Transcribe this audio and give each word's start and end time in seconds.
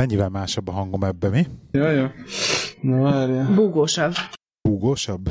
Mennyivel 0.00 0.28
másabb 0.28 0.68
a 0.68 0.72
hangom 0.72 1.04
ebbe, 1.04 1.28
mi? 1.28 1.46
Ja, 1.70 1.90
ja. 1.90 2.12
Na 2.80 3.02
várja. 3.02 3.48
Búgósabb. 3.54 4.12
Húgósabb? 4.68 5.28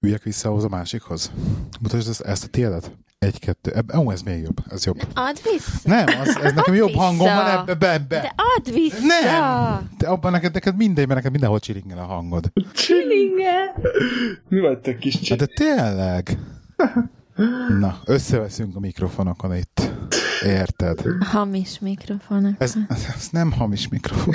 Üljek 0.00 0.22
vissza 0.22 0.48
ahhoz 0.48 0.64
a 0.64 0.68
másikhoz. 0.68 1.32
Mutasd 1.80 2.08
ezt, 2.08 2.20
ezt 2.20 2.44
a 2.44 2.46
tiédet. 2.46 2.96
Egy, 3.18 3.38
kettő. 3.38 3.72
Ebbe, 3.72 3.98
ó, 3.98 4.10
ez 4.10 4.22
még 4.22 4.42
jobb. 4.42 4.56
Ez 4.68 4.84
jobb. 4.84 4.96
Add 5.14 5.36
vissza. 5.52 5.80
Nem, 5.84 6.06
az, 6.20 6.38
ez 6.42 6.52
nekem 6.52 6.74
jobb 6.74 6.88
vissza. 6.88 7.00
hangom 7.00 7.26
van 7.26 7.58
ebbe, 7.58 7.74
be, 7.74 7.92
ebbe. 7.92 8.20
De 8.20 8.34
add 8.36 8.72
vissza. 8.74 9.06
Nem! 9.06 9.90
Te 9.98 10.08
abban 10.08 10.32
neked, 10.32 10.52
neked 10.54 10.76
mindegy, 10.76 11.06
mert 11.06 11.14
neked 11.14 11.30
mindenhol 11.30 11.58
csiringel 11.58 11.98
a 11.98 12.04
hangod. 12.04 12.52
Csilinge. 12.74 13.74
Mi 14.48 14.60
vagy 14.60 14.78
te 14.78 14.96
kis 14.96 15.14
Hát 15.14 15.22
csit? 15.24 15.38
de 15.38 15.46
tényleg. 15.46 16.38
Na, 17.80 17.98
összeveszünk 18.04 18.76
a 18.76 18.80
mikrofonokon 18.80 19.54
itt. 19.56 19.90
Érted? 20.46 21.00
Hamis 21.20 21.78
mikrofonok. 21.78 22.54
Ez, 22.58 22.74
ez 22.88 23.28
nem 23.30 23.52
hamis 23.52 23.88
mikrofon. 23.88 24.34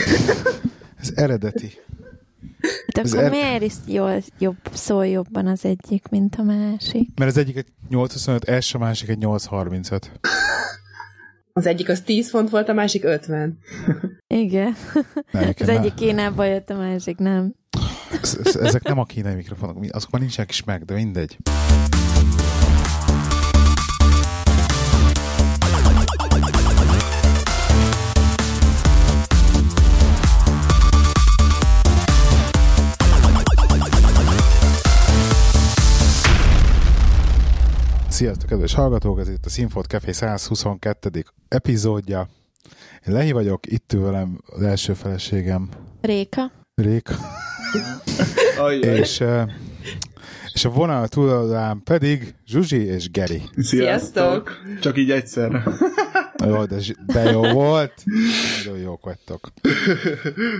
Ez 1.00 1.12
eredeti. 1.16 1.72
Hát 2.94 3.06
akkor 3.06 3.24
er- 3.24 3.32
miért 3.32 3.62
is 3.62 3.74
jól, 3.86 4.22
jobb, 4.40 4.58
szól 4.74 5.08
jobban 5.08 5.48
az 5.48 5.66
egyik, 5.66 6.08
mint 6.10 6.36
a 6.36 6.44
másik? 6.44 7.10
Mert 7.20 7.32
az 7.32 7.38
egyik 7.38 7.58
egy 7.58 7.66
825 7.90 8.64
S, 8.64 8.74
a 8.74 8.78
másik 8.78 9.10
egy 9.10 9.18
835. 9.18 10.12
Az 11.54 11.66
egyik 11.66 11.90
az 11.90 12.02
10 12.02 12.30
font 12.30 12.50
volt, 12.50 12.70
a 12.70 12.74
másik 12.74 13.04
50. 13.04 13.58
Igen. 14.28 14.76
Nem, 15.32 15.54
Az 15.60 15.68
ne- 15.68 15.80
egyik 15.80 15.94
Kínába 15.94 16.46
jött, 16.46 16.70
a 16.70 16.78
másik 16.78 17.18
nem. 17.18 17.54
ez- 18.22 18.38
ez- 18.44 18.56
Ezek 18.56 18.84
nem 18.84 19.00
a 19.00 19.04
kínai 19.06 19.36
mikrofonok, 19.36 19.80
mi- 19.80 19.90
azok 19.90 20.12
már 20.12 20.22
nincsenek 20.22 20.50
is 20.50 20.64
meg, 20.64 20.86
de 20.86 20.94
mindegy. 20.94 21.38
Sziasztok, 38.22 38.50
kedves 38.50 38.74
hallgatók! 38.74 39.20
Ez 39.20 39.30
itt 39.30 39.46
a 39.46 39.50
Sinfot 39.50 39.86
Café 39.86 40.12
122. 40.12 41.24
epizódja. 41.48 42.30
Én 43.08 43.14
Lehi 43.14 43.32
vagyok, 43.32 43.72
itt 43.72 43.94
ül 43.94 44.02
velem 44.02 44.42
az 44.46 44.62
első 44.62 44.94
feleségem, 44.94 45.70
Réka? 46.02 46.52
Réka. 46.76 47.14
És, 48.82 49.22
eh, 49.22 49.46
és 50.54 50.66
a 50.66 50.70
vonal 50.70 51.08
túloldalán 51.08 51.82
pedig 51.84 52.36
Zsuzsi 52.46 52.86
és 52.86 53.12
Geri. 53.12 53.42
Sziasztok! 53.58 54.52
Csak 54.82 54.98
így 54.98 55.12
egyszerre. 55.12 55.64
Jó, 56.46 56.66
de, 56.66 56.78
de 57.06 57.32
jó 57.32 57.42
volt. 57.42 57.94
Nagyon 58.66 58.80
jók 58.82 59.06
vagytok. 59.06 59.52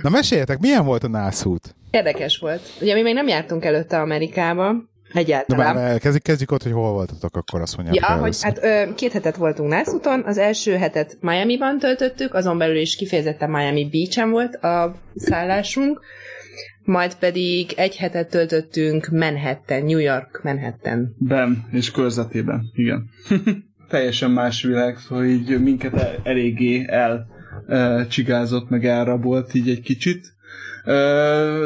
Na 0.02 0.08
meséljetek, 0.08 0.58
milyen 0.58 0.84
volt 0.84 1.04
a 1.04 1.08
nászút? 1.08 1.74
Érdekes 1.90 2.38
volt. 2.38 2.62
Ugye 2.80 2.94
mi 2.94 3.02
még 3.02 3.14
nem 3.14 3.28
jártunk 3.28 3.64
előtte 3.64 4.00
Amerikába. 4.00 4.90
Na 5.12 5.20
Egyáltalán. 5.20 5.74
már 5.74 5.98
kezdjük, 5.98 6.22
kezdjük 6.22 6.50
ott, 6.50 6.62
hogy 6.62 6.72
hol 6.72 6.92
voltatok, 6.92 7.36
akkor 7.36 7.60
azt 7.60 7.76
mondjátok 7.76 8.10
Ja, 8.10 8.16
hogy 8.16 8.42
hát 8.42 8.58
ö, 8.62 8.94
két 8.94 9.12
hetet 9.12 9.36
voltunk 9.36 9.70
Nászúton, 9.70 10.22
az 10.26 10.38
első 10.38 10.76
hetet 10.76 11.16
Miami-ban 11.20 11.78
töltöttük, 11.78 12.34
azon 12.34 12.58
belül 12.58 12.76
is 12.76 12.96
kifejezetten 12.96 13.50
Miami 13.50 13.88
Beach-en 13.90 14.30
volt 14.30 14.54
a 14.54 14.94
szállásunk, 15.14 16.00
majd 16.84 17.14
pedig 17.14 17.72
egy 17.76 17.96
hetet 17.96 18.28
töltöttünk 18.28 19.08
Manhattan, 19.10 19.82
New 19.82 19.98
York 19.98 20.40
Manhattan. 20.42 21.14
Ben 21.18 21.64
és 21.70 21.90
körzetében, 21.90 22.70
igen. 22.74 23.08
Teljesen 23.88 24.30
más 24.30 24.62
világ, 24.62 24.98
szóval 24.98 25.24
így 25.24 25.62
minket 25.62 25.94
el- 25.94 26.20
eléggé 26.22 26.84
el 26.88 27.26
csigázott, 28.08 28.68
meg 28.68 28.84
elrabolt 28.86 29.54
így 29.54 29.68
egy 29.68 29.80
kicsit. 29.80 30.26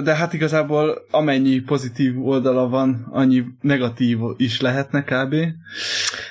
De 0.03 0.14
hát 0.14 0.33
igazából 0.33 1.06
amennyi 1.11 1.59
pozitív 1.59 2.27
oldala 2.27 2.69
van, 2.69 3.06
annyi 3.11 3.45
negatív 3.61 4.19
is 4.36 4.61
lehetne 4.61 5.03
kb. 5.03 5.34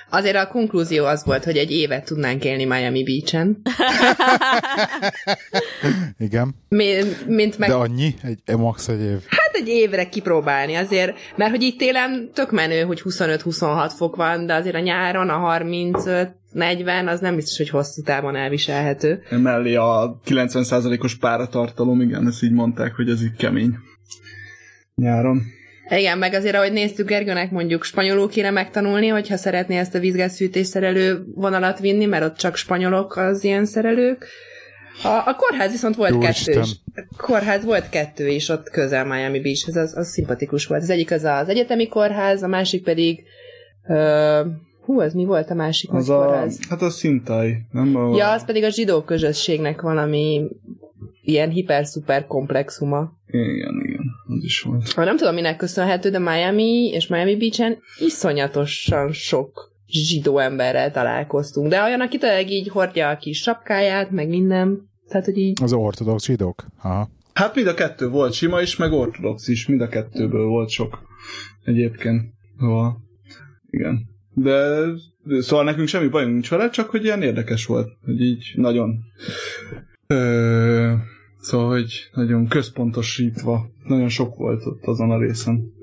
Azért 0.09 0.35
a 0.35 0.47
konklúzió 0.47 1.06
az 1.06 1.24
volt, 1.25 1.44
hogy 1.44 1.57
egy 1.57 1.72
évet 1.72 2.06
tudnánk 2.06 2.44
élni 2.44 2.66
Miami 2.66 3.03
Beach-en, 3.03 3.62
Igen, 6.19 6.56
Mi- 6.69 7.03
mint 7.28 7.57
meg 7.57 7.69
de 7.69 7.75
annyi? 7.75 8.16
Egy, 8.45 8.56
max 8.57 8.88
egy 8.88 9.01
év. 9.01 9.18
Hát 9.56 9.64
egy 9.64 9.74
évre 9.74 10.10
kipróbálni 10.10 10.76
azért, 10.76 11.18
mert 11.36 11.52
hogy 11.52 11.62
itt 11.62 11.78
télen 11.78 12.30
tök 12.34 12.52
menő, 12.52 12.82
hogy 12.82 13.02
25-26 13.04 13.92
fok 13.96 14.16
van, 14.16 14.46
de 14.46 14.54
azért 14.54 14.76
a 14.76 14.80
nyáron 14.80 15.30
a 15.30 15.60
35-40 15.60 17.08
az 17.08 17.20
nem 17.20 17.36
biztos, 17.36 17.58
hogy 17.58 17.70
hosszú 17.70 18.02
távon 18.02 18.36
elviselhető. 18.36 19.24
Mellé 19.30 19.76
a 19.76 20.20
90%-os 20.28 21.16
páratartalom, 21.16 22.02
igen, 22.02 22.28
ezt 22.28 22.44
így 22.44 22.52
mondták, 22.52 22.96
hogy 22.96 23.10
ez 23.10 23.24
így 23.24 23.36
kemény. 23.36 23.76
Nyáron. 24.96 25.42
Igen, 25.90 26.18
meg 26.18 26.34
azért, 26.34 26.56
ahogy 26.56 26.72
néztük 26.72 27.08
Gergőnek 27.08 27.52
mondjuk 27.52 27.84
spanyolul 27.84 28.30
kéne 28.30 28.50
megtanulni, 28.50 29.08
hogyha 29.08 29.38
szeretné 29.38 29.78
ezt 29.78 29.96
a 29.96 30.00
vízgázfűtés 30.00 30.68
szerelő 30.68 31.24
vonalat 31.36 31.80
vinni, 31.80 32.06
mert 32.06 32.24
ott 32.24 32.38
csak 32.38 32.56
spanyolok 32.56 33.16
az 33.16 33.44
ilyen 33.44 33.66
szerelők. 33.66 34.28
A, 35.03 35.07
a 35.07 35.35
kórház 35.38 35.72
viszont 35.72 35.95
volt 35.95 36.11
Jó 36.11 36.19
kettő 36.19 36.51
Isten. 36.51 36.61
is. 36.63 36.72
A 36.95 37.23
kórház 37.23 37.63
volt 37.63 37.89
kettő 37.89 38.28
is 38.28 38.50
ott 38.50 38.69
közel 38.69 39.06
Miami 39.06 39.39
Beach, 39.41 39.78
az, 39.78 39.94
az 39.97 40.07
szimpatikus 40.07 40.66
volt. 40.66 40.81
Az 40.81 40.89
egyik 40.89 41.11
az 41.11 41.23
az 41.23 41.50
egyetemi 41.50 41.88
kórház, 41.88 42.44
a 42.44 42.47
másik 42.47 42.83
pedig 42.83 43.23
uh, 43.88 44.39
hú, 44.85 45.00
az 45.00 45.13
mi 45.13 45.25
volt 45.25 45.50
a 45.50 45.53
másik 45.53 45.94
Az 45.94 46.09
a, 46.09 46.25
kórház? 46.25 46.59
hát 46.69 46.81
a 46.81 46.89
szintai, 46.89 47.57
nem? 47.72 47.95
A, 47.95 48.16
Ja, 48.17 48.31
az 48.31 48.45
pedig 48.45 48.63
a 48.63 48.69
zsidó 48.69 49.01
közösségnek 49.01 49.81
valami 49.81 50.47
ilyen 51.22 51.50
hiper-szuper 51.50 52.27
komplexuma. 52.27 53.12
Igen, 53.27 53.81
igen, 53.83 54.06
az 54.27 54.44
is 54.44 54.62
volt. 54.62 54.91
Ha 54.91 55.03
nem 55.03 55.17
tudom, 55.17 55.33
minek 55.33 55.57
köszönhető, 55.57 56.09
de 56.09 56.19
Miami 56.19 56.89
és 56.94 57.07
Miami 57.07 57.35
Beach-en 57.38 57.77
iszonyatosan 58.00 59.12
sok 59.12 59.73
zsidó 59.88 60.38
emberrel 60.40 60.91
találkoztunk. 60.91 61.69
De 61.69 61.81
olyan, 61.81 62.01
aki 62.01 62.18
tényleg 62.18 62.50
így 62.50 62.68
hordja 62.68 63.09
a 63.09 63.18
kis 63.18 63.41
sapkáját, 63.41 64.12
meg 64.12 64.28
minden. 64.28 64.90
Tehát, 65.07 65.25
hogy 65.25 65.38
így... 65.38 65.63
Az 65.63 65.73
ortodox 65.73 66.25
zsidók? 66.25 66.66
Aha. 66.81 67.09
Hát 67.34 67.56
mind 67.56 67.68
a 67.68 67.73
kettő 67.73 68.09
volt, 68.09 68.34
sima 68.34 68.62
is, 68.62 68.75
meg 68.75 68.91
ortodox 68.91 69.47
is, 69.47 69.68
mind 69.68 69.81
a 69.81 69.88
kettőből 69.88 70.45
volt 70.45 70.69
sok 70.69 71.00
egyébként. 71.63 72.34
Szóval, 72.59 72.97
igen. 73.69 74.13
De 74.34 74.84
szóval 75.40 75.66
nekünk 75.66 75.88
semmi 75.88 76.07
bajunk 76.07 76.34
nincs 76.34 76.50
vele, 76.50 76.69
csak 76.69 76.90
hogy 76.90 77.03
ilyen 77.03 77.22
érdekes 77.22 77.66
volt, 77.66 77.90
hogy 78.06 78.22
így 78.22 78.53
nagyon 78.56 79.00
ö, 80.07 80.94
szóval, 81.40 81.69
hogy 81.69 82.09
nagyon 82.13 82.47
központosítva, 82.47 83.69
nagyon 83.84 84.09
sok 84.09 84.35
volt 84.35 84.66
ott 84.66 84.85
azon 84.85 85.12
a 85.12 85.19
részen. 85.19 85.74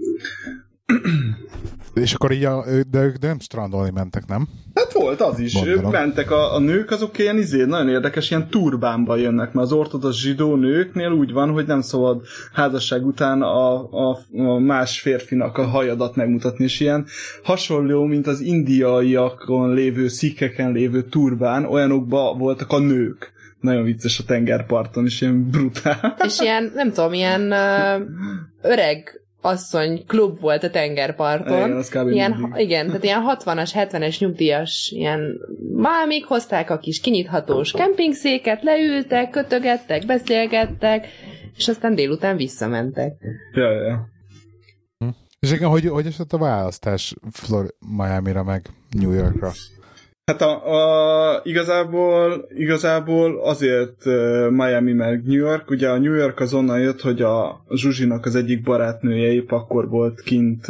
És 1.94 2.14
akkor 2.14 2.32
így 2.32 2.44
a, 2.44 2.64
de 2.90 3.02
ők 3.02 3.18
nem 3.18 3.38
strandolni 3.38 3.90
mentek, 3.94 4.26
nem? 4.26 4.48
Hát 4.74 4.92
volt 4.92 5.20
az 5.20 5.38
is. 5.38 5.54
Gondolom. 5.54 5.84
Ők 5.84 5.90
mentek 5.90 6.30
a, 6.30 6.54
a 6.54 6.58
nők, 6.58 6.90
azok 6.90 7.18
ilyen 7.18 7.38
izé, 7.38 7.64
nagyon 7.64 7.88
érdekes, 7.88 8.30
ilyen 8.30 8.48
turbánba 8.48 9.16
jönnek, 9.16 9.52
mert 9.52 9.66
az 9.66 9.72
ortodox 9.72 10.16
zsidó 10.16 10.56
nőknél 10.56 11.10
úgy 11.10 11.32
van, 11.32 11.50
hogy 11.50 11.66
nem 11.66 11.80
szabad 11.80 12.22
házasság 12.52 13.06
után 13.06 13.42
a, 13.42 13.88
a, 13.90 14.18
a 14.36 14.58
más 14.58 15.00
férfinak 15.00 15.58
a 15.58 15.66
hajadat 15.66 16.16
megmutatni, 16.16 16.64
és 16.64 16.80
ilyen 16.80 17.06
hasonló, 17.42 18.04
mint 18.04 18.26
az 18.26 18.40
indiaiakon 18.40 19.74
lévő, 19.74 20.08
szikkeken 20.08 20.72
lévő 20.72 21.02
turbán, 21.02 21.64
olyanokba 21.64 22.34
voltak 22.34 22.72
a 22.72 22.78
nők. 22.78 23.32
Nagyon 23.60 23.84
vicces 23.84 24.18
a 24.18 24.24
tengerparton, 24.24 25.04
és 25.04 25.20
ilyen 25.20 25.50
brutál. 25.50 26.16
És 26.24 26.40
ilyen, 26.40 26.72
nem 26.74 26.92
tudom, 26.92 27.12
ilyen 27.12 27.52
öreg 28.62 29.21
asszony 29.44 30.04
klub 30.06 30.40
volt 30.40 30.62
a 30.62 30.70
tengerparton. 30.70 31.56
Igen, 31.56 31.76
az 31.76 31.88
kb. 31.88 32.08
Ilyen, 32.08 32.54
igen, 32.56 32.86
tehát 32.86 33.04
ilyen 33.04 33.22
60-as, 33.26 33.70
70-es 33.74 34.18
nyugdíjas, 34.18 34.90
ilyen 34.94 35.40
mámik 35.72 36.24
hozták 36.24 36.70
a 36.70 36.78
kis 36.78 37.00
kinyithatós 37.00 37.72
kempingszéket, 37.72 38.62
leültek, 38.62 39.30
kötögettek, 39.30 40.06
beszélgettek, 40.06 41.06
és 41.56 41.68
aztán 41.68 41.94
délután 41.94 42.36
visszamentek. 42.36 43.14
Ja, 43.54 43.70
ja, 43.70 43.82
ja. 43.82 44.10
És 45.40 45.52
igen, 45.52 45.68
hogy, 45.68 45.88
hogy 45.88 46.06
esett 46.06 46.32
a 46.32 46.38
választás 46.38 47.14
Flor- 47.32 47.74
Miami-ra 47.96 48.42
meg 48.42 48.66
New 48.90 49.12
Yorkra? 49.12 49.52
Hát 50.24 50.40
a, 50.40 51.34
a, 51.34 51.40
igazából, 51.44 52.48
igazából 52.54 53.40
azért 53.44 54.04
Miami 54.50 54.92
meg 54.92 55.22
New 55.24 55.38
York, 55.38 55.70
ugye 55.70 55.88
a 55.88 55.98
New 55.98 56.14
York 56.14 56.40
az 56.40 56.54
onnan 56.54 56.80
jött, 56.80 57.00
hogy 57.00 57.22
a 57.22 57.64
Zsuzsinak 57.70 58.24
az 58.24 58.34
egyik 58.34 58.62
barátnője 58.62 59.32
épp 59.32 59.50
akkor 59.50 59.88
volt 59.88 60.20
kint 60.20 60.66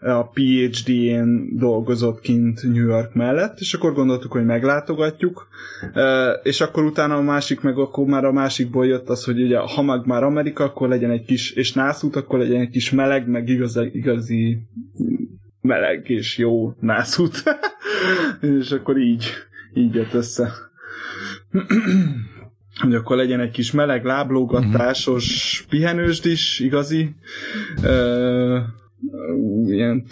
a 0.00 0.30
PhD-én 0.32 1.56
dolgozott 1.56 2.20
kint 2.20 2.62
New 2.62 2.86
York 2.88 3.14
mellett, 3.14 3.60
és 3.60 3.74
akkor 3.74 3.92
gondoltuk, 3.92 4.32
hogy 4.32 4.44
meglátogatjuk, 4.44 5.48
és 6.42 6.60
akkor 6.60 6.84
utána 6.84 7.16
a 7.16 7.22
másik, 7.22 7.60
meg 7.60 7.78
akkor 7.78 8.06
már 8.06 8.24
a 8.24 8.32
másikból 8.32 8.86
jött 8.86 9.08
az, 9.08 9.24
hogy 9.24 9.42
ugye 9.42 9.58
ha 9.58 9.82
meg 9.82 10.06
már 10.06 10.22
Amerika, 10.22 10.64
akkor 10.64 10.88
legyen 10.88 11.10
egy 11.10 11.24
kis, 11.24 11.50
és 11.50 11.72
nászút, 11.72 12.16
akkor 12.16 12.38
legyen 12.38 12.60
egy 12.60 12.70
kis 12.70 12.90
meleg, 12.90 13.28
meg 13.28 13.48
igazi, 13.48 13.90
igazi 13.92 14.58
meleg 15.66 16.08
és 16.08 16.38
jó 16.38 16.74
nászút. 16.80 17.42
és 18.60 18.70
akkor 18.70 18.98
így, 18.98 19.24
így 19.74 19.94
jött 19.94 20.14
össze. 20.14 20.52
hogy 22.80 22.94
akkor 22.94 23.16
legyen 23.16 23.40
egy 23.40 23.50
kis 23.50 23.72
meleg 23.72 24.04
láblógatásos 24.04 25.58
uh-huh. 25.58 25.70
pihenősd 25.70 26.26
is, 26.26 26.60
igazi, 26.60 27.14
ö, 27.82 28.58
ilyen 29.66 30.06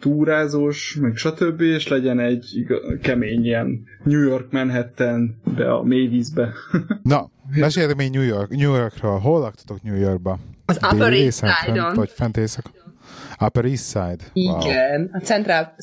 túrázós, 0.00 0.96
meg 1.00 1.16
stb., 1.16 1.60
és 1.60 1.88
legyen 1.88 2.20
egy 2.20 2.66
kemény 3.02 3.44
ilyen 3.44 3.84
New 4.04 4.20
York 4.20 4.52
Manhattan 4.52 5.40
be 5.56 5.72
a 5.72 5.82
mélyvízbe. 5.82 6.52
Na, 7.02 7.30
meséljetek 7.54 7.96
még 7.96 8.10
New 8.10 8.22
York, 8.22 8.48
New 8.48 8.74
Yorkról. 8.74 9.18
Hol 9.18 9.40
laktatok 9.40 9.82
New 9.82 9.96
Yorkba? 9.96 10.38
Az 10.64 10.78
Upper 10.92 11.12
East 11.12 11.44
Side-on. 11.64 11.94
Vagy 11.94 12.10
fent 12.10 12.36
éjszak? 12.36 12.70
Upper 13.40 13.64
East 13.64 13.84
Side? 13.84 14.24
Igen. 14.32 15.00
Wow. 15.00 15.08
A 15.12 15.20
Central, 15.24 15.74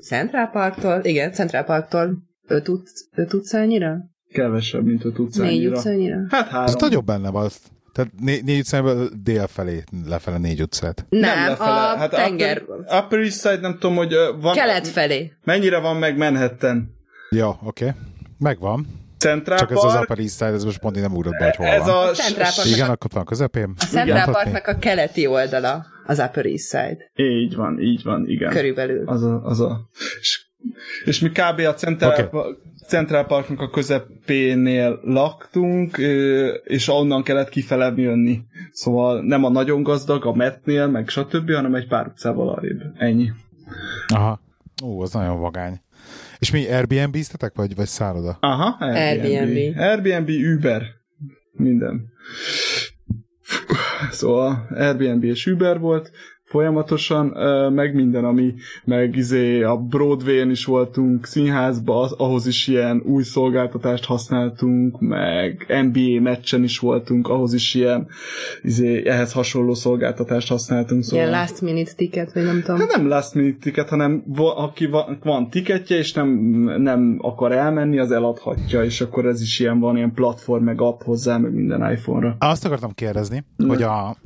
Central 0.00 0.46
Parktól, 0.46 1.00
igen, 1.02 1.32
Central 1.32 1.62
Parktól 1.62 2.22
5 2.46 2.68
utc, 2.68 3.34
utcányira? 3.34 3.96
Kevesebb, 4.32 4.84
mint 4.84 5.04
5 5.04 5.18
utcányira. 5.18 5.52
4 5.52 5.66
utcányira? 5.66 6.16
Hát 6.28 6.48
három. 6.48 6.74
Az 6.74 6.80
nagyobb 6.80 7.04
benne 7.04 7.30
van. 7.30 7.48
Tehát 7.92 8.10
né- 8.20 8.42
négy 8.42 8.58
utcából 8.58 9.08
dél 9.22 9.46
felé, 9.46 9.82
lefele 10.06 10.38
négy 10.38 10.62
utcát. 10.62 11.06
Nem, 11.08 11.20
nem 11.20 11.48
lefele. 11.48 11.70
a 11.70 11.96
hát 11.96 12.10
tenger. 12.10 12.62
Upper, 12.62 13.02
upper 13.04 13.18
East 13.18 13.40
Side, 13.40 13.60
nem 13.60 13.72
tudom, 13.72 13.96
hogy 13.96 14.14
van... 14.40 14.54
Kelet 14.54 14.88
felé. 14.88 15.32
Mennyire 15.44 15.78
van 15.78 15.96
meg 15.96 16.16
Manhattan? 16.16 16.96
Ja, 17.30 17.48
oké. 17.48 17.84
Okay. 17.84 18.00
Megvan. 18.38 18.86
Central 19.28 19.58
Csak 19.58 19.68
Park. 19.68 19.84
ez 19.84 19.94
az 19.94 20.00
Upper 20.02 20.18
East 20.18 20.36
Side, 20.36 20.52
ez 20.52 20.64
most 20.64 20.78
pont 20.78 21.00
nem 21.00 21.14
ugrott 21.14 21.38
be, 21.38 21.44
hogy 21.44 21.56
hol 21.56 21.66
ez 21.66 21.84
van. 21.84 21.94
A, 21.94 22.08
a 22.08 22.12
Central 22.12 22.50
Park 22.56 22.68
Igen, 22.68 22.90
akkor 22.90 23.10
van 23.14 23.24
közepén. 23.24 23.74
A 23.78 23.84
Central 23.84 24.32
Parknak 24.32 24.66
a 24.66 24.78
keleti 24.78 25.26
oldala 25.26 25.86
az 26.06 26.18
Upper 26.18 26.46
East 26.46 26.68
Side. 26.68 27.10
Így 27.14 27.54
van, 27.54 27.80
így 27.80 28.02
van, 28.02 28.28
igen. 28.28 28.50
Körülbelül. 28.50 29.08
Az 29.08 29.22
a, 29.22 29.42
az 29.44 29.60
a... 29.60 29.88
És, 30.20 30.46
és 31.04 31.20
mi 31.20 31.28
kb. 31.28 31.58
a 31.58 31.74
Central, 31.74 32.12
okay. 32.12 32.56
Central 32.86 33.26
Parknak 33.26 33.60
a 33.60 33.70
közepénél 33.70 35.00
laktunk, 35.02 35.96
és 36.64 36.88
onnan 36.88 37.22
kellett 37.22 37.48
kifele 37.48 37.92
jönni. 37.96 38.40
Szóval 38.72 39.22
nem 39.22 39.44
a 39.44 39.50
nagyon 39.50 39.82
gazdag, 39.82 40.26
a 40.26 40.34
Metnél, 40.34 40.86
meg 40.86 41.08
stb., 41.08 41.52
hanem 41.52 41.74
egy 41.74 41.88
pár 41.88 42.06
utcával 42.06 42.48
arrébb. 42.48 42.80
Ennyi. 42.98 43.30
Aha. 44.14 44.40
Ó, 44.84 45.00
az 45.00 45.12
nagyon 45.12 45.40
vagány. 45.40 45.80
És 46.44 46.50
mi 46.50 46.66
Airbnb-ztetek, 46.66 47.54
vagy, 47.54 47.74
vagy 47.74 47.86
szálloda? 47.86 48.36
Aha, 48.40 48.76
Airbnb. 48.80 49.78
Airbnb, 49.78 49.78
Airbnb 49.78 50.28
Uber. 50.28 50.82
Minden. 51.52 52.12
Szóval 54.10 54.66
Airbnb 54.70 55.24
és 55.24 55.46
Uber 55.46 55.78
volt, 55.78 56.10
folyamatosan, 56.54 57.26
meg 57.72 57.94
minden, 57.94 58.24
ami, 58.24 58.54
meg 58.84 59.16
izé 59.16 59.62
a 59.62 59.76
Broadway-en 59.76 60.50
is 60.50 60.64
voltunk, 60.64 61.26
színházba, 61.26 62.10
ahhoz 62.16 62.46
is 62.46 62.66
ilyen 62.66 63.02
új 63.06 63.22
szolgáltatást 63.22 64.04
használtunk, 64.04 65.00
meg 65.00 65.66
NBA 65.82 66.20
meccsen 66.20 66.62
is 66.62 66.78
voltunk, 66.78 67.28
ahhoz 67.28 67.54
is 67.54 67.74
ilyen 67.74 68.06
izé, 68.62 69.08
ehhez 69.08 69.32
hasonló 69.32 69.74
szolgáltatást 69.74 70.48
használtunk. 70.48 71.02
Szóval... 71.02 71.26
Ilyen 71.26 71.40
last 71.40 71.60
minute 71.60 71.92
ticket, 71.96 72.32
vagy 72.32 72.44
nem 72.44 72.60
tudom. 72.60 72.80
Hát 72.80 72.96
nem 72.96 73.08
last 73.08 73.34
minute 73.34 73.58
ticket, 73.60 73.88
hanem 73.88 74.24
aki 74.36 74.86
van, 74.86 75.18
van 75.22 75.50
tiketje, 75.50 75.96
és 75.96 76.12
nem, 76.12 76.28
nem 76.78 77.18
akar 77.20 77.52
elmenni, 77.52 77.98
az 77.98 78.10
eladhatja, 78.10 78.84
és 78.84 79.00
akkor 79.00 79.26
ez 79.26 79.40
is 79.40 79.60
ilyen 79.60 79.80
van, 79.80 79.96
ilyen 79.96 80.12
platform, 80.14 80.64
meg 80.64 80.80
app 80.80 81.02
hozzá, 81.02 81.36
meg 81.36 81.52
minden 81.52 81.92
iPhone-ra. 81.92 82.36
Azt 82.38 82.64
akartam 82.64 82.92
kérdezni, 82.94 83.44
ne. 83.56 83.66
hogy 83.66 83.82
a 83.82 84.16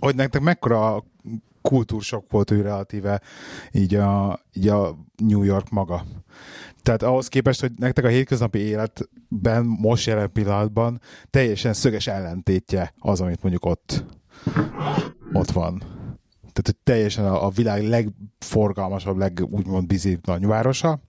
hogy 0.00 0.14
nektek 0.14 0.42
mekkora 0.42 1.04
kultúrsok 1.62 2.30
volt 2.30 2.50
ő 2.50 2.60
relatíve 2.60 3.20
így 3.72 3.94
a, 3.94 4.40
így 4.52 4.68
a 4.68 4.96
New 5.16 5.42
York 5.42 5.70
maga. 5.70 6.04
Tehát 6.82 7.02
ahhoz 7.02 7.28
képest, 7.28 7.60
hogy 7.60 7.72
nektek 7.76 8.04
a 8.04 8.08
hétköznapi 8.08 8.58
életben 8.58 9.64
most 9.64 10.06
jelen 10.06 10.32
pillanatban 10.32 11.00
teljesen 11.30 11.72
szöges 11.72 12.06
ellentétje 12.06 12.94
az, 12.98 13.20
amit 13.20 13.42
mondjuk 13.42 13.64
ott, 13.64 14.04
ott 15.32 15.50
van. 15.50 15.78
Tehát, 16.38 16.62
hogy 16.64 16.76
teljesen 16.84 17.24
a, 17.24 17.46
a 17.46 17.50
világ 17.50 17.82
legforgalmasabb, 17.88 19.16
leg 19.16 19.46
úgymond 19.50 19.86
busy 19.86 20.18
nagyvárosa, 20.22 21.00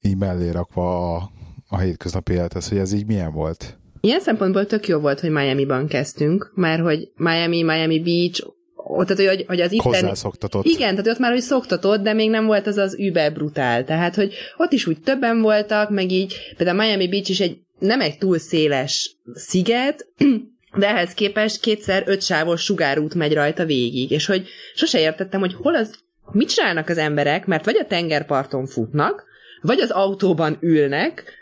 így 0.00 0.16
mellé 0.16 0.50
rakva 0.50 1.16
a, 1.16 1.30
a 1.68 1.78
hétköznapi 1.78 2.32
élethez, 2.32 2.68
hogy 2.68 2.78
ez 2.78 2.92
így 2.92 3.06
milyen 3.06 3.32
volt? 3.32 3.78
Ilyen 4.00 4.20
szempontból 4.20 4.66
tök 4.66 4.88
jó 4.88 4.98
volt, 4.98 5.20
hogy 5.20 5.30
Miami-ban 5.30 5.86
kezdtünk, 5.86 6.52
mert 6.54 6.82
hogy 6.82 7.12
Miami, 7.16 7.62
Miami 7.62 8.00
Beach, 8.00 8.46
ott, 8.84 9.06
tehát, 9.06 9.34
hogy, 9.34 9.44
hogy 9.46 9.60
az 9.60 9.72
itten... 9.72 10.14
szoktatott. 10.14 10.64
Igen, 10.64 10.90
tehát 10.90 11.06
ott 11.06 11.18
már 11.18 11.32
hogy 11.32 11.40
szoktatott, 11.40 12.02
de 12.02 12.12
még 12.12 12.30
nem 12.30 12.46
volt 12.46 12.66
az 12.66 12.76
az 12.76 12.98
über 12.98 13.32
brutál. 13.32 13.84
Tehát, 13.84 14.14
hogy 14.14 14.34
ott 14.56 14.72
is 14.72 14.86
úgy 14.86 15.00
többen 15.00 15.40
voltak, 15.40 15.90
meg 15.90 16.10
így, 16.10 16.34
például 16.56 16.78
Miami 16.78 17.08
Beach 17.08 17.30
is 17.30 17.40
egy 17.40 17.58
nem 17.78 18.00
egy 18.00 18.18
túl 18.18 18.38
széles 18.38 19.16
sziget, 19.34 20.06
de 20.78 20.88
ehhez 20.88 21.14
képest 21.14 21.60
kétszer 21.60 22.02
ötsávos 22.06 22.62
sugárút 22.62 23.14
megy 23.14 23.34
rajta 23.34 23.64
végig, 23.64 24.10
és 24.10 24.26
hogy 24.26 24.46
sose 24.74 25.00
értettem, 25.00 25.40
hogy 25.40 25.54
hol 25.54 25.74
az, 25.74 25.94
mit 26.32 26.48
csinálnak 26.48 26.88
az 26.88 26.98
emberek, 26.98 27.46
mert 27.46 27.64
vagy 27.64 27.76
a 27.76 27.86
tengerparton 27.86 28.66
futnak, 28.66 29.24
vagy 29.60 29.80
az 29.80 29.90
autóban 29.90 30.56
ülnek, 30.60 31.38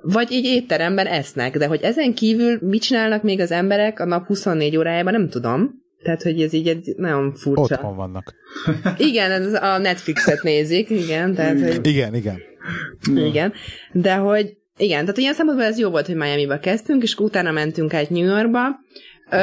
vagy 0.00 0.32
így 0.32 0.44
étteremben 0.44 1.06
esznek, 1.06 1.56
de 1.56 1.66
hogy 1.66 1.82
ezen 1.82 2.14
kívül 2.14 2.58
mit 2.60 2.82
csinálnak 2.82 3.22
még 3.22 3.40
az 3.40 3.50
emberek 3.50 4.00
a 4.00 4.04
nap 4.04 4.26
24 4.26 4.76
órájában, 4.76 5.12
nem 5.12 5.28
tudom. 5.28 5.86
Tehát, 6.02 6.22
hogy 6.22 6.42
ez 6.42 6.52
így 6.52 6.68
egy 6.68 6.94
nagyon 6.96 7.34
furcsa. 7.34 7.74
Otthon 7.74 7.96
vannak. 7.96 8.34
Igen, 8.96 9.30
ez 9.30 9.52
a 9.54 9.78
Netflixet 9.78 10.42
nézik, 10.42 10.90
igen. 10.90 11.34
Tehát, 11.34 11.60
hogy... 11.60 11.86
Igen, 11.86 12.14
igen. 12.14 12.38
Igen, 13.14 13.52
de 13.92 14.14
hogy 14.14 14.56
igen, 14.76 15.00
tehát 15.00 15.18
ilyen 15.18 15.34
szempontból 15.34 15.66
ez 15.66 15.78
jó 15.78 15.90
volt, 15.90 16.06
hogy 16.06 16.14
Miami-ba 16.14 16.58
kezdtünk, 16.58 17.02
és 17.02 17.14
utána 17.14 17.50
mentünk 17.50 17.94
át 17.94 18.10
New 18.10 18.24
Yorkba. 18.24 18.60
Ö, 19.30 19.36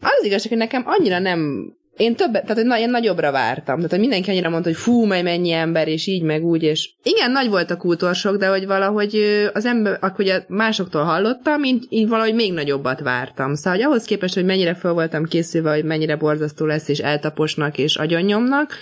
az 0.00 0.24
igazság, 0.24 0.48
hogy 0.48 0.58
nekem 0.58 0.82
annyira 0.86 1.18
nem 1.18 1.72
én 1.96 2.16
több, 2.16 2.32
tehát 2.32 2.62
hogy 2.70 2.80
én 2.80 2.90
nagyobbra 2.90 3.30
vártam. 3.30 3.76
Tehát, 3.76 3.90
hogy 3.90 4.00
mindenki 4.00 4.30
annyira 4.30 4.48
mondta, 4.48 4.68
hogy 4.68 4.78
fú, 4.78 5.04
mely 5.04 5.22
mennyi 5.22 5.50
ember, 5.50 5.88
és 5.88 6.06
így, 6.06 6.22
meg 6.22 6.44
úgy, 6.44 6.62
és 6.62 6.90
igen, 7.02 7.30
nagy 7.30 7.48
volt 7.48 7.70
a 7.70 7.76
kultúrsok, 7.76 8.36
de 8.36 8.46
hogy 8.46 8.66
valahogy 8.66 9.14
az 9.52 9.64
ember, 9.64 9.98
akkor 10.00 10.44
másoktól 10.48 11.02
hallottam, 11.02 11.60
mint 11.60 11.84
így 11.88 12.08
valahogy 12.08 12.34
még 12.34 12.52
nagyobbat 12.52 13.00
vártam. 13.00 13.54
Szóval, 13.54 13.72
hogy 13.72 13.82
ahhoz 13.82 14.04
képest, 14.04 14.34
hogy 14.34 14.44
mennyire 14.44 14.74
fel 14.74 14.92
voltam 14.92 15.24
készülve, 15.24 15.70
hogy 15.70 15.84
mennyire 15.84 16.16
borzasztó 16.16 16.66
lesz, 16.66 16.88
és 16.88 16.98
eltaposnak, 16.98 17.78
és 17.78 17.96
agyonnyomnak, 17.96 18.74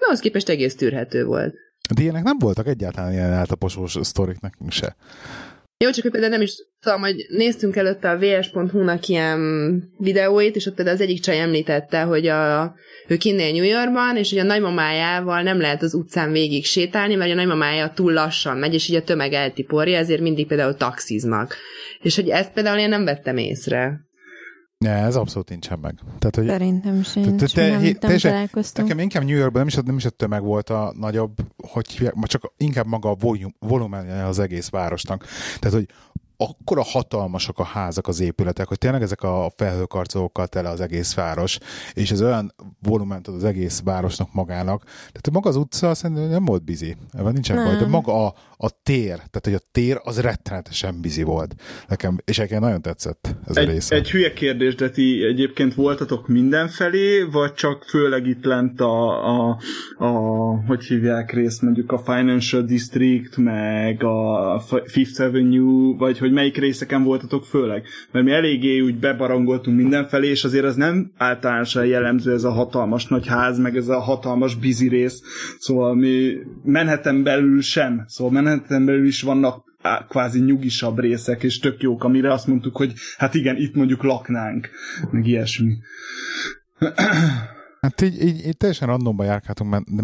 ahhoz 0.00 0.20
képest 0.20 0.48
egész 0.48 0.74
tűrhető 0.76 1.24
volt. 1.24 1.54
De 1.94 2.02
ilyenek 2.02 2.22
nem 2.22 2.38
voltak 2.38 2.66
egyáltalán 2.66 3.12
ilyen 3.12 3.32
eltaposós 3.32 3.96
sztorik 4.00 4.40
nekünk 4.40 4.72
se. 4.72 4.96
Jó, 5.84 5.90
csak 5.90 6.10
például 6.10 6.32
nem 6.32 6.40
is 6.40 6.54
tudom, 6.80 7.00
hogy 7.00 7.26
néztünk 7.28 7.76
előtte 7.76 8.10
a 8.10 8.18
vs.hu-nak 8.18 9.08
ilyen 9.08 9.40
videóit, 9.98 10.56
és 10.56 10.66
ott 10.66 10.74
például 10.74 10.96
az 10.96 11.02
egyik 11.02 11.20
csaj 11.20 11.40
említette, 11.40 12.02
hogy 12.02 12.26
a, 12.26 12.74
ő 13.08 13.16
kinnél 13.16 13.52
New 13.52 13.64
Yorkban, 13.64 14.16
és 14.16 14.30
hogy 14.30 14.38
a 14.38 14.44
nagymamájával 14.44 15.42
nem 15.42 15.60
lehet 15.60 15.82
az 15.82 15.94
utcán 15.94 16.32
végig 16.32 16.64
sétálni, 16.64 17.14
mert 17.14 17.30
a 17.30 17.34
nagymamája 17.34 17.92
túl 17.94 18.12
lassan 18.12 18.56
megy, 18.56 18.74
és 18.74 18.88
így 18.88 18.96
a 18.96 19.02
tömeg 19.02 19.32
eltiporja, 19.32 19.98
ezért 19.98 20.20
mindig 20.20 20.46
például 20.46 20.74
taxiznak. 20.74 21.56
És 22.02 22.14
hogy 22.16 22.28
ezt 22.28 22.52
például 22.52 22.78
én 22.78 22.88
nem 22.88 23.04
vettem 23.04 23.36
észre. 23.36 24.00
Ne, 24.84 24.90
ez 24.90 25.16
abszolút 25.16 25.48
nincsen 25.48 25.78
meg. 25.78 25.94
Tehát, 26.18 26.36
hogy, 26.36 26.46
Szerintem 26.46 27.02
sincs, 27.02 27.40
te, 27.40 27.46
te, 27.46 27.68
nem, 27.68 27.82
nem 28.00 28.18
találkoztunk. 28.18 28.88
Nekem 28.88 29.02
inkább 29.02 29.24
New 29.24 29.36
Yorkban 29.36 29.58
nem 29.58 29.66
is, 29.66 29.74
nem 29.74 29.96
is 29.96 30.04
a 30.04 30.10
tömeg 30.10 30.42
volt 30.42 30.70
a 30.70 30.94
nagyobb, 30.98 31.36
hogy 31.56 32.12
csak 32.22 32.52
inkább 32.56 32.86
maga 32.86 33.10
a 33.10 33.16
volumenje 33.58 34.24
az 34.26 34.38
egész 34.38 34.68
városnak. 34.68 35.26
Tehát, 35.58 35.76
hogy 35.76 35.88
akkora 36.44 36.82
hatalmasak 36.82 37.58
a 37.58 37.64
házak, 37.64 38.08
az 38.08 38.20
épületek, 38.20 38.68
hogy 38.68 38.78
tényleg 38.78 39.02
ezek 39.02 39.22
a 39.22 39.52
felhőkarcolókkal 39.56 40.46
tele 40.46 40.68
az 40.68 40.80
egész 40.80 41.14
város, 41.14 41.58
és 41.92 42.10
ez 42.10 42.22
olyan 42.22 42.54
volument 42.82 43.28
ad 43.28 43.34
az 43.34 43.44
egész 43.44 43.80
városnak 43.84 44.32
magának. 44.32 44.82
Tehát 44.84 45.30
maga 45.32 45.48
az 45.48 45.56
utca 45.56 45.94
szerintem 45.94 46.28
nem 46.28 46.44
volt 46.44 46.64
bizi, 46.64 46.96
ebben 47.12 47.32
nincsen 47.32 47.64
baj, 47.64 47.76
de 47.76 47.86
maga 47.86 48.26
a, 48.26 48.34
a 48.56 48.70
tér, 48.82 49.16
tehát 49.16 49.40
hogy 49.42 49.54
a 49.54 49.68
tér 49.72 50.00
az 50.02 50.20
rettenetesen 50.20 51.00
bizi 51.00 51.22
volt. 51.22 51.54
Nekem, 51.88 52.18
és 52.24 52.36
nekem 52.36 52.60
nagyon 52.60 52.82
tetszett 52.82 53.34
ez 53.46 53.56
egy, 53.56 53.68
a 53.68 53.70
része. 53.70 53.94
Egy 53.94 54.10
hülye 54.10 54.32
kérdés, 54.32 54.74
de 54.74 54.90
ti 54.90 55.24
egyébként 55.24 55.74
voltatok 55.74 56.28
mindenfelé, 56.28 57.22
vagy 57.22 57.52
csak 57.52 57.82
főleg 57.82 58.26
itt 58.26 58.44
lent 58.44 58.80
a, 58.80 59.26
a, 59.26 59.58
a 59.98 60.08
hogy 60.66 60.84
hívják 60.84 61.32
részt, 61.32 61.62
mondjuk 61.62 61.92
a 61.92 61.98
Financial 61.98 62.62
District, 62.62 63.36
meg 63.36 64.02
a 64.02 64.62
Fifth 64.84 65.20
Avenue, 65.20 65.96
vagy 65.96 66.18
hogy 66.18 66.32
melyik 66.34 66.56
részeken 66.56 67.02
voltatok 67.02 67.44
főleg? 67.44 67.84
Mert 68.10 68.24
mi 68.24 68.32
eléggé 68.32 68.80
úgy 68.80 68.98
bebarangoltunk 68.98 69.76
mindenfelé, 69.76 70.28
és 70.28 70.44
azért 70.44 70.64
ez 70.64 70.74
nem 70.74 71.12
általánosan 71.16 71.86
jellemző 71.86 72.32
ez 72.32 72.44
a 72.44 72.50
hatalmas 72.50 73.06
nagy 73.06 73.26
ház, 73.26 73.58
meg 73.58 73.76
ez 73.76 73.88
a 73.88 74.00
hatalmas 74.00 74.54
bizi 74.54 74.88
rész. 74.88 75.22
Szóval 75.58 75.94
mi 75.94 76.32
menhetem 76.64 77.22
belül 77.22 77.60
sem. 77.60 78.04
Szóval 78.06 78.32
menhetem 78.32 78.84
belül 78.84 79.06
is 79.06 79.22
vannak 79.22 79.64
kvázi 80.08 80.40
nyugisabb 80.40 80.98
részek, 80.98 81.42
és 81.42 81.58
tök 81.58 81.82
jók, 81.82 82.04
amire 82.04 82.32
azt 82.32 82.46
mondtuk, 82.46 82.76
hogy 82.76 82.92
hát 83.16 83.34
igen, 83.34 83.56
itt 83.56 83.74
mondjuk 83.74 84.02
laknánk, 84.02 84.70
meg 85.10 85.26
ilyesmi. 85.26 85.72
Hát 87.84 88.00
így, 88.00 88.22
így, 88.22 88.46
így 88.46 88.56
teljesen 88.56 88.88
randomban 88.88 89.26
járkáltunk 89.26 89.70
men- 89.70 89.84
de 89.88 90.02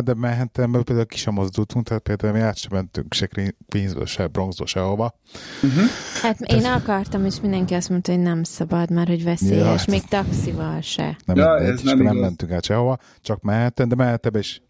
de 0.00 0.14
mehetem, 0.14 0.70
például 0.70 1.06
ki 1.06 1.16
sem 1.16 1.34
mozdultunk, 1.34 1.86
tehát 1.86 2.02
például 2.02 2.32
mi 2.32 2.40
át 2.40 2.56
sem 2.56 2.70
mentünk 2.74 3.14
se 3.14 3.28
Queensből, 3.68 4.06
se 4.06 4.26
Bronxból, 4.26 4.66
sehova. 4.66 5.14
Uh-huh. 5.62 5.82
Hát 6.22 6.40
én 6.40 6.64
akartam, 6.64 7.24
és 7.24 7.40
mindenki 7.40 7.74
azt 7.74 7.88
mondta, 7.88 8.12
hogy 8.12 8.20
nem 8.20 8.42
szabad, 8.42 8.90
mert 8.90 9.08
hogy 9.08 9.24
veszélyes, 9.24 9.58
Ja, 9.58 9.64
hát- 9.66 9.86
még 9.86 10.02
taxival 10.04 10.80
se. 10.80 11.16
Nem, 11.24 11.36
Ja, 11.36 11.58
ez 11.58 11.82
nem 11.82 11.98
nem, 11.98 12.16
mentünk 12.16 12.52
át 12.52 12.64
sehova, 12.64 12.98
csak 13.20 13.42
mehettem, 13.42 13.88
de 13.88 13.94
mehettem, 13.94 14.34
és 14.34 14.60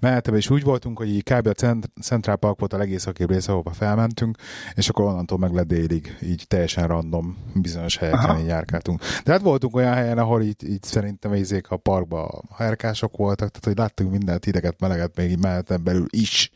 mehettem, 0.00 0.34
és 0.34 0.50
úgy 0.50 0.62
voltunk, 0.62 0.98
hogy 0.98 1.08
így 1.08 1.22
kb. 1.22 1.46
a 1.46 1.52
Cent- 1.52 1.90
Central 2.02 2.36
Park 2.36 2.58
volt 2.58 2.72
a 2.72 2.76
legészakibb 2.76 3.30
része, 3.30 3.52
ahova 3.52 3.70
felmentünk, 3.70 4.36
és 4.74 4.88
akkor 4.88 5.04
onnantól 5.04 5.38
meg 5.38 5.52
le 5.54 5.62
délig, 5.62 6.16
így 6.22 6.44
teljesen 6.48 6.86
random 6.86 7.36
bizonyos 7.54 7.96
helyeken 7.96 8.20
Aha. 8.24 8.38
így 8.40 8.46
járkáltunk. 8.46 9.00
De 9.24 9.32
hát 9.32 9.40
voltunk 9.42 9.76
olyan 9.76 9.94
helyen, 9.94 10.18
ahol 10.18 10.42
így, 10.42 10.68
így 10.68 10.82
szerintem 10.82 11.34
izék 11.34 11.70
a 11.70 11.76
parkba 11.76 12.42
herkások 12.56 13.16
voltak, 13.16 13.48
tehát 13.48 13.64
hogy 13.64 13.76
láttunk 13.76 14.10
mindent, 14.10 14.44
hideget, 14.44 14.80
meleget, 14.80 15.16
még 15.16 15.30
így 15.30 15.38
mehetem 15.38 15.84
belül 15.84 16.06
is. 16.10 16.50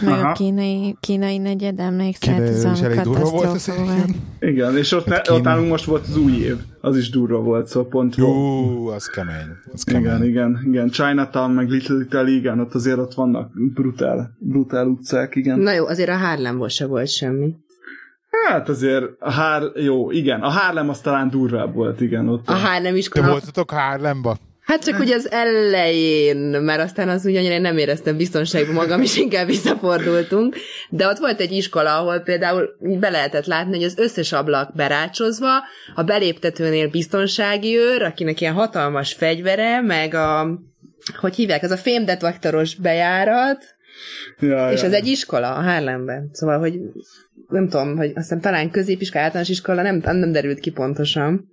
Meg 0.00 0.12
Aha. 0.12 0.28
a 0.28 0.32
kínai, 0.32 0.96
kínai 1.00 1.38
negyed, 1.38 1.80
emlékszel, 1.80 2.34
Kínai 2.34 2.48
ez 2.48 2.64
is 2.64 2.80
a 2.80 2.84
elég 2.84 3.00
durva 3.00 3.30
volt 3.30 3.34
az 3.34 3.64
katasztrófa 3.64 3.84
volt. 3.94 4.08
igen. 4.40 4.76
És 4.76 4.92
ott, 4.92 5.08
Hát 5.08 5.28
ne, 5.28 5.34
ott 5.34 5.42
nálunk 5.42 5.68
most 5.68 5.84
volt 5.84 6.06
az 6.08 6.16
új 6.16 6.32
év. 6.32 6.56
Az 6.86 6.96
is 6.96 7.10
durva 7.10 7.40
volt, 7.40 7.66
szóval 7.66 7.88
pont 7.88 8.16
Jó, 8.16 8.86
az 8.86 9.06
kemény. 9.06 9.56
Az 9.72 9.82
kemény. 9.82 10.02
Igen, 10.02 10.24
igen, 10.24 10.60
igen. 10.66 10.88
Chinatown, 10.88 11.50
meg 11.50 11.68
Little 11.68 12.00
Italy, 12.00 12.34
igen, 12.34 12.60
ott 12.60 12.74
azért 12.74 12.98
ott 12.98 13.14
vannak 13.14 13.50
brutál, 13.74 14.36
brutál 14.38 14.86
utcák, 14.86 15.34
igen. 15.34 15.58
Na 15.58 15.72
jó, 15.72 15.86
azért 15.86 16.08
a 16.08 16.16
Harlemból 16.16 16.68
se 16.68 16.86
volt 16.86 17.08
semmi. 17.08 17.54
Hát 18.46 18.68
azért 18.68 19.04
a 19.18 19.30
Hár, 19.32 19.62
jó, 19.74 20.10
igen, 20.10 20.40
a 20.40 20.48
Harlem 20.48 20.88
az 20.88 21.00
talán 21.00 21.30
durvább 21.30 21.74
volt, 21.74 22.00
igen, 22.00 22.28
ott. 22.28 22.48
A 22.48 22.54
Harlem 22.54 22.92
Te 22.92 22.98
iskola... 22.98 23.28
voltatok 23.28 23.70
Harlemba? 23.70 24.36
Hát 24.66 24.84
csak 24.84 24.98
ugye 24.98 25.14
az 25.14 25.30
elején, 25.30 26.36
mert 26.36 26.80
aztán 26.80 27.08
az 27.08 27.26
úgy 27.26 27.36
annyira 27.36 27.58
nem 27.58 27.78
éreztem 27.78 28.16
biztonságban 28.16 28.74
magam, 28.74 29.02
és 29.02 29.16
inkább 29.16 29.46
visszafordultunk. 29.46 30.56
De 30.90 31.06
ott 31.06 31.18
volt 31.18 31.40
egy 31.40 31.52
iskola, 31.52 31.98
ahol 31.98 32.18
például 32.18 32.68
be 32.78 33.10
lehetett 33.10 33.46
látni, 33.46 33.74
hogy 33.74 33.84
az 33.84 33.98
összes 33.98 34.32
ablak 34.32 34.74
berácsozva, 34.74 35.48
a 35.94 36.02
beléptetőnél 36.02 36.88
biztonsági 36.88 37.76
őr, 37.76 38.02
akinek 38.02 38.40
ilyen 38.40 38.52
hatalmas 38.52 39.12
fegyvere, 39.12 39.80
meg 39.80 40.14
a, 40.14 40.58
hogy 41.20 41.34
hívják, 41.34 41.62
ez 41.62 41.70
a 41.70 41.76
fémdetektoros 41.76 42.74
bejárat, 42.74 43.64
ja, 44.40 44.70
és 44.70 44.80
ja. 44.80 44.86
ez 44.86 44.92
egy 44.92 45.06
iskola 45.06 45.54
a 45.54 45.62
Harlemben. 45.62 46.30
Szóval, 46.32 46.58
hogy 46.58 46.74
nem 47.48 47.68
tudom, 47.68 47.96
hogy 47.96 48.12
aztán 48.14 48.40
talán 48.40 48.70
középiskola, 48.70 49.22
általános 49.24 49.48
iskola, 49.50 49.82
nem, 49.82 50.00
nem 50.02 50.32
derült 50.32 50.60
ki 50.60 50.70
pontosan. 50.70 51.44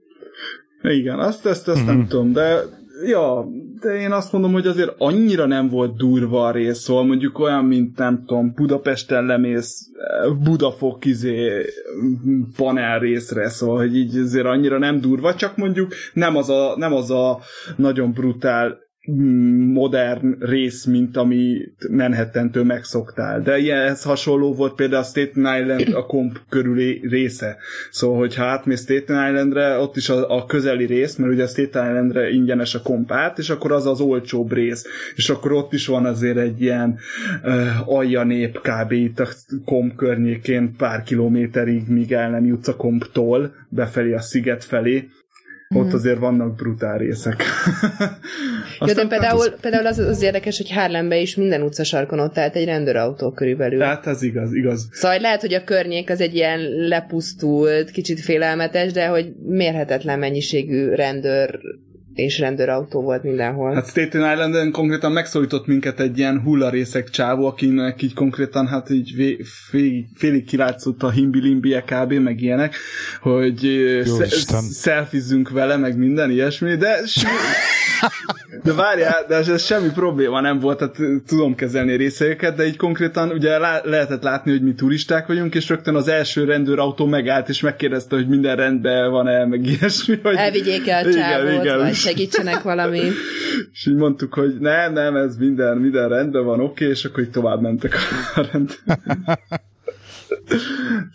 Igen, 0.82 1.20
azt, 1.20 1.46
ezt, 1.46 1.68
ezt 1.68 1.78
Mhm. 1.78 1.88
nem 1.88 2.08
tudom, 2.08 2.32
de 2.32 2.60
ja, 3.02 3.46
de 3.80 3.96
én 3.96 4.12
azt 4.12 4.32
mondom, 4.32 4.52
hogy 4.52 4.68
azért 4.68 4.96
annyira 4.98 5.46
nem 5.46 5.70
volt 5.70 5.96
durva 5.96 6.46
a 6.46 6.52
rész, 6.52 6.78
szóval 6.78 7.04
mondjuk 7.04 7.40
olyan, 7.40 7.66
mint 7.66 7.98
nem 7.98 8.24
tudom, 8.26 8.54
Budapesten 8.56 9.26
lemész 9.26 9.90
eh, 9.98 10.34
Budafok 10.44 11.06
izé 11.06 11.66
panel 12.56 13.00
részre, 13.00 13.50
szóval, 13.50 13.78
hogy 13.78 13.98
így 13.98 14.18
azért 14.18 14.46
annyira 14.46 14.78
nem 14.78 15.02
durva, 15.02 15.36
csak 15.36 15.58
mondjuk 15.58 15.94
nem 16.14 16.36
az 16.36 16.50
a, 16.50 16.74
nem 16.78 16.94
az 16.94 17.12
a 17.12 17.40
nagyon 17.76 18.12
brutál 18.12 18.83
modern 19.06 20.36
rész, 20.40 20.86
mint 20.86 21.18
ami 21.18 21.62
Manhattantől 21.92 22.64
megszoktál. 22.64 23.42
De 23.42 23.58
ilyenhez 23.58 24.04
hasonló 24.04 24.54
volt 24.54 24.76
például 24.76 25.02
a 25.02 25.06
Staten 25.06 25.62
Island 25.62 25.94
a 25.94 26.06
komp 26.06 26.40
körüli 26.50 27.02
része. 27.10 27.58
Szóval, 27.92 28.18
hogyha 28.18 28.44
átmész 28.44 28.82
Staten 28.82 29.30
Islandre, 29.30 29.78
ott 29.78 29.96
is 29.96 30.10
a, 30.10 30.38
a 30.38 30.46
közeli 30.46 30.86
rész, 30.86 31.16
mert 31.16 31.32
ugye 31.32 31.44
a 31.44 31.48
Staten 31.48 31.90
Islandre 31.90 32.30
ingyenes 32.30 32.76
a 32.76 32.82
komp 32.82 33.12
át, 33.12 33.38
és 33.38 33.50
akkor 33.50 33.72
az 33.72 33.86
az 33.86 34.02
olcsóbb 34.02 34.52
rész. 34.52 34.86
És 35.16 35.30
akkor 35.30 35.52
ott 35.52 35.74
is 35.74 35.88
van 35.88 36.06
azért 36.06 36.38
egy 36.38 36.62
ilyen 36.62 37.00
uh, 37.44 37.94
alja 37.94 38.24
nép 38.24 38.60
kb. 38.62 38.92
itt 38.92 39.20
a 39.20 39.28
komp 39.66 39.96
környékén 39.96 40.76
pár 40.78 41.04
kilométerig, 41.04 41.88
míg 41.88 42.12
el 42.12 42.30
nem 42.30 42.46
jutsz 42.46 42.68
a 42.68 42.76
komptól, 42.76 43.54
befelé 43.70 44.14
a 44.14 44.22
sziget 44.22 44.64
felé. 44.64 45.08
Ott 45.74 45.94
azért 45.94 46.20
vannak 46.20 46.56
brutál 46.56 46.98
részek. 46.98 47.44
Jó, 48.80 48.86
de 48.86 48.92
Aztán- 48.92 49.08
például, 49.08 49.50
például 49.62 49.86
az, 49.86 49.98
az 49.98 50.22
érdekes, 50.22 50.58
hogy 50.58 50.72
Harlembe 50.72 51.18
is 51.18 51.36
minden 51.36 51.62
utcasarkon 51.62 52.20
ott 52.20 52.38
állt 52.38 52.56
egy 52.56 52.66
rendőrautó 52.66 53.32
körülbelül. 53.32 53.80
Hát 53.80 54.08
ez 54.08 54.22
igaz, 54.22 54.54
igaz. 54.54 54.88
Szóval 54.92 55.20
lehet, 55.20 55.42
hogy 55.42 55.54
a 55.54 55.64
környék 55.64 56.10
az 56.10 56.22
egy 56.22 56.36
ilyen 56.36 56.60
lepusztult, 56.88 57.92
kicsit 57.92 58.20
félelmetes, 58.20 58.92
de 58.92 59.08
hogy 59.08 59.34
mérhetetlen 59.46 60.20
mennyiségű 60.20 60.90
rendőr 60.90 61.60
és 62.16 62.40
rendőrautó 62.40 63.02
volt 63.02 63.24
mindenhol. 63.24 63.74
Hát 63.74 63.88
Staten 63.88 64.32
Islanden 64.34 64.72
konkrétan 64.72 65.12
megszólított 65.12 65.66
minket 65.66 66.00
egy 66.00 66.18
ilyen 66.18 66.42
hullarészek 66.42 67.10
csávó, 67.10 67.46
akinek 67.46 68.02
így 68.02 68.14
konkrétan 68.14 68.68
hát 68.68 68.90
így 68.90 69.16
vé, 69.16 69.38
félig, 69.70 70.06
félig 70.16 70.46
kilátszott 70.46 71.04
a 71.04 71.10
himbi 71.10 71.62
kb. 71.86 72.14
meg 72.14 72.42
ilyenek, 72.42 72.76
hogy 73.22 73.84
szelfizzünk 74.70 75.50
vele, 75.50 75.78
meg 75.78 75.98
minden 75.98 76.32
ilyesmi, 76.32 76.76
de 76.76 77.00
de 78.64 78.74
várjál, 78.74 79.26
de 79.28 79.36
ez, 79.36 79.66
semmi 79.66 79.90
probléma 79.90 80.42
nem 80.42 80.60
volt, 80.60 80.78
tehát 80.78 80.96
tudom 81.28 81.56
kezelni 81.56 81.94
a 81.94 81.98
részeket, 81.98 82.56
de 82.56 82.66
így 82.66 82.76
konkrétan 82.76 83.30
ugye 83.32 83.58
lá- 83.58 83.86
lehetett 83.86 84.24
látni, 84.24 84.52
hogy 84.52 84.62
mi 84.62 84.74
turisták 84.74 85.28
vagyunk, 85.28 85.56
és 85.56 85.70
rögtön 85.70 85.96
az 85.96 86.08
első 86.08 86.44
rendőrautó 86.44 87.06
megállt, 87.06 87.50
és 87.50 87.62
megkérdezte, 87.62 88.16
hogy 88.16 88.28
minden 88.28 88.56
rendben 88.56 89.12
van-e, 89.12 89.46
meg 89.46 89.66
ilyesmi. 89.66 90.20
Hogy... 90.24 90.36
Elvigyék 90.36 90.88
el 90.88 91.06
a 91.06 91.10
Igen, 91.10 91.22
csávót, 91.22 91.64
igen. 91.64 91.78
vagy 91.78 91.94
segítsenek 92.04 92.62
valami. 92.62 93.02
És 93.72 93.86
így 93.86 93.96
mondtuk, 93.96 94.34
hogy 94.34 94.58
nem, 94.60 94.94
nem, 94.94 95.16
ez 95.16 95.38
minden, 95.38 95.78
minden 95.78 96.10
rendben 96.10 96.46
van, 96.46 96.60
oké, 96.60 96.88
és 96.88 97.06
akkor 97.06 97.24
így 97.24 97.30
tovább 97.30 97.62
mentek 97.62 97.96
a 98.36 98.42
rend. 98.52 98.72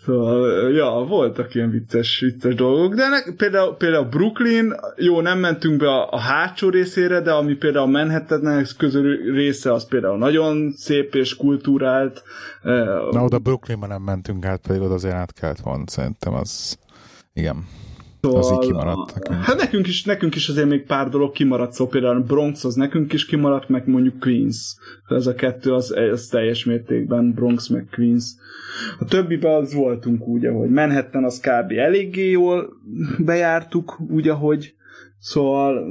Szóval, 0.05 0.71
ja, 0.71 0.89
voltak 0.89 1.55
ilyen 1.55 1.69
vicces, 1.69 2.19
vicces 2.19 2.55
dolgok, 2.55 2.95
de 2.95 3.07
ne, 3.07 3.33
például, 3.35 3.75
például 3.75 4.05
Brooklyn, 4.05 4.75
jó, 4.97 5.21
nem 5.21 5.39
mentünk 5.39 5.77
be 5.77 5.89
a, 5.89 6.11
a 6.11 6.19
hátsó 6.19 6.69
részére, 6.69 7.21
de 7.21 7.31
ami 7.31 7.53
például 7.53 7.87
Manhattan 7.87 8.65
közül 8.77 9.33
része, 9.33 9.73
az 9.73 9.87
például 9.87 10.17
nagyon 10.17 10.71
szép 10.71 11.15
és 11.15 11.35
kultúrált. 11.35 12.23
Eh, 12.63 12.85
Na, 13.11 13.23
oda 13.23 13.39
Brooklynban 13.39 13.89
nem 13.89 14.01
mentünk 14.01 14.45
át, 14.45 14.61
pedig 14.67 14.81
oda 14.81 14.93
azért 14.93 15.13
át 15.13 15.33
kellett 15.33 15.59
volna, 15.59 15.83
szerintem 15.87 16.33
az... 16.33 16.77
Igen. 17.33 17.65
Az 18.21 18.51
így 18.51 18.59
kimaradt 18.59 19.13
nekünk. 19.13 19.43
Hát 19.43 19.57
nekünk 19.57 19.87
is, 19.87 20.03
nekünk 20.03 20.35
is 20.35 20.49
azért 20.49 20.67
még 20.67 20.85
pár 20.85 21.09
dolog 21.09 21.31
kimaradt, 21.31 21.71
szóval 21.71 21.93
például 21.93 22.19
Bronx 22.19 22.63
az 22.63 22.75
nekünk 22.75 23.13
is 23.13 23.25
kimaradt, 23.25 23.69
meg 23.69 23.87
mondjuk 23.87 24.19
Queens. 24.19 24.75
Ez 25.07 25.27
a 25.27 25.33
kettő 25.33 25.73
az, 25.73 25.95
az 26.11 26.27
teljes 26.27 26.65
mértékben 26.65 27.33
Bronx 27.33 27.67
meg 27.67 27.87
Queens. 27.91 28.25
A 28.99 29.05
többiben 29.05 29.53
az 29.53 29.73
voltunk 29.73 30.27
úgy, 30.27 30.45
ahogy 30.45 30.69
Manhattan 30.69 31.23
az 31.23 31.39
kb. 31.39 31.71
eléggé 31.71 32.29
jól 32.29 32.69
bejártuk, 33.17 33.99
úgy, 34.09 34.27
ahogy 34.27 34.73
Szóval 35.19 35.89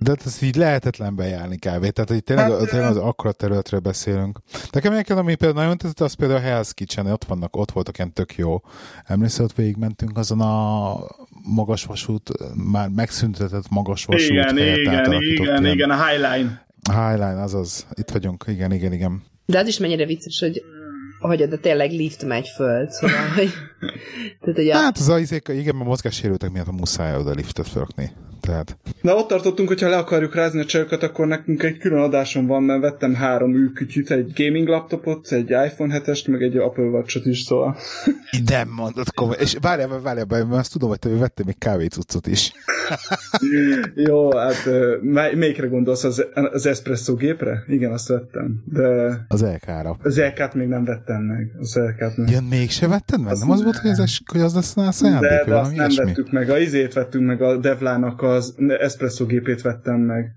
De 0.00 0.10
hát 0.10 0.26
ez 0.26 0.42
így 0.42 0.56
lehetetlen 0.56 1.16
bejárni 1.16 1.56
kávé. 1.56 1.90
Tehát, 1.90 2.10
hogy 2.10 2.24
tényleg, 2.24 2.50
Hát, 2.50 2.68
tényleg 2.68 2.90
az 2.90 2.96
akkora 2.96 3.32
területről 3.32 3.80
beszélünk. 3.80 4.38
Nekem 4.70 4.92
egyébként, 4.92 5.18
ami 5.18 5.34
például 5.34 5.60
nagyon 5.60 5.78
tetszett, 5.78 6.00
az 6.00 6.12
például 6.12 6.40
a 6.40 6.42
Hell's 6.62 6.70
Kitchen, 6.74 7.06
ott 7.06 7.24
vannak, 7.24 7.56
ott 7.56 7.70
voltak 7.70 7.98
ilyen 7.98 8.12
tök 8.12 8.34
jó. 8.36 8.60
Emlékszel, 9.04 9.44
ott 9.44 9.54
végigmentünk 9.54 10.18
azon 10.18 10.40
a 10.40 10.94
magas 11.54 11.84
vasút, 11.84 12.30
már 12.54 12.88
megszüntetett 12.88 13.68
magas 13.70 14.04
vasút 14.04 14.30
igen, 14.30 14.56
helyett 14.56 14.76
igen, 14.76 15.12
igen, 15.12 15.22
ilyen- 15.22 15.64
igen, 15.64 15.90
a 15.90 16.06
Highline. 16.06 16.66
Highline, 16.90 17.42
azaz. 17.42 17.86
Itt 17.94 18.10
vagyunk, 18.10 18.44
igen, 18.48 18.72
igen, 18.72 18.92
igen. 18.92 19.22
De 19.46 19.58
az 19.58 19.66
is 19.66 19.78
mennyire 19.78 20.06
vicces, 20.06 20.38
hogy 20.40 20.62
hogy 21.18 21.42
oda 21.42 21.58
tényleg 21.58 21.90
lift 21.90 22.24
megy 22.24 22.48
föl, 22.56 22.90
szóval, 22.90 23.28
hogy, 23.36 23.50
tehát, 24.40 24.56
hogy 24.56 24.68
a, 24.70 24.76
Hát 24.76 24.98
az 24.98 25.08
a, 25.08 25.18
igen, 25.52 25.80
a 25.80 25.84
mozgássérültek 25.84 26.50
miatt 26.50 26.66
a 26.66 26.72
muszáj 26.72 27.16
oda 27.16 27.30
liftet 27.30 27.68
fölrakni. 27.68 28.12
Tehát, 28.48 28.76
Na 29.00 29.14
ott 29.14 29.28
tartottunk, 29.28 29.68
hogyha 29.68 29.88
le 29.88 29.96
akarjuk 29.96 30.34
rázni 30.34 30.60
a 30.60 30.64
csajokat, 30.64 31.02
akkor 31.02 31.26
nekünk 31.26 31.62
egy 31.62 31.78
külön 31.78 32.00
adásom 32.00 32.46
van, 32.46 32.62
mert 32.62 32.80
vettem 32.80 33.14
három 33.14 33.54
űkütyűt, 33.54 34.10
egy 34.10 34.32
gaming 34.34 34.68
laptopot, 34.68 35.32
egy 35.32 35.50
iPhone 35.50 36.00
7-est, 36.04 36.30
meg 36.30 36.42
egy 36.42 36.56
Apple 36.56 36.84
Watch-ot 36.84 37.26
is, 37.26 37.40
szóval. 37.40 37.76
de 38.48 38.64
mondod 38.76 39.12
komoly. 39.14 39.36
És 39.40 39.56
várjál, 39.60 40.00
várjál, 40.00 40.26
mert 40.28 40.52
azt 40.52 40.72
tudom, 40.72 40.88
hogy 40.88 40.98
te 40.98 41.08
vettél 41.08 41.44
még 41.46 41.58
kávécuccot 41.58 42.26
is. 42.26 42.52
Jó, 44.08 44.36
hát 44.36 44.68
melyikre 45.34 45.66
gondolsz? 45.66 46.04
Az, 46.04 46.24
az 46.52 46.66
espresso 46.66 47.14
gépre? 47.14 47.64
Igen, 47.66 47.92
azt 47.92 48.08
vettem. 48.08 48.62
De 48.64 48.84
Az 49.28 49.42
LK-ra. 49.42 49.96
az 50.02 50.18
LK-t 50.18 50.54
még 50.54 50.68
nem 50.68 50.84
vettem 50.84 51.22
meg. 51.22 51.50
Az 51.60 51.74
LK-t 51.74 52.16
nem. 52.16 52.26
Ja, 52.26 52.40
mégse 52.50 52.88
vetted 52.88 53.20
meg? 53.22 53.32
Azt 53.32 53.40
Nem 53.40 53.50
az 53.50 53.62
volt, 53.62 53.76
hogy, 53.76 53.90
ez 53.90 53.98
es, 53.98 54.22
hogy 54.32 54.40
az 54.40 54.54
lesz 54.54 54.76
a 54.76 54.82
de, 54.84 54.90
szándék, 54.90 55.28
de 55.28 55.44
vagy 55.44 55.52
azt 55.52 55.70
nem 55.70 55.74
ilyesmi? 55.74 56.04
vettük 56.04 56.30
meg. 56.32 56.50
A 56.50 56.58
izét 56.58 56.92
vettünk 56.92 57.26
meg, 57.26 57.42
a 57.42 57.56
Devlának 57.56 58.22
az 58.38 58.54
espresso 58.80 59.26
gépét 59.26 59.62
vettem 59.62 60.00
meg. 60.00 60.32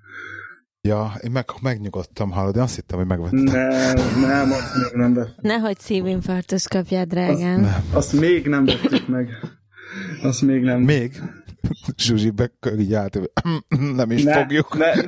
Ja, 0.87 1.11
én 1.23 1.31
meg, 1.31 1.45
megnyugodtam, 1.61 2.31
hallod, 2.31 2.55
én 2.55 2.61
azt 2.61 2.75
hittem, 2.75 2.97
hogy 2.97 3.07
megvettem. 3.07 3.39
Nem, 3.39 3.95
nem, 4.21 4.51
azt 4.51 4.75
még 4.75 4.93
nem 4.93 5.13
vettük. 5.13 5.41
Nehogy 5.41 5.79
szívinfarktus 5.79 6.67
kapjál, 6.67 7.05
drágám. 7.05 7.61
Nem. 7.61 7.83
Azt 7.93 8.19
még 8.19 8.47
nem 8.47 8.65
vettük 8.65 9.07
meg. 9.07 9.29
Azt 10.23 10.41
még 10.41 10.61
nem. 10.61 10.79
Még? 10.81 11.21
Zsuzsi 11.97 12.29
be, 12.29 12.51
így 12.79 12.93
állt, 12.93 13.19
nem 13.95 14.11
is 14.11 14.23
Ne, 14.23 14.33
fogjuk. 14.33 14.77
Ne, 14.77 14.93
nem. 14.93 15.05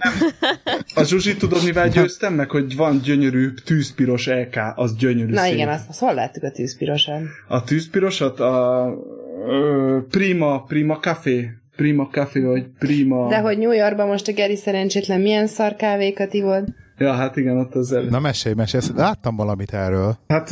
A 0.96 1.04
Zsuzsi 1.04 1.36
tudod, 1.36 1.64
mivel 1.64 1.90
győztem 1.90 2.34
meg, 2.34 2.50
hogy 2.50 2.76
van 2.76 3.00
gyönyörű 3.04 3.54
tűzpiros 3.54 4.28
LK, 4.28 4.56
az 4.76 4.96
gyönyörű 4.96 5.32
Na 5.34 5.42
szép. 5.42 5.54
igen, 5.54 5.70
azt, 5.70 5.90
azt 5.90 6.00
hol 6.00 6.14
láttuk 6.14 6.44
a 6.44 6.52
tűzpirosan? 6.52 7.28
A 7.48 7.64
tűzpirosat 7.64 8.40
a 8.40 8.88
ö, 9.48 9.98
Prima, 10.10 10.64
Prima 10.64 11.00
Café, 11.00 11.50
Prima 11.76 12.08
Café, 12.12 12.42
vagy 12.42 12.66
Prima... 12.80 13.28
De 13.28 13.40
hogy 13.40 13.58
New 13.58 13.72
Yorkban 13.72 14.08
most 14.08 14.28
a 14.28 14.32
Geri 14.32 14.56
szerencsétlen 14.56 15.22
milyen 15.22 15.48
szar 15.48 15.76
kávékat 15.76 16.34
ivod? 16.34 16.68
Ja, 16.98 17.14
hát 17.14 17.36
igen, 17.36 17.58
ott 17.58 17.76
az 17.76 17.92
elő. 17.92 18.10
Na 18.10 18.20
mesélj, 18.20 18.56
mesélj, 18.56 18.84
láttam 18.96 19.36
valamit 19.36 19.74
erről. 19.74 20.18
Hát 20.28 20.52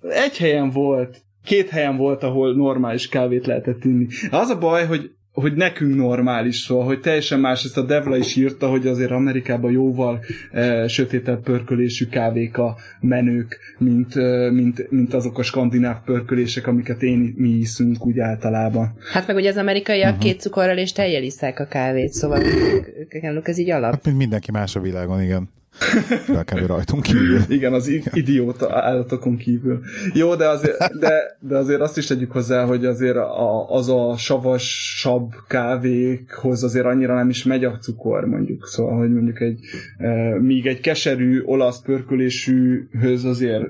egy 0.00 0.38
helyen 0.38 0.70
volt, 0.70 1.22
két 1.44 1.68
helyen 1.68 1.96
volt, 1.96 2.22
ahol 2.22 2.54
normális 2.54 3.08
kávét 3.08 3.46
lehetett 3.46 3.84
inni. 3.84 4.06
Az 4.30 4.48
a 4.48 4.58
baj, 4.58 4.86
hogy 4.86 5.10
hogy 5.32 5.54
nekünk 5.54 5.94
normális, 5.94 6.56
szóval, 6.56 6.84
hogy 6.84 7.00
teljesen 7.00 7.40
más, 7.40 7.64
ezt 7.64 7.76
a 7.76 7.82
Devla 7.82 8.16
is 8.16 8.36
írta, 8.36 8.68
hogy 8.68 8.86
azért 8.86 9.10
Amerikában 9.10 9.72
jóval 9.72 10.24
e, 10.52 10.88
sötétebb 10.88 11.42
pörkölésű 11.42 12.06
kávék 12.06 12.58
a 12.58 12.76
menők, 13.00 13.58
mint, 13.78 14.16
e, 14.16 14.50
mint, 14.50 14.90
mint 14.90 15.14
azok 15.14 15.38
a 15.38 15.42
skandináv 15.42 16.02
pörkölések, 16.04 16.66
amiket 16.66 17.02
én, 17.02 17.34
mi 17.36 17.48
iszünk 17.48 18.06
úgy 18.06 18.18
általában. 18.18 18.94
Hát 19.12 19.26
meg 19.26 19.36
ugye 19.36 19.48
az 19.48 19.56
amerikaiak 19.56 20.08
uh-huh. 20.08 20.24
két 20.24 20.40
cukorral 20.40 20.78
és 20.78 20.92
tejjel 20.92 21.22
isszák 21.22 21.60
a 21.60 21.66
kávét, 21.66 22.12
szóval 22.12 22.42
ők, 22.42 22.88
ők, 22.98 23.24
ők, 23.24 23.48
ez 23.48 23.58
így 23.58 23.70
alap. 23.70 23.92
Hát, 23.92 24.04
mint 24.04 24.16
mindenki 24.16 24.50
más 24.50 24.76
a 24.76 24.80
világon, 24.80 25.22
igen. 25.22 25.48
Felkelő 25.72 26.66
rajtunk 26.66 27.02
kívül. 27.02 27.38
Igen, 27.48 27.72
az 27.72 27.90
idióta 28.12 28.82
állatokon 28.82 29.36
kívül. 29.36 29.80
Jó, 30.14 30.34
de 30.34 30.48
azért, 30.48 30.98
de, 30.98 31.36
de 31.40 31.56
azért 31.56 31.80
azt 31.80 31.96
is 31.96 32.06
tegyük 32.06 32.32
hozzá, 32.32 32.64
hogy 32.64 32.84
azért 32.84 33.16
a, 33.16 33.70
az 33.70 33.88
a 33.88 34.16
savasabb 34.16 35.30
kávékhoz 35.48 36.64
azért 36.64 36.86
annyira 36.86 37.14
nem 37.14 37.28
is 37.28 37.44
megy 37.44 37.64
a 37.64 37.78
cukor, 37.78 38.24
mondjuk. 38.24 38.66
Szóval, 38.66 38.98
hogy 38.98 39.12
mondjuk 39.12 39.40
egy, 39.40 39.58
e, 39.98 40.40
míg 40.40 40.66
egy 40.66 40.80
keserű 40.80 41.42
olasz 41.44 41.80
pörkölésűhöz 41.80 43.24
azért 43.24 43.64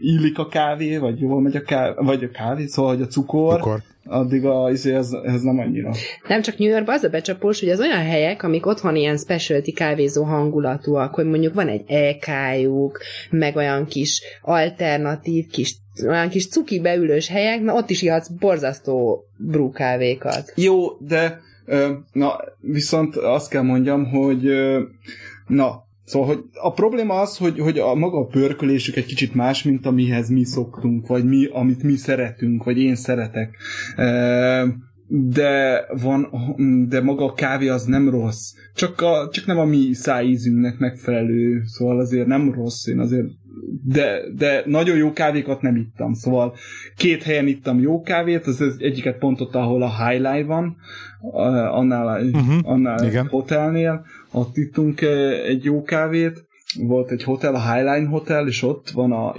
illik 0.00 0.38
a 0.38 0.48
kávé, 0.48 0.96
vagy 0.96 1.20
jól 1.20 1.40
megy 1.40 1.56
a 1.56 1.62
kávé, 1.62 1.94
vagy 1.96 2.24
a 2.24 2.30
kávé, 2.30 2.66
szóval, 2.66 2.94
hogy 2.94 3.02
a 3.02 3.06
cukor, 3.06 3.54
Cukor. 3.54 3.82
Addig 4.04 4.44
a, 4.44 4.70
izé, 4.70 4.94
ez, 4.94 5.10
ez 5.24 5.42
nem 5.42 5.58
annyira. 5.58 5.90
Nem 6.28 6.42
csak 6.42 6.58
New 6.58 6.68
Yorkban 6.68 6.94
az 6.94 7.04
a 7.04 7.08
becsapós, 7.08 7.60
hogy 7.60 7.68
az 7.68 7.80
olyan 7.80 8.04
helyek, 8.04 8.42
amik 8.42 8.66
otthon 8.66 8.96
ilyen 8.96 9.16
specialty 9.16 9.72
kávézó 9.72 10.22
hangulatúak, 10.22 11.14
hogy 11.14 11.26
mondjuk 11.26 11.54
van 11.54 11.68
egy 11.68 11.84
EK-juk, 11.86 13.00
meg 13.30 13.56
olyan 13.56 13.86
kis 13.86 14.22
alternatív, 14.42 15.46
kis 15.46 15.76
olyan 16.06 16.28
kis 16.28 16.48
cuki 16.48 16.80
beülős 16.80 17.28
helyek, 17.28 17.60
na 17.60 17.74
ott 17.74 17.90
is 17.90 18.02
ihatsz 18.02 18.28
borzasztó 18.28 19.24
brúkávékat. 19.36 20.52
Jó, 20.56 20.96
de 20.98 21.40
na, 22.12 22.36
viszont 22.60 23.16
azt 23.16 23.50
kell 23.50 23.62
mondjam, 23.62 24.04
hogy 24.04 24.48
na, 25.46 25.83
Szóval, 26.04 26.28
hogy 26.28 26.44
a 26.52 26.72
probléma 26.72 27.20
az, 27.20 27.36
hogy, 27.36 27.58
hogy 27.58 27.78
a 27.78 27.94
maga 27.94 28.18
a 28.18 28.26
pörkölésük 28.26 28.96
egy 28.96 29.06
kicsit 29.06 29.34
más, 29.34 29.62
mint 29.62 29.86
amihez 29.86 30.28
mi 30.28 30.44
szoktunk, 30.44 31.06
vagy 31.06 31.24
mi, 31.24 31.46
amit 31.52 31.82
mi 31.82 31.96
szeretünk, 31.96 32.64
vagy 32.64 32.78
én 32.78 32.94
szeretek. 32.94 33.56
De 35.06 35.84
van, 36.02 36.28
de 36.88 37.00
maga 37.00 37.24
a 37.24 37.34
kávé 37.34 37.68
az 37.68 37.84
nem 37.84 38.10
rossz. 38.10 38.52
Csak, 38.74 39.00
a, 39.00 39.28
csak 39.32 39.46
nem 39.46 39.58
a 39.58 39.64
mi 39.64 39.92
szájízünknek 39.92 40.78
megfelelő, 40.78 41.62
szóval 41.64 42.00
azért 42.00 42.26
nem 42.26 42.52
rossz, 42.52 42.86
én 42.86 42.98
azért 42.98 43.26
de, 43.84 44.20
de 44.36 44.62
nagyon 44.66 44.96
jó 44.96 45.12
kávékat 45.12 45.60
nem 45.60 45.76
ittam, 45.76 46.12
szóval 46.12 46.54
két 46.96 47.22
helyen 47.22 47.46
ittam 47.46 47.80
jó 47.80 48.02
kávét, 48.02 48.46
az 48.46 48.60
az 48.60 48.76
egyiket 48.78 49.18
pont 49.18 49.40
ott, 49.40 49.54
ahol 49.54 49.82
a 49.82 50.06
Highlight 50.06 50.46
van, 50.46 50.76
annál, 51.70 52.24
uh-huh, 52.24 52.54
annál 52.62 53.06
igen. 53.06 53.26
hotelnél, 53.26 54.04
ott 54.34 54.56
ittunk 54.56 55.00
egy 55.46 55.64
jó 55.64 55.82
kávét, 55.82 56.44
volt 56.78 57.10
egy 57.10 57.22
hotel, 57.22 57.54
a 57.54 57.72
Highline 57.72 58.08
Hotel, 58.08 58.46
és 58.46 58.62
ott 58.62 58.90
van 58.90 59.12
a 59.12 59.34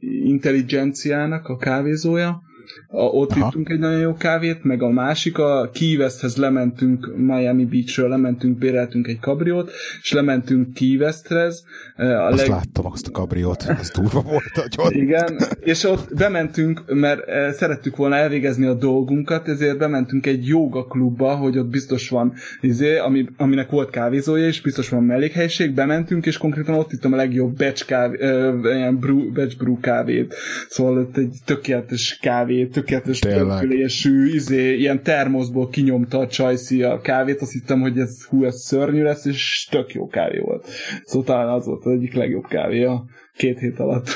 Intelligenciának 0.00 1.48
a 1.48 1.56
kávézója, 1.56 2.42
a, 2.88 2.98
ott 2.98 3.30
Aha. 3.30 3.46
ittunk 3.46 3.68
egy 3.68 3.78
nagyon 3.78 4.00
jó 4.00 4.14
kávét, 4.14 4.64
meg 4.64 4.82
a 4.82 4.88
másik, 4.88 5.38
a 5.38 5.70
Key 5.72 5.96
Westhez 5.96 6.36
lementünk, 6.36 7.16
Miami 7.16 7.64
Beachről 7.64 8.08
lementünk, 8.08 8.58
béreltünk 8.58 9.06
egy 9.06 9.18
kabriót, 9.20 9.70
és 10.02 10.12
lementünk 10.12 10.74
Key 10.74 10.96
Westhez. 10.96 11.64
A 11.96 12.02
azt 12.02 12.40
leg... 12.40 12.48
láttam, 12.48 12.86
azt 12.86 13.06
a 13.06 13.10
kabriót, 13.10 13.62
ez 13.62 13.90
durva 13.90 14.20
volt 14.20 14.52
agyon. 14.64 15.02
Igen, 15.02 15.38
és 15.60 15.84
ott 15.84 16.14
bementünk, 16.14 16.82
mert 16.86 17.20
szerettük 17.52 17.96
volna 17.96 18.14
elvégezni 18.14 18.66
a 18.66 18.74
dolgunkat, 18.74 19.48
ezért 19.48 19.78
bementünk 19.78 20.26
egy 20.26 20.46
joga 20.46 20.84
klubba, 20.84 21.34
hogy 21.34 21.58
ott 21.58 21.68
biztos 21.68 22.08
van, 22.08 22.32
izé, 22.60 22.98
ami, 22.98 23.26
aminek 23.36 23.70
volt 23.70 23.90
kávézója, 23.90 24.46
és 24.46 24.60
biztos 24.60 24.88
van 24.88 25.02
mellékhelyiség, 25.02 25.74
bementünk, 25.74 26.26
és 26.26 26.36
konkrétan 26.36 26.74
ott 26.74 26.92
ittam 26.92 27.12
a 27.12 27.16
legjobb 27.16 27.56
batch, 27.56 27.86
kávé, 27.86 28.16
ilyen 28.64 28.98
brew, 28.98 29.32
batch 29.32 29.56
brew 29.56 29.80
kávét, 29.80 30.34
szóval 30.68 30.98
ott 30.98 31.16
egy 31.16 31.36
tökéletes 31.44 32.18
kávé, 32.20 32.68
tökéletes 32.76 33.18
pörkölésű, 33.18 34.34
izé, 34.34 34.74
ilyen 34.74 35.02
termoszból 35.02 35.68
kinyomta 35.68 36.18
a 36.18 36.26
csajszi 36.26 36.82
a 36.82 37.00
kávét, 37.00 37.40
azt 37.40 37.52
hittem, 37.52 37.80
hogy 37.80 37.98
ez 37.98 38.24
hú, 38.24 38.44
ez 38.44 38.60
szörnyű 38.60 39.02
lesz, 39.02 39.24
és 39.24 39.68
tök 39.70 39.92
jó 39.92 40.06
kávé 40.06 40.38
volt. 40.38 40.66
Szóval 41.04 41.26
talán 41.26 41.48
az 41.48 41.66
volt 41.66 41.84
az 41.84 41.92
egyik 41.92 42.14
legjobb 42.14 42.46
kávé 42.46 42.84
a 42.84 43.04
két 43.36 43.58
hét 43.58 43.78
alatt. 43.78 44.08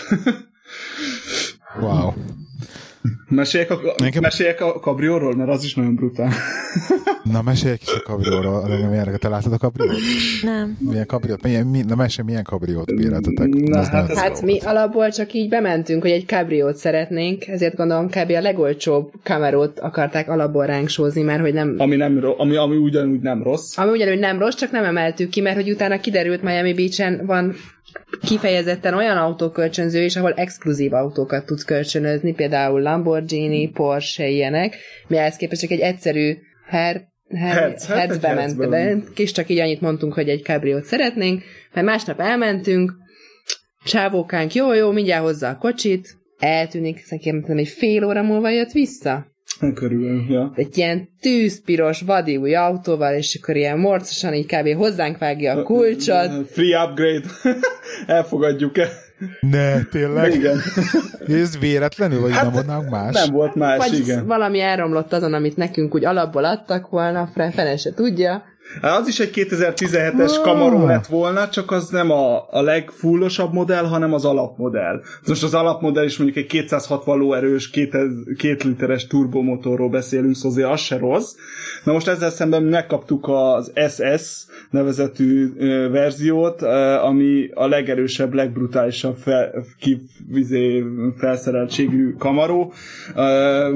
wow. 1.81 2.13
Meséljek 3.31 3.71
a, 3.71 3.95
Nekem... 3.97 4.23
meséljek 4.23 4.61
a 4.61 4.81
kabrióról, 4.81 5.37
mert 5.37 5.51
az 5.51 5.65
is 5.65 5.75
nagyon 5.75 5.95
brutál. 5.95 6.33
Na, 7.23 7.43
mesélj 7.43 7.77
is 7.81 7.93
a 7.95 8.03
kabrióról. 8.03 8.69
Milyen, 8.89 9.17
te 9.19 9.29
látod 9.29 9.53
a 9.53 9.59
kabriót? 9.59 9.97
Nem. 10.43 10.77
Milyen 10.79 11.07
kabriót? 11.07 11.43
Milyen, 11.43 11.67
mi, 11.67 11.83
na, 11.89 11.95
mesélj, 11.95 12.27
milyen 12.27 12.43
kabriót 12.43 12.95
béreltetek? 12.95 13.49
Na, 13.49 13.85
hát, 13.85 14.15
hát 14.15 14.43
mi 14.43 14.59
alapból 14.61 15.11
csak 15.11 15.33
így 15.33 15.49
bementünk, 15.49 16.03
hogy 16.03 16.11
egy 16.11 16.27
kabriót 16.27 16.77
szeretnénk, 16.77 17.47
ezért 17.47 17.77
gondolom 17.77 18.09
kb. 18.09 18.31
a 18.31 18.41
legolcsóbb 18.41 19.13
kamerót 19.23 19.79
akarták 19.81 20.29
alapból 20.29 20.67
ránk 20.67 20.89
sózni, 20.89 21.23
mert 21.23 21.41
hogy 21.41 21.53
nem... 21.53 21.75
Ami, 21.79 21.97
nem, 21.97 22.25
ami, 22.37 22.57
ami 22.57 22.77
ugyanúgy 22.77 23.21
nem 23.21 23.43
rossz. 23.43 23.79
Ami 23.79 23.91
ugyanúgy 23.91 24.19
nem 24.19 24.39
rossz, 24.39 24.55
csak 24.55 24.71
nem 24.71 24.85
emeltük 24.85 25.29
ki, 25.31 25.41
mert 25.41 25.57
hogy 25.57 25.71
utána 25.71 26.01
kiderült 26.01 26.43
Miami 26.43 26.75
Beach-en 26.75 27.27
van 27.27 27.55
kifejezetten 28.21 28.95
olyan 28.95 29.17
autókölcsönző 29.17 30.03
is, 30.03 30.17
ahol 30.17 30.33
exkluzív 30.33 30.93
autókat 30.93 31.47
tudsz 31.47 31.65
kölcsönözni, 31.65 32.35
például 32.35 32.81
Lamborghini, 32.81 33.71
Porsche, 33.71 34.29
ilyenek, 34.29 34.77
mi 35.07 35.17
ehhez 35.17 35.37
képest 35.37 35.61
csak 35.61 35.71
egy 35.71 35.81
egyszerű 35.81 36.37
her, 36.67 37.09
her, 37.29 37.59
Herz, 37.59 37.87
hát 37.87 37.99
hercbe 37.99 38.29
egy 38.29 38.35
ment 38.35 38.69
be, 38.69 38.97
és 39.15 39.33
csak 39.33 39.49
így 39.49 39.59
annyit 39.59 39.81
mondtunk, 39.81 40.13
hogy 40.13 40.29
egy 40.29 40.43
kabriót 40.43 40.85
szeretnénk, 40.85 41.43
mert 41.73 41.87
másnap 41.87 42.21
elmentünk, 42.21 42.93
csávókánk, 43.85 44.55
jó, 44.55 44.73
jó, 44.73 44.91
mindjárt 44.91 45.23
hozza 45.23 45.49
a 45.49 45.57
kocsit, 45.57 46.19
eltűnik, 46.39 47.05
szerintem 47.05 47.57
egy 47.57 47.69
fél 47.69 48.05
óra 48.05 48.23
múlva 48.23 48.51
jött 48.51 48.73
vissza. 48.73 49.30
Körülbelül, 49.75 50.25
ja. 50.29 50.53
Egy 50.55 50.79
ilyen 50.79 51.09
tűzpiros, 51.21 52.01
vadi 52.01 52.37
új 52.37 52.55
autóval, 52.55 53.15
és 53.15 53.39
akkor 53.43 53.57
ilyen 53.57 53.79
morcosan 53.79 54.35
így 54.35 54.47
kb. 54.47 54.77
hozzánk 54.77 55.19
vágja 55.19 55.53
a 55.53 55.63
kulcsot. 55.63 56.51
Free 56.51 56.85
upgrade. 56.85 57.27
Elfogadjuk-e? 58.07 58.89
Ne, 59.41 59.85
tényleg? 59.85 60.35
Igen. 60.35 60.61
Ez 61.29 61.59
véletlenül, 61.59 62.21
vagy 62.21 62.33
hát, 62.33 62.45
nem 62.45 62.57
adnánk 62.57 62.91
más? 62.91 63.15
Nem 63.15 63.35
volt 63.35 63.55
más, 63.55 63.79
Vagy 63.79 63.99
igen. 63.99 64.27
valami 64.27 64.61
elromlott 64.61 65.13
azon, 65.13 65.35
amit 65.35 65.57
nekünk 65.57 65.95
úgy 65.95 66.05
alapból 66.05 66.45
adtak 66.45 66.89
volna, 66.89 67.29
fene 67.35 67.77
se 67.77 67.95
tudja. 67.95 68.43
Hát 68.83 69.01
az 69.01 69.09
is 69.09 69.21
egy 69.21 69.31
2017-es 69.35 70.31
Ah. 70.37 70.43
kamaró 70.43 70.87
lett 70.87 71.07
volna, 71.07 71.49
csak 71.49 71.71
az 71.71 71.89
nem 71.89 72.11
a, 72.11 72.47
a 72.51 72.63
legfullosabb 72.63 73.53
modell, 73.53 73.85
hanem 73.85 74.13
az 74.13 74.25
alapmodell. 74.25 75.01
Most 75.27 75.43
az 75.43 75.55
alapmodell 75.55 76.05
is 76.05 76.17
mondjuk 76.19 76.39
egy 76.45 76.47
260 76.47 77.19
lóerős, 77.19 77.71
2 77.71 78.27
literes 78.65 79.07
turbomotorról 79.07 79.89
beszélünk, 79.89 80.35
szóval 80.35 80.51
azért 80.51 80.69
az 80.73 80.81
se 80.81 80.99
rossz. 80.99 81.35
Na 81.85 81.93
most 81.93 82.09
ezzel 82.09 82.31
szemben 82.31 82.63
megkaptuk 82.63 83.29
az 83.29 83.73
SS 83.89 84.45
nevezetű 84.71 85.53
ö, 85.59 85.89
verziót, 85.91 86.63
ö, 86.63 86.67
ami 86.95 87.49
a 87.55 87.67
legerősebb, 87.67 88.35
legbrutálisabb 88.35 89.17
fel, 89.17 89.65
ki, 89.79 90.01
vizé, 90.29 90.85
felszereltségű 91.19 92.15
kamaró. 92.19 92.73
Ö, 93.17 93.69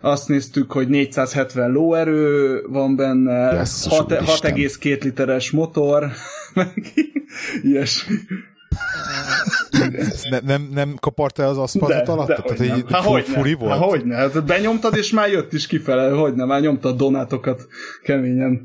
azt 0.00 0.28
néztük, 0.28 0.72
hogy 0.72 0.88
470 0.88 1.70
lóerő 1.70 2.62
van 2.68 2.96
benne, 2.96 3.52
Jesszus, 3.52 3.96
6 3.96 4.12
Úristen. 4.12 4.54
6,2 4.56 5.02
literes 5.02 5.50
motor, 5.50 6.10
meg 6.54 6.92
ilyesmi. 7.62 8.14
Ne, 10.30 10.38
nem, 10.44 10.68
nem 10.74 10.94
kaparta 11.00 11.46
az 11.46 11.58
aszfaltot 11.58 12.08
alatt? 12.08 12.26
Tehát, 12.26 12.48
hogy 12.48 12.58
hogy 12.58 12.66
nem. 12.68 12.76
így 12.76 12.84
Hát 12.88 13.24
furi 13.24 13.54
volt? 13.54 13.72
Hát 13.72 13.82
hogyne, 13.82 14.14
hát 14.14 14.44
benyomtad, 14.44 14.96
és 14.96 15.10
már 15.10 15.30
jött 15.30 15.52
is 15.52 15.66
kifele, 15.66 16.10
hogyne, 16.10 16.44
már 16.44 16.60
nyomtad 16.60 16.96
donátokat 16.96 17.66
keményen. 18.02 18.60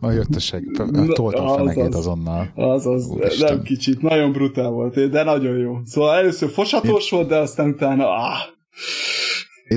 Majd 0.00 0.16
jött 0.16 0.34
a 0.34 0.40
seg, 0.40 0.64
tolta 1.12 1.44
a 1.44 1.56
fenekét 1.56 1.84
az. 1.84 1.94
azonnal. 1.94 2.50
Az, 2.54 2.86
az, 2.86 3.12
nem 3.38 3.62
kicsit, 3.62 4.02
nagyon 4.02 4.32
brutál 4.32 4.70
volt, 4.70 5.10
de 5.10 5.22
nagyon 5.22 5.56
jó. 5.56 5.78
Szóval 5.84 6.16
először 6.16 6.50
fosatós 6.50 7.10
volt, 7.10 7.28
de 7.28 7.36
aztán 7.36 7.68
utána, 7.68 8.04
áh, 8.04 8.58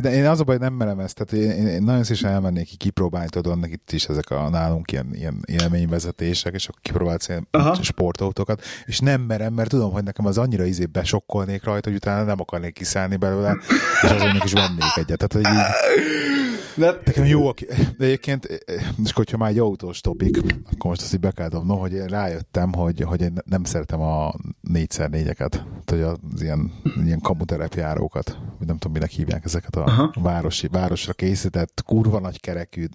De 0.02 0.14
én 0.14 0.26
az 0.26 0.40
a 0.40 0.44
baj, 0.44 0.58
nem 0.58 0.74
merem 0.74 1.00
ezt, 1.00 1.16
tehát 1.16 1.46
én, 1.46 1.68
én 1.68 1.84
nagyon 1.84 2.04
szívesen 2.04 2.32
elmennék 2.32 2.68
ki 2.68 2.76
kipróbálni, 2.76 3.30
tudod, 3.30 3.52
annak 3.52 3.72
itt 3.72 3.92
is 3.92 4.06
ezek 4.06 4.30
a 4.30 4.50
nálunk 4.50 4.92
ilyen, 4.92 5.10
ilyen 5.12 5.44
élményvezetések, 5.46 6.54
és 6.54 6.68
akkor 6.68 6.82
kipróbálsz 6.82 7.28
ilyen 7.28 7.48
Aha. 7.52 7.78
sportautókat, 7.82 8.62
és 8.86 9.00
nem 9.00 9.22
merem, 9.22 9.54
mert 9.54 9.70
tudom, 9.70 9.92
hogy 9.92 10.04
nekem 10.04 10.26
az 10.26 10.38
annyira 10.38 10.66
izé 10.66 10.86
besokkolnék 10.86 11.64
rajta, 11.64 11.90
hogy 11.90 11.98
utána 11.98 12.24
nem 12.24 12.40
akarnék 12.40 12.74
kiszállni 12.74 13.16
belőle, 13.16 13.58
és 14.02 14.10
azonnak 14.10 14.44
is 14.44 14.54
vennék 14.54 14.96
egyet. 14.96 15.28
Tehát, 15.28 15.34
hogy 15.34 15.56
így, 15.56 16.53
De, 16.76 17.00
Nekem 17.06 17.26
jó, 17.26 17.52
de 17.98 18.06
egyébként, 18.06 18.46
és 18.46 19.10
akkor, 19.10 19.14
hogyha 19.14 19.38
már 19.38 19.50
egy 19.50 19.60
autós 19.60 20.02
topik, 20.02 20.38
akkor 20.38 20.90
most 20.90 21.02
azt 21.02 21.14
így 21.14 21.20
be 21.20 21.32
kell 21.32 21.48
dobnom, 21.48 21.80
hogy 21.80 21.94
én 21.94 22.06
rájöttem, 22.06 22.74
hogy, 22.74 23.02
hogy 23.02 23.22
én 23.22 23.34
nem 23.46 23.64
szeretem 23.64 24.02
a 24.02 24.34
4x4-eket, 24.74 25.50
tehát 25.50 25.90
hogy 25.90 26.02
az 26.02 26.42
ilyen, 26.42 26.72
ilyen 27.06 27.20
kamuterepjárókat, 27.20 28.38
vagy 28.58 28.68
nem 28.68 28.78
tudom, 28.78 28.92
minek 28.94 29.10
hívják 29.10 29.46
ezeket 29.46 29.76
a 29.76 29.84
Aha. 29.84 30.14
városi, 30.22 30.68
városra 30.68 31.14
készített, 31.14 31.84
kurva 31.86 32.20
nagy 32.20 32.40
kerekű 32.40 32.86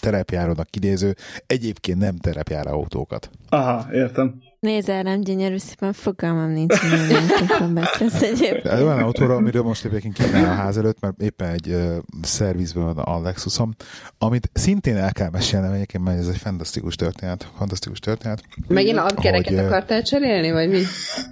terepjárónak 0.00 0.76
idéző, 0.76 1.14
egyébként 1.46 1.98
nem 1.98 2.16
terepjáró 2.16 2.70
autókat. 2.70 3.30
aha, 3.48 3.92
értem. 3.92 4.42
Nézzel, 4.60 5.02
nem 5.02 5.20
gyönyörű 5.20 5.56
szépen, 5.56 5.92
fogalmam 5.92 6.50
nincs, 6.50 6.74
hogy 6.78 6.90
milyen 6.90 7.74
beszélsz 7.74 8.22
egyébként. 8.22 8.62
De 8.62 8.82
olyan 8.82 8.98
autóra, 8.98 9.34
amiről 9.34 9.62
most 9.62 9.84
egyébként 9.84 10.14
kínál 10.14 10.44
a 10.44 10.54
ház 10.54 10.76
előtt, 10.76 11.00
mert 11.00 11.20
éppen 11.20 11.48
egy 11.48 11.68
uh, 11.68 11.96
szervizben 12.22 12.84
van 12.84 12.98
a 12.98 13.20
Lexusom, 13.20 13.74
amit 14.18 14.50
szintén 14.52 14.96
el 14.96 15.12
kell 15.12 15.30
mesélnem 15.30 15.72
egyébként, 15.72 16.04
mert 16.04 16.18
ez 16.18 16.28
egy 16.28 16.36
fantasztikus 16.36 16.94
történet. 16.94 17.50
Fantasztikus 17.56 17.98
történet. 17.98 18.42
Megint 18.68 18.98
a 18.98 19.06
kereket 19.14 19.54
Hogy, 19.54 19.64
akartál 19.64 20.02
cserélni, 20.02 20.50
vagy 20.50 20.68
mi? 20.70 20.82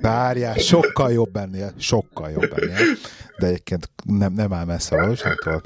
Várjál, 0.01 0.55
sokkal 0.55 1.13
jobb 1.13 1.37
ennél, 1.37 1.73
sokkal 1.77 2.31
jobb 2.31 2.53
ennél, 2.57 2.97
de 3.39 3.47
egyébként 3.47 3.91
nem, 4.05 4.33
nem 4.33 4.53
áll 4.53 4.65
messze 4.65 4.97
a 4.97 5.01
valóságtól. 5.01 5.63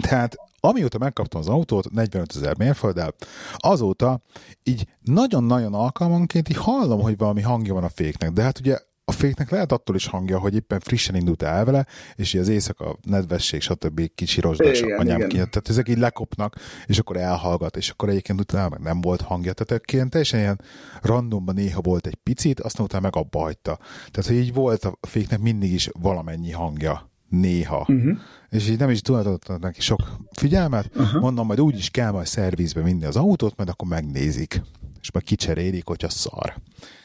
Tehát 0.00 0.36
amióta 0.68 0.98
megkaptam 0.98 1.40
az 1.40 1.48
autót, 1.48 1.90
45 1.90 2.36
ezer 2.36 2.56
mérfölddel, 2.58 3.14
azóta 3.56 4.20
így 4.62 4.86
nagyon-nagyon 5.02 5.74
alkalmanként 5.74 6.48
így 6.48 6.56
hallom, 6.56 7.00
hogy 7.00 7.16
valami 7.16 7.42
hangja 7.42 7.74
van 7.74 7.84
a 7.84 7.88
féknek, 7.88 8.30
de 8.30 8.42
hát 8.42 8.58
ugye 8.58 8.78
a 9.08 9.12
féknek 9.12 9.50
lehet 9.50 9.72
attól 9.72 9.96
is 9.96 10.06
hangja, 10.06 10.38
hogy 10.38 10.54
éppen 10.54 10.80
frissen 10.80 11.14
indult 11.14 11.42
el 11.42 11.64
vele, 11.64 11.86
és 12.14 12.34
így 12.34 12.40
az 12.40 12.48
éjszaka 12.48 12.98
nedvesség, 13.02 13.60
stb. 13.60 14.10
kicsi 14.14 14.40
rozsdás 14.40 14.80
anyám 14.80 15.20
ki. 15.20 15.36
Tehát 15.36 15.68
ezek 15.68 15.88
így 15.88 15.98
lekopnak, 15.98 16.56
és 16.86 16.98
akkor 16.98 17.16
elhallgat, 17.16 17.76
és 17.76 17.90
akkor 17.90 18.08
egyébként 18.08 18.40
utána 18.40 18.68
meg 18.68 18.80
nem 18.80 19.00
volt 19.00 19.20
hangja. 19.20 19.52
Tehát 19.52 19.92
ilyen 19.92 20.10
teljesen 20.10 20.40
ilyen 20.40 20.60
randomban 21.02 21.54
néha 21.54 21.80
volt 21.80 22.06
egy 22.06 22.14
picit, 22.14 22.60
aztán 22.60 22.84
utána 22.84 23.02
meg 23.02 23.16
abba 23.16 23.38
hagyta. 23.38 23.78
Tehát, 24.10 24.30
hogy 24.30 24.36
így 24.36 24.54
volt 24.54 24.84
a 24.84 24.98
féknek 25.00 25.40
mindig 25.40 25.72
is 25.72 25.88
valamennyi 26.00 26.50
hangja. 26.50 27.10
Néha. 27.28 27.86
Uh-huh. 27.88 28.18
És 28.50 28.68
így 28.68 28.78
nem 28.78 28.90
is 28.90 29.00
tulajdonítottak 29.00 29.60
neki 29.60 29.80
sok 29.80 30.16
figyelmet. 30.32 30.90
Uh-huh. 30.96 31.20
Mondom, 31.20 31.46
majd 31.46 31.60
úgy 31.60 31.78
is 31.78 31.90
kell 31.90 32.10
majd 32.10 32.26
szervizbe 32.26 32.82
vinni 32.82 33.04
az 33.04 33.16
autót, 33.16 33.56
majd 33.56 33.68
akkor 33.68 33.88
megnézik. 33.88 34.62
És 35.00 35.12
majd 35.12 35.24
kicserélik, 35.24 35.86
hogyha 35.86 36.08
szar. 36.08 36.54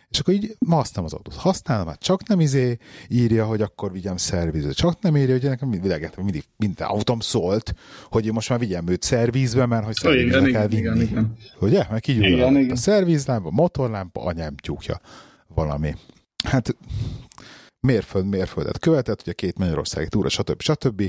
És 0.09 0.19
akkor 0.19 0.33
így 0.33 0.55
ma 0.59 0.75
használom 0.75 1.05
az 1.05 1.13
autót. 1.13 1.35
Használom, 1.35 1.87
hát 1.87 1.99
csak 1.99 2.27
nem 2.27 2.39
izé 2.39 2.77
írja, 3.07 3.45
hogy 3.45 3.61
akkor 3.61 3.91
vigyem 3.91 4.17
szervizbe. 4.17 4.71
Csak 4.71 5.01
nem 5.01 5.17
írja, 5.17 5.33
hogy 5.33 5.43
nekem 5.43 5.69
mindig, 5.69 6.09
mindig 6.15 6.43
minden 6.57 6.87
autóm 6.87 7.19
szólt, 7.19 7.75
hogy 8.09 8.25
én 8.25 8.33
most 8.33 8.49
már 8.49 8.59
vigyem 8.59 8.87
őt 8.87 9.03
szervizbe, 9.03 9.65
mert 9.65 9.85
hogy 9.85 9.95
szervizbe 9.95 10.37
igen, 10.37 10.51
kell 10.51 10.69
igen, 10.71 10.93
vinni. 10.93 11.03
igen, 11.03 11.11
igen. 11.11 11.35
Ugye? 11.59 11.85
Igen, 12.05 12.57
igen. 12.57 12.71
A 12.71 12.75
szervizlámpa, 12.75 13.51
motorlámpa, 13.51 14.23
anyám 14.23 14.55
tyúkja. 14.55 14.99
Valami. 15.47 15.95
Hát 16.43 16.75
mérföld 17.83 18.25
mérföldet 18.25 18.79
követett, 18.79 19.21
ugye 19.21 19.33
két 19.33 19.57
Magyarországi 19.57 20.07
túra, 20.07 20.29
stb. 20.29 20.61
stb. 20.61 21.03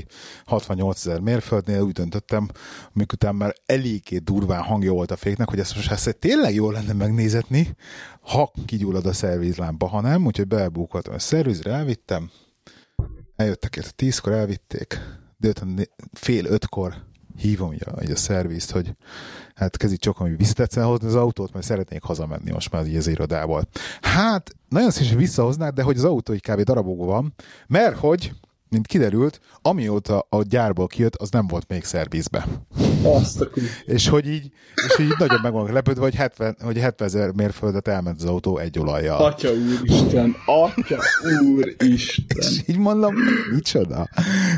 68 0.45 1.05
ezer 1.05 1.19
mérföldnél 1.19 1.81
úgy 1.81 1.91
döntöttem, 1.91 2.49
mikután 2.93 3.35
már 3.35 3.55
eléggé 3.65 4.17
durván 4.17 4.61
hangja 4.61 4.91
volt 4.91 5.11
a 5.11 5.15
féknek, 5.15 5.49
hogy 5.49 5.59
ezt 5.59 5.75
most 5.75 5.91
ezt 5.91 6.17
tényleg 6.19 6.53
jól 6.53 6.73
lenne 6.73 6.93
megnézetni, 6.93 7.75
ha 8.21 8.51
kigyullad 8.65 9.05
a 9.05 9.13
szervizlámpa, 9.13 9.87
ha 9.87 10.01
nem, 10.01 10.25
úgyhogy 10.25 10.47
belebúkoltam 10.47 11.13
a 11.13 11.19
szervizre, 11.19 11.71
elvittem, 11.71 12.31
eljöttek 13.35 13.75
érte 13.75 13.91
tízkor, 13.91 14.33
elvitték, 14.33 14.99
délután 15.37 15.89
fél 16.11 16.45
ötkor 16.45 16.93
hívom 17.37 17.73
így 17.73 17.83
a, 17.85 18.03
így 18.03 18.11
a 18.11 18.15
szervizt, 18.15 18.71
hogy 18.71 18.95
hát 19.55 19.77
kezdj 19.77 19.95
csak, 19.95 20.17
hogy 20.17 20.37
visszatetsz 20.37 20.75
hozni 20.75 21.07
az 21.07 21.15
autót, 21.15 21.53
mert 21.53 21.65
szeretnék 21.65 22.03
hazamenni 22.03 22.51
most 22.51 22.71
már 22.71 22.87
így 22.87 22.95
az 22.95 23.07
irodából. 23.07 23.67
Hát, 24.01 24.55
nagyon 24.69 24.91
szívesen 24.91 25.17
visszahoznák, 25.17 25.73
de 25.73 25.83
hogy 25.83 25.97
az 25.97 26.03
autó 26.03 26.33
egy 26.33 26.41
kb. 26.41 26.61
darabokban 26.61 27.07
van, 27.07 27.33
mert 27.67 27.97
hogy, 27.97 28.33
mint 28.75 28.87
kiderült, 28.87 29.39
amióta 29.61 30.27
a 30.29 30.43
gyárból 30.43 30.87
kijött, 30.87 31.15
az 31.15 31.29
nem 31.29 31.47
volt 31.47 31.65
még 31.67 31.83
szervizbe. 31.83 32.47
Azt 33.03 33.41
a. 33.41 33.49
És 33.95 34.07
hogy 34.07 34.27
így, 34.27 34.51
és 34.87 34.99
így 34.99 35.13
nagyon 35.17 35.39
meg 35.41 35.51
vannak 35.51 35.71
lepődve, 35.71 36.01
hogy 36.01 36.15
70, 36.15 36.55
hogy 36.63 36.77
70 36.77 37.07
ezer 37.07 37.31
mérföldet 37.31 37.87
elment 37.87 38.21
az 38.21 38.29
autó 38.29 38.57
egy 38.57 38.79
olajjal. 38.79 39.25
Atya 39.25 39.49
úristen, 39.51 40.35
atya 40.45 40.97
úristen. 41.55 42.37
És 42.37 42.61
így 42.65 42.77
mondom, 42.77 43.15
micsoda? 43.53 44.09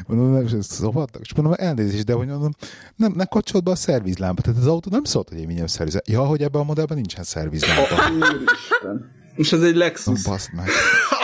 Mondom, 0.07 0.31
nem, 0.31 0.45
és 0.45 0.51
ezt. 0.51 0.83
És 1.21 1.33
mondom, 1.33 1.53
elnézést, 1.57 2.05
de 2.05 2.13
hogy 2.13 2.27
mondom, 2.27 2.51
nem, 2.95 3.13
ne 3.15 3.25
kapcsolt 3.25 3.63
be 3.63 3.71
a 3.71 3.75
szervizlámpa. 3.75 4.41
Tehát 4.41 4.59
az 4.59 4.67
autó 4.67 4.89
nem 4.91 5.03
szólt, 5.03 5.29
hogy 5.29 5.39
én 5.39 5.47
vigyem 5.47 5.67
szerviz. 5.67 6.01
Ja, 6.05 6.25
hogy 6.25 6.41
ebben 6.41 6.61
a 6.61 6.63
modellben 6.63 6.97
nincsen 6.97 7.23
szervizlámpa. 7.23 7.95
Úristen. 8.11 9.16
Most 9.37 9.53
ez 9.53 9.61
egy 9.61 9.75
Lexus. 9.75 10.23
Baszd 10.23 10.49
meg. 10.55 10.65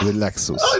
Ez 0.00 0.08
egy 0.08 0.14
Lexus. 0.16 0.62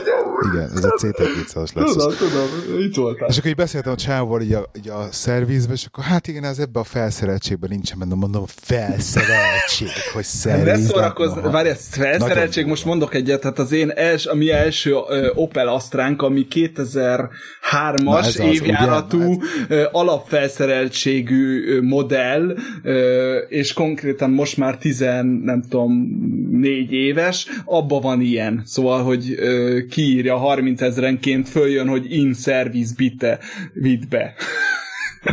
Igen, 0.53 0.69
ez 0.75 0.83
egy 0.83 0.91
CT200-as 1.13 1.73
Lexus. 1.73 1.93
Tudom, 1.93 2.15
tudom, 2.17 2.79
itt 2.81 2.95
voltál. 2.95 3.27
És 3.29 3.37
akkor 3.37 3.49
így 3.49 3.55
beszéltem 3.55 3.91
a 3.91 3.95
csávóval 3.95 4.41
így 4.41 4.53
a, 4.53 4.71
így 4.77 4.89
a 4.89 5.07
szervizbe, 5.11 5.73
és 5.73 5.85
akkor 5.85 6.03
hát 6.03 6.27
igen, 6.27 6.43
ez 6.43 6.59
ebben 6.59 6.81
a 6.81 6.85
felszereltségben 6.85 7.69
nincsen 7.69 7.99
benne, 7.99 8.15
mondom, 8.15 8.43
felszereltség, 8.47 9.87
hogy 10.13 10.21
Ne 10.43 10.53
szerviz. 10.53 10.85
szórakozz, 10.87 11.31
várj, 11.51 11.69
ez 11.69 11.87
felszereltség, 11.91 12.55
Nagyon 12.55 12.69
most 12.69 12.85
mondok 12.85 13.13
egyet, 13.13 13.43
hát 13.43 13.59
az 13.59 13.71
én 13.71 13.89
els, 13.95 14.25
a 14.25 14.35
mi 14.35 14.51
első 14.51 14.95
ö, 15.07 15.31
Opel 15.35 15.67
Astránk, 15.67 16.21
ami 16.21 16.47
Na, 16.49 16.61
ez 16.71 16.75
2003-as 16.77 18.25
az, 18.25 18.39
évjáratú 18.39 19.21
ugye? 19.23 19.45
ö, 19.67 19.83
alapfelszereltségű 19.91 21.75
ö, 21.75 21.81
modell, 21.81 22.55
ö, 22.83 23.35
és 23.37 23.73
konkrétan 23.73 24.29
most 24.29 24.57
már 24.57 24.77
10, 24.77 24.99
nem 25.43 25.63
tudom, 25.69 26.07
4 26.51 26.91
éves, 27.25 27.47
abba 27.65 27.99
van 27.99 28.21
ilyen. 28.21 28.61
Szóval, 28.65 29.03
hogy 29.03 29.31
ö, 29.37 29.79
kiírja 29.89 30.37
30 30.37 30.81
ezerenként, 30.81 31.49
följön, 31.49 31.87
hogy 31.87 32.11
in 32.11 32.33
service 32.33 32.93
bitte, 32.97 33.39
vidd 33.73 34.09
be. 34.09 34.33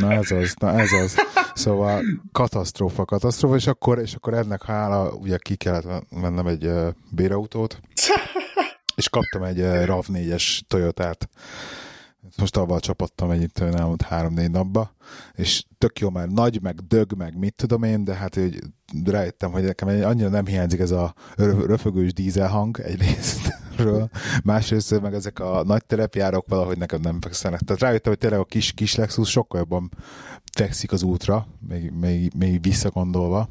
Na 0.00 0.12
ez 0.12 0.31
az, 0.31 0.55
na 0.61 0.81
ez 0.81 0.92
az. 0.92 1.16
Szóval 1.55 2.02
katasztrófa, 2.33 3.05
katasztrófa, 3.05 3.57
és 3.57 3.66
akkor, 3.66 3.98
és 3.98 4.14
akkor 4.14 4.35
ennek 4.35 4.64
hála, 4.64 5.11
ugye 5.11 5.37
ki 5.37 5.57
kellett 5.57 6.07
vennem 6.11 6.46
egy 6.46 6.66
uh, 6.66 6.88
bérautót, 7.11 7.81
és 9.00 9.09
kaptam 9.09 9.42
egy 9.42 9.61
uh, 9.61 9.85
RAV4-es 9.87 10.61
Toyotát. 10.68 11.28
Most 12.37 12.56
avval 12.56 12.80
csapattam 12.80 13.30
együtt 13.30 13.61
olyan 13.61 13.76
elmúlt 13.76 14.02
három-négy 14.02 14.50
napba, 14.50 14.94
és 15.35 15.64
tök 15.78 15.98
jó, 15.98 16.11
mert 16.11 16.30
nagy, 16.30 16.62
meg 16.62 16.80
dög, 16.87 17.16
meg 17.16 17.38
mit 17.38 17.54
tudom 17.54 17.82
én, 17.82 18.04
de 18.04 18.14
hát 18.14 18.35
hogy 18.35 18.58
rájöttem, 19.04 19.50
hogy 19.50 19.62
nekem 19.62 19.88
annyira 19.88 20.28
nem 20.28 20.46
hiányzik 20.46 20.80
ez 20.80 20.90
a 20.90 21.14
rö- 21.37 21.66
röfögős 21.66 22.12
dízelhang 22.12 22.80
egyrésztről, 22.80 24.11
másrészt 24.44 25.00
meg 25.00 25.14
ezek 25.14 25.38
a 25.38 25.62
nagy 25.64 25.85
terepjárok 25.85 26.48
valahogy 26.48 26.78
nekem 26.78 27.00
nem 27.00 27.20
fekszenek. 27.20 27.61
Tehát 27.61 27.82
rájöttem, 27.82 28.12
hogy 28.12 28.20
tényleg 28.20 28.40
a 28.40 28.44
kis, 28.44 28.72
kis 28.72 28.94
Lexus 28.94 29.30
sokkal 29.30 29.61
jobban 29.61 29.90
fekszik 30.52 30.92
az 30.92 31.02
útra, 31.02 31.46
még, 31.68 31.90
még, 31.90 32.32
még 32.37 32.62
visszagondolva. 32.62 33.48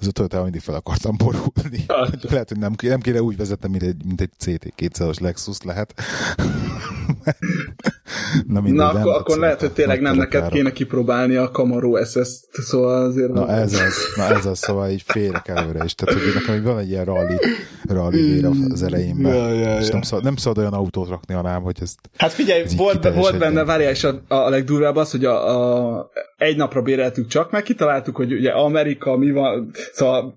Ez 0.00 0.06
a 0.06 0.10
Toyota 0.10 0.42
mindig 0.42 0.60
fel 0.60 0.74
akartam 0.74 1.16
borulni. 1.16 1.84
Lehet, 2.30 2.48
hogy 2.48 2.58
nem, 2.58 2.74
nem 2.82 3.00
kéne 3.00 3.22
úgy 3.22 3.36
vezetnem, 3.36 3.70
mint 3.70 3.82
egy, 3.82 4.04
mint 4.04 4.20
egy 4.20 4.30
CT200-as 4.44 5.20
Lexus 5.20 5.62
lehet. 5.62 5.94
Na, 8.52 8.60
mindegy, 8.60 8.80
Na, 8.80 8.88
akkor, 8.88 9.14
akkor 9.14 9.38
lehet, 9.38 9.60
hogy 9.60 9.68
a 9.68 9.72
tényleg 9.72 10.00
nem 10.00 10.14
neked 10.14 10.30
terepjárok. 10.30 10.56
kéne 10.56 10.72
kipróbálni 10.72 11.36
a 11.36 11.50
Camaro 11.50 12.04
SS-t, 12.04 12.48
szóval 12.52 13.04
azért... 13.04 13.32
Na 13.32 13.48
ez 13.48 13.72
az, 13.72 13.94
na 14.16 14.24
ez 14.24 14.46
az, 14.46 14.58
szóval 14.58 14.90
így 14.90 15.02
félek 15.06 15.48
előre 15.48 15.84
is. 15.84 15.94
Tehát, 15.94 16.22
hogy 16.22 16.32
nekem 16.34 16.54
így 16.54 16.62
van 16.62 16.78
egy 16.78 16.88
ilyen 16.88 17.04
rally, 17.04 17.38
rally 17.88 18.22
vér 18.22 18.48
az 18.68 18.82
elejénben. 18.82 19.34
Ja, 19.34 19.52
ja, 19.52 19.78
és 19.78 19.86
ja. 19.86 19.92
nem 19.92 20.02
szabad, 20.02 20.24
nem 20.24 20.36
szabad 20.36 20.58
olyan 20.58 20.72
autót 20.72 21.08
rakni 21.08 21.34
alám, 21.34 21.62
hogy 21.62 21.76
ezt 21.80 21.98
Hát 22.16 22.32
figyelj, 22.32 22.62
Ez 22.62 22.76
volt, 22.76 23.14
volt 23.14 23.38
benne, 23.38 23.64
várjál, 23.64 23.90
és 23.90 24.04
a, 24.04 24.20
a 24.28 24.48
legdurvább 24.48 24.96
az, 24.96 25.10
hogy 25.10 25.24
a, 25.24 25.58
a, 25.96 26.10
egy 26.36 26.56
napra 26.56 26.82
béreltük 26.82 27.26
csak, 27.26 27.50
meg 27.50 27.62
kitaláltuk, 27.62 28.16
hogy 28.16 28.32
ugye 28.32 28.50
Amerika, 28.50 29.16
mi 29.16 29.30
van, 29.30 29.70
szóval 29.92 30.34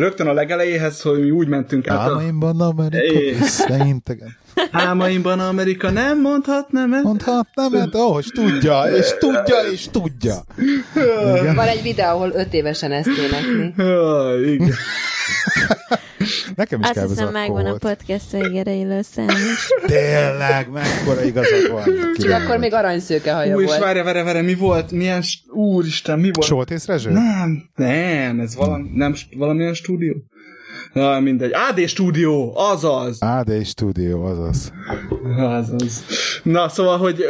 rögtön 0.00 0.26
a 0.26 0.32
legelejéhez, 0.32 1.00
hogy 1.00 1.20
mi 1.20 1.30
úgy 1.30 1.48
mentünk 1.48 1.88
át 1.88 1.98
a 1.98 2.00
álmaimban 2.00 2.60
Amerika 2.60 3.20
É. 3.20 3.32
visszaintegen. 3.32 4.36
álmaimban 4.70 5.40
Amerika 5.40 5.90
nem 5.90 6.20
mondhat, 6.20 6.72
nem 6.72 6.92
-e? 6.92 7.00
Mondhat, 7.00 7.46
nem, 7.54 7.70
mert 7.70 7.94
ó, 7.94 8.18
és 8.18 8.26
tudja, 8.26 8.82
és 8.96 9.14
tudja, 9.18 9.56
és 9.72 9.88
tudja. 9.90 10.34
Igen. 11.40 11.54
Van 11.54 11.68
egy 11.68 11.82
videó, 11.82 12.06
ahol 12.08 12.30
öt 12.34 12.52
évesen 12.54 12.92
ezt 12.92 13.08
énekli. 13.08 13.74
Igen. 14.52 14.72
Nekem 16.54 16.80
is 16.80 16.86
Azt 16.86 16.94
kell 16.94 17.08
hiszem 17.08 17.32
megvan 17.32 17.66
a 17.66 17.76
podcast 17.76 18.30
végére 18.30 18.72
illő 18.72 19.00
szám 19.02 19.28
is. 19.28 19.68
Tényleg, 19.86 20.68
mekkora 20.72 21.22
igazad 21.22 21.70
van. 21.70 21.84
Csak 22.18 22.30
akkor 22.42 22.58
még 22.58 22.72
aranyszőke 22.72 23.32
haja 23.32 23.56
Ú, 23.56 23.60
és 23.60 23.66
volt. 23.66 23.80
várja, 23.80 24.04
várja, 24.04 24.24
várja, 24.24 24.42
mi 24.42 24.54
volt? 24.54 24.90
Milyen, 24.90 25.22
st- 25.22 25.50
úristen, 25.50 26.18
mi 26.18 26.30
volt? 26.32 26.46
Soltész 26.46 26.86
Rezső? 26.86 27.10
Nem, 27.10 27.70
nem, 27.74 28.40
ez 28.40 28.56
valami, 28.56 28.88
nem, 28.94 29.14
valamilyen 29.36 29.74
stúdió? 29.74 30.14
Na, 30.92 31.20
mindegy. 31.20 31.50
AD 31.70 31.86
stúdió, 31.88 32.52
azaz. 32.56 33.22
AD 33.22 33.64
Studio, 33.66 34.22
azaz. 34.22 34.72
Azaz. 35.38 36.04
Na, 36.42 36.68
szóval, 36.68 36.98
hogy 36.98 37.24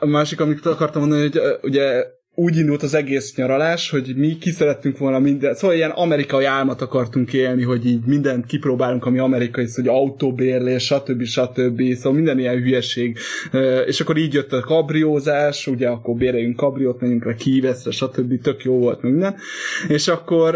a 0.00 0.06
másik, 0.06 0.40
amit 0.40 0.66
akartam 0.66 1.00
mondani, 1.00 1.22
hogy 1.22 1.40
ugye 1.62 2.04
úgy 2.34 2.56
indult 2.56 2.82
az 2.82 2.94
egész 2.94 3.34
nyaralás, 3.34 3.90
hogy 3.90 4.12
mi 4.16 4.38
ki 4.38 4.50
szerettünk 4.50 4.98
volna 4.98 5.18
minden, 5.18 5.54
szóval 5.54 5.76
ilyen 5.76 5.90
amerikai 5.90 6.44
álmat 6.44 6.80
akartunk 6.80 7.32
élni, 7.32 7.62
hogy 7.62 7.86
így 7.86 8.04
mindent 8.04 8.46
kipróbálunk, 8.46 9.04
ami 9.04 9.18
amerikai, 9.18 9.66
szóval, 9.66 9.92
hogy 9.92 10.02
autóbérlés, 10.02 10.84
stb. 10.84 11.24
stb. 11.24 11.94
Szóval 11.94 12.12
minden 12.12 12.38
ilyen 12.38 12.56
hülyeség. 12.56 13.18
És 13.86 14.00
akkor 14.00 14.16
így 14.16 14.34
jött 14.34 14.52
a 14.52 14.60
kabriózás, 14.60 15.66
ugye 15.66 15.88
akkor 15.88 16.14
béreljünk 16.14 16.56
kabriót, 16.56 17.00
menjünk 17.00 17.24
le 17.24 17.34
kíveszre, 17.34 17.90
stb. 17.90 18.40
Tök 18.40 18.64
jó 18.64 18.78
volt 18.78 19.02
minden. 19.02 19.36
És 19.88 20.08
akkor 20.08 20.54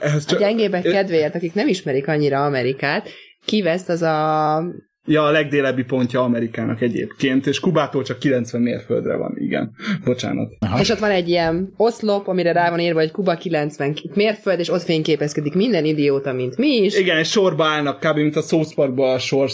ehhez 0.00 0.24
A 0.24 0.28
csak... 0.28 0.38
gyengébbek 0.38 0.82
kedvéért, 0.82 1.34
akik 1.34 1.54
nem 1.54 1.68
ismerik 1.68 2.08
annyira 2.08 2.44
Amerikát, 2.44 3.08
kiveszt 3.44 3.88
az 3.88 4.02
a... 4.02 4.64
Ja, 5.06 5.22
a 5.24 5.30
legdélebbi 5.30 5.82
pontja 5.82 6.20
Amerikának 6.20 6.80
egyébként, 6.80 7.46
és 7.46 7.60
Kubától 7.60 8.02
csak 8.02 8.18
90 8.18 8.60
mérföldre 8.62 9.16
van, 9.16 9.34
igen. 9.38 9.70
Bocsánat. 10.04 10.52
Aha. 10.58 10.80
És 10.80 10.88
ott 10.90 10.98
van 10.98 11.10
egy 11.10 11.28
ilyen 11.28 11.72
oszlop, 11.76 12.28
amire 12.28 12.52
rá 12.52 12.70
van 12.70 12.78
írva, 12.80 12.98
hogy 13.00 13.10
Kuba 13.10 13.34
90 13.34 13.94
mérföld, 14.14 14.58
és 14.58 14.68
ott 14.68 14.82
fényképezkedik 14.82 15.54
minden 15.54 15.84
idióta, 15.84 16.32
mint 16.32 16.56
mi 16.56 16.68
is. 16.68 16.98
Igen, 16.98 17.18
és 17.18 17.30
sorba 17.30 17.64
állnak, 17.64 18.00
kb. 18.00 18.16
mint 18.16 18.36
a 18.36 18.40
South 18.40 18.74
Parkban 18.74 19.14
a, 19.14 19.18
sor, 19.18 19.50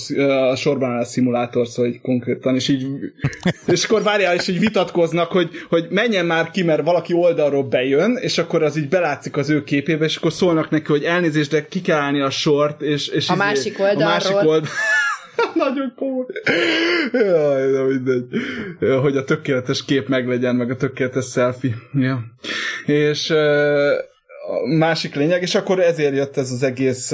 a 0.51 0.57
sorban 0.57 0.91
áll 0.91 1.01
a 1.01 1.05
szimulátor, 1.05 1.67
szóval 1.67 1.93
konkrétan, 2.03 2.55
és 2.55 2.69
így, 2.69 2.87
és 3.67 3.85
akkor 3.85 4.03
várjál, 4.03 4.35
és 4.35 4.49
így 4.49 4.59
vitatkoznak, 4.59 5.31
hogy, 5.33 5.49
hogy 5.69 5.87
menjen 5.91 6.27
már 6.27 6.51
ki, 6.51 6.63
mert 6.63 6.83
valaki 6.85 7.13
oldalról 7.13 7.63
bejön, 7.65 8.17
és 8.21 8.39
akkor 8.39 8.63
az 8.63 8.77
így 8.77 8.89
belátszik 8.89 9.37
az 9.37 9.51
ő 9.51 9.65
képébe, 9.65 10.05
és 10.05 10.17
akkor 10.17 10.33
szólnak 10.33 10.71
neki, 10.71 10.87
hogy 10.87 11.03
elnézést, 11.05 11.51
de 11.51 11.67
ki 11.67 11.81
kell 11.81 11.99
állni 11.99 12.21
a 12.21 12.31
sort, 12.31 12.83
és, 12.83 13.09
és 13.09 13.29
A 13.29 13.33
izé- 13.33 13.45
másik 13.45 13.79
A 13.79 13.83
oldalról. 13.83 14.09
másik 14.09 14.37
oldal... 14.37 14.63
Nagyon 15.55 15.93
komoly. 15.97 16.27
Jaj, 17.13 17.71
de 17.71 17.83
mindegy. 17.83 18.25
Hogy 19.01 19.17
a 19.17 19.25
tökéletes 19.25 19.85
kép 19.85 20.09
meglegyen, 20.09 20.57
meg 20.57 20.71
a 20.71 20.77
tökéletes 20.77 21.31
selfie. 21.31 21.75
Ja. 21.93 22.25
És 22.87 23.35
a 24.51 24.67
másik 24.77 25.15
lényeg, 25.15 25.43
és 25.43 25.55
akkor 25.55 25.81
ezért 25.81 26.15
jött 26.15 26.37
ez 26.37 26.51
az 26.51 26.63
egész 26.63 27.13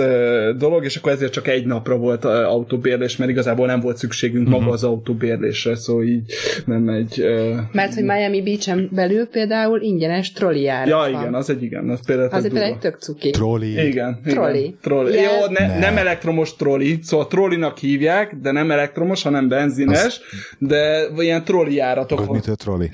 dolog, 0.57 0.85
és 0.85 0.97
akkor 0.97 1.13
ezért 1.13 1.33
csak 1.33 1.49
egy 1.49 1.67
napra 1.67 1.97
volt 1.97 2.25
autóbérlés, 2.25 3.17
mert 3.17 3.31
igazából 3.31 3.67
nem 3.67 3.81
volt 3.81 3.97
szükségünk 3.97 4.49
maga 4.49 4.71
az 4.71 4.85
autóbérlésre, 4.85 5.75
szóval 5.77 6.05
így 6.05 6.33
nem 6.65 6.89
egy... 6.89 7.21
Uh, 7.21 7.57
Mert 7.73 7.95
hogy 7.95 8.03
Miami 8.05 8.43
Beach-en 8.43 8.89
belül 8.93 9.27
például 9.27 9.81
ingyenes 9.81 10.33
trolli 10.33 10.61
járat 10.63 10.89
ja, 10.89 10.97
van. 10.97 11.09
igen, 11.21 11.35
az 11.35 11.51
egy 11.51 11.63
igen, 11.63 11.89
az 11.91 12.07
például 12.07 12.29
Az 12.33 12.43
például 12.43 12.63
egy 12.65 12.71
durva. 12.73 12.81
tök 12.83 12.99
cuki. 13.01 13.31
Trolli. 13.31 13.87
Igen. 13.87 14.21
Trolli. 14.25 14.59
Igen. 14.59 14.79
Trolli. 14.83 15.13
Ilyen- 15.13 15.25
Jó, 15.25 15.47
ne, 15.51 15.67
Ne. 15.67 15.79
nem 15.79 15.97
elektromos 15.97 16.57
trolli, 16.57 16.99
szóval 17.03 17.27
trollinak 17.27 17.79
hívják, 17.79 18.35
de 18.43 18.51
nem 18.53 18.71
elektromos, 18.71 19.23
hanem 19.23 19.49
benzines, 19.49 20.21
de 20.59 21.07
ilyen 21.19 21.45
trolli 21.45 21.75
járatok 21.75 22.21
Az 22.21 22.27
van. 22.27 22.37
mitől 22.37 22.55
trolli? 22.57 22.91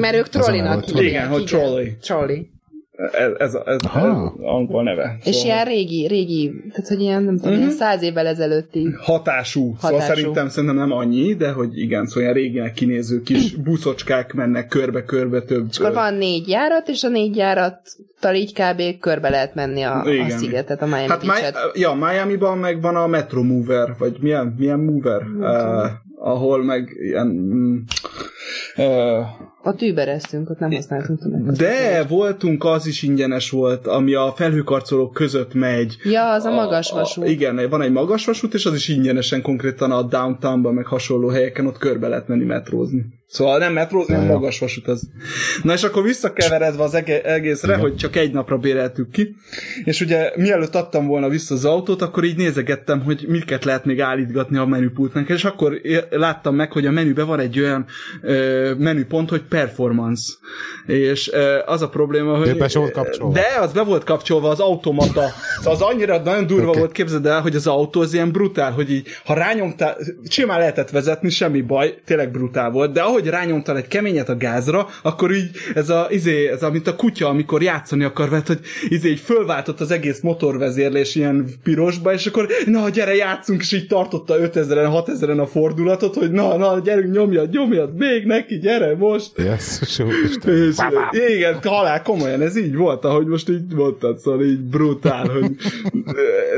Mert 0.00 0.14
ők 0.16 0.28
trollinak 0.28 0.72
volt. 0.72 0.84
hívják. 0.86 1.04
Igen, 1.06 1.28
hogy 1.28 1.44
trolley. 1.44 1.86
Trolley. 2.00 2.38
Ez, 2.98 3.12
ez, 3.38 3.54
ez, 3.54 3.62
ez 3.66 3.80
angol 4.42 4.82
neve. 4.82 5.16
És 5.24 5.34
Szóval 5.34 5.50
ilyen 5.50 5.64
régi, 5.64 6.06
régi, 6.06 6.50
tehát 6.72 6.88
hogy 6.88 7.00
ilyen, 7.00 7.22
nem 7.22 7.38
tudom, 7.38 7.58
ilyen 7.58 7.70
száz 7.70 8.02
évvel 8.02 8.26
ezelőtti. 8.26 8.88
hatású. 9.00 9.74
Szóval 9.80 9.98
Hatású. 10.00 10.14
szerintem, 10.14 10.48
szerintem 10.48 10.78
nem 10.78 10.92
annyi, 10.92 11.34
de 11.34 11.50
hogy 11.50 11.78
igen, 11.78 12.06
szóval 12.06 12.22
ilyen 12.22 12.34
réginek 12.34 12.72
kinéző 12.72 13.20
kis 13.22 13.54
buszocskák 13.64 14.32
mennek 14.32 14.66
körbe-körbe 14.68 15.40
több. 15.42 15.66
És 15.70 15.78
akkor 15.78 15.92
van 15.94 16.14
négy 16.14 16.48
járat, 16.48 16.88
és 16.88 17.02
a 17.04 17.08
négy 17.08 17.36
járattal 17.36 18.34
így 18.34 18.52
kb. 18.52 18.82
körbe 19.00 19.28
lehet 19.28 19.54
menni 19.54 19.82
a, 19.82 20.00
a 20.02 20.10
Igen. 20.12 20.30
szigetet, 20.30 20.82
a 20.82 20.86
Miami 20.86 21.08
Hát 21.08 21.20
Mi- 21.20 21.26
Beach-et. 21.26 21.56
ja, 21.74 21.94
Miami-ban 21.94 22.58
meg 22.58 22.80
van 22.80 22.96
a 22.96 23.06
Metro 23.06 23.42
Mover, 23.42 23.94
vagy 23.98 24.16
milyen, 24.20 24.54
milyen 24.58 24.80
Mover, 24.80 25.22
uh, 25.22 25.90
ahol 26.20 26.64
meg 26.64 26.88
ilyen... 27.00 27.28
Uh, 28.76 28.84
Ott 29.62 29.82
übereztünk, 29.82 30.50
ott 30.50 30.58
nem 30.58 30.72
használtunk 30.72 31.20
tömeget. 31.20 31.56
de 31.56 32.04
voltunk, 32.08 32.64
az 32.64 32.86
is 32.86 33.02
ingyenes 33.02 33.50
volt, 33.50 33.86
ami 33.86 34.14
a 34.14 34.32
felhőkarcolók 34.36 35.12
között 35.12 35.54
megy. 35.54 35.96
Ja, 36.04 36.30
az 36.32 36.44
a 36.44 36.50
magas 36.50 36.90
vasút. 36.90 37.24
A, 37.24 37.26
igen, 37.26 37.68
van 37.70 37.82
egy 37.82 37.92
magas 37.92 38.24
vasút, 38.26 38.54
és 38.54 38.66
az 38.66 38.74
is 38.74 38.88
ingyenesen 38.88 39.42
konkrétan 39.42 39.90
a 39.90 40.02
downtownban, 40.02 40.74
meg 40.74 40.86
hasonló 40.86 41.28
helyeken 41.28 41.66
ott 41.66 41.78
körbe 41.78 42.08
lehet 42.08 42.28
menni 42.28 42.44
metrózni. 42.44 43.06
Szóval 43.30 43.58
nem 43.58 43.72
metrózni, 43.72 44.14
hanem 44.14 44.28
magas 44.28 44.58
vasút 44.58 44.88
az. 44.88 45.08
Na 45.62 45.72
és 45.72 45.82
akkor 45.82 46.02
visszakeveredve 46.02 46.82
az 46.82 46.94
egészre, 47.24 47.68
Igen. 47.68 47.80
hogy 47.80 47.96
csak 47.96 48.16
egy 48.16 48.32
napra 48.32 48.58
béreltük 48.58 49.10
ki, 49.10 49.34
és 49.84 50.00
ugye 50.00 50.32
mielőtt 50.36 50.74
adtam 50.74 51.06
volna 51.06 51.28
vissza 51.28 51.54
az 51.54 51.64
autót, 51.64 52.02
akkor 52.02 52.24
így 52.24 52.36
nézegettem, 52.36 53.00
hogy 53.00 53.24
miket 53.28 53.64
lehet 53.64 53.84
még 53.84 54.00
állítgatni 54.00 54.56
a 54.56 54.64
menüpultnak, 54.64 55.28
és 55.28 55.44
akkor 55.44 55.80
láttam 56.10 56.54
meg, 56.54 56.72
hogy 56.72 56.86
a 56.86 56.90
menüben 56.90 57.26
van 57.26 57.40
egy 57.40 57.60
olyan 57.60 57.86
ö, 58.22 58.72
menüpont, 58.78 59.28
hogy 59.28 59.42
performance. 59.48 60.32
És 60.86 61.30
az 61.66 61.82
a 61.82 61.88
probléma, 61.88 62.36
hogy... 62.36 62.46
De 62.46 62.54
be 62.54 62.68
volt 62.74 62.92
kapcsolva. 62.92 63.32
De 63.32 63.46
az 63.60 63.72
be 63.72 63.82
volt 63.82 64.04
kapcsolva, 64.04 64.48
az 64.48 64.60
automata. 64.60 65.24
Szóval 65.56 65.72
az 65.72 65.80
annyira 65.80 66.18
nagyon 66.18 66.46
durva 66.46 66.68
Oké. 66.68 66.78
volt, 66.78 66.92
képzeld 66.92 67.26
el, 67.26 67.40
hogy 67.40 67.54
az 67.54 67.66
autó 67.66 68.00
az 68.00 68.14
ilyen 68.14 68.32
brutál, 68.32 68.72
hogy 68.72 68.90
így, 68.90 69.08
ha 69.24 69.34
rányomtál, 69.34 69.96
simán 70.28 70.58
lehetett 70.58 70.90
vezetni, 70.90 71.30
semmi 71.30 71.60
baj, 71.60 71.94
tényleg 72.04 72.30
brutál 72.30 72.70
volt, 72.70 72.92
de 72.92 73.00
ahogy 73.00 73.26
rányomtál 73.26 73.76
egy 73.76 73.88
keményet 73.88 74.28
a 74.28 74.36
gázra, 74.36 74.88
akkor 75.02 75.32
így 75.32 75.50
ez 75.74 75.88
a, 75.90 76.06
izé, 76.10 76.48
ez 76.48 76.62
a, 76.62 76.70
mint 76.70 76.86
a 76.86 76.96
kutya, 76.96 77.28
amikor 77.28 77.62
játszani 77.62 78.04
akar 78.04 78.28
vele, 78.28 78.42
hogy 78.46 78.60
izé 78.88 79.08
így 79.08 79.20
fölváltott 79.20 79.80
az 79.80 79.90
egész 79.90 80.20
motorvezérlés 80.20 81.14
ilyen 81.14 81.48
pirosba, 81.62 82.12
és 82.12 82.26
akkor 82.26 82.46
na, 82.66 82.88
gyere, 82.88 83.14
játszunk, 83.14 83.60
és 83.60 83.72
így 83.72 83.86
tartotta 83.86 84.36
5000-en, 84.38 85.02
6000-en 85.06 85.40
a 85.40 85.46
fordulatot, 85.46 86.14
hogy 86.14 86.30
na, 86.30 86.56
na, 86.56 86.78
gyerünk, 86.78 87.14
nyomjad, 87.14 87.50
nyomjad, 87.50 87.96
még 87.96 88.26
neki, 88.26 88.58
gyere, 88.58 88.96
most. 88.96 89.30
Isten. 90.28 90.92
És, 91.10 91.36
igen, 91.36 91.58
halál, 91.62 92.02
komolyan, 92.02 92.40
ez 92.40 92.56
így 92.56 92.76
volt, 92.76 93.04
ahogy 93.04 93.26
most 93.26 93.48
így 93.48 93.74
mondtad, 93.74 94.18
szóval 94.18 94.44
így 94.44 94.60
brutál, 94.60 95.28
hogy 95.28 95.56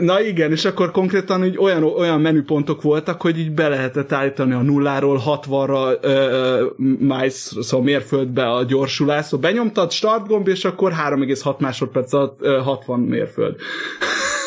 na 0.00 0.20
igen, 0.20 0.50
és 0.50 0.64
akkor 0.64 0.90
konkrétan 0.90 1.44
így 1.44 1.58
olyan, 1.58 1.82
olyan 1.82 2.20
menüpontok 2.20 2.82
voltak, 2.82 3.20
hogy 3.20 3.38
így 3.38 3.52
be 3.52 3.68
lehetett 3.68 4.12
állítani 4.12 4.52
a 4.52 4.62
nulláról 4.62 5.22
60-ra 5.26 5.98
ö, 6.00 6.66
miles, 6.98 7.52
szóval 7.60 7.86
mérföldbe 7.86 8.50
a 8.50 8.64
gyorsulás, 8.64 9.24
szóval 9.24 9.50
benyomtad 9.50 9.90
start 9.90 10.26
gomb, 10.26 10.48
és 10.48 10.64
akkor 10.64 10.92
3,6 10.92 11.58
másodperc 11.58 12.12
alatt 12.12 12.36
ö, 12.40 12.58
60 12.58 13.00
mérföld. 13.00 13.56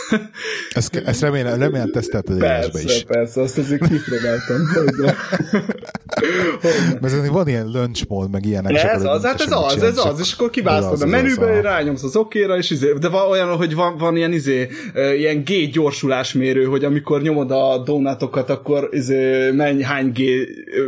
Ezt, 0.74 0.96
ezt 0.96 1.22
remélem, 1.22 1.60
remélem 1.60 1.92
tesztelted 1.92 2.36
élesbe 2.36 2.82
is. 2.82 3.04
persze, 3.04 3.42
azt 3.42 3.58
azért 3.58 3.88
kipróbáltam. 3.88 4.58
Mert 7.02 7.28
van 7.28 7.48
ilyen 7.48 7.68
lunch 7.68 8.06
mód, 8.08 8.32
meg 8.32 8.46
ilyenek. 8.46 8.72
és 8.72 8.82
Ez 8.82 9.02
akkor 9.04 9.16
az, 9.16 9.24
hát 9.24 9.42
ez 9.42 9.52
az, 9.52 9.84
ez 9.84 9.98
az, 9.98 10.20
és 10.20 10.34
akkor 10.34 10.50
kiválasztod 10.50 11.02
a 11.02 11.06
menübe, 11.06 11.62
rányomsz 11.62 12.04
az 12.04 12.16
okéra, 12.16 12.58
és 12.58 12.70
izé, 12.70 12.94
de 13.00 13.10
van 13.10 13.30
olyan, 13.30 13.56
hogy 13.56 13.76
van, 13.76 13.98
van 13.98 14.16
ilyen 14.16 14.32
izé, 14.32 14.68
ilyen 15.18 15.44
G 15.44 15.72
gyorsulásmérő, 15.72 16.64
hogy 16.64 16.84
amikor 16.84 17.22
nyomod 17.22 17.52
a 17.52 17.78
donatokat, 17.86 18.50
akkor 18.50 18.90
izé, 18.92 19.52
menj, 19.52 19.82
hány 19.82 20.12
G 20.12 20.20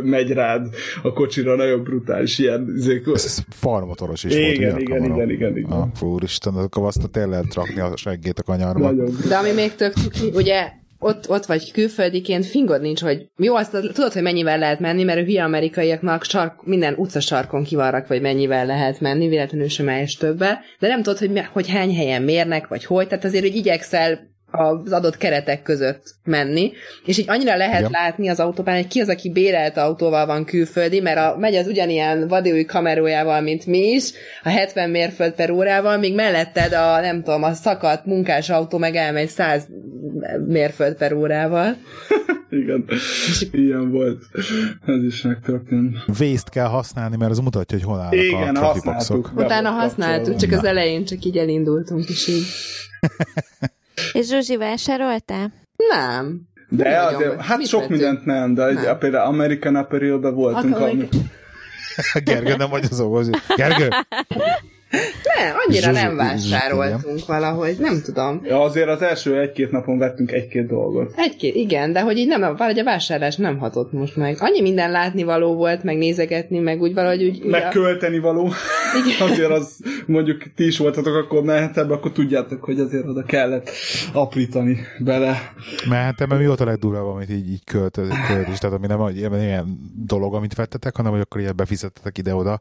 megy 0.02 0.30
rád 0.30 0.68
a 1.02 1.12
kocsira, 1.12 1.56
nagyon 1.56 1.82
brutális 1.82 2.38
ilyen 2.38 2.72
izé. 2.76 3.02
Ez, 3.14 3.24
ez 3.24 3.38
farmotoros 3.48 4.24
is 4.24 4.36
volt. 4.36 4.52
Igen, 4.52 4.74
a 4.74 4.78
igen, 4.78 5.00
kamera? 5.00 5.14
igen, 5.14 5.30
igen, 5.30 5.56
igen. 5.56 5.70
Ah, 5.70 6.02
úristen, 6.02 6.54
akkor 6.54 6.86
azt 6.86 7.10
tényleg 7.10 7.30
lehet 7.30 7.54
rakni 7.54 7.80
a 7.80 7.96
seggét 7.96 8.38
a 8.38 8.42
kanyarba. 8.42 8.90
Nagyon. 8.90 9.05
De 9.28 9.36
ami 9.36 9.50
még 9.50 9.74
tök 9.74 9.92
cuki, 9.92 10.30
ugye 10.34 10.70
ott, 10.98 11.30
ott 11.30 11.46
vagy 11.46 11.72
külföldiként, 11.72 12.46
fingod 12.46 12.80
nincs, 12.80 13.00
hogy 13.00 13.26
jó, 13.36 13.54
azt 13.54 13.70
tudod, 13.70 14.12
hogy 14.12 14.22
mennyivel 14.22 14.58
lehet 14.58 14.80
menni, 14.80 15.02
mert 15.02 15.18
a 15.18 15.22
hülye 15.22 15.44
amerikaiaknak 15.44 16.24
sark, 16.24 16.64
minden 16.64 16.94
utca 16.96 17.20
sarkon 17.20 17.64
kivarrak, 17.64 18.06
vagy 18.06 18.20
mennyivel 18.20 18.66
lehet 18.66 19.00
menni, 19.00 19.28
véletlenül 19.28 19.68
sem 19.68 19.88
eljesz 19.88 20.16
többe, 20.16 20.60
de 20.78 20.88
nem 20.88 21.02
tudod, 21.02 21.18
hogy, 21.18 21.42
hogy 21.52 21.68
hány 21.68 21.94
helyen 21.94 22.22
mérnek, 22.22 22.68
vagy 22.68 22.84
hogy, 22.84 23.08
tehát 23.08 23.24
azért, 23.24 23.44
hogy 23.44 23.56
igyekszel 23.56 24.34
az 24.58 24.92
adott 24.92 25.16
keretek 25.16 25.62
között 25.62 26.02
menni, 26.24 26.72
és 27.04 27.18
így 27.18 27.28
annyira 27.28 27.56
lehet 27.56 27.78
Igen. 27.78 27.90
látni 27.90 28.28
az 28.28 28.40
autópályán, 28.40 28.80
hogy 28.80 28.90
ki 28.90 29.00
az, 29.00 29.08
aki 29.08 29.30
bérelt 29.30 29.76
autóval 29.76 30.26
van 30.26 30.44
külföldi, 30.44 31.00
mert 31.00 31.18
a, 31.18 31.36
megy 31.38 31.54
az 31.54 31.66
ugyanilyen 31.66 32.28
vadői 32.28 32.64
kamerójával, 32.64 33.40
mint 33.40 33.66
mi 33.66 33.78
is, 33.78 34.12
a 34.42 34.48
70 34.48 34.90
mérföld 34.90 35.32
per 35.32 35.50
órával, 35.50 35.98
míg 35.98 36.14
melletted 36.14 36.72
a, 36.72 37.00
nem 37.00 37.22
tudom, 37.22 37.42
a 37.42 37.52
szakadt 37.52 38.06
munkás 38.06 38.50
autó 38.50 38.78
meg 38.78 38.94
elmegy 38.94 39.28
100 39.28 39.66
mérföld 40.46 40.96
per 40.96 41.12
órával. 41.12 41.76
Igen, 42.50 42.84
ilyen 43.50 43.90
volt. 43.90 44.22
Ez 44.86 45.02
is 45.02 45.22
megtörtént. 45.22 45.96
Vészt 46.18 46.48
kell 46.48 46.66
használni, 46.66 47.16
mert 47.16 47.30
az 47.30 47.38
mutatja, 47.38 47.78
hogy 47.78 47.86
hol 47.86 47.98
állnak 47.98 48.14
Igen, 48.14 48.56
a 48.56 48.64
használtuk. 48.64 49.32
Utána 49.36 49.70
használtuk, 49.70 50.36
csak 50.36 50.52
az 50.52 50.64
elején 50.64 51.04
csak 51.04 51.24
így 51.24 51.36
elindultunk, 51.36 52.08
és 52.08 52.28
így 52.28 52.44
És 54.12 54.26
Zsuzsi, 54.26 54.56
vásároltál? 54.56 55.52
Nem. 55.76 56.40
De 56.68 56.90
Nagyon 56.90 57.14
azért, 57.14 57.34
vagy. 57.34 57.46
hát 57.46 57.58
Mit 57.58 57.66
sok 57.66 57.80
vettünk? 57.80 58.00
mindent 58.00 58.24
nem, 58.24 58.54
de 58.54 58.66
egy, 58.66 58.74
Nem. 58.74 58.98
például 58.98 59.26
American 59.26 59.76
Apparel-ben 59.76 60.34
voltunk. 60.34 60.74
Akkor 60.74 60.88
ami- 60.88 61.08
Gergő 62.24 62.56
nem 62.56 62.70
vagy 62.70 62.86
az 62.90 63.00
okos. 63.00 63.26
Gergő? 63.56 63.88
Ne, 64.90 65.50
annyira 65.66 65.90
Zsuzsi- 65.92 66.02
nem 66.02 66.16
vásároltunk 66.16 67.26
valahogy, 67.26 67.76
nem 67.78 68.00
tudom. 68.04 68.40
Ja, 68.44 68.62
azért 68.62 68.88
az 68.88 69.02
első 69.02 69.40
egy-két 69.40 69.70
napon 69.70 69.98
vettünk 69.98 70.32
egy-két 70.32 70.66
dolgot. 70.66 71.12
Egy-két, 71.16 71.54
igen, 71.54 71.92
de 71.92 72.00
hogy 72.00 72.18
így 72.18 72.26
nem, 72.26 72.40
valahogy 72.40 72.78
a 72.78 72.84
vásárlás 72.84 73.36
nem 73.36 73.58
hatott 73.58 73.92
most 73.92 74.16
meg. 74.16 74.36
Annyi 74.38 74.60
minden 74.60 74.90
látnivaló 74.90 75.54
volt, 75.54 75.82
meg 75.82 75.96
nézegetni, 75.96 76.58
meg 76.58 76.80
úgy 76.80 76.94
valahogy 76.94 77.24
úgy... 77.24 77.40
a- 77.44 77.48
Megkölteni 77.48 78.18
való. 78.18 78.52
Igen. 79.06 79.28
azért 79.30 79.50
az, 79.50 79.76
mondjuk 80.06 80.42
ti 80.54 80.66
is 80.66 80.78
voltatok 80.78 81.14
akkor 81.14 81.42
mehetebb, 81.42 81.90
akkor 81.90 82.12
tudjátok, 82.12 82.64
hogy 82.64 82.80
azért 82.80 83.06
oda 83.06 83.22
kellett 83.22 83.70
aprítani 84.12 84.78
bele. 84.98 85.52
Mehetem, 85.88 86.28
mert 86.28 86.40
mi 86.40 86.46
volt 86.46 86.60
a 86.60 86.64
legdurvább, 86.64 87.04
amit 87.04 87.30
így, 87.30 87.50
így 87.50 87.64
költ, 87.64 87.94
költ 88.28 88.48
is? 88.48 88.58
Tehát 88.58 88.76
ami 88.76 88.86
nem 88.86 89.08
ilyen, 89.16 89.40
ilyen 89.40 89.78
dolog, 90.06 90.34
amit 90.34 90.54
vettetek, 90.54 90.96
hanem 90.96 91.12
hogy 91.12 91.20
akkor 91.20 91.40
ilyen 91.40 91.56
befizettetek 91.56 92.18
ide-oda. 92.18 92.60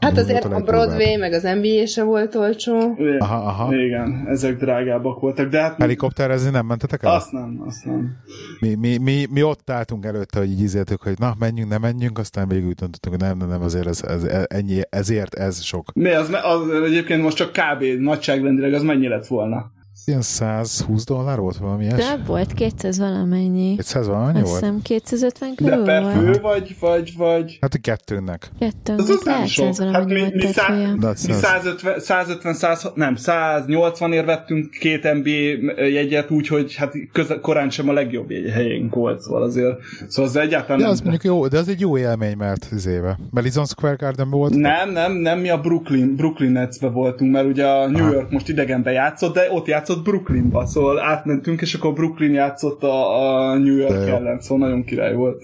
Hát 0.00 0.18
azért 0.18 0.44
a. 0.44 0.60
Broadway, 0.60 1.16
meg 1.16 1.32
az 1.32 1.44
NBA 1.64 1.86
se 1.86 2.02
volt 2.02 2.34
olcsó. 2.34 2.96
Aha, 3.18 3.36
aha. 3.36 3.74
Igen, 3.74 4.24
ezek 4.28 4.56
drágábbak 4.56 5.20
voltak, 5.20 5.48
de 5.48 5.60
hát 5.60 5.76
Helikopterezni 5.78 6.50
nem 6.50 6.66
mentetek 6.66 7.02
el? 7.02 7.14
azt 7.14 7.32
nem, 7.32 7.62
azt 7.66 7.84
nem. 7.84 8.16
Mi, 8.60 8.74
mi, 8.74 8.96
mi, 8.96 9.26
mi 9.30 9.42
ott 9.42 9.70
álltunk 9.70 10.04
előtte, 10.04 10.38
hogy 10.38 10.50
így 10.50 10.60
izéltük, 10.60 11.02
hogy 11.02 11.18
na, 11.18 11.34
menjünk, 11.38 11.70
nem 11.70 11.80
menjünk, 11.80 12.18
aztán 12.18 12.48
végül 12.48 12.68
úgy 12.68 12.74
döntöttünk, 12.74 13.14
hogy 13.14 13.24
nem, 13.24 13.36
nem, 13.38 13.48
nem, 13.48 13.62
azért 13.62 13.86
ez, 13.86 14.02
ez, 14.02 14.46
ennyi, 14.46 14.80
ezért 14.90 15.34
ez 15.34 15.62
sok. 15.62 15.92
Mi 15.94 16.10
az, 16.10 16.30
az, 16.42 16.82
egyébként 16.84 17.22
most 17.22 17.36
csak 17.36 17.52
kb. 17.52 17.82
nagyságrendileg 17.98 18.72
az 18.72 18.82
mennyi 18.82 19.08
lett 19.08 19.26
volna? 19.26 19.72
Ilyen 20.06 20.20
120 20.22 21.04
dollár 21.04 21.38
volt 21.38 21.56
valami 21.56 21.84
ilyes? 21.84 22.08
Több 22.08 22.26
volt, 22.26 22.52
200 22.52 22.98
valamennyi. 22.98 23.74
200 23.76 24.06
valamennyi 24.06 24.40
Azt 24.40 24.48
volt? 24.50 24.60
hiszem 24.60 24.80
250 24.82 25.54
De 25.56 25.64
körül 25.70 25.84
per 25.84 26.02
volt. 26.02 26.14
fő 26.14 26.40
vagy, 26.42 26.76
vagy, 26.80 27.12
vagy... 27.16 27.58
Hát 27.60 27.74
a 27.74 27.78
kettőnek. 27.80 28.50
Kettő, 28.58 28.94
Az 28.96 29.08
az 29.10 29.20
nem 29.24 29.46
sok. 29.46 29.74
100 29.74 29.92
Hát 29.92 30.04
mi, 30.06 30.12
mi, 30.20 30.30
per 30.30 30.52
szá. 30.52 30.68
De 30.76 30.84
mi 30.96 31.06
az- 31.06 31.18
150, 31.40 32.00
150 32.00 32.54
100, 32.54 32.90
nem, 32.94 33.14
180 33.16 34.12
ér 34.12 34.24
vettünk 34.24 34.70
két 34.70 35.02
NBA 35.02 35.82
jegyet, 35.84 36.30
úgyhogy 36.30 36.74
hát 36.74 36.92
köze, 37.12 37.40
korán 37.40 37.70
sem 37.70 37.88
a 37.88 37.92
legjobb 37.92 38.30
jegy 38.30 38.50
helyénk 38.50 38.94
volt, 38.94 39.20
szóval 39.20 39.42
azért, 39.42 39.76
szóval 40.08 40.30
az 40.30 40.36
egyáltalán 40.36 40.76
De 40.78 40.82
nem. 40.84 40.92
az 40.92 41.00
mondjuk 41.00 41.24
jó, 41.24 41.46
de 41.46 41.58
az 41.58 41.68
egy 41.68 41.80
jó 41.80 41.98
élmény, 41.98 42.36
mert 42.36 42.68
az 42.72 42.86
éve. 42.86 43.18
Madison 43.30 43.64
Square 43.66 43.94
Garden 43.98 44.30
volt? 44.30 44.54
Nem, 44.54 44.90
nem, 44.90 45.12
nem, 45.12 45.38
mi 45.38 45.48
a 45.48 45.60
Brooklyn, 45.60 46.16
Brooklyn 46.16 46.50
Netsbe 46.50 46.88
voltunk, 46.88 47.32
mert 47.32 47.46
ugye 47.46 47.66
a 47.66 47.88
New 47.88 48.02
Aha. 48.04 48.12
York 48.12 48.30
most 48.30 48.48
idegenbe 48.48 48.90
játszott, 48.90 49.34
de 49.34 49.46
ott 49.50 49.66
játszott 49.66 49.93
Brooklynba, 50.02 50.66
szóval 50.66 51.00
átmentünk, 51.00 51.60
és 51.60 51.74
akkor 51.74 51.92
Brooklyn 51.92 52.32
játszott 52.32 52.82
a, 52.82 53.18
a 53.18 53.58
New 53.58 53.76
York 53.76 54.08
ellen, 54.08 54.40
szóval 54.40 54.68
nagyon 54.68 54.84
király 54.84 55.14
volt. 55.14 55.42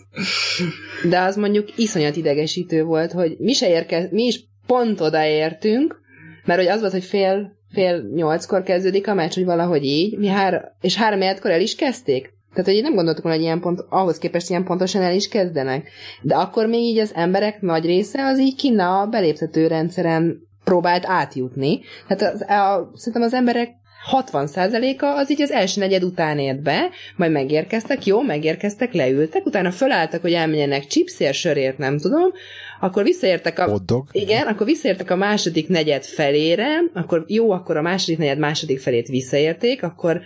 De 1.09 1.21
az 1.21 1.37
mondjuk 1.37 1.79
iszonyat 1.79 2.17
idegesítő 2.17 2.83
volt, 2.85 3.13
hogy 3.13 3.37
mi 3.39 3.53
se 3.53 3.69
érkez, 3.69 4.11
mi 4.11 4.23
is 4.23 4.45
pont 4.67 5.01
odaértünk, 5.01 6.01
mert 6.45 6.61
hogy 6.61 6.69
az 6.69 6.81
volt, 6.81 6.93
hogy 6.93 7.05
fél, 7.05 7.53
fél 7.73 8.03
nyolckor 8.15 8.63
kezdődik 8.63 9.09
a 9.09 9.15
meccs, 9.15 9.35
hogy 9.35 9.45
valahogy 9.45 9.85
így, 9.85 10.19
mi 10.19 10.27
hár, 10.27 10.73
és 10.81 10.97
három 10.97 11.39
kor 11.41 11.51
el 11.51 11.61
is 11.61 11.75
kezdték. 11.75 12.39
Tehát, 12.51 12.67
hogy 12.67 12.75
így 12.75 12.83
nem 12.83 12.95
gondoltuk 12.95 13.23
volna, 13.23 13.39
hogy 13.39 13.47
ilyen 13.47 13.61
pont, 13.61 13.85
ahhoz 13.89 14.19
képest 14.19 14.51
ilyen 14.51 14.65
pontosan 14.65 15.03
el 15.03 15.15
is 15.15 15.29
kezdenek. 15.29 15.89
De 16.23 16.35
akkor 16.35 16.67
még 16.67 16.83
így 16.83 16.99
az 16.99 17.15
emberek 17.15 17.61
nagy 17.61 17.85
része 17.85 18.25
az 18.25 18.39
így 18.39 18.55
kinn 18.55 18.79
a 18.79 19.07
beléptető 19.07 19.67
rendszeren 19.67 20.49
próbált 20.65 21.07
átjutni. 21.07 21.81
Tehát 22.07 22.35
az, 22.35 22.41
a, 22.41 22.91
szerintem 22.95 23.23
az 23.23 23.35
emberek 23.35 23.69
60%-a 24.13 25.05
az 25.05 25.31
így 25.31 25.43
az 25.43 25.51
első 25.51 25.81
negyed 25.81 26.05
után 26.05 26.39
ért 26.39 26.63
be, 26.63 26.89
majd 27.17 27.33
megérkeztek, 27.33 28.07
jó, 28.07 28.23
megérkeztek, 28.23 28.93
leültek, 28.93 29.47
utána 29.47 29.71
fölálltak, 29.71 30.21
hogy 30.21 30.33
elmenjenek 30.33 30.87
chipsért, 30.87 31.35
sörért, 31.35 31.79
nem 31.79 31.99
tudom, 31.99 32.33
akkor 32.81 33.03
visszaértek 33.03 33.59
a... 33.59 33.65
Hotdog? 33.65 34.09
Igen, 34.13 34.47
akkor 34.47 34.67
visszaértek 34.67 35.11
a 35.11 35.17
második 35.17 35.69
negyed 35.69 36.05
felére, 36.05 36.69
akkor 36.93 37.25
jó, 37.27 37.51
akkor 37.51 37.77
a 37.77 37.83
második 37.83 38.19
negyed 38.19 38.39
második 38.39 38.81
felét 38.81 39.09
visszaérték, 39.09 39.83
akkor 39.83 40.21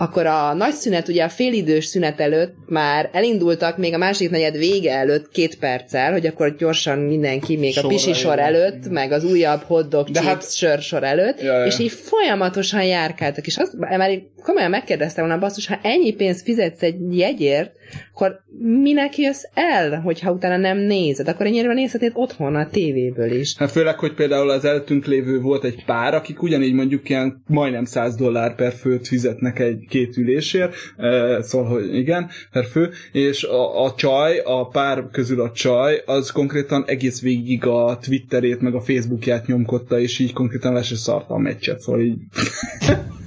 akkor 0.00 0.26
a 0.26 0.52
nagy 0.54 0.72
szünet, 0.72 1.08
ugye 1.08 1.24
a 1.24 1.28
félidős 1.28 1.84
szünet 1.84 2.20
előtt 2.20 2.54
már 2.66 3.08
elindultak 3.12 3.76
még 3.78 3.94
a 3.94 3.98
második 3.98 4.30
negyed 4.30 4.56
vége 4.56 4.92
előtt 4.92 5.28
két 5.30 5.58
perccel, 5.58 6.12
hogy 6.12 6.26
akkor 6.26 6.56
gyorsan 6.56 6.98
mindenki 6.98 7.56
még 7.56 7.72
Sorra 7.72 7.86
a 7.86 7.90
pisi 7.90 8.12
sor 8.12 8.36
jön. 8.36 8.44
előtt, 8.44 8.88
meg 8.88 9.12
az 9.12 9.24
újabb 9.24 9.62
hotdog 9.62 10.06
De 10.10 10.20
chips 10.20 10.26
hát- 10.32 10.52
sör 10.54 10.78
sor 10.80 11.02
előtt, 11.04 11.40
Ja, 11.42 11.58
ja. 11.58 11.64
és 11.66 11.78
így 11.78 11.90
folyamatosan 11.90 12.82
járkáltak, 12.84 13.46
és 13.46 13.56
azt 13.56 13.72
már 13.78 14.10
komolyan 14.42 14.70
megkérdeztem 14.70 15.26
volna, 15.26 15.40
basszus, 15.40 15.66
ha 15.66 15.78
ennyi 15.82 16.14
pénzt 16.14 16.42
fizetsz 16.42 16.82
egy 16.82 17.16
jegyért, 17.16 17.72
akkor 18.12 18.40
minek 18.82 19.18
jössz 19.18 19.42
el, 19.54 20.00
hogyha 20.00 20.32
utána 20.32 20.56
nem 20.56 20.78
nézed? 20.78 21.28
Akkor 21.28 21.46
ennyire 21.46 21.72
nézhetnéd 21.72 22.12
otthon 22.14 22.54
a 22.54 22.68
tévéből 22.68 23.32
is. 23.32 23.56
Hát 23.56 23.70
főleg, 23.70 23.98
hogy 23.98 24.14
például 24.14 24.50
az 24.50 24.64
előttünk 24.64 25.06
lévő 25.06 25.40
volt 25.40 25.64
egy 25.64 25.84
pár, 25.84 26.14
akik 26.14 26.42
ugyanígy 26.42 26.72
mondjuk 26.72 27.08
ilyen 27.08 27.42
majdnem 27.46 27.84
100 27.84 28.16
dollár 28.16 28.54
per 28.54 28.72
főt 28.72 29.08
fizetnek 29.08 29.58
egy 29.58 29.86
két 29.88 30.16
ülésért, 30.16 30.74
eh, 30.96 31.42
szóval, 31.42 31.68
hogy 31.68 31.96
igen, 31.96 32.30
per 32.52 32.64
fő, 32.64 32.90
és 33.12 33.44
a, 33.44 33.84
a 33.84 33.94
csaj, 33.94 34.38
a 34.44 34.68
pár 34.68 35.04
közül 35.12 35.40
a 35.40 35.50
csaj, 35.50 36.02
az 36.06 36.30
konkrétan 36.30 36.84
egész 36.86 37.20
végig 37.20 37.66
a 37.66 37.98
Twitterét, 38.02 38.60
meg 38.60 38.74
a 38.74 38.80
Facebookját 38.80 39.46
nyomkodta, 39.46 39.98
és 39.98 40.18
így 40.18 40.32
konkrétan 40.32 40.72
le 40.72 40.82
se 40.82 41.12
a 41.12 41.38
meccset, 41.38 41.80
szóval 41.80 42.00
így... 42.00 42.16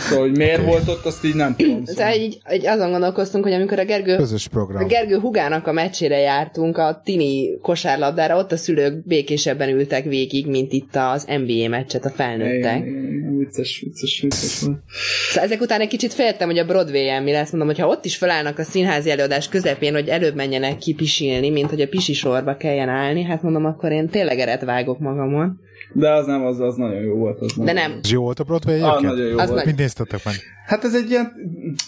szóval, 0.00 0.26
hogy 0.26 0.36
miért 0.36 0.64
volt 0.64 0.88
ott, 0.88 1.04
azt 1.04 1.24
így 1.24 1.34
nem 1.34 1.56
tudom. 1.56 1.84
Szóval 1.84 2.12
így, 2.12 2.38
így 2.52 2.66
azon 2.66 2.90
gondolkoztunk, 2.90 3.44
hogy 3.44 3.52
amikor 3.52 3.78
a 3.78 3.84
Gergő 3.84 4.16
Közös 4.16 4.46
A 4.46 4.48
program. 4.50 4.86
Gergő 4.86 5.18
Hugának 5.18 5.66
a 5.66 5.72
meccsére 5.72 6.18
jártunk, 6.18 6.78
a 6.78 7.00
tini 7.04 7.58
kosárlabdára, 7.62 8.36
ott 8.36 8.52
a 8.52 8.56
szülők 8.56 9.06
békésebben 9.06 9.68
ültek 9.68 10.04
végig, 10.04 10.46
mint 10.46 10.72
itt 10.72 10.96
az 10.96 11.24
NBA 11.24 11.68
meccset 11.68 12.04
a 12.04 12.10
felnőttek. 12.10 12.76
Igen, 12.76 12.86
igen, 12.86 13.38
Vicces, 13.38 13.80
vicces, 13.84 14.20
vicces 14.20 14.60
volt. 14.60 14.78
Szóval 15.28 15.44
ezek 15.44 15.60
után 15.60 15.80
egy 15.80 15.88
kicsit 15.88 16.12
féltem, 16.12 16.48
hogy 16.48 16.58
a 16.58 16.64
Broadway-en 16.64 17.22
mi 17.22 17.32
lesz. 17.32 17.50
Mondom, 17.50 17.68
hogy 17.68 17.78
ha 17.78 17.86
ott 17.86 18.04
is 18.04 18.16
felállnak 18.16 18.58
a 18.58 18.62
színházi 18.62 19.10
előadás 19.10 19.48
közepén, 19.48 19.92
hogy 19.92 20.08
előbb 20.08 20.34
menjenek 20.34 20.78
ki 20.78 20.94
pisilni, 20.94 21.50
mint 21.50 21.70
hogy 21.70 21.80
a 21.80 21.88
pisi 21.88 22.12
sorba 22.12 22.56
kelljen 22.56 22.88
állni, 22.88 23.22
hát 23.22 23.42
mondom, 23.42 23.64
akkor 23.64 23.92
én 23.92 24.08
tényleg 24.08 24.38
eret 24.38 24.64
vágok 24.64 24.98
magamon. 24.98 25.60
De 25.92 26.10
az 26.12 26.26
nem, 26.26 26.44
az, 26.44 26.60
az 26.60 26.74
nagyon 26.76 27.02
jó 27.02 27.14
volt. 27.14 27.40
Az 27.40 27.52
De 27.56 27.64
nagyon 27.64 27.74
nem. 27.90 27.98
És 28.02 28.10
jó 28.10 28.22
volt 28.22 28.40
a 28.40 28.44
Broadway 28.44 28.80
Ah, 28.80 28.88
egyébként? 28.88 29.12
nagyon 29.12 29.26
jó 29.30 29.38
Az 29.38 29.44
volt. 29.48 29.56
nagy- 29.56 29.66
Mit 29.66 29.76
néztetek 29.76 30.24
meg? 30.24 30.34
Hát 30.66 30.84
ez 30.84 30.94
egy 30.94 31.10
ilyen, 31.10 31.32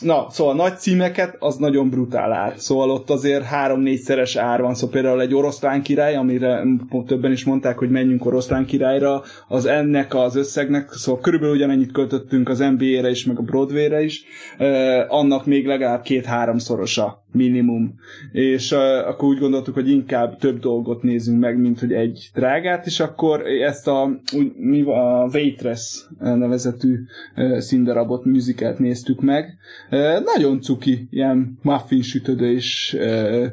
na, 0.00 0.26
szóval 0.30 0.54
nagy 0.54 0.76
címeket, 0.78 1.36
az 1.38 1.56
nagyon 1.56 1.90
brutál 1.90 2.32
ár. 2.32 2.54
Szóval 2.56 2.90
ott 2.90 3.10
azért 3.10 3.42
három-négyszeres 3.42 4.36
ár 4.36 4.60
van. 4.60 4.74
Szóval 4.74 4.90
például 4.90 5.20
egy 5.20 5.34
oroszlán 5.34 5.82
király, 5.82 6.14
amire 6.16 6.62
többen 7.06 7.32
is 7.32 7.44
mondták, 7.44 7.78
hogy 7.78 7.90
menjünk 7.90 8.26
oroszlán 8.26 8.64
királyra, 8.66 9.22
az 9.48 9.66
ennek 9.66 10.14
az 10.14 10.36
összegnek, 10.36 10.90
szóval 10.92 11.20
körülbelül 11.20 11.54
ugyanennyit 11.54 11.92
költöttünk 11.92 12.48
az 12.48 12.58
NBA-re 12.58 13.10
is, 13.10 13.24
meg 13.24 13.38
a 13.38 13.42
Broadway-re 13.42 14.02
is, 14.02 14.24
eh, 14.58 15.12
annak 15.12 15.46
még 15.46 15.66
legalább 15.66 16.02
két-háromszorosa 16.02 17.21
minimum. 17.32 17.94
És 18.32 18.72
uh, 18.72 18.78
akkor 19.08 19.28
úgy 19.28 19.38
gondoltuk, 19.38 19.74
hogy 19.74 19.90
inkább 19.90 20.38
több 20.38 20.58
dolgot 20.58 21.02
nézünk 21.02 21.40
meg, 21.40 21.58
mint 21.58 21.80
hogy 21.80 21.92
egy 21.92 22.30
drágát, 22.34 22.86
és 22.86 23.00
akkor 23.00 23.46
ezt 23.46 23.88
a, 23.88 24.20
úgy, 24.36 24.52
mi, 24.56 24.82
a 24.82 25.28
Waitress 25.32 26.04
nevezetű 26.18 26.98
uh, 27.36 27.58
színdarabot, 27.58 28.24
musicalt 28.24 28.78
néztük 28.78 29.20
meg. 29.20 29.56
Uh, 29.90 30.24
nagyon 30.34 30.60
cuki, 30.60 31.08
ilyen 31.10 31.58
muffin 31.62 32.02
sütödés, 32.02 32.96
uh, 32.98 33.46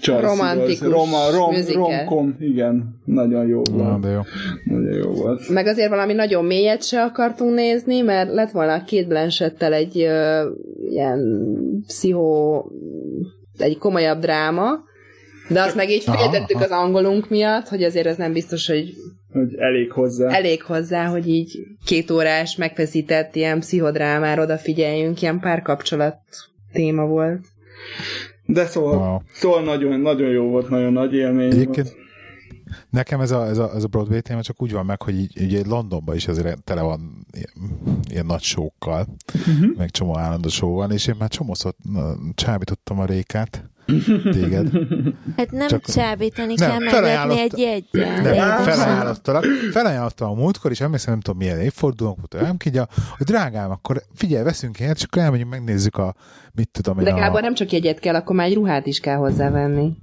csajsziról. 0.00 0.30
Romantikus 0.36 0.88
Roma, 0.88 1.30
rom, 1.30 1.54
romkom, 1.74 2.36
igen, 2.40 3.00
nagyon 3.04 3.46
jó 3.46 3.62
Na, 3.76 3.82
volt. 3.84 4.00
de 4.00 4.08
jó. 4.08 4.20
Nagyon 4.64 4.94
jó 4.96 5.10
volt. 5.10 5.48
Meg 5.48 5.66
azért 5.66 5.88
valami 5.88 6.12
nagyon 6.12 6.44
mélyet 6.44 6.82
se 6.84 7.02
akartunk 7.02 7.54
nézni, 7.54 8.00
mert 8.00 8.32
lett 8.32 8.50
volna 8.50 8.72
a 8.72 8.84
két 8.84 9.08
Blanchettel 9.08 9.72
egy 9.72 9.98
ö, 10.00 10.48
ilyen 10.90 11.20
pszichó, 11.86 12.64
egy 13.58 13.78
komolyabb 13.78 14.20
dráma, 14.20 14.70
de 15.48 15.60
azt 15.60 15.74
meg 15.76 15.90
így 15.90 16.02
féltettük 16.02 16.60
az 16.60 16.70
angolunk 16.70 17.28
miatt, 17.28 17.68
hogy 17.68 17.82
azért 17.82 18.06
ez 18.06 18.16
nem 18.16 18.32
biztos, 18.32 18.66
hogy 18.66 18.94
Hogy 19.32 19.54
elég 19.56 19.90
hozzá. 19.92 20.28
elég 20.30 20.62
hozzá, 20.62 21.04
hogy 21.06 21.28
így 21.28 21.58
két 21.84 22.10
órás 22.10 22.56
megfeszített 22.56 23.34
ilyen 23.34 23.60
pszichodrámára 23.60 24.42
odafigyeljünk, 24.42 25.22
ilyen 25.22 25.40
párkapcsolat 25.40 26.16
téma 26.72 27.06
volt. 27.06 27.40
De 28.52 28.66
szóval, 28.66 28.96
Wow. 28.98 29.18
szóval 29.32 29.62
nagyon, 29.62 30.00
nagyon 30.00 30.28
jó 30.30 30.44
volt, 30.48 30.68
nagyon 30.68 30.92
nagy 30.92 31.14
élmény 31.14 31.50
Egyébként 31.52 31.88
volt. 31.92 32.00
nekem 32.90 33.20
ez 33.20 33.30
a, 33.30 33.46
ez, 33.46 33.58
a, 33.58 33.70
ez 33.74 33.84
a 33.84 33.86
Broadway 33.88 34.20
téma 34.20 34.42
csak 34.42 34.62
úgy 34.62 34.72
van 34.72 34.86
meg, 34.86 35.02
hogy 35.02 35.18
így, 35.18 35.42
ugye 35.42 35.62
Londonban 35.66 36.14
is 36.14 36.28
azért 36.28 36.62
tele 36.62 36.82
van 36.82 37.26
ilyen, 37.32 37.78
ilyen 38.10 38.26
nagy 38.26 38.42
sókkal, 38.42 39.06
Uh-huh. 39.34 39.76
meg 39.76 39.90
csomó 39.90 40.18
állandó 40.18 40.48
show 40.48 40.72
van, 40.74 40.90
és 40.92 41.06
én 41.06 41.14
már 41.18 41.28
csomószor 41.28 41.74
csábítottam 42.34 42.98
a 42.98 43.04
rékát, 43.04 43.70
téged. 44.32 44.70
Hát 45.36 45.50
nem 45.50 45.68
Csak- 45.68 45.84
csábítani 45.84 46.54
Nem, 46.56 46.78
kell 46.78 47.00
meglepni 47.00 47.40
egy 47.40 47.58
jegyen. 47.58 48.22
Nem, 48.22 48.62
felajánlottalak, 48.62 49.44
felajánlottam 49.72 50.30
a 50.30 50.34
múltkor, 50.34 50.70
és 50.70 50.80
emlékszem, 50.80 51.12
nem 51.12 51.20
tudom 51.20 51.38
milyen 51.38 51.60
évfordulónk 51.60 52.16
volt, 52.16 52.44
nem 52.44 52.56
így 52.66 52.76
a, 52.76 52.88
hogy 53.16 53.26
drágám, 53.26 53.70
akkor 53.70 54.02
figyelj, 54.14 54.44
veszünk 54.44 54.80
ilyet, 54.80 54.96
és 54.96 55.02
akkor 55.02 55.22
elmegyünk, 55.22 55.50
megnézzük 55.50 55.96
a, 55.96 56.14
mit 56.54 56.68
tudom 56.70 56.98
én, 56.98 57.04
De 57.04 57.10
a, 57.10 57.40
nem 57.40 57.54
csak 57.54 57.70
jegyet 57.70 57.98
kell, 57.98 58.14
akkor 58.14 58.36
már 58.36 58.46
egy 58.46 58.54
ruhát 58.54 58.86
is 58.86 59.00
kell 59.00 59.16
hozzávenni. 59.16 59.96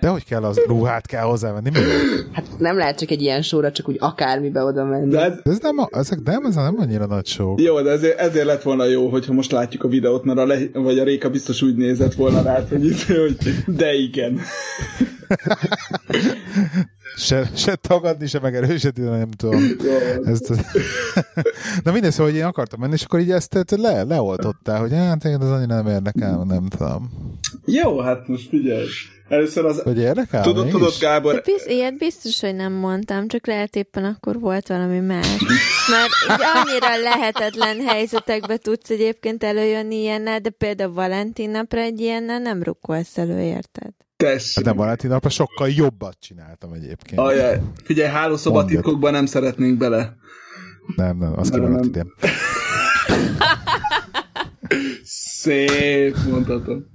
De 0.00 0.08
hogy 0.08 0.24
kell 0.24 0.44
az 0.44 0.60
ruhát 0.66 1.06
kell 1.06 1.22
hozzávenni, 1.22 1.70
mi? 1.70 1.78
Hát 2.32 2.44
nem 2.58 2.76
lehet 2.76 2.98
csak 2.98 3.10
egy 3.10 3.22
ilyen 3.22 3.42
sorra, 3.42 3.72
csak 3.72 3.88
úgy 3.88 3.96
akármibe 3.98 4.62
oda 4.62 4.84
menni. 4.84 5.10
De 5.10 5.20
ez, 5.20 5.32
De 5.42 5.50
ez 5.50 5.58
nem, 5.62 5.78
a, 5.78 5.88
ezek 5.90 6.18
nem, 6.24 6.44
ez 6.44 6.54
nem 6.54 6.76
annyira 6.78 7.06
nagy 7.06 7.26
show. 7.26 7.54
jó, 7.60 7.80
de 7.80 7.90
ezért, 7.90 8.18
ezért 8.18 8.46
lett 8.46 8.62
volna 8.62 8.84
jó, 8.84 9.08
hogyha 9.08 9.32
most 9.32 9.52
látjuk 9.52 9.84
a 9.84 9.88
videót, 9.88 10.24
mert 10.24 10.38
a, 10.38 10.46
le, 10.46 10.58
vagy 10.72 10.98
a 10.98 11.04
Réka 11.04 11.30
biztos 11.30 11.62
úgy 11.62 11.76
nézett 11.76 12.14
volna 12.14 12.42
rá, 12.42 12.64
hogy, 12.68 12.84
itt, 12.84 13.02
hogy 13.02 13.36
de 13.66 13.94
igen. 13.94 14.40
Se, 17.16 17.50
se 17.54 17.74
tagadni, 17.74 18.26
se 18.26 18.40
megerősíteni, 18.40 19.08
nem 19.08 19.30
tudom. 19.30 19.62
Ezt. 20.24 20.52
Na 21.84 21.92
mindegy, 21.92 22.10
szóval, 22.10 22.30
hogy 22.30 22.40
én 22.40 22.44
akartam 22.44 22.80
menni, 22.80 22.92
és 22.92 23.02
akkor 23.02 23.20
így 23.20 23.30
ezt 23.30 23.64
le, 23.76 24.02
leoltottál, 24.02 24.80
hogy 24.80 24.92
hát 24.92 25.18
téged 25.18 25.42
az 25.42 25.50
annyira 25.50 25.74
nem 25.74 25.86
érdekel, 25.86 26.44
nem 26.44 26.68
tudom. 26.68 27.10
Jó, 27.64 28.00
hát 28.00 28.28
most 28.28 28.48
figyelj. 28.48 28.86
Először 29.28 29.64
az... 29.64 29.80
Hogy 29.82 29.98
érdekel? 29.98 30.42
Tudod, 30.42 30.68
tudod, 30.68 30.90
De 30.90 31.06
Gábor, 31.06 31.42
biz, 31.44 31.66
ilyet 31.66 31.98
biztos, 31.98 32.40
hogy 32.40 32.54
nem 32.54 32.72
mondtam, 32.72 33.28
csak 33.28 33.46
lehet 33.46 33.76
éppen 33.76 34.04
akkor 34.04 34.40
volt 34.40 34.68
valami 34.68 35.00
más. 35.00 35.36
Mert 35.90 36.42
annyira 36.54 37.02
lehetetlen 37.02 37.80
helyzetekbe 37.80 38.56
tudsz 38.56 38.90
egyébként 38.90 39.44
előjönni 39.44 39.96
ilyennel, 39.96 40.38
de 40.40 40.50
például 40.50 40.92
Valentin 40.92 41.50
napra 41.50 41.80
egy 41.80 42.00
ilyennel 42.00 42.38
nem 42.38 42.62
rukkolsz 42.62 43.18
elő, 43.18 43.40
érted? 43.40 43.92
Tessék. 44.16 44.64
De 44.64 44.72
Valentin 44.72 45.10
napra 45.10 45.28
sokkal 45.28 45.68
jobbat 45.68 46.16
csináltam 46.20 46.72
egyébként. 46.72 47.20
Ajaj, 47.20 47.60
figyelj, 47.84 48.10
hálószoba 48.10 48.56
Mondjad. 48.58 48.82
titkokban 48.82 49.12
nem 49.12 49.26
szeretnénk 49.26 49.78
bele. 49.78 50.16
Nem, 50.96 51.18
nem, 51.18 51.38
azt 51.38 51.50
Nem, 51.52 51.60
kimaradt 51.60 51.80
nem. 51.80 51.88
idén. 51.88 52.12
Szép, 55.04 56.16
mondhatom. 56.30 56.86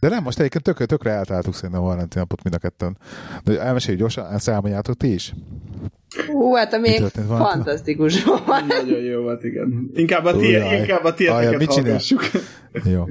De 0.00 0.08
nem, 0.08 0.22
most 0.22 0.38
egyébként 0.38 0.64
tökre, 0.64 0.84
tökre 0.86 1.10
eltaláltuk 1.10 1.54
szerintem 1.54 1.80
a 1.80 1.84
Valentin 1.86 2.20
napot 2.20 2.42
mind 2.42 2.54
a 2.54 2.58
ketten. 2.58 2.98
De 3.44 3.60
elmeséljük 3.60 4.00
gyorsan, 4.00 4.32
ezt 4.32 4.48
elmondjátok 4.48 4.96
ti 4.96 5.12
is? 5.12 5.34
Hú, 6.26 6.54
hát 6.54 6.72
a 6.72 6.78
még 6.78 7.02
fantasztikus 7.28 8.24
volt. 8.24 8.66
Nagyon 8.66 9.00
jó 9.00 9.22
volt, 9.22 9.44
igen. 9.44 9.90
Inkább 9.94 10.24
a, 10.24 10.36
tie, 10.36 10.58
Ujjaj. 10.58 10.78
inkább 10.78 11.04
a 11.04 11.14
Ajaj, 11.16 11.16
tieteket 11.16 11.58
mit 11.58 11.68
hallgassuk. 11.72 12.20
Jó. 12.84 13.08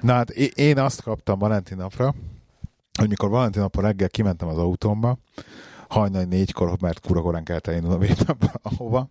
Na 0.00 0.12
hát 0.12 0.30
én 0.30 0.78
azt 0.78 1.02
kaptam 1.02 1.38
Valentin 1.38 1.76
napra, 1.76 2.14
hogy 2.98 3.08
mikor 3.08 3.28
Valentin 3.28 3.60
napon 3.60 3.84
reggel 3.84 4.08
kimentem 4.08 4.48
az 4.48 4.58
autómba, 4.58 5.18
hajnal 5.88 6.22
négykor, 6.22 6.76
mert 6.80 7.00
kura 7.00 7.20
korán 7.20 7.44
kellett 7.44 7.66
elindulnom 7.66 8.02
éppen 8.02 8.36
ahova, 8.62 9.10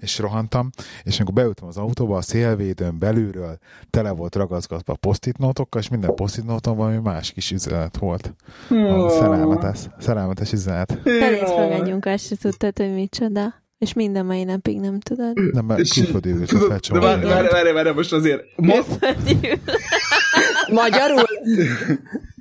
és 0.00 0.18
rohantam, 0.18 0.70
és 1.02 1.16
amikor 1.16 1.34
beültem 1.34 1.68
az 1.68 1.76
autóba, 1.76 2.16
a 2.16 2.22
szélvédőn 2.22 2.98
belülről 2.98 3.58
tele 3.90 4.10
volt 4.10 4.34
ragaszgatva 4.34 4.94
posztit 4.94 5.38
nótokkal, 5.38 5.80
és 5.80 5.88
minden 5.88 6.14
posztit 6.14 6.44
nóton 6.44 6.76
valami 6.76 6.96
más 6.96 7.32
kis 7.32 7.50
üzenet 7.50 7.96
volt. 7.96 8.34
Valami 8.68 9.10
szerelmetes, 9.10 9.78
szerelmetes 9.98 10.52
üzenet. 10.52 10.98
Felész 11.02 11.50
fogadjunk, 11.50 12.04
azt 12.06 12.26
se 12.26 12.36
tudtad, 12.36 12.78
hogy 12.78 12.94
micsoda. 12.94 13.54
És 13.78 13.92
minden 13.92 14.26
mai 14.26 14.44
napig 14.44 14.80
nem 14.80 15.00
tudod. 15.00 15.52
Nem, 15.52 15.64
mert 15.64 15.88
külföldi 15.88 16.32
de 16.32 16.46
felcsomagoltam. 16.46 17.20
várj, 17.20 17.46
várj, 17.46 17.48
várj, 17.48 17.72
várj, 17.72 17.90
most 17.90 18.12
azért... 18.12 18.42
Ma, 18.56 18.74
Magyarul? 20.82 21.22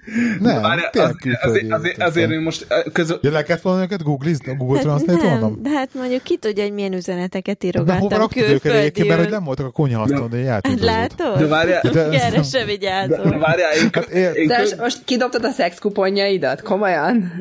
Nem, 0.40 0.62
tényleg 0.92 1.12
az, 1.12 1.16
külföldi 1.22 1.38
azért, 1.60 1.72
azért, 1.72 2.02
azért 2.04 2.32
én 2.32 2.40
most 2.40 2.68
közül... 2.94 3.20
Ja, 3.22 3.32
le 3.32 3.44
kellett 3.44 3.62
volna 3.62 3.82
őket 3.82 4.04
googlizni, 4.04 4.52
a 4.52 4.56
Google 4.56 4.78
Hát 4.78 4.86
Translate 4.86 5.22
nem, 5.22 5.30
mondom? 5.30 5.62
de 5.64 5.70
hát 5.70 5.90
mondjuk 5.94 6.24
ki 6.24 6.38
tudja, 6.38 6.64
hogy 6.64 6.74
milyen 6.74 6.94
üzeneteket 6.94 7.58
De 7.58 7.68
hova 7.80 7.92
írogattam 7.92 8.20
raktad 8.20 8.50
őket 8.50 8.72
egyébként, 8.74 9.08
mert 9.08 9.20
hogy 9.20 9.30
nem 9.30 9.44
voltak 9.44 9.66
a 9.66 9.72
konyhaszton, 9.72 10.30
de 10.30 10.38
Hát 10.38 10.46
játékozott. 10.46 10.86
látod? 10.86 11.38
De 11.38 11.46
várjál, 11.48 11.82
De 11.92 12.00
ez 12.04 12.22
Erre 12.22 12.30
nem- 12.36 12.44
se 12.44 12.66
vigyázol. 12.66 13.40
várjál, 13.40 13.72
én, 13.76 13.90
Hát 13.94 14.08
ér- 14.10 14.36
én 14.36 14.48
De 14.48 14.56
köz, 14.56 14.70
most, 14.70 14.82
most 14.82 15.04
kidobtad 15.06 15.44
a 15.46 15.52
szexkuponjaidat? 15.52 16.62
Komolyan? 16.62 17.18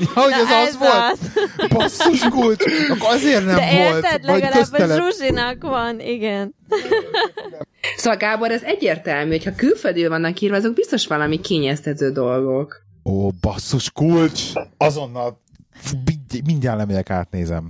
Ja, 0.00 0.22
hogy 0.22 0.32
ez 0.32 0.68
az 0.68 0.78
volt? 0.78 1.18
Basszus 1.72 2.20
kulcs! 2.28 2.64
Akkor 2.90 3.14
azért 3.14 3.44
nem 3.46 3.54
De 3.54 3.82
volt. 3.82 4.04
érted, 4.04 4.26
vagy 4.26 4.40
legalább 4.40 4.90
a 5.00 5.02
Zsuzsinak 5.10 5.62
van, 5.62 6.00
igen. 6.00 6.54
Szóval 7.96 8.18
Gábor, 8.18 8.50
ez 8.50 8.62
egyértelmű, 8.62 9.30
hogy 9.30 9.44
ha 9.44 9.54
külföldül 9.54 10.08
vannak 10.08 10.40
írva, 10.40 10.56
azok 10.56 10.74
biztos 10.74 11.06
valami 11.06 11.40
kényeztető 11.40 12.10
dolgok. 12.10 12.82
Ó, 13.04 13.30
basszus 13.40 13.90
kulcs! 13.90 14.42
Azonnal 14.76 15.40
mind- 16.04 16.46
mindjárt 16.46 16.78
lemegyek, 16.78 17.10
átnézem. 17.10 17.68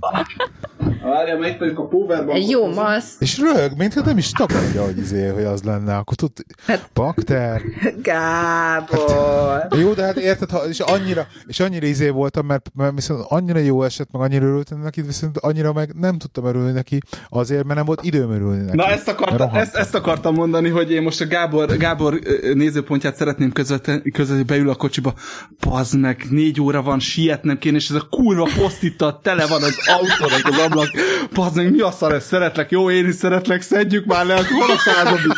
Várjál, 1.03 1.37
megy 1.37 1.57
vagyok 1.59 1.79
a 1.79 1.87
powerban. 1.87 2.35
Egy 2.35 2.49
jó 2.49 2.73
masz. 2.73 3.15
És 3.19 3.39
röhög, 3.39 3.71
mintha 3.77 4.01
nem 4.05 4.17
is 4.17 4.31
tagadja, 4.31 4.83
hogy, 4.83 4.97
izé, 4.97 5.27
hogy 5.27 5.43
az 5.43 5.63
lenne. 5.63 5.95
Akkor 5.97 6.15
tud... 6.15 6.31
Hát- 6.67 6.89
Bakter. 6.93 7.61
Gábor. 8.01 9.67
Jó, 9.79 9.93
de 9.93 10.03
hát 10.03 10.17
érted, 10.17 10.49
ha, 10.49 10.67
és 10.67 10.79
annyira, 10.79 11.27
és 11.47 11.59
annyira 11.59 11.85
izé 11.85 12.09
voltam, 12.09 12.45
mert, 12.45 12.71
mert 12.75 12.93
viszont 12.95 13.25
annyira 13.27 13.59
jó 13.59 13.83
esett, 13.83 14.11
meg 14.11 14.21
annyira 14.21 14.45
örültem 14.45 14.79
neki, 14.79 15.01
viszont 15.01 15.37
annyira 15.37 15.73
meg 15.73 15.93
nem 15.99 16.17
tudtam 16.17 16.45
örülni 16.45 16.71
neki, 16.71 16.99
azért, 17.29 17.63
mert 17.63 17.75
nem 17.75 17.85
volt 17.85 18.03
időm 18.03 18.31
örülni 18.31 18.63
neki. 18.63 18.75
Na 18.77 18.87
ezt 18.87 19.07
akartam, 19.07 19.37
Rohantam. 19.37 19.61
ezt, 19.61 19.75
ezt 19.75 19.95
akartam 19.95 20.33
mondani, 20.33 20.69
hogy 20.69 20.91
én 20.91 21.01
most 21.01 21.21
a 21.21 21.27
Gábor, 21.27 21.77
Gábor 21.77 22.19
nézőpontját 22.53 23.15
szeretném 23.15 23.51
közvetni, 23.51 24.11
közvetni, 24.11 24.43
beül 24.43 24.69
a 24.69 24.75
kocsiba, 24.75 25.13
bazd 25.59 25.99
meg, 25.99 26.25
négy 26.29 26.61
óra 26.61 26.81
van, 26.81 26.99
sietnem 26.99 27.57
kéne, 27.57 27.77
és 27.77 27.89
ez 27.89 27.95
a 27.95 28.07
kurva 28.09 28.47
posztittal 28.57 29.19
tele 29.23 29.45
van 29.47 29.63
az 29.63 29.77
autónak 29.87 30.45
az 30.45 30.59
ablak, 30.75 31.53
meg, 31.55 31.71
mi 31.71 31.81
a 31.81 31.91
szar, 31.91 32.13
ez 32.13 32.25
szeretlek, 32.25 32.71
jó, 32.71 32.91
én 32.91 33.07
is 33.07 33.15
szeretlek, 33.15 33.61
szedjük 33.61 34.05
már 34.05 34.25
le, 34.25 34.35
hol 34.35 34.71
a 34.71 34.77
századik? 34.77 35.31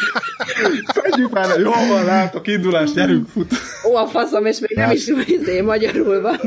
Szedjük 0.94 1.32
már 1.32 1.48
le, 1.48 1.60
jó 1.60 1.72
van, 1.72 2.06
látok, 2.06 2.48
indulás, 2.48 2.92
gyerünk, 2.94 3.30
fut. 3.30 3.54
Ó, 3.90 3.96
a 3.96 4.08
faszom, 4.08 4.46
és 4.46 4.60
még 4.60 4.72
nem 4.76 4.92
is 4.92 5.08
izé, 5.26 5.62
magyarul 5.62 6.22
van. 6.22 6.40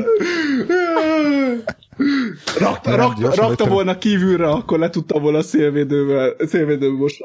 Rakta, 2.59 2.95
rakta, 2.95 3.35
rakta 3.35 3.65
volna 3.65 3.97
kívülre, 3.97 4.47
akkor 4.47 4.79
le 4.79 4.89
tudtam 4.89 5.21
volna 5.21 5.41
szélvédővel, 5.41 6.35
szélvédővel 6.47 6.97
most. 6.97 7.21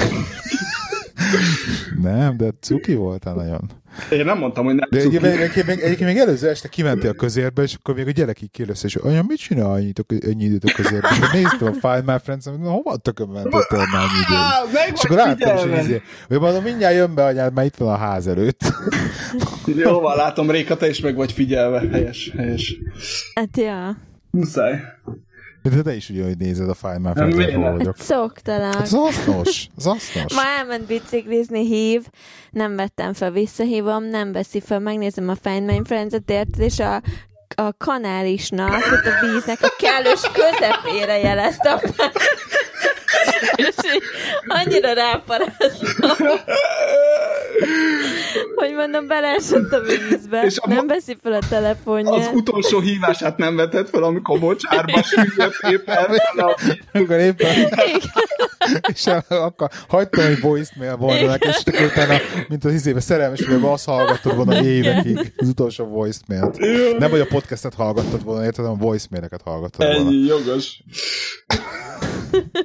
Nem, 2.02 2.36
de 2.36 2.50
cuki 2.60 2.94
voltál 2.94 3.34
nagyon. 3.34 3.70
Én 4.10 4.24
nem 4.24 4.38
mondtam, 4.38 4.64
hogy 4.64 4.74
nem 4.74 4.88
De 4.90 5.00
cuki. 5.00 5.16
egyébként, 5.26 5.66
még, 5.66 5.78
egyébként 5.80 6.08
még 6.10 6.18
előző 6.18 6.48
este 6.48 6.68
kimentél 6.68 7.10
a 7.10 7.14
közérbe, 7.14 7.62
és 7.62 7.74
akkor 7.74 7.94
még 7.94 8.06
a 8.06 8.10
gyerek 8.10 8.42
így 8.42 8.50
kérdezte, 8.50 8.88
hogy 8.92 9.10
anya, 9.12 9.22
mit 9.28 9.38
csinál 9.38 9.70
annyit 9.70 9.98
a, 9.98 10.04
ennyi 10.26 10.44
időt 10.44 10.64
a 10.64 10.72
közérbe? 10.72 11.08
És 11.10 11.30
néztem 11.32 11.68
a 11.80 11.88
Find 11.92 12.06
My 12.06 12.16
Friends, 12.22 12.44
hogy 12.46 12.58
na, 12.58 12.70
hova 12.70 12.90
a 12.90 12.96
tökön 12.96 13.28
mentettél 13.28 13.78
már 13.92 14.02
ennyi 14.02 14.22
időt? 14.26 14.94
És 14.94 15.04
akkor 15.04 15.16
láttam, 15.16 15.56
és 15.56 15.64
így 15.78 15.84
izé, 15.84 16.02
hogy 16.28 16.40
mondom, 16.40 16.62
mindjárt 16.62 16.94
jön 16.94 17.14
be 17.14 17.24
anyád, 17.24 17.52
mert 17.54 17.66
itt 17.66 17.76
van 17.76 17.88
a 17.94 17.96
ház 17.96 18.26
előtt. 18.26 18.60
Jó 19.76 20.00
van, 20.00 20.16
látom, 20.16 20.50
Réka, 20.50 20.76
te 20.76 20.88
is 20.88 21.00
meg 21.00 21.14
vagy 21.14 21.32
figyelve. 21.32 21.82
Helyes, 21.92 22.32
helyes. 22.36 22.76
Hát 23.34 23.56
ja. 23.56 23.96
Muszáj. 24.30 24.80
De 25.70 25.82
te 25.82 25.94
is 25.94 26.08
ugyanúgy 26.08 26.36
nézed 26.36 26.68
a 26.68 26.74
Find 26.74 26.98
My 27.00 27.02
Nem, 27.02 27.14
Friends, 27.14 27.36
miért 27.36 27.52
hol 27.54 27.62
nem? 27.62 27.76
vagyok. 27.76 27.96
Szoktalak. 27.98 28.72
Hát 28.74 28.82
az 28.82 28.90
hasznos, 28.90 29.66
az 29.76 29.84
hasznos. 29.84 30.32
Ma 30.32 30.42
elment 30.58 30.86
biciklizni, 30.86 31.66
hív, 31.66 32.02
nem 32.50 32.76
vettem 32.76 33.12
fel, 33.12 33.30
visszahívom, 33.30 34.04
nem 34.04 34.32
veszi 34.32 34.60
fel, 34.60 34.78
megnézem 34.78 35.28
a 35.28 35.34
Find 35.42 35.64
My 35.70 35.80
Friends-et, 35.84 36.30
érted, 36.30 36.60
és 36.60 36.78
a, 36.78 36.94
a 37.54 37.76
kanálisnak, 37.78 38.74
ott 38.74 39.06
a 39.06 39.26
víznek 39.26 39.58
a 39.62 39.74
kellős 39.78 40.20
közepére 40.32 41.18
jelezte 41.18 41.70
a 41.72 41.80
és 43.56 43.74
így 43.94 44.02
annyira 44.46 44.92
ráparáztam, 44.92 46.26
hogy 48.56 48.74
mondom, 48.74 49.06
beleesett 49.06 49.72
a 49.72 49.80
vízbe, 49.80 50.42
És 50.44 50.58
a 50.58 50.68
nem 50.68 50.76
ma- 50.76 50.86
veszi 50.94 51.16
fel 51.22 51.32
a 51.32 51.38
telefonját. 51.48 52.14
Az 52.14 52.30
utolsó 52.34 52.80
hívását 52.80 53.36
nem 53.36 53.56
vetett 53.56 53.88
fel, 53.88 54.02
amikor 54.02 54.38
mocsárba 54.38 55.02
süllyedt 55.02 55.56
éppen. 55.70 55.96
fel 56.06 56.44
a- 56.48 56.56
Akkor 56.92 57.16
éppen, 57.18 57.68
és 58.92 59.06
akkor 59.28 59.68
hagytam, 59.88 60.24
hogy 60.24 60.40
voicemail 60.40 60.96
volna 60.96 61.26
neki, 61.26 61.48
és 61.48 61.62
utána, 61.92 62.16
mint 62.48 62.64
az 62.64 62.72
izébe 62.72 63.00
szerelmes, 63.00 63.44
hogy 63.46 63.58
azt 63.62 63.84
hallgattad 63.84 64.36
volna 64.36 64.62
évekig, 64.64 65.32
az 65.36 65.48
utolsó 65.48 65.84
voicemailt. 65.84 66.58
Nem, 66.98 67.10
hogy 67.10 67.20
a 67.20 67.26
podcastet 67.26 67.74
hallgattad 67.74 68.24
volna, 68.24 68.44
érted, 68.44 68.64
hanem 68.64 68.80
a 68.80 68.84
voicemaileket 68.84 69.42
hallgattad 69.44 69.86
volna. 69.86 70.00
Ennyi, 70.08 70.24
jogos. 70.26 70.82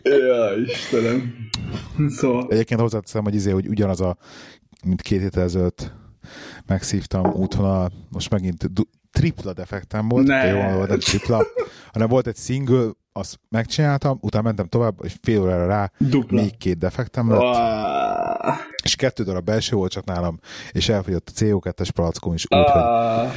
Ja, 0.03 0.55
Istenem. 0.65 1.33
Szóval. 2.17 2.47
Egyébként 2.49 2.79
hozzáteszem, 2.79 3.23
hogy 3.23 3.35
izé, 3.35 3.51
hogy 3.51 3.67
ugyanaz 3.67 4.01
a, 4.01 4.17
mint 4.85 5.01
két 5.01 5.19
héttel 5.21 5.43
ezelőtt 5.43 5.93
megszívtam 6.65 7.31
útvonal, 7.33 7.91
most 8.09 8.29
megint 8.29 8.73
du- 8.73 8.89
tripla 9.11 9.53
defektem 9.53 10.07
volt, 10.07 10.27
Ne. 10.27 10.41
de 10.41 10.47
jó, 10.69 10.75
volt 10.77 10.91
egy 10.91 10.99
tripla, 10.99 11.43
hanem 11.93 12.07
volt 12.07 12.27
egy 12.27 12.35
single, 12.37 12.89
azt 13.13 13.39
megcsináltam, 13.49 14.17
utána 14.21 14.43
mentem 14.43 14.65
tovább, 14.67 14.99
és 15.03 15.15
fél 15.21 15.41
órára 15.41 15.65
rá 15.67 15.91
Dupla. 15.97 16.41
még 16.41 16.57
két 16.57 16.77
defektem 16.77 17.29
lett, 17.29 17.39
Wow. 17.39 18.53
és 18.83 18.95
kettő 18.95 19.23
darab 19.23 19.43
belső 19.45 19.75
volt 19.75 19.91
csak 19.91 20.05
nálam, 20.05 20.39
és 20.71 20.89
elfogyott 20.89 21.29
a 21.35 21.39
CO2-es 21.39 21.89
palackom 21.93 22.33
is 22.33 22.43
úgy, 22.43 22.69
hogy 22.69 22.81
Ah, 22.81 23.31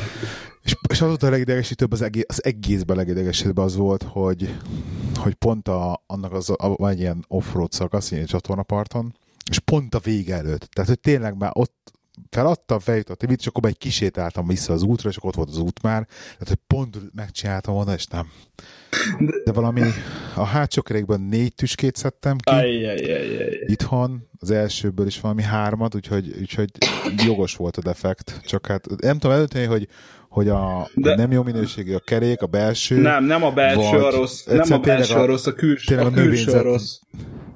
és, 0.62 0.76
és 0.88 1.00
azóta 1.00 1.26
a 1.26 1.30
legidegesítőbb 1.30 1.92
az, 1.92 2.02
egész, 2.02 2.24
az 2.28 2.44
egészben 2.44 2.96
legidegesítőbb 2.96 3.58
az 3.58 3.76
volt, 3.76 4.02
hogy, 4.02 4.58
hogy 5.14 5.34
pont 5.34 5.68
a, 5.68 6.02
annak 6.06 6.32
az, 6.32 6.50
a, 6.56 6.68
van 6.76 6.90
egy 6.90 7.00
ilyen 7.00 7.24
offroad 7.28 7.72
szakasz, 7.72 8.10
ilyen 8.10 8.26
csatornaparton, 8.26 9.14
és 9.50 9.58
pont 9.58 9.94
a 9.94 9.98
vége 9.98 10.34
előtt. 10.34 10.68
Tehát, 10.72 10.90
hogy 10.90 11.00
tényleg 11.00 11.36
már 11.36 11.50
ott 11.54 11.84
feladtam, 12.30 12.78
feljutott 12.78 13.22
a 13.22 13.32
és 13.32 13.46
akkor 13.46 13.62
már 13.62 13.72
egy 13.72 13.78
kisétáltam 13.78 14.46
vissza 14.46 14.72
az 14.72 14.82
útra, 14.82 15.08
és 15.08 15.16
akkor 15.16 15.28
ott 15.28 15.34
volt 15.34 15.48
az 15.48 15.58
út 15.58 15.82
már. 15.82 16.06
Tehát, 16.06 16.48
hogy 16.48 16.58
pont 16.66 16.96
megcsináltam 17.14 17.74
volna, 17.74 17.94
és 17.94 18.06
nem. 18.06 18.28
De 19.44 19.52
valami 19.52 19.82
a 20.34 20.44
hátsó 20.44 20.82
kerékben 20.82 21.20
négy 21.20 21.54
tüskét 21.54 21.96
szedtem 21.96 22.36
ki 22.36 22.54
ajjajajajaj. 22.54 23.64
itthon, 23.66 24.28
az 24.38 24.50
elsőből 24.50 25.06
is 25.06 25.20
valami 25.20 25.42
hármat, 25.42 25.94
úgyhogy, 25.94 26.34
úgyhogy 26.40 26.70
jogos 27.26 27.56
volt 27.56 27.76
a 27.76 27.80
defekt. 27.80 28.40
Csak 28.46 28.66
hát 28.66 28.86
nem 29.00 29.18
tudom 29.18 29.32
eldönteni, 29.32 29.64
hogy, 29.64 29.88
hogy 30.28 30.48
a 30.48 30.90
De- 30.94 31.08
hogy 31.08 31.18
nem 31.18 31.32
jó 31.32 31.42
minőségű 31.42 31.94
a 31.94 32.00
kerék, 32.00 32.42
a 32.42 32.46
belső. 32.46 33.00
Nem, 33.00 33.24
nem 33.24 33.44
a 33.44 33.52
belső 33.52 33.98
a 33.98 34.10
rossz, 34.10 34.44
nem 34.44 34.72
a 34.72 34.78
belső 34.78 35.14
a 35.14 35.24
rossz, 35.24 35.46
a 35.46 35.52
külső, 35.52 35.98
a 35.98 36.04
a 36.04 36.10
külső 36.10 36.52
a 36.52 36.62
rossz. 36.62 36.98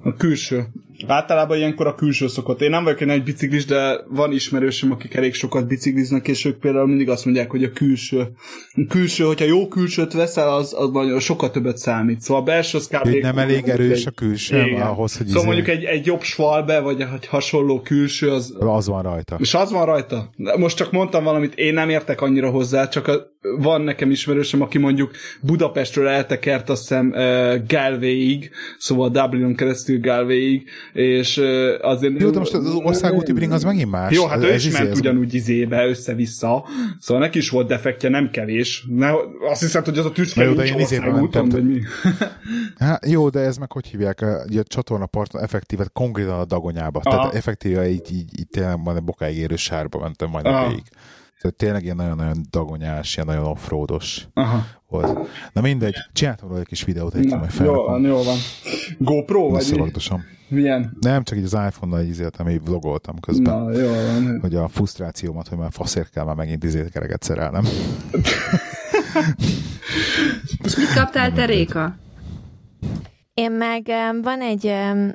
A 0.03 0.15
külső. 0.15 0.67
Általában 1.07 1.57
ilyenkor 1.57 1.87
a 1.87 1.95
külső 1.95 2.29
szokott. 2.29 2.61
Én 2.61 2.71
nem 2.71 2.85
vagyok 2.85 3.01
egy 3.01 3.07
nagy 3.07 3.23
biciklis, 3.23 3.65
de 3.65 4.01
van 4.09 4.33
ismerősöm, 4.33 4.93
akik 4.93 5.15
elég 5.15 5.35
sokat 5.35 5.67
bicikliznek, 5.67 6.29
és 6.29 6.45
ők 6.45 6.59
például 6.59 6.87
mindig 6.87 7.09
azt 7.09 7.25
mondják, 7.25 7.51
hogy 7.51 7.65
a 7.65 7.71
külső. 7.71 8.19
A 8.21 8.87
külső, 8.89 9.25
hogyha 9.25 9.45
jó 9.45 9.69
külsőt 9.69 10.13
veszel, 10.13 10.55
az, 10.55 10.75
az 10.79 10.91
nagyon 10.91 11.21
sokkal 11.21 11.51
többet 11.51 11.77
számít. 11.79 12.21
Szóval 12.21 12.43
a 12.43 12.45
belső 12.45 12.79
az 12.79 12.87
kb. 12.87 13.09
Nem 13.09 13.39
elég 13.39 13.69
erős 13.69 14.07
a 14.07 14.11
külső 14.11 14.67
Igen. 14.67 14.81
ahhoz, 14.81 15.17
hogy 15.17 15.27
Szóval 15.27 15.43
izé- 15.43 15.55
mondjuk 15.55 15.77
egy, 15.77 15.85
egy 15.85 16.07
jobb 16.07 16.23
svalbe, 16.23 16.81
vagy 16.81 17.01
egy 17.01 17.27
hasonló 17.27 17.81
külső, 17.81 18.31
az, 18.31 18.55
az 18.59 18.87
van 18.87 19.03
rajta. 19.03 19.37
és 19.41 19.55
az 19.55 19.71
van 19.71 19.85
rajta? 19.85 20.31
Most 20.59 20.77
csak 20.77 20.93
mondtam 20.93 21.25
valamit, 21.25 21.55
én 21.55 21.75
nem 21.75 21.89
értek 21.89 22.21
annyira 22.21 22.51
hozzá, 22.51 22.89
csak 22.89 23.07
a, 23.07 23.37
van 23.59 23.81
nekem 23.81 24.11
ismerősöm, 24.11 24.63
aki 24.63 24.79
mondjuk 24.79 25.11
Budapestről 25.41 26.07
eltekert 26.07 26.69
azt 26.69 26.81
hiszem 26.81 27.09
uh, 27.09 27.67
Galwayig, 27.67 28.51
szóval 28.79 29.09
Dublinon 29.09 29.55
keresztül 29.55 30.01
Galwayig, 30.01 30.69
és 30.93 31.37
azért... 31.81 32.21
Jó, 32.21 32.31
de 32.31 32.39
most 32.39 32.53
az 32.55 32.75
országúti 32.75 33.33
bring 33.33 33.53
az 33.53 33.65
megint 33.65 33.91
más. 33.91 34.15
Jó, 34.15 34.27
hát 34.27 34.39
Ez- 34.39 34.45
ő 34.45 34.55
is 34.55 34.67
izé, 34.67 34.79
ment 34.79 34.91
ez- 34.91 34.99
ugyanúgy 34.99 35.35
izébe, 35.35 35.87
össze-vissza, 35.87 36.65
szóval 36.99 37.23
neki 37.23 37.39
is 37.39 37.51
volt 37.51 37.69
defektje, 37.69 38.09
nem 38.09 38.31
kevés. 38.31 38.85
Ne, 38.89 39.11
azt 39.51 39.61
hiszem, 39.61 39.83
hogy 39.85 39.99
az 39.99 40.05
a 40.05 40.13
tüske 40.13 40.41
Na 40.43 40.49
jó, 40.49 40.55
de 40.55 40.65
én 40.65 40.75
országúton, 40.75 41.49
vagy 41.49 41.67
mi? 41.67 41.81
Hát, 42.79 43.07
jó, 43.09 43.29
de 43.29 43.41
ez 43.41 43.57
meg 43.57 43.73
hogy 43.73 43.87
hívják? 43.87 44.21
A- 44.21 44.45
Ugye 44.49 44.61
a 44.61 44.65
csatornaparton 44.65 45.43
effektíve 45.43 45.87
konkrétan 45.93 46.39
a 46.41 46.45
dagonyába. 46.45 47.01
Aha. 47.05 47.17
Tehát 47.17 47.35
effektíve 47.35 47.89
így, 47.89 48.13
így, 48.13 48.39
így 48.39 48.49
tényleg 48.49 48.79
majd 48.83 49.03
bokáig 49.05 49.37
érő 49.37 49.57
sárba 49.57 49.99
mentem 49.99 50.31
majd 50.31 50.47
a 50.47 50.67
végig. 50.69 50.83
Tehát 51.41 51.57
tényleg 51.57 51.85
ilyen 51.85 51.97
nagyon-nagyon 51.97 52.43
dagonyás, 52.51 53.15
ilyen 53.15 53.27
nagyon 53.27 53.45
offroados 53.45 54.27
volt. 54.89 55.19
Na 55.53 55.61
mindegy, 55.61 55.95
csináltam 56.13 56.49
róla 56.49 56.61
egy 56.61 56.67
kis 56.67 56.85
videót, 56.85 57.15
egy 57.15 57.25
Na, 57.27 57.37
majd 57.37 57.51
jó 57.65 57.73
van, 57.83 58.03
jó 58.03 58.23
van. 58.23 58.37
GoPro, 58.99 59.49
vagy 59.49 59.67
mi? 59.71 59.91
Milyen? 60.49 60.97
Nem, 61.01 61.23
csak 61.23 61.39
így 61.39 61.45
az 61.45 61.53
iPhone-nal 61.53 62.03
így 62.03 62.09
izéltem, 62.09 62.49
így 62.49 62.65
vlogoltam 62.65 63.21
közben. 63.21 63.63
Na, 63.63 63.73
jó 63.79 63.89
van. 63.89 64.39
Hogy 64.41 64.55
a 64.55 64.69
frusztrációmat, 64.69 65.49
hogy 65.49 65.59
már 65.59 65.71
faszért 65.73 66.11
kell 66.11 66.25
már 66.25 66.35
megint 66.35 66.65
izét 66.65 66.91
kereget 66.91 67.23
szerelnem. 67.23 67.65
És 70.65 70.77
mit 70.77 70.93
kaptál 70.95 71.33
te, 71.33 71.45
Réka? 71.45 71.97
Én 73.35 73.53
meg 73.53 73.87
um, 73.89 74.23
van 74.23 74.41
egy, 74.41 74.67
um, 74.67 75.13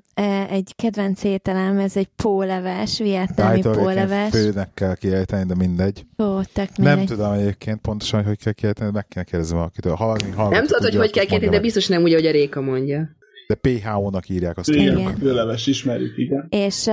egy 0.50 0.74
kedvenc 0.76 1.24
ételem, 1.24 1.78
ez 1.78 1.98
egy 1.98 2.10
póleves, 2.16 2.98
vietnámi 3.00 3.62
póleves. 3.62 4.30
főnek 4.30 4.70
kell 4.74 4.96
kiejteni, 4.96 5.46
de 5.46 5.56
mindegy. 5.56 6.06
Ó, 6.18 6.42
tök 6.54 6.78
Nem 6.78 6.98
mindegy. 6.98 7.18
tudom 7.18 7.32
egyébként 7.32 7.80
pontosan, 7.82 8.20
hogy 8.20 8.28
hogy 8.28 8.44
kell 8.44 8.54
kiejteni, 8.54 8.88
de 8.92 8.96
meg 8.96 9.08
kell 9.08 9.24
kérdezni 9.24 9.56
valakitől. 9.56 9.94
Ha 9.96 10.06
valaki 10.06 10.24
hallgató 10.30 10.50
Nem 10.56 10.66
tudod, 10.66 10.84
hogy 10.84 10.96
hogy 10.96 11.12
kell 11.12 11.26
kérni, 11.26 11.50
de 11.50 11.60
biztos 11.60 11.88
nem 11.88 12.02
úgy, 12.02 12.12
ahogy 12.12 12.26
a 12.26 12.32
Réka 12.32 12.62
mondja. 12.62 13.10
De 13.48 13.56
PHO-nak 13.56 14.30
írják 14.30 14.58
azt. 14.58 14.70
Igen, 14.70 15.16
főleves, 15.16 15.68
ismerjük, 15.68 16.18
igen. 16.18 16.48
És, 16.50 16.90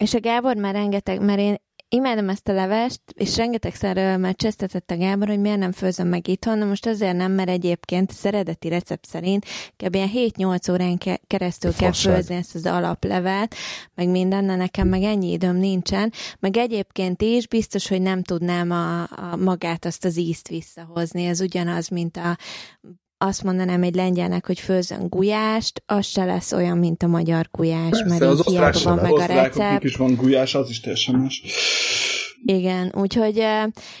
és 0.00 0.14
a 0.14 0.20
Gábor 0.20 0.56
már 0.56 0.74
rengeteg, 0.74 1.24
mert 1.24 1.38
én 1.38 1.56
imádom 1.92 2.28
ezt 2.28 2.48
a 2.48 2.52
levest, 2.52 3.00
és 3.14 3.36
rengetegszer 3.36 4.18
már 4.18 4.34
csesztetett 4.34 4.90
a 4.90 4.96
Gábor, 4.96 5.28
hogy 5.28 5.40
miért 5.40 5.58
nem 5.58 5.72
főzöm 5.72 6.08
meg 6.08 6.28
itthon, 6.28 6.58
na 6.58 6.64
most 6.64 6.86
azért 6.86 7.16
nem, 7.16 7.32
mert 7.32 7.48
egyébként 7.48 8.10
az 8.10 8.26
eredeti 8.26 8.68
recept 8.68 9.06
szerint 9.06 9.44
kb. 9.76 9.94
ilyen 9.94 10.10
7-8 10.14 10.72
órán 10.72 10.98
ke- 10.98 11.22
keresztül 11.26 11.72
kell 11.74 11.92
főzni 11.92 12.34
ezt 12.34 12.54
az 12.54 12.66
alaplevet, 12.66 13.54
meg 13.94 14.08
minden, 14.08 14.44
na 14.44 14.56
nekem 14.56 14.88
meg 14.88 15.02
ennyi 15.02 15.30
időm 15.32 15.56
nincsen, 15.56 16.12
meg 16.38 16.56
egyébként 16.56 17.22
is 17.22 17.48
biztos, 17.48 17.88
hogy 17.88 18.02
nem 18.02 18.22
tudnám 18.22 18.70
a, 18.70 19.02
a 19.02 19.36
magát 19.36 19.84
azt 19.84 20.04
az 20.04 20.18
ízt 20.18 20.48
visszahozni, 20.48 21.24
ez 21.24 21.40
ugyanaz, 21.40 21.88
mint 21.88 22.16
a 22.16 22.36
azt 23.22 23.42
mondanám 23.42 23.82
egy 23.82 23.94
lengyelnek, 23.94 24.46
hogy 24.46 24.60
főzön 24.60 25.08
gulyást, 25.08 25.82
az 25.86 26.06
se 26.06 26.24
lesz 26.24 26.52
olyan, 26.52 26.78
mint 26.78 27.02
a 27.02 27.06
magyar 27.06 27.48
gulyás, 27.52 28.02
mert 28.04 28.18
Persze, 28.18 28.26
az 28.26 28.38
így 28.38 28.44
hiába 28.46 28.80
van 28.82 28.98
meg 28.98 29.12
a 29.12 29.24
recept. 29.26 29.84
is 29.84 29.96
van 29.96 30.14
gulyás, 30.14 30.54
az 30.54 30.70
is 30.70 30.80
teljesen 30.80 31.14
más. 31.14 31.42
Igen, 32.44 32.92
úgyhogy 32.96 33.36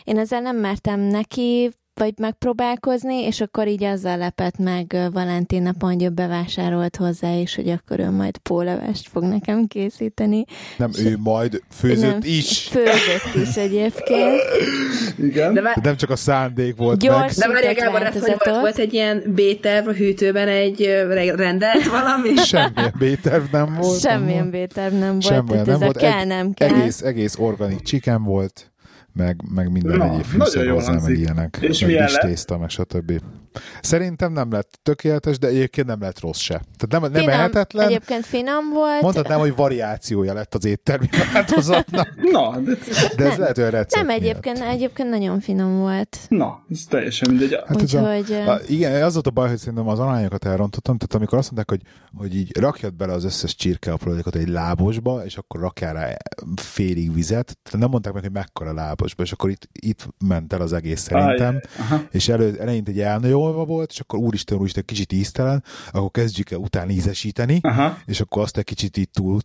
én 0.04 0.18
ezzel 0.18 0.40
nem 0.40 0.56
mertem 0.56 1.00
neki 1.00 1.70
vagy 2.00 2.14
megpróbálkozni, 2.18 3.14
és 3.14 3.40
akkor 3.40 3.68
így 3.68 3.84
azzal 3.84 4.16
lepett 4.16 4.58
meg 4.58 4.96
Valentin 5.12 5.62
napon, 5.62 5.92
hogy 5.92 6.02
ő 6.02 6.08
bevásárolt 6.08 6.96
hozzá, 6.96 7.38
és 7.38 7.54
hogy 7.54 7.68
akkor 7.68 7.98
ő 7.98 8.10
majd 8.10 8.36
pólevest 8.36 9.08
fog 9.08 9.22
nekem 9.22 9.66
készíteni. 9.66 10.44
Nem, 10.76 10.90
ő 10.98 11.16
majd 11.18 11.62
főzött 11.70 12.10
nem, 12.10 12.20
is. 12.22 12.68
Főzött 12.70 13.34
is 13.48 13.56
egyébként. 13.56 14.40
Igen. 15.18 15.54
De, 15.54 15.60
vár, 15.62 15.74
De 15.74 15.80
nem 15.88 15.96
csak 15.96 16.10
a 16.10 16.16
szándék 16.16 16.76
volt 16.76 16.98
Gyors. 16.98 17.36
meg. 17.36 17.48
de 17.48 17.52
várjál, 17.52 17.74
Gábor, 17.74 18.02
ez 18.02 18.20
hogy 18.20 18.36
volt? 18.44 18.60
Volt 18.60 18.78
egy 18.78 18.94
ilyen 18.94 19.22
B-terv 19.26 19.88
a 19.88 19.92
hűtőben 19.92 20.48
egy 20.48 20.84
rendelt 21.36 21.86
valami? 21.88 22.36
Semmilyen 22.52 22.94
B-terv 22.98 23.44
nem 23.52 23.76
volt. 23.80 24.00
Semmilyen 24.00 24.38
nem 24.38 24.50
béterv 24.50 24.94
nem 24.94 25.10
volt, 25.10 25.22
Semmilyen 25.22 25.64
nem 25.66 25.74
ez 25.74 25.80
a 25.80 25.84
volt. 25.84 25.96
kell, 25.96 26.24
nem 26.24 26.52
kell. 26.52 26.68
Egész, 26.68 27.00
egész 27.02 27.36
organik 27.38 27.82
chicken 27.82 28.22
volt, 28.22 28.70
meg, 29.12 29.42
meg 29.54 29.70
minden 29.70 29.96
Na, 29.96 30.04
egyéb 30.04 30.10
nagyon 30.10 30.24
fűszer 30.24 30.64
jól 30.64 30.74
hozzá, 30.74 30.92
meg 30.92 31.18
ilyenek. 31.18 31.58
És 31.60 31.80
meg 31.80 31.88
milyen 31.90 32.10
lett? 32.10 32.20
tészta, 32.20 32.58
meg 32.58 32.68
stb. 32.68 33.20
Szerintem 33.80 34.32
nem 34.32 34.50
lett 34.52 34.78
tökéletes, 34.82 35.38
de 35.38 35.46
egyébként 35.46 35.86
nem 35.86 36.00
lett 36.00 36.20
rossz 36.20 36.38
se. 36.38 36.62
Tehát 36.78 36.88
nem, 36.88 37.00
nem 37.00 37.12
Finom, 37.12 37.38
ehetetlen. 37.38 37.86
Egyébként 37.86 38.24
finom 38.26 38.70
volt. 38.72 39.00
Mondhatnám, 39.00 39.38
hogy 39.38 39.54
variációja 39.56 40.32
lett 40.32 40.54
az 40.54 40.64
éttermi 40.64 41.08
változatnak, 41.32 42.08
Na, 42.32 42.58
de, 42.58 42.76
de 43.16 43.30
ez 43.30 43.36
lehet, 43.36 43.56
hogy 43.56 43.64
a 43.64 43.70
recept 43.70 43.94
nem, 43.94 44.06
miatt. 44.06 44.20
egyébként, 44.20 44.58
egyébként 44.58 45.10
nagyon 45.10 45.40
finom 45.40 45.78
volt. 45.78 46.18
na, 46.28 46.64
ez 46.70 46.84
teljesen 46.88 47.30
mindegy. 47.30 47.58
Hát 47.66 47.76
a, 47.76 47.80
Úgyhogy... 47.80 48.32
ö, 48.32 48.50
a, 48.50 48.60
igen, 48.66 49.02
az 49.02 49.12
volt 49.12 49.26
a 49.26 49.30
baj, 49.30 49.48
hogy 49.48 49.58
szerintem 49.58 49.88
az 49.88 49.98
arányokat 49.98 50.44
elrontottam, 50.44 50.96
tehát 50.96 51.14
amikor 51.14 51.38
azt 51.38 51.52
mondták, 51.52 51.78
hogy, 51.78 51.90
hogy 52.18 52.36
így 52.36 52.56
rakjad 52.58 52.94
bele 52.94 53.12
az 53.12 53.24
összes 53.24 53.54
csirkeaprólékot 53.54 54.34
egy 54.34 54.48
lábosba, 54.48 55.24
és 55.24 55.36
akkor 55.36 55.60
rakjál 55.60 55.94
rá 55.94 56.16
félig 56.56 57.14
vizet, 57.14 57.58
tehát 57.62 57.80
nem 57.80 57.90
mondták 57.90 58.12
meg, 58.12 58.22
hogy 58.22 58.32
mekkora 58.32 58.72
lábosba, 58.72 59.22
és 59.22 59.32
akkor 59.32 59.50
itt, 59.50 59.68
itt 59.72 60.08
ment 60.26 60.52
el 60.52 60.60
az 60.60 60.72
egész 60.72 61.00
szerintem, 61.00 61.60
aha. 61.78 62.00
és 62.10 62.28
elő, 62.28 62.56
eleinte 62.60 62.90
egy 62.90 63.00
elnajolva 63.40 63.64
volt, 63.64 63.90
és 63.90 64.00
akkor 64.00 64.18
úristen, 64.18 64.58
úristen, 64.58 64.84
kicsit 64.84 65.12
íztelen, 65.12 65.64
akkor 65.92 66.10
kezdjük 66.10 66.50
el 66.50 66.58
utána 66.58 66.90
ízesíteni, 66.90 67.58
Aha, 67.62 67.98
és 68.06 68.20
akkor 68.20 68.42
azt 68.42 68.56
egy 68.56 68.64
kicsit 68.64 68.96
így 68.96 69.08
túl, 69.10 69.40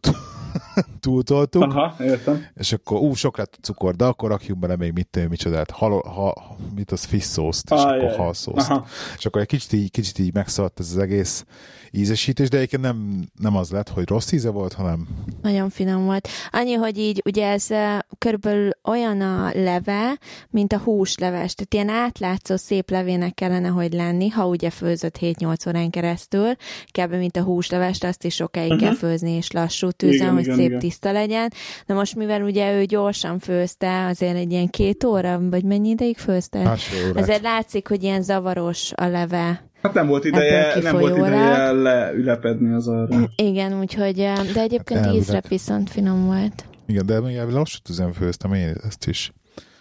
túltoltuk, 1.00 1.64
aha, 1.64 1.96
értem. 2.00 2.46
és 2.56 2.74
akkor 2.74 3.00
ú, 3.00 3.14
sok 3.14 3.38
lett 3.38 3.58
cukor, 3.62 3.96
de 3.96 4.06
akkor 4.06 4.30
rakjunk 4.30 4.60
bele 4.60 4.76
még 4.76 4.91
mit, 4.93 5.08
tudom, 5.08 5.30
micsodát, 5.30 5.72
hal, 5.72 6.02
ha, 6.02 6.56
mit 6.76 6.91
az 6.91 7.04
fish 7.04 7.28
szószt, 7.28 7.72
és 7.72 7.82
Ajj, 7.82 8.00
akkor 8.06 8.18
halszószt. 8.18 8.70
aha. 8.70 8.86
És 9.18 9.26
akkor 9.26 9.41
egy 9.41 9.48
kicsit 9.48 9.74
így, 9.74 9.91
kicsit 9.91 10.20
így 10.20 10.34
megszaladt 10.34 10.80
ez 10.80 10.89
az 10.91 10.98
egész 10.98 11.46
ízesítés, 11.91 12.50
de 12.50 12.58
egyébként 12.58 12.82
nem, 12.82 13.28
nem 13.39 13.56
az 13.56 13.70
lett, 13.70 13.89
hogy 13.89 14.08
rossz 14.08 14.32
íze 14.32 14.50
volt, 14.50 14.74
hanem 14.74 15.08
Nagyon 15.41 15.70
finom 15.70 16.06
volt. 16.06 16.28
Annyi, 16.52 16.74
hogy 16.74 16.98
így 16.98 17.22
ugye 17.26 17.48
ez 17.48 17.72
eh, 17.72 18.00
körülbelül 18.18 18.70
olyan 18.84 19.22
a 19.22 19.52
leve, 19.54 20.20
mint 20.50 20.74
a 20.74 20.78
húsleves. 20.78 21.54
Tehát 21.54 21.74
ilyen 21.74 21.89
átlátszó 21.89 22.56
szép 22.56 22.89
levének 22.89 23.34
kellene, 23.34 23.68
hogy 23.68 23.84
lenni, 23.93 24.29
ha 24.29 24.47
ugye 24.47 24.69
főzött 24.69 25.17
7-8 25.21 25.67
órán 25.67 25.89
keresztül, 25.89 26.55
kb. 26.91 27.13
mint 27.13 27.38
a 27.38 27.41
húslevest, 27.41 28.03
azt 28.03 28.23
is 28.23 28.36
sokáig 28.36 28.71
uh-huh. 28.71 28.88
kell 28.88 28.95
főzni, 28.95 29.31
és 29.31 29.51
lassú 29.51 29.89
tűzön, 29.89 30.15
Igen, 30.15 30.33
hogy 30.33 30.43
igen, 30.43 30.55
szép 30.55 30.67
igen. 30.67 30.79
tiszta 30.79 31.11
legyen. 31.11 31.51
Na 31.86 31.93
most, 31.93 32.15
mivel 32.15 32.41
ugye 32.41 32.73
ő 32.73 32.83
gyorsan 32.83 33.39
főzte, 33.39 34.05
azért 34.05 34.36
egy 34.36 34.51
ilyen 34.51 34.67
két 34.67 35.03
óra, 35.03 35.39
vagy 35.49 35.63
mennyi 35.63 35.89
ideig 35.89 36.17
főzte? 36.17 36.77
Azért 37.13 37.41
látszik, 37.41 37.88
hogy 37.88 38.03
ilyen 38.03 38.21
zavaros 38.21 38.91
a 38.95 39.05
leve. 39.05 39.63
Hát 39.81 39.93
nem 39.93 40.07
volt 40.07 40.25
ideje, 40.25 40.81
nem 40.81 40.97
volt 40.97 41.17
ideje 41.17 41.71
leülepedni 41.71 42.73
az 42.73 42.88
arra. 42.88 43.29
Igen, 43.36 43.79
úgyhogy, 43.79 44.15
de 44.53 44.61
egyébként 44.61 44.99
Hát 44.99 45.13
ízre 45.13 45.41
viszont 45.47 45.89
finom 45.89 46.25
volt. 46.25 46.65
Igen, 46.86 47.05
de 47.05 47.19
még 47.19 47.38
lassú 47.49 47.77
tüzen 47.83 48.13
főztem 48.13 48.53
én 48.53 48.75
ezt 48.88 49.07
is. 49.07 49.31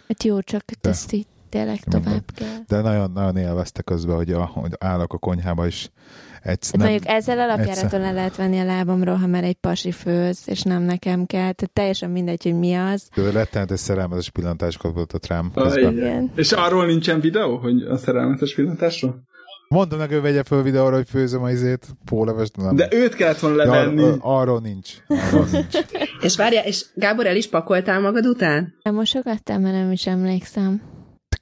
Hát 0.07 0.23
jó, 0.23 0.41
csak 0.41 0.63
De. 0.81 0.89
ezt 0.89 1.11
így 1.11 1.25
tényleg 1.55 1.79
tovább 1.83 2.23
kell. 2.35 2.57
De 2.67 2.81
nagyon, 2.81 3.11
nagyon 3.11 3.37
élvezte 3.37 3.81
közben, 3.81 4.15
hogy, 4.15 4.31
a, 4.31 4.45
hogy 4.45 4.71
állok 4.79 5.13
a 5.13 5.17
konyhába, 5.17 5.65
és 5.65 5.89
egyszer 6.41 6.79
Hát 6.79 6.89
nem, 6.89 6.89
mondjuk 6.89 7.07
ezzel 7.07 7.39
alapjáraton 7.39 7.99
le 8.01 8.11
lehet 8.11 8.35
venni 8.35 8.59
a 8.59 8.63
lábamról, 8.63 9.15
ha 9.15 9.27
már 9.27 9.43
egy 9.43 9.55
pasi 9.55 9.91
főz, 9.91 10.39
és 10.45 10.61
nem 10.61 10.81
nekem 10.81 11.25
kell. 11.25 11.51
Tehát 11.51 11.69
teljesen 11.73 12.09
mindegy, 12.09 12.43
hogy 12.43 12.59
mi 12.59 12.73
az. 12.73 13.07
ő 13.15 13.29
rettenetes 13.29 13.79
szerelmetes 13.79 14.29
pillantásokat 14.29 14.93
mutatott 14.93 15.27
rám. 15.27 15.51
Közben. 15.55 15.91
Igen. 15.97 16.31
És 16.35 16.51
arról 16.51 16.85
nincsen 16.85 17.19
videó, 17.19 17.57
hogy 17.57 17.81
a 17.81 17.97
szerelmetes 17.97 18.55
pillantásról? 18.55 19.23
Mondom 19.67 19.99
neki, 19.99 20.13
hogy 20.13 20.21
vegye 20.21 20.43
föl 20.43 20.63
videóra, 20.63 20.95
hogy 20.95 21.09
főzöm 21.09 21.43
a 21.43 21.49
izét, 21.51 21.87
pólevest, 22.05 22.55
nem. 22.57 22.75
De 22.75 22.87
őt 22.91 23.15
kellett 23.15 23.39
volna 23.39 23.55
levenni. 23.55 24.03
ar- 24.03 24.17
arról 24.21 24.59
nincs. 24.59 24.89
Arról 25.07 25.47
nincs. 25.51 25.77
És 26.21 26.35
várjál, 26.35 26.65
és 26.65 26.85
Gábor, 26.95 27.25
el 27.25 27.35
is 27.35 27.49
pakoltál 27.49 27.99
magad 27.99 28.25
után? 28.25 28.75
Elmosogattam, 28.81 29.61
mert 29.61 29.75
nem 29.75 29.91
is 29.91 30.07
emlékszem. 30.07 30.81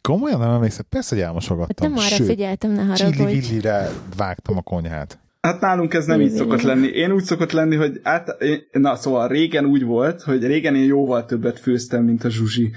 Komolyan 0.07 0.39
nem 0.39 0.49
emlékszem? 0.49 0.85
Persze, 0.89 1.09
hogy 1.09 1.19
Hát 1.23 1.27
elmosogattam. 1.27 1.89
nem 1.89 1.97
arra 1.97 2.15
Sőt, 2.15 2.27
figyeltem, 2.27 2.71
ne 2.71 2.81
haragudj. 2.81 3.17
Csili-villire 3.17 3.89
vágtam 4.17 4.57
a 4.57 4.61
konyhát. 4.61 5.19
Hát 5.41 5.61
nálunk 5.61 5.93
ez 5.93 6.05
nem 6.05 6.21
így 6.21 6.31
szokott 6.31 6.61
lenni. 6.61 6.87
Én 6.87 7.11
úgy 7.11 7.23
szokott 7.23 7.51
lenni, 7.51 7.75
hogy 7.75 7.99
át, 8.03 8.37
na 8.71 8.95
szóval 8.95 9.27
régen 9.27 9.65
úgy 9.65 9.83
volt, 9.83 10.21
hogy 10.21 10.45
régen 10.45 10.75
én 10.75 10.83
jóval 10.83 11.25
többet 11.25 11.59
főztem, 11.59 12.03
mint 12.03 12.23
a 12.23 12.29
Zsuzsi. 12.29 12.71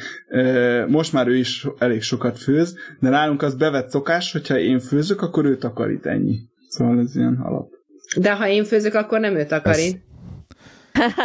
Most 0.89 1.13
már 1.13 1.29
ő 1.29 1.37
is 1.37 1.67
elég 1.79 2.03
sokat 2.03 2.39
főz, 2.39 2.77
de 3.01 3.09
nálunk 3.09 3.43
az 3.43 3.55
bevett 3.55 3.91
szokás, 3.91 4.33
hogyha 4.33 4.59
én 4.59 4.81
főzök, 4.81 5.23
akkor 5.23 5.45
ő 5.45 5.57
takarít 5.57 6.07
ennyi. 6.07 6.39
Szóval 6.69 6.99
ez 6.99 7.17
ilyen 7.17 7.41
alap. 7.43 7.69
De 8.17 8.33
ha 8.35 8.49
én 8.49 8.65
főzök, 8.65 8.95
akkor 8.95 9.21
nem 9.21 9.35
ő 9.35 9.45
takarít. 9.45 10.01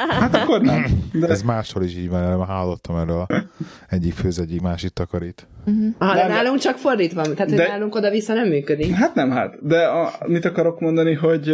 Hát 0.09 0.35
akkor 0.35 0.61
nem. 0.61 0.85
De 1.13 1.27
Ez 1.27 1.41
máshol 1.41 1.83
is 1.83 1.95
így 1.95 2.09
van, 2.09 2.45
hallottam 2.45 2.95
erről. 2.95 3.25
Egyik 3.89 4.13
főz, 4.13 4.39
egyik 4.39 4.61
másik 4.61 4.89
takarít. 4.89 5.47
Aha, 5.97 6.13
de 6.13 6.21
Nem, 6.21 6.31
nálunk 6.31 6.59
csak 6.59 6.77
fordítva, 6.77 7.21
tehát 7.21 7.37
hogy 7.49 7.53
de- 7.57 7.67
nálunk 7.67 7.95
oda-vissza 7.95 8.33
nem 8.33 8.47
működik. 8.47 8.93
Hát 8.93 9.15
nem 9.15 9.31
hát, 9.31 9.67
de 9.67 9.83
a, 9.85 10.11
mit 10.25 10.45
akarok 10.45 10.79
mondani, 10.79 11.13
hogy 11.13 11.53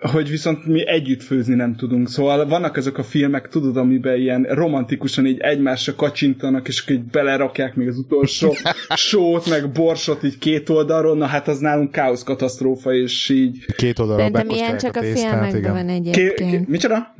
hogy 0.00 0.30
viszont 0.30 0.66
mi 0.66 0.86
együtt 0.88 1.22
főzni 1.22 1.54
nem 1.54 1.76
tudunk. 1.76 2.08
Szóval 2.08 2.46
vannak 2.46 2.76
ezek 2.76 2.98
a 2.98 3.02
filmek, 3.02 3.48
tudod, 3.48 3.76
amiben 3.76 4.16
ilyen 4.16 4.42
romantikusan 4.42 5.26
így 5.26 5.38
egymásra 5.40 5.94
kacsintanak, 5.94 6.68
és 6.68 6.84
így 6.88 7.04
belerakják 7.04 7.74
még 7.74 7.88
az 7.88 7.98
utolsó 7.98 8.54
sót, 8.94 9.48
meg 9.48 9.72
borsot 9.72 10.22
így 10.22 10.38
két 10.38 10.68
oldalról, 10.68 11.16
na 11.16 11.26
hát 11.26 11.48
az 11.48 11.58
nálunk 11.58 11.90
káosz 11.90 12.22
katasztrófa, 12.22 12.94
és 12.94 13.28
így... 13.28 13.64
Két 13.76 13.98
oldalra 13.98 14.22
Szerintem 14.22 14.48
ilyen 14.48 14.78
csak 14.78 14.96
a 14.96 15.00
tésztát, 15.00 15.50
filmekben 15.50 15.72
van 15.72 15.86
Ké, 15.86 15.92
egyébként. 15.92 16.50
ké, 16.50 16.64
micsoda? 16.66 17.14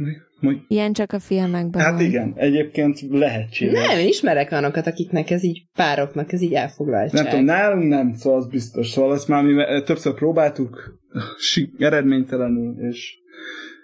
Ilyen 0.68 0.93
csak 0.93 1.12
a 1.12 1.18
filmekben 1.18 1.82
Hát 1.82 1.93
van. 1.93 2.01
igen, 2.05 2.32
egyébként 2.37 3.01
lehetséges. 3.11 3.87
Nem, 3.87 3.99
én 3.99 4.07
ismerek 4.09 4.51
olyanokat, 4.53 4.87
akiknek 4.87 5.30
ez 5.30 5.43
így 5.45 5.62
pároknak, 5.74 6.32
ez 6.32 6.41
így 6.43 6.53
elfoglaltság. 6.53 7.20
Nem 7.22 7.30
tudom, 7.30 7.45
nálunk 7.45 7.89
nem, 7.89 8.14
szóval 8.14 8.39
az 8.39 8.47
biztos. 8.49 8.89
Szóval 8.91 9.11
azt 9.11 9.28
már 9.28 9.43
mi 9.45 9.82
többször 9.84 10.14
próbáltuk, 10.14 11.01
eredménytelenül, 11.78 12.89
és 12.91 13.14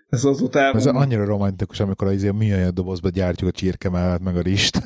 ez 0.09 0.25
azóta 0.25 0.59
Ez 0.59 0.65
elmondom. 0.65 0.97
annyira 0.97 1.25
romantikus, 1.25 1.81
amikor 1.81 2.09
az 2.09 2.23
a 2.23 2.33
műanyag 2.33 2.73
dobozba 2.73 3.09
gyártjuk 3.09 3.49
a 3.51 3.53
csirke 3.53 3.91
mellett, 3.91 4.23
meg 4.23 4.37
a 4.37 4.41
rist. 4.43 4.79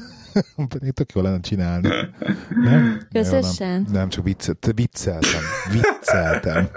Pedig 0.79 0.93
tök 0.93 1.13
jó 1.15 1.21
lenne 1.23 1.41
csinálni. 1.41 1.89
Nem? 2.65 3.01
Közösen? 3.13 3.83
Nem, 3.83 3.93
nem, 3.93 4.09
csak 4.09 4.25
viccel, 4.25 4.57
vicceltem. 4.75 5.41
Vicceltem. 5.73 6.69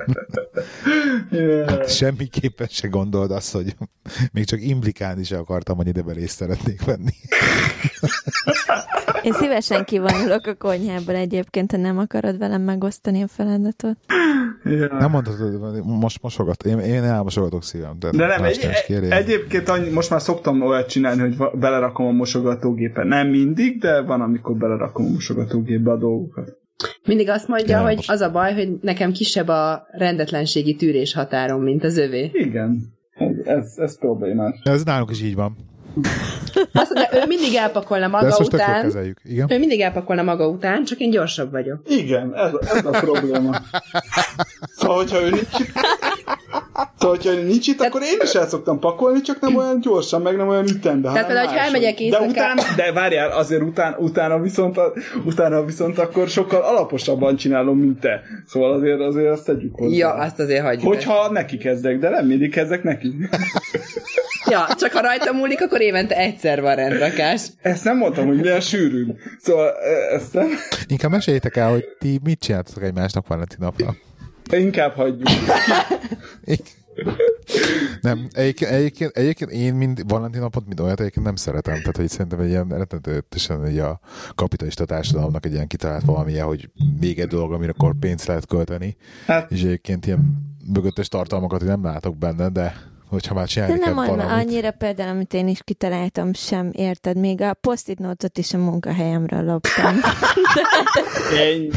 Hát 1.68 1.90
semmiképpen 1.90 2.68
se 2.68 2.88
gondold 2.88 3.32
azt, 3.32 3.52
hogy 3.52 3.76
még 4.32 4.46
csak 4.46 4.62
implikálni 4.62 5.24
se 5.24 5.38
akartam, 5.38 5.78
hogy 5.78 5.88
ide 5.88 6.04
részt 6.08 6.36
szeretnék 6.36 6.86
venni. 6.86 7.14
Én 9.24 9.34
szívesen 9.34 9.86
kivonulok 9.86 10.46
a 10.48 10.56
konyhából 10.56 11.16
egyébként, 11.16 11.72
ha 11.72 11.78
nem 11.78 11.98
akarod 11.98 12.38
velem 12.38 12.62
megosztani 12.62 13.22
a 13.22 13.28
feladatot. 13.28 13.98
Yeah. 14.64 15.00
Nem 15.00 15.12
mondhatod, 15.12 15.86
most 15.86 16.22
mosogat. 16.22 16.64
Én, 16.64 16.80
én 16.80 17.04
elmosogatok 17.04 17.64
szívem. 17.64 18.00
De, 18.00 18.10
De 18.12 18.26
nem, 18.26 18.44
egy, 18.44 18.70
egyébként 19.10 19.70
annyi, 19.70 19.90
most 19.90 20.10
már 20.10 20.22
szoktam 20.22 20.62
olyat 20.62 20.90
csinálni, 20.90 21.22
hogy 21.22 21.60
belerakom 21.60 22.06
a 22.06 22.12
mosogatógépe. 22.12 23.04
Nem 23.04 23.34
mindig, 23.50 23.80
de 23.80 24.02
van, 24.02 24.22
amikor 24.22 24.58
belerakom 24.58 25.06
a 25.06 25.10
mosogatógépbe 25.10 25.92
a 25.92 25.98
dolgokat. 25.98 26.58
Mindig 27.06 27.30
azt 27.30 27.48
mondja, 27.48 27.78
Ja, 27.78 27.84
hogy 27.84 27.96
most- 27.96 28.10
az 28.12 28.22
a 28.22 28.32
baj, 28.32 28.54
hogy 28.54 28.70
nekem 28.82 29.12
kisebb 29.12 29.48
a 29.48 29.88
rendetlenségi 29.92 30.76
tűrés 30.76 31.14
határom, 31.14 31.64
mint 31.64 31.84
az 31.84 31.98
övé. 31.98 32.30
Igen, 32.34 32.82
ez, 33.44 33.74
ez 33.78 34.00
problémás. 34.00 34.60
Ez 34.64 34.84
nálunk 34.84 35.10
is 35.10 35.22
így 35.24 35.36
van. 35.36 35.56
Azt 36.74 36.94
mondja, 36.94 37.20
ő 37.22 37.26
mindig 37.28 37.54
elpakolna 37.56 38.04
De 38.06 38.12
maga 38.12 38.28
ezt 38.28 38.38
most 38.40 38.54
után. 38.54 38.82
kezeljük. 38.82 39.18
Igen? 39.24 39.52
Ő 39.52 39.60
mindig 39.60 39.80
elpakolna 39.82 40.24
maga 40.24 40.48
után, 40.48 40.84
csak 40.84 41.00
én 41.00 41.10
gyorsabb 41.10 41.52
vagyok. 41.52 41.82
Igen, 41.88 42.36
ez, 42.36 42.52
ez 42.78 42.86
a 42.86 42.90
probléma. 42.90 43.58
Szóval, 44.76 44.96
hogyha 44.98 45.22
ő 45.22 45.30
nincs 45.30 45.60
itt, 45.60 45.72
szóval, 47.00 47.16
hogyha 47.16 47.32
ő 47.32 47.44
nincs 47.44 47.68
itt, 47.68 47.82
akkor 47.82 48.02
én 48.02 48.18
is 48.24 48.34
el 48.34 48.48
szoktam 48.48 48.80
pakolni, 48.80 49.22
csak 49.22 49.40
nem 49.40 49.56
olyan 49.56 49.80
gyorsan, 49.82 50.22
meg 50.22 50.36
nem 50.38 50.48
olyan 50.48 50.68
ütemben. 50.68 51.12
Tehát 51.14 51.28
például, 51.28 51.48
máshogy. 51.48 51.66
elmegyek 51.66 51.96
de 51.98 52.04
éjszaka- 52.04 52.28
utána, 52.30 52.62
de 52.76 52.92
várjál, 52.92 53.32
azért 53.32 53.62
után, 53.62 53.96
utána, 53.98 54.40
viszont, 54.40 54.78
a, 54.78 54.94
utána 55.26 55.66
viszont 55.66 56.00
akkor 56.00 56.28
sokkal 56.28 56.62
alaposabban 56.62 57.36
csinálom, 57.36 57.78
mint 57.80 58.00
te. 58.00 58.22
Szóval 58.48 58.74
azért, 58.74 59.00
azért 59.00 59.32
azt 59.32 59.46
tegyük 59.46 59.76
hozzá. 59.76 59.96
Ja, 59.96 60.14
azt 60.14 60.40
azért 60.40 60.64
hagyjuk. 60.64 60.94
Hogyha 60.94 61.32
neki 61.32 61.58
kezdek, 61.58 62.00
de 62.00 62.10
nem 62.10 62.26
mindig 62.26 62.52
kezdek 62.52 62.84
neki. 62.84 63.14
Ja, 64.50 64.68
csak 64.80 64.92
ha 64.92 65.02
rajta 65.02 65.34
múlik, 65.34 65.62
akkor 65.62 65.82
évente 65.82 66.16
egyszer 66.18 66.62
van 66.62 66.76
rendrakás. 66.76 67.48
Ezt 67.62 67.84
nem 67.84 67.98
mondtam, 67.98 68.28
hogy 68.28 68.40
milyen 68.40 68.60
sűrűn. 68.62 69.18
Szóval 69.42 69.72
ezt 70.14 70.34
nem, 70.34 70.48
Inkább 70.88 71.12
meséljétek 71.12 71.56
el, 71.56 71.70
hogy 71.70 71.86
ti 72.00 72.20
mit 72.24 72.40
csináltatok 72.40 72.84
egymásnak 72.84 73.28
Valentin 73.28 73.58
napra. 73.60 73.96
inkább 74.52 74.94
hagyjuk. 74.94 75.28
Nem, 78.02 78.28
egyébként, 78.32 78.72
egyébként, 78.72 79.18
egyébként 79.18 79.52
én 79.52 79.74
mind 79.74 80.02
Valentin 80.08 80.42
napot, 80.42 80.66
mind 80.68 80.80
olyat 80.80 81.00
egyébként 81.00 81.26
nem 81.26 81.36
szeretem. 81.36 81.74
Tehát, 81.80 81.98
hogy 81.98 82.10
szerintem 82.10 82.40
egy 82.40 82.50
ilyen 82.50 82.68
rettenetesen 82.70 83.66
egy 83.66 83.80
a 83.80 84.00
kapitalista 84.36 84.86
társadalomnak 84.86 85.46
egy 85.46 85.54
ilyen 85.54 85.68
kitalált 85.68 86.06
valamilyen, 86.06 86.46
hogy 86.46 86.70
még 87.00 87.20
egy 87.20 87.28
dolog, 87.28 87.54
amire 87.54 87.72
akkor 87.78 87.94
pénzt 88.00 88.28
lehet 88.28 88.46
költeni. 88.46 88.96
Hát- 89.26 89.52
És 89.52 89.62
egyébként 89.64 90.06
ilyen 90.06 90.48
mögöttes 90.74 91.08
tartalmakat 91.08 91.62
én 91.62 91.68
nem 91.68 91.84
látok 91.84 92.18
benne, 92.18 92.50
de 92.50 92.76
hogyha 93.10 93.34
már 93.34 93.44
De 93.44 93.50
csinálni 93.50 93.74
nem 93.74 93.84
kell 93.84 93.94
mondom, 93.94 94.16
valamit. 94.16 94.46
annyira 94.46 94.72
például, 94.72 95.10
amit 95.10 95.34
én 95.34 95.48
is 95.48 95.60
kitaláltam, 95.64 96.34
sem 96.34 96.70
érted. 96.74 97.18
Még 97.18 97.42
a 97.42 97.54
notot 98.00 98.38
is 98.38 98.54
a 98.54 98.58
munkahelyemről 98.58 99.44
loptam. 99.44 99.96
Én, 101.48 101.72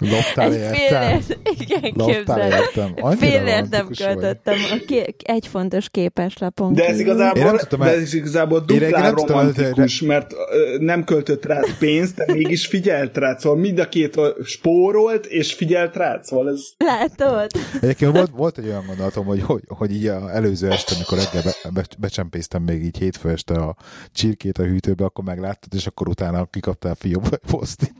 Loptál 0.00 0.52
Egy 0.52 0.80
értem? 0.80 1.20
igen, 1.58 1.92
Loptál 1.94 2.14
képzeld. 2.14 2.52
értem? 2.76 3.16
Félért 3.16 3.70
nem 3.70 3.88
költöttem 3.96 4.54
a 4.70 4.76
ké- 4.86 5.14
egy 5.22 5.46
fontos 5.46 5.88
képeslapon 5.88 6.74
de 6.74 6.84
ez. 6.86 6.94
Én 6.94 7.00
igazából, 7.00 7.42
nem 7.42 7.56
tudtam 7.56 7.80
de 7.80 7.90
ez 7.90 8.14
igazából 8.14 8.60
duplán 8.60 9.14
romantikus, 9.14 10.00
mert 10.00 10.32
ö, 10.32 10.76
nem 10.78 11.04
költött 11.04 11.44
rá 11.44 11.60
pénzt, 11.78 12.14
de 12.14 12.32
mégis 12.32 12.66
figyelt 12.66 13.16
rá. 13.16 13.36
Szóval 13.38 13.58
mind 13.58 13.78
a 13.78 13.88
két 13.88 14.20
spórolt, 14.44 15.26
és 15.26 15.52
figyelt 15.52 15.96
rá. 15.96 16.20
Szóval 16.22 16.48
ez... 16.48 16.60
Látod? 16.76 17.50
Egyébként 17.80 18.12
volt, 18.16 18.30
volt 18.36 18.58
egy 18.58 18.66
olyan 18.66 18.84
gondolatom, 18.86 19.26
hogy, 19.26 19.42
hogy, 19.42 19.62
hogy 19.68 19.94
így 19.94 20.06
a 20.06 20.30
előző 20.34 20.70
este, 20.70 20.94
amikor 20.94 21.18
reggel 21.18 21.42
be, 21.42 21.70
be, 21.70 21.84
becsempésztem 21.98 22.62
még 22.62 22.84
így 22.84 22.98
hétfő 22.98 23.30
este 23.30 23.54
a 23.54 23.76
csirkét 24.12 24.58
a 24.58 24.62
hűtőbe, 24.62 25.04
akkor 25.04 25.24
megláttad, 25.24 25.74
és 25.74 25.86
akkor 25.86 26.08
utána 26.08 26.44
kikaptál 26.50 26.94
fióba 26.94 27.28
posztit. 27.50 27.92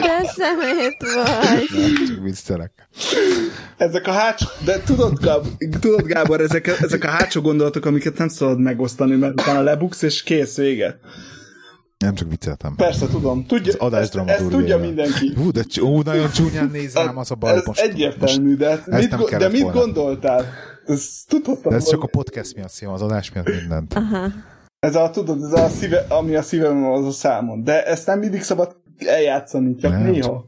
De 0.00 0.31
szemét 0.36 0.96
vagy. 1.14 1.80
Nem, 1.80 2.06
csak 2.06 2.22
viccelek. 2.22 2.88
Ezek 3.76 4.06
a 4.06 4.10
hátsó... 4.12 4.46
De 4.64 4.80
tudod, 4.80 5.18
Gábor, 5.20 5.50
tudod, 5.80 6.02
Gábor 6.06 6.40
ezek, 6.40 6.66
ezek 6.66 7.04
a 7.04 7.08
hátsó 7.08 7.40
gondolatok, 7.40 7.84
amiket 7.84 8.18
nem 8.18 8.28
szabad 8.28 8.58
megosztani, 8.60 9.16
mert 9.16 9.40
utána 9.40 9.60
lebuksz, 9.60 10.02
és 10.02 10.22
kész, 10.22 10.56
vége. 10.56 10.98
Nem 11.98 12.14
csak 12.14 12.28
vicceltem. 12.28 12.74
Persze, 12.76 13.06
tudom. 13.06 13.46
Tudja, 13.46 13.72
Az 13.72 13.78
adás 13.78 14.00
ezt, 14.00 14.16
ezt 14.16 14.48
tudja 14.48 14.78
mindenki. 14.78 15.32
Hú, 15.36 15.50
de 15.50 15.64
ú, 15.80 16.00
nagyon 16.00 16.30
csúnyán 16.30 16.68
néz 16.72 16.94
rám 16.94 17.18
az 17.18 17.30
a 17.30 17.34
baj. 17.34 17.56
ez 17.56 17.64
most, 17.64 17.80
egyértelmű, 17.80 18.56
de, 18.56 18.68
hát 18.68 18.86
mit, 18.86 19.16
go- 19.16 19.36
de 19.36 19.48
mit 19.48 19.62
volna. 19.62 19.80
gondoltál? 19.80 20.46
Ezt 20.86 21.28
tudhattam. 21.28 21.70
De 21.70 21.76
ez 21.76 21.88
csak 21.88 22.02
a 22.02 22.06
podcast 22.06 22.54
miatt 22.54 22.70
szívom, 22.70 22.94
az 22.94 23.02
adás 23.02 23.32
miatt 23.32 23.48
mindent. 23.60 23.94
Aha. 23.94 24.28
Ez 24.78 24.94
a, 24.94 25.10
tudod, 25.10 25.42
ez 25.42 25.52
a 25.52 25.68
szíve, 25.68 26.06
ami 26.08 26.34
a 26.36 26.42
szívem 26.42 26.84
az 26.84 27.06
a 27.06 27.10
számon. 27.10 27.64
De 27.64 27.84
ezt 27.84 28.06
nem 28.06 28.18
mindig 28.18 28.42
szabad 28.42 28.76
eljátszani, 28.98 29.74
csak 29.74 29.90
Nem, 29.90 30.02
néha. 30.02 30.44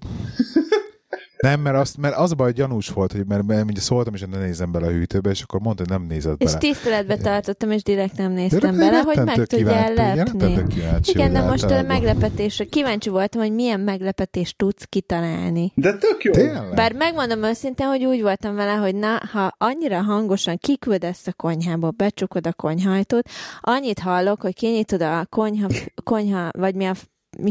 Nem, 1.45 1.61
mert, 1.61 1.77
azt, 1.77 1.97
mert 1.97 2.17
az 2.17 2.33
a 2.33 2.35
baj, 2.35 2.47
hogy 2.47 2.57
gyanús 2.57 2.89
volt, 2.89 3.13
hogy 3.13 3.27
mert, 3.27 3.47
mert 3.47 3.71
ugye 3.71 3.81
szóltam, 3.81 4.15
és 4.15 4.25
ne 4.31 4.39
nézem 4.39 4.73
bele 4.73 4.87
a 4.87 4.91
hűtőbe, 4.91 5.31
és 5.31 5.43
akkor 5.43 5.61
mondta, 5.61 5.83
hogy 5.83 5.99
nem 5.99 6.07
nézett 6.07 6.43
És 6.43 6.47
bele. 6.47 6.59
tiszteletbe 6.59 7.17
tartottam, 7.17 7.71
és 7.71 7.83
direkt 7.83 8.17
nem 8.17 8.33
néztem 8.33 8.77
bele, 8.77 9.01
hogy 9.01 9.25
meg 9.25 9.41
kíváncsi, 9.47 9.95
lepni. 9.95 10.63
Igen, 11.05 11.33
de 11.33 11.41
most 11.41 11.65
a 11.65 11.83
meglepetésre 11.83 12.65
kíváncsi 12.65 13.09
voltam, 13.09 13.41
hogy 13.41 13.53
milyen 13.53 13.81
meglepetést 13.81 14.57
tudsz 14.57 14.85
kitalálni. 14.85 15.73
De 15.75 15.97
tök 15.97 16.25
jó. 16.25 16.33
Tényleg? 16.33 16.75
Bár 16.75 16.93
megmondom 16.93 17.43
őszintén, 17.43 17.87
hogy 17.87 18.05
úgy 18.05 18.23
voltam 18.23 18.55
vele, 18.55 18.73
hogy 18.73 18.95
na, 18.95 19.21
ha 19.33 19.53
annyira 19.59 20.03
hangosan 20.03 20.57
kiküldesz 20.57 21.27
a 21.27 21.33
konyhába, 21.33 21.91
becsukod 21.91 22.47
a 22.47 22.53
konyhajtót, 22.53 23.29
annyit 23.61 23.99
hallok, 23.99 24.41
hogy 24.41 24.55
kinyitod 24.55 25.03
a 25.03 25.27
konyha, 25.31 25.69
konyha 26.05 26.49
vagy 26.59 26.75
mi 26.75 26.85
a 26.85 26.95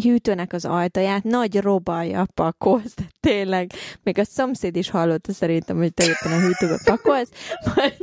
hűtőnek 0.04 0.54
az 0.54 0.66
ajtaját, 0.66 1.24
nagy 1.24 1.60
robajja 1.60 2.28
pakolsz, 2.34 2.96
de 2.96 3.04
tényleg, 3.20 3.72
még 4.04 4.20
a 4.20 4.24
szomszéd 4.24 4.76
is 4.76 4.90
hallotta 4.90 5.34
szerintem, 5.34 5.78
hogy 5.78 5.94
te 5.94 6.04
éppen 6.04 6.32
a 6.32 6.40
hűtőbe 6.40 6.80
pakolsz, 6.84 7.30
majd 7.76 7.94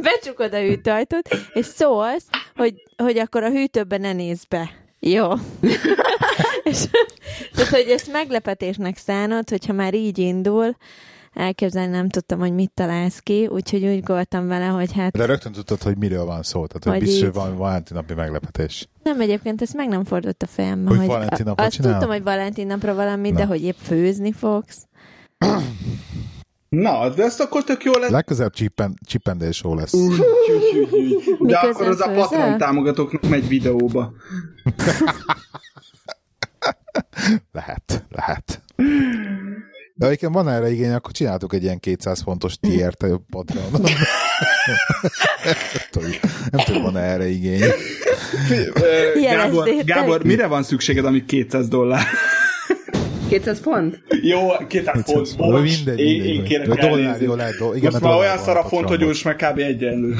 becsukod 0.00 0.54
a 0.54 0.60
hűtőajtót, 0.60 1.28
és 1.52 1.66
szólsz, 1.66 2.26
hogy, 2.56 2.82
hogy 2.96 3.18
akkor 3.18 3.42
a 3.42 3.50
hűtőbe 3.50 3.96
ne 3.96 4.12
nézz 4.12 4.44
be. 4.44 4.70
Jó. 5.00 5.32
és, 6.70 6.84
tehát, 7.54 7.70
hogy 7.70 7.88
ezt 7.88 8.12
meglepetésnek 8.12 8.96
szánod, 8.96 9.48
hogyha 9.48 9.72
már 9.72 9.94
így 9.94 10.18
indul, 10.18 10.76
elképzelni 11.34 11.90
nem 11.90 12.08
tudtam, 12.08 12.38
hogy 12.38 12.52
mit 12.52 12.70
találsz 12.74 13.18
ki, 13.18 13.46
úgyhogy 13.46 13.84
úgy 13.84 14.06
voltam 14.06 14.46
vele, 14.46 14.66
hogy 14.66 14.92
hát... 14.92 15.12
De 15.12 15.26
rögtön 15.26 15.52
tudtad, 15.52 15.82
hogy 15.82 15.96
miről 15.96 16.24
van 16.24 16.42
szó, 16.42 16.66
tehát 16.66 16.84
hogy 16.84 16.92
Hogy 16.92 17.02
biztos, 17.02 17.28
így. 17.28 17.34
van 17.34 17.56
Valentin 17.56 17.96
napi 17.96 18.14
meglepetés. 18.14 18.88
Nem, 19.02 19.20
egyébként 19.20 19.62
ezt 19.62 19.74
meg 19.74 19.88
nem 19.88 20.04
fordult 20.04 20.42
a 20.42 20.46
fejembe, 20.46 20.88
Hogy 20.88 20.98
hogy, 20.98 21.06
Valentin 21.06 21.44
napra 21.46 21.64
azt 21.64 21.74
csinál? 21.74 21.90
tudtam, 21.92 22.10
hogy 22.10 22.22
Valentin 22.22 22.66
napra 22.66 22.94
valami, 22.94 23.30
Na. 23.30 23.36
de 23.36 23.46
hogy 23.46 23.62
épp 23.62 23.76
főzni 23.82 24.32
fogsz. 24.32 24.86
Na, 26.68 27.08
de 27.08 27.22
ezt 27.22 27.40
akkor 27.40 27.64
tök 27.64 27.84
jó 27.84 27.92
lesz. 27.92 28.10
Legközelebb 28.10 28.52
csippen, 28.52 28.94
csippendés 29.06 29.56
show 29.56 29.74
lesz. 29.74 29.92
Új. 29.92 30.16
De 31.40 31.58
akkor 31.58 31.88
az 31.88 32.00
a? 32.00 32.10
Patreon 32.10 32.58
támogatóknak 32.58 33.28
megy 33.28 33.48
videóba. 33.48 34.12
Lehet, 37.52 38.04
lehet. 38.10 38.62
De 39.94 40.06
egyébként 40.06 40.32
van 40.34 40.48
erre 40.48 40.70
igény, 40.70 40.92
akkor 40.92 41.12
csináltuk 41.12 41.54
egy 41.54 41.62
ilyen 41.62 41.78
200 41.78 42.22
fontos 42.22 42.56
tiert 42.56 43.02
a 43.02 43.20
Patreonon. 43.30 43.80
nem 46.50 46.64
tudom, 46.64 46.82
van 46.82 46.96
erre 46.96 47.28
igény. 47.28 47.60
Gábor. 49.22 49.68
Gábor, 49.84 50.24
mire 50.24 50.46
van 50.46 50.62
szükséged, 50.62 51.04
ami 51.04 51.24
200 51.24 51.68
dollár? 51.68 52.02
200 53.28 53.58
font? 53.58 54.02
Jó, 54.22 54.48
200 54.68 55.02
font. 55.04 55.36
Bocs, 55.36 55.60
mindegy, 55.76 55.98
én, 56.00 56.12
mindegy. 56.12 56.34
én 56.34 56.44
kérek 56.44 56.66
Vagy 56.66 56.78
dollár, 56.78 57.20
jó, 57.20 57.34
lehet, 57.34 57.56
do- 57.58 57.76
igen, 57.76 57.90
Most 57.90 58.02
mert 58.02 58.14
már 58.14 58.22
olyan 58.24 58.38
szar 58.38 58.56
a 58.56 58.64
font, 58.64 58.88
hogy 58.88 59.00
most 59.00 59.24
már 59.24 59.36
kb. 59.36 59.58
egyenlő. 59.58 60.14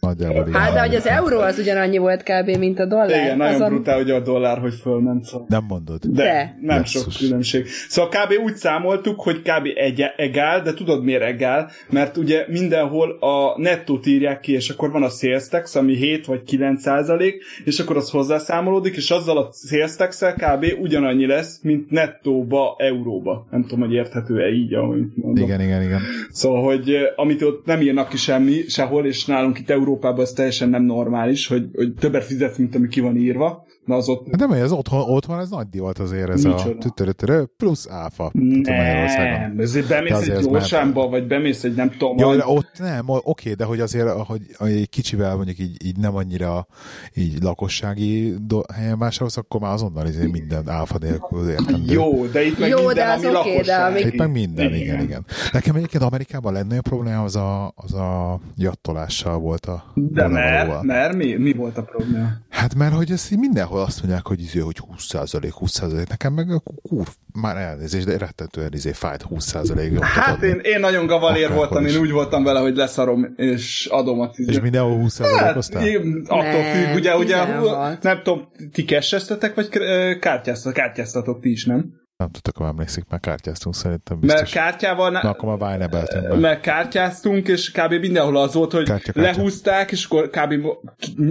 Nagyjából. 0.00 0.48
Hát, 0.52 0.72
de 0.72 0.80
hogy 0.80 0.94
az 0.94 1.06
euró 1.06 1.38
az 1.38 1.58
ugyanannyi 1.58 1.98
volt 1.98 2.22
kb. 2.22 2.56
mint 2.58 2.78
a 2.78 2.86
dollár. 2.86 3.08
Igen, 3.10 3.36
nagyon 3.36 3.54
Azon- 3.54 3.68
brutál, 3.68 3.96
hogy 3.96 4.10
a 4.10 4.20
dollár, 4.20 4.58
hogy 4.58 4.74
fölment. 4.74 5.24
Szóval. 5.24 5.46
Nem 5.50 5.64
mondod. 5.68 5.98
De, 6.04 6.22
De. 6.22 6.56
nem 6.60 6.78
Basszus. 6.78 7.02
sok 7.02 7.12
különbség. 7.26 7.66
Szóval 7.66 8.10
kb. 8.10 8.42
úgy 8.44 8.54
számoltuk, 8.54 9.20
hogy 9.20 9.40
kb. 9.40 9.66
egy 9.74 10.04
egál, 10.16 10.62
de 10.62 10.74
tudod 10.74 11.04
miért 11.04 11.22
egál? 11.22 11.70
Mert 11.90 12.16
ugye 12.16 12.44
mindenhol 12.48 13.10
a 13.20 13.60
nettót 13.60 14.06
írják 14.06 14.40
ki, 14.40 14.52
és 14.52 14.68
akkor 14.70 14.90
van 14.90 15.02
a 15.02 15.08
sales 15.08 15.48
tax, 15.48 15.74
ami 15.74 15.94
7 15.96 16.26
vagy 16.26 16.42
9 16.42 16.82
százalék, 16.82 17.42
és 17.64 17.78
akkor 17.78 17.96
az 17.96 18.10
hozzászámolódik, 18.10 18.96
és 18.96 19.10
azzal 19.10 19.36
a 19.38 19.50
sales 19.68 19.96
tax 19.96 20.22
kb. 20.36 20.66
ugyanannyi 20.80 21.26
lesz, 21.26 21.58
mint 21.62 21.90
nettóba, 21.90 22.74
euróba. 22.78 23.46
Nem 23.50 23.62
tudom, 23.62 23.80
hogy 23.80 23.92
érthető-e 23.92 24.48
így, 24.48 24.74
ahogy 24.74 25.02
mondom. 25.14 25.44
Igen, 25.44 25.60
igen, 25.60 25.82
igen. 25.82 26.00
Szóval, 26.30 26.62
hogy 26.62 26.90
eh, 26.90 27.02
amit 27.16 27.42
ott 27.42 27.66
nem 27.66 27.80
írnak 27.80 28.08
ki 28.08 28.16
semmi, 28.16 28.60
sehol, 28.68 29.06
és 29.06 29.24
nálunk 29.24 29.58
itt 29.58 29.70
Európában 29.90 30.24
ez 30.24 30.32
teljesen 30.32 30.68
nem 30.68 30.82
normális, 30.82 31.46
hogy, 31.46 31.68
hogy 31.74 31.94
többet 31.94 32.24
fizetsz, 32.24 32.56
mint 32.56 32.74
ami 32.74 32.88
ki 32.88 33.00
van 33.00 33.16
írva. 33.16 33.66
Na 33.90 33.96
az 33.96 34.08
ott 34.08 34.26
De 34.28 34.46
nem, 34.46 34.52
ez 34.52 34.72
otthon, 34.72 35.00
otthon 35.00 35.38
ez 35.38 35.48
nagy 35.50 35.66
divat 35.68 35.98
azért, 35.98 36.28
ez 36.28 36.44
Micsoda? 36.44 37.42
a 37.42 37.48
plusz 37.56 37.88
áfa. 37.90 38.30
Nem, 38.32 39.54
ezért 39.58 39.88
bemész 39.88 40.12
azért 40.12 40.30
egy 40.30 40.36
ez 40.38 40.46
gyorsámba, 40.46 41.08
vagy 41.08 41.26
bemész 41.26 41.64
egy 41.64 41.74
nem 41.74 41.90
tudom, 41.90 42.18
Jó, 42.18 42.34
de 42.34 42.42
ott 42.46 42.70
nem, 42.78 43.04
oké, 43.06 43.52
de 43.52 43.64
hogy 43.64 43.80
azért, 43.80 44.08
hogy, 44.08 44.40
egy 44.58 44.88
kicsivel 44.88 45.36
mondjuk 45.36 45.58
így, 45.58 45.84
így 45.86 45.96
nem 45.96 46.16
annyira 46.16 46.66
így 47.14 47.42
lakossági 47.42 48.34
do- 48.46 48.70
helyen 48.72 48.98
vásárolsz, 48.98 49.36
akkor 49.36 49.60
már 49.60 49.72
azonnal 49.72 50.06
izé 50.06 50.26
minden 50.26 50.68
áfa 50.68 50.98
nélkül 51.00 51.48
értem. 51.48 51.82
jó, 51.86 52.26
de 52.26 52.44
itt 52.46 52.58
meg 52.58 52.68
Jó, 52.68 52.76
minden, 52.76 52.94
de 52.94 53.12
az 53.12 53.24
ami 53.24 53.36
oké, 53.36 53.50
de 53.50 53.54
lakosság. 53.56 53.90
amíg- 53.90 54.06
Itt 54.06 54.18
meg 54.18 54.30
minden, 54.30 54.74
igen, 54.74 55.00
igen. 55.02 55.24
Nekem 55.52 55.74
egyébként 55.76 56.02
Amerikában 56.02 56.52
lenne 56.52 56.76
a 56.78 56.82
probléma, 56.82 57.22
az 57.22 57.36
a, 57.36 57.72
az 57.76 57.94
a 57.94 58.40
jattolással 58.56 59.38
volt 59.38 59.66
a 59.66 59.84
De 59.94 60.28
mert, 60.28 60.82
mert 60.82 61.16
mi, 61.16 61.34
mi 61.34 61.52
volt 61.52 61.76
a 61.78 61.82
probléma? 61.82 62.28
Hát 62.48 62.74
mert 62.74 62.94
hogy 62.94 63.10
ezt 63.10 63.32
így 63.32 63.38
mindenhol 63.80 63.84
azt 63.86 64.00
mondják, 64.02 64.26
hogy 64.26 64.40
izé, 64.40 64.58
hogy 64.58 64.76
20% 64.98 65.52
20% 65.60 66.08
nekem 66.08 66.32
meg 66.32 66.50
a 66.50 66.60
kur, 66.82 67.06
már 67.40 67.56
elnézést, 67.56 68.06
de 68.06 68.18
rettetően 68.18 68.72
izé 68.72 68.92
fájt 68.92 69.24
20% 69.30 69.92
jobb 69.92 70.02
Hát 70.02 70.42
én, 70.42 70.58
én 70.62 70.80
nagyon 70.80 71.06
gavalér 71.06 71.44
Akárhol 71.44 71.66
voltam, 71.66 71.86
is. 71.86 71.94
én 71.94 72.00
úgy 72.00 72.10
voltam 72.10 72.42
vele, 72.44 72.60
hogy 72.60 72.76
leszarom, 72.76 73.26
és 73.36 73.86
adom 73.90 74.20
a 74.20 74.30
És 74.34 74.60
mindenhol 74.60 75.02
20% 75.06 75.38
Hát, 75.38 75.56
osztál? 75.56 75.86
én- 75.86 76.22
attól 76.28 76.42
Nem, 76.42 76.84
függ, 76.84 76.94
ugye, 76.94 77.16
ugye, 77.16 77.44
16. 77.44 78.02
nem 78.02 78.20
tudom, 78.22 78.48
ti 78.72 78.84
kesseztetek, 78.84 79.54
vagy 79.54 79.68
ö, 79.72 80.12
kártyáztatok, 80.20 80.72
kártyáztatok 80.82 81.40
ti 81.40 81.50
is, 81.50 81.64
nem? 81.64 81.92
Nem 82.20 82.30
tudtak, 82.30 82.56
hogy 82.56 82.66
emlékszik, 82.66 83.04
mert 83.10 83.22
kártyáztunk 83.22 83.74
szerintem 83.74 84.20
biztos. 84.20 84.40
Mert 84.40 84.52
kártyával... 84.52 85.10
Na, 85.10 85.18
akkor 85.18 85.56
már 85.58 85.88
mert 86.40 86.60
kártyáztunk, 86.60 87.48
és 87.48 87.70
kb. 87.70 87.92
mindenhol 87.92 88.36
az 88.36 88.54
volt, 88.54 88.72
hogy 88.72 88.84
Kártya, 88.84 89.12
kártya. 89.12 89.30
lehúzták, 89.30 89.90
és 89.90 90.04
akkor 90.04 90.30
kb. 90.30 90.66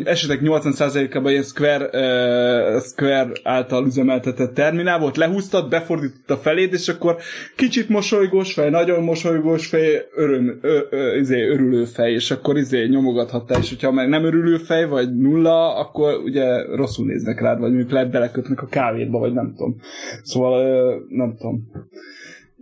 esetek 0.03 0.39
80%-ában 0.43 1.31
ilyen 1.31 1.43
Square, 1.43 1.85
uh, 1.85 2.81
Square 2.81 3.27
által 3.43 3.85
üzemeltetett 3.85 4.53
terminál 4.53 4.99
volt, 4.99 5.17
lehúztad, 5.17 5.69
befordított 5.69 6.29
a 6.29 6.37
feléd, 6.37 6.73
és 6.73 6.87
akkor 6.87 7.17
kicsit 7.55 7.89
mosolygós 7.89 8.53
fej, 8.53 8.69
nagyon 8.69 9.03
mosolygós 9.03 9.67
fej, 9.67 10.05
öröm, 10.15 10.59
ö, 10.61 10.79
ö, 10.89 11.15
izé, 11.15 11.47
örülő 11.47 11.85
fej, 11.85 12.11
és 12.11 12.31
akkor 12.31 12.57
izé 12.57 12.85
nyomogathattál, 12.85 13.59
és 13.59 13.69
hogyha 13.69 13.91
meg 13.91 14.09
nem 14.09 14.23
örülő 14.23 14.57
fej, 14.57 14.85
vagy 14.85 15.15
nulla, 15.15 15.75
akkor 15.75 16.13
ugye 16.13 16.75
rosszul 16.75 17.05
néznek 17.05 17.41
rád, 17.41 17.59
vagy 17.59 17.69
mondjuk 17.69 17.91
lehet 17.91 18.11
belekötnek 18.11 18.61
a 18.61 18.67
kávédba, 18.67 19.19
vagy 19.19 19.33
nem 19.33 19.53
tudom. 19.55 19.75
Szóval 20.23 20.78
nem 21.07 21.35
tudom. 21.37 21.71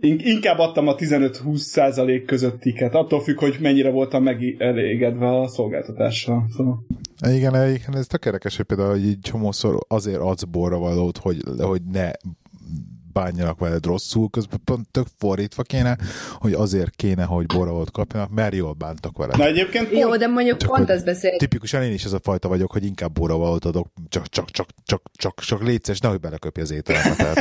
In- 0.00 0.20
inkább 0.20 0.58
adtam 0.58 0.88
a 0.88 0.94
15-20 0.94 1.56
százalék 1.56 2.24
közöttiket, 2.24 2.94
attól 2.94 3.20
függ, 3.20 3.38
hogy 3.38 3.56
mennyire 3.60 3.90
voltam 3.90 4.22
megelégedve 4.22 5.40
a 5.40 5.48
szolgáltatással. 5.48 6.48
Szóval. 6.56 6.86
Igen, 7.28 7.54
igen, 7.54 7.96
ez 7.96 8.06
tök 8.06 8.24
érdekes, 8.24 8.56
hogy 8.56 8.66
például 8.66 8.96
így 8.96 9.18
csomószor 9.20 9.78
azért 9.88 10.20
adsz 10.20 10.44
borra 10.44 10.78
valót, 10.78 11.18
hogy, 11.18 11.42
hogy 11.58 11.82
ne 11.92 12.10
bánjanak 13.18 13.58
veled 13.58 13.86
rosszul, 13.86 14.30
közben 14.30 14.60
pont 14.64 14.88
tök 14.90 15.06
fordítva 15.18 15.62
kéne, 15.62 15.96
hogy 16.34 16.52
azért 16.52 16.90
kéne, 16.96 17.24
hogy 17.24 17.46
borravalót 17.46 17.90
kapjanak, 17.90 18.30
mert 18.30 18.54
jól 18.54 18.72
bántak 18.72 19.16
veled. 19.16 19.36
Na 19.36 19.46
egyébként 19.46 19.90
Jó, 19.90 20.08
pont, 20.08 20.20
de 20.20 20.26
mondjuk 20.26 20.58
Csak 20.58 20.70
pont 20.70 20.90
ezt 20.90 21.04
beszél. 21.04 21.36
Tipikusan 21.36 21.82
én 21.82 21.92
is 21.92 22.04
ez 22.04 22.12
a 22.12 22.20
fajta 22.22 22.48
vagyok, 22.48 22.72
hogy 22.72 22.84
inkább 22.84 23.12
borravalót 23.12 23.64
adok, 23.64 23.86
csak, 24.08 24.28
csak, 24.28 24.50
csak, 24.50 24.66
csak, 24.84 25.02
csak, 25.16 25.40
csak 25.40 25.62
létszes, 25.62 25.98
nehogy 26.00 26.20
beleköpje 26.20 26.62
az 26.62 26.70
ételemet. 26.70 27.38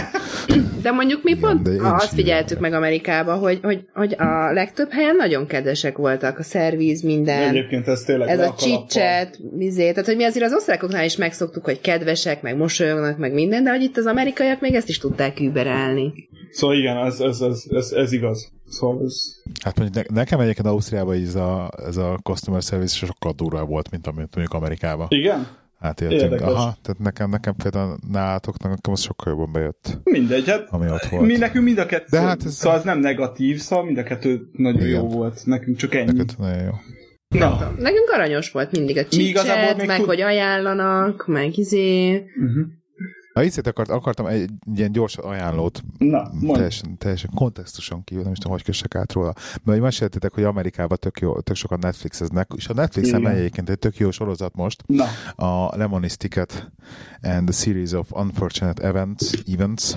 De 0.82 0.92
mondjuk 0.92 1.24
mi 1.24 1.32
Igen, 1.32 1.42
pont 1.42 1.62
de 1.62 1.88
azt 1.88 2.14
figyeltük 2.14 2.60
meg 2.60 2.74
Amerikában, 2.74 3.40
hogy, 3.40 3.60
hogy, 3.62 3.88
hogy 3.94 4.16
a 4.18 4.52
legtöbb 4.52 4.92
helyen 4.92 5.16
nagyon 5.16 5.48
kedvesek 5.48 5.98
voltak, 5.98 6.40
a 6.40 6.44
szervíz, 6.44 7.02
minden. 7.02 7.48
egyébként 7.48 7.88
ez 7.88 8.02
tényleg 8.02 8.30
Ez 8.30 8.40
a 8.40 8.56
csicset, 8.58 9.40
izé, 9.60 9.90
tehát 9.90 10.06
hogy 10.06 10.16
mi 10.16 10.24
azért 10.24 10.46
az 10.46 10.54
osztrákoknál 10.54 11.06
is 11.06 11.16
megszoktuk, 11.16 11.66
hogy 11.66 11.82
kedvesek, 11.82 12.42
meg 12.42 12.58
mosolyognak, 12.58 13.18
meg 13.18 13.34
minden, 13.34 13.64
de 13.64 13.70
hogy 13.70 13.82
itt 13.82 13.98
az 13.98 14.06
amerikaiak 14.06 14.62
még 14.62 14.74
ezt 14.74 14.90
is 14.90 14.98
tudták 14.98 15.40
überelni. 15.68 16.30
Szóval 16.52 16.76
igen, 16.76 16.98
ez, 16.98 17.20
ez, 17.20 17.42
ez, 17.42 17.64
ez, 17.70 17.92
ez 17.92 18.12
igaz. 18.12 18.52
Szóval 18.68 19.04
ez... 19.06 19.14
hát 19.64 19.78
mondjuk 19.80 20.08
ne, 20.10 20.16
nekem 20.16 20.40
egyébként 20.40 20.68
Ausztriában 20.68 21.16
ez 21.16 21.36
a, 21.36 21.70
ez 21.86 21.98
a 21.98 22.20
customer 22.24 22.62
service 22.62 23.06
sokkal 23.06 23.32
durvább 23.36 23.68
volt, 23.68 23.92
mint 23.92 24.08
amit 24.08 24.36
mondjuk 24.36 24.54
Amerikában. 24.54 25.08
Igen? 25.10 25.48
Hát 25.80 26.02
értünk. 26.02 26.22
Érdekes. 26.22 26.48
Aha, 26.48 26.78
tehát 26.82 27.00
nekem, 27.00 27.30
nekem 27.30 27.54
például 27.56 27.98
nálátoknak 28.12 28.70
nekem 28.72 28.94
az 28.94 29.02
sokkal 29.02 29.32
jobban 29.34 29.52
bejött, 29.52 29.98
Mindegy, 30.04 30.50
hát 30.50 30.68
ami 30.70 30.90
ott 30.90 31.04
volt. 31.06 31.26
mi 31.26 31.38
nekünk 31.38 31.64
mind 31.66 31.78
a 31.78 31.86
kettő, 31.86 32.06
De 32.10 32.20
hát 32.20 32.44
ez- 32.46 32.54
szóval 32.54 32.78
ez 32.78 32.84
nem 32.84 33.00
negatív, 33.00 33.60
szóval 33.60 33.86
mind 33.86 33.98
a 33.98 34.04
kettő 34.04 34.50
nagyon 34.52 34.82
Igen. 34.82 35.00
jó 35.02 35.08
volt. 35.08 35.46
Nekünk 35.46 35.78
csak 35.78 35.96
ennyi. 35.96 36.12
Neked 36.12 36.36
nagyon 36.38 36.64
jó. 36.64 36.72
Na, 37.40 37.74
Nekünk 37.78 38.10
aranyos 38.14 38.52
volt 38.52 38.72
mindig 38.72 38.98
a 38.98 39.06
csicset, 39.06 39.78
még 39.78 39.88
meg 39.88 39.98
tud- 39.98 40.08
hogy 40.08 40.22
ajánlanak, 40.22 41.28
meg 41.28 41.58
izé. 41.58 42.14
uh-huh. 42.16 42.66
Na, 43.38 43.44
itt 43.44 43.68
akart, 43.68 43.90
akartam 43.90 44.26
egy 44.26 44.50
ilyen 44.76 44.92
gyors 44.92 45.18
ajánlót, 45.18 45.84
Na 45.98 46.32
teljesen, 46.54 46.98
teljesen 46.98 47.30
kontextuson 47.36 48.04
kívül, 48.04 48.24
nem 48.24 48.32
is 48.32 48.38
tudom, 48.38 48.54
hogy 48.54 48.64
kössek 48.64 48.96
át 48.96 49.12
róla. 49.12 49.34
Mert 49.64 49.82
meséltétek, 49.82 50.34
hogy 50.34 50.44
Amerikában 50.44 50.98
tök, 51.02 51.20
jó, 51.20 51.40
tök 51.40 51.56
sokan 51.56 51.80
Netflixeznek, 51.80 52.52
és 52.56 52.68
a 52.68 52.74
Netflixen 52.74 53.22
megy 53.22 53.38
egyébként 53.38 53.70
egy 53.70 53.80
tök 53.80 53.98
jó 53.98 54.12
sorozat 54.12 54.56
most, 54.56 54.84
Na, 54.86 55.06
a 55.36 55.70
Lemony's 55.76 56.14
Ticket 56.14 56.72
and 57.22 57.50
the 57.50 57.64
Series 57.64 57.92
of 57.92 58.12
Unfortunate 58.12 58.84
Events, 58.84 59.32
Events, 59.54 59.92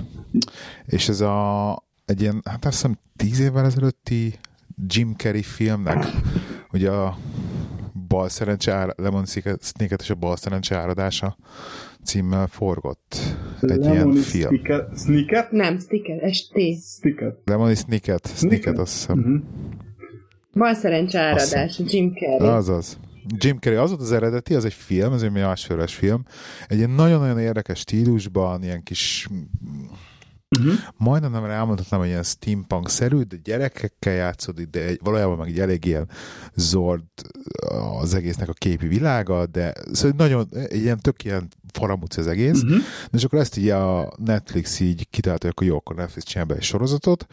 és 0.85 1.09
ez 1.09 1.21
a 1.21 1.83
egy 2.05 2.21
ilyen, 2.21 2.41
hát 2.43 2.65
azt 2.65 2.75
hiszem 2.75 2.97
tíz 3.15 3.39
évvel 3.39 3.65
ezelőtti 3.65 4.39
Jim 4.87 5.13
Carrey 5.15 5.43
filmnek, 5.43 6.05
ugye 6.71 6.91
a 6.91 7.17
bal 8.11 8.29
szerencse 8.29 8.73
ára, 8.73 8.93
Lemon 8.97 9.25
Snicket 9.25 10.01
és 10.01 10.09
a 10.09 10.15
bal 10.15 10.37
szerencse 10.37 10.77
áradása 10.77 11.37
címmel 12.03 12.47
forgott 12.47 13.15
egy 13.61 13.83
ilyen 13.83 13.97
Lemony 13.97 14.15
film. 14.15 14.47
Snicket? 14.47 14.97
Snicket? 14.97 15.51
Nem, 15.51 15.79
sticker, 15.79 16.33
ST. 16.33 16.53
Snicket. 16.99 17.35
Lemony 17.45 17.75
Snicket, 17.75 18.27
Snicket 18.35 18.77
azt 18.77 18.93
hiszem. 18.93 19.17
Uh-huh. 19.17 19.41
Bal 20.53 20.73
szerencse 20.73 21.19
áradás, 21.19 21.81
Jim 21.85 22.13
Carrey. 22.13 22.47
Azaz. 22.47 22.99
Jim 23.37 23.57
Carrey 23.59 23.79
az 23.79 23.89
volt 23.89 24.01
az 24.01 24.11
eredeti, 24.11 24.53
az 24.53 24.65
egy 24.65 24.73
film, 24.73 25.13
ez 25.13 25.21
egy 25.21 25.31
másféles 25.31 25.95
film. 25.95 26.23
Egy 26.67 26.77
ilyen 26.77 26.89
nagyon-nagyon 26.89 27.39
érdekes 27.39 27.79
stílusban, 27.79 28.63
ilyen 28.63 28.83
kis 28.83 29.27
Uh-huh. 30.59 30.73
Majdnem 30.97 31.31
nem 31.31 31.43
elmondhatnám, 31.43 31.99
hogy 31.99 32.09
ilyen 32.09 32.23
steampunk-szerű, 32.23 33.21
de 33.21 33.35
gyerekekkel 33.43 34.13
játszódik, 34.13 34.69
de 34.69 34.85
egy, 34.85 34.99
valójában 35.03 35.37
meg 35.37 35.47
egy 35.47 35.59
elég 35.59 35.85
ilyen 35.85 36.09
zord 36.55 37.03
az 37.99 38.13
egésznek 38.13 38.49
a 38.49 38.53
képi 38.53 38.87
világa, 38.87 39.45
de 39.45 39.73
szóval 39.91 40.13
nagyon, 40.17 40.47
egy 40.51 40.81
ilyen 40.81 40.99
tök 40.99 41.23
ilyen 41.23 41.47
faramúci 41.73 42.19
az 42.19 42.27
egész, 42.27 42.61
uh-huh. 42.61 42.77
de 43.11 43.17
és 43.17 43.23
akkor 43.23 43.39
ezt 43.39 43.57
így 43.57 43.69
a 43.69 44.13
Netflix 44.17 44.79
így 44.79 45.09
kitálta, 45.09 45.45
hogy 45.45 45.51
akkor 45.51 45.67
jó, 45.67 45.75
akkor 45.75 45.95
Netflix 45.95 46.25
csinál 46.25 46.45
be 46.45 46.55
egy 46.55 46.63
sorozatot, 46.63 47.25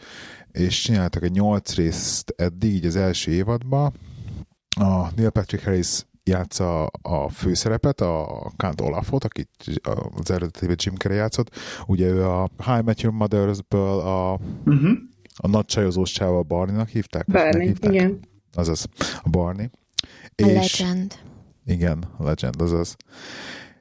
és 0.51 0.81
csináltak 0.81 1.23
egy 1.23 1.31
nyolc 1.31 1.75
részt 1.75 2.33
eddig, 2.37 2.73
így 2.73 2.85
az 2.85 2.95
első 2.95 3.31
évadban, 3.31 3.93
a 4.79 5.11
Neil 5.15 5.29
Patrick 5.29 5.63
Harris 5.63 6.05
játsza 6.29 6.85
a 6.85 7.29
főszerepet, 7.29 8.01
a 8.01 8.51
Count 8.57 8.81
Olafot, 8.81 9.23
akit 9.23 9.49
az 10.15 10.31
eredetében 10.31 10.75
Jim 10.79 10.95
Carrey 10.95 11.17
játszott. 11.17 11.55
Ugye 11.85 12.07
ő 12.07 12.25
a 12.25 12.49
High 12.65 12.83
Met 12.83 13.01
Your 13.01 13.15
Mother-ből 13.15 13.99
a, 13.99 14.39
uh-huh. 14.65 14.91
a 15.35 15.47
nagy 15.47 15.65
csajozós 15.65 16.11
csáva 16.11 16.43
Barney-nak 16.43 16.89
hívták? 16.89 17.25
Barney, 17.25 17.67
hívták? 17.67 17.93
igen. 17.93 18.19
Azaz, 18.53 18.87
a 19.23 19.29
Barney. 19.29 19.69
A 20.35 20.45
és, 20.45 20.79
Legend. 20.79 21.13
Igen, 21.65 22.03
a 22.17 22.23
Legend, 22.23 22.61
azaz. 22.61 22.95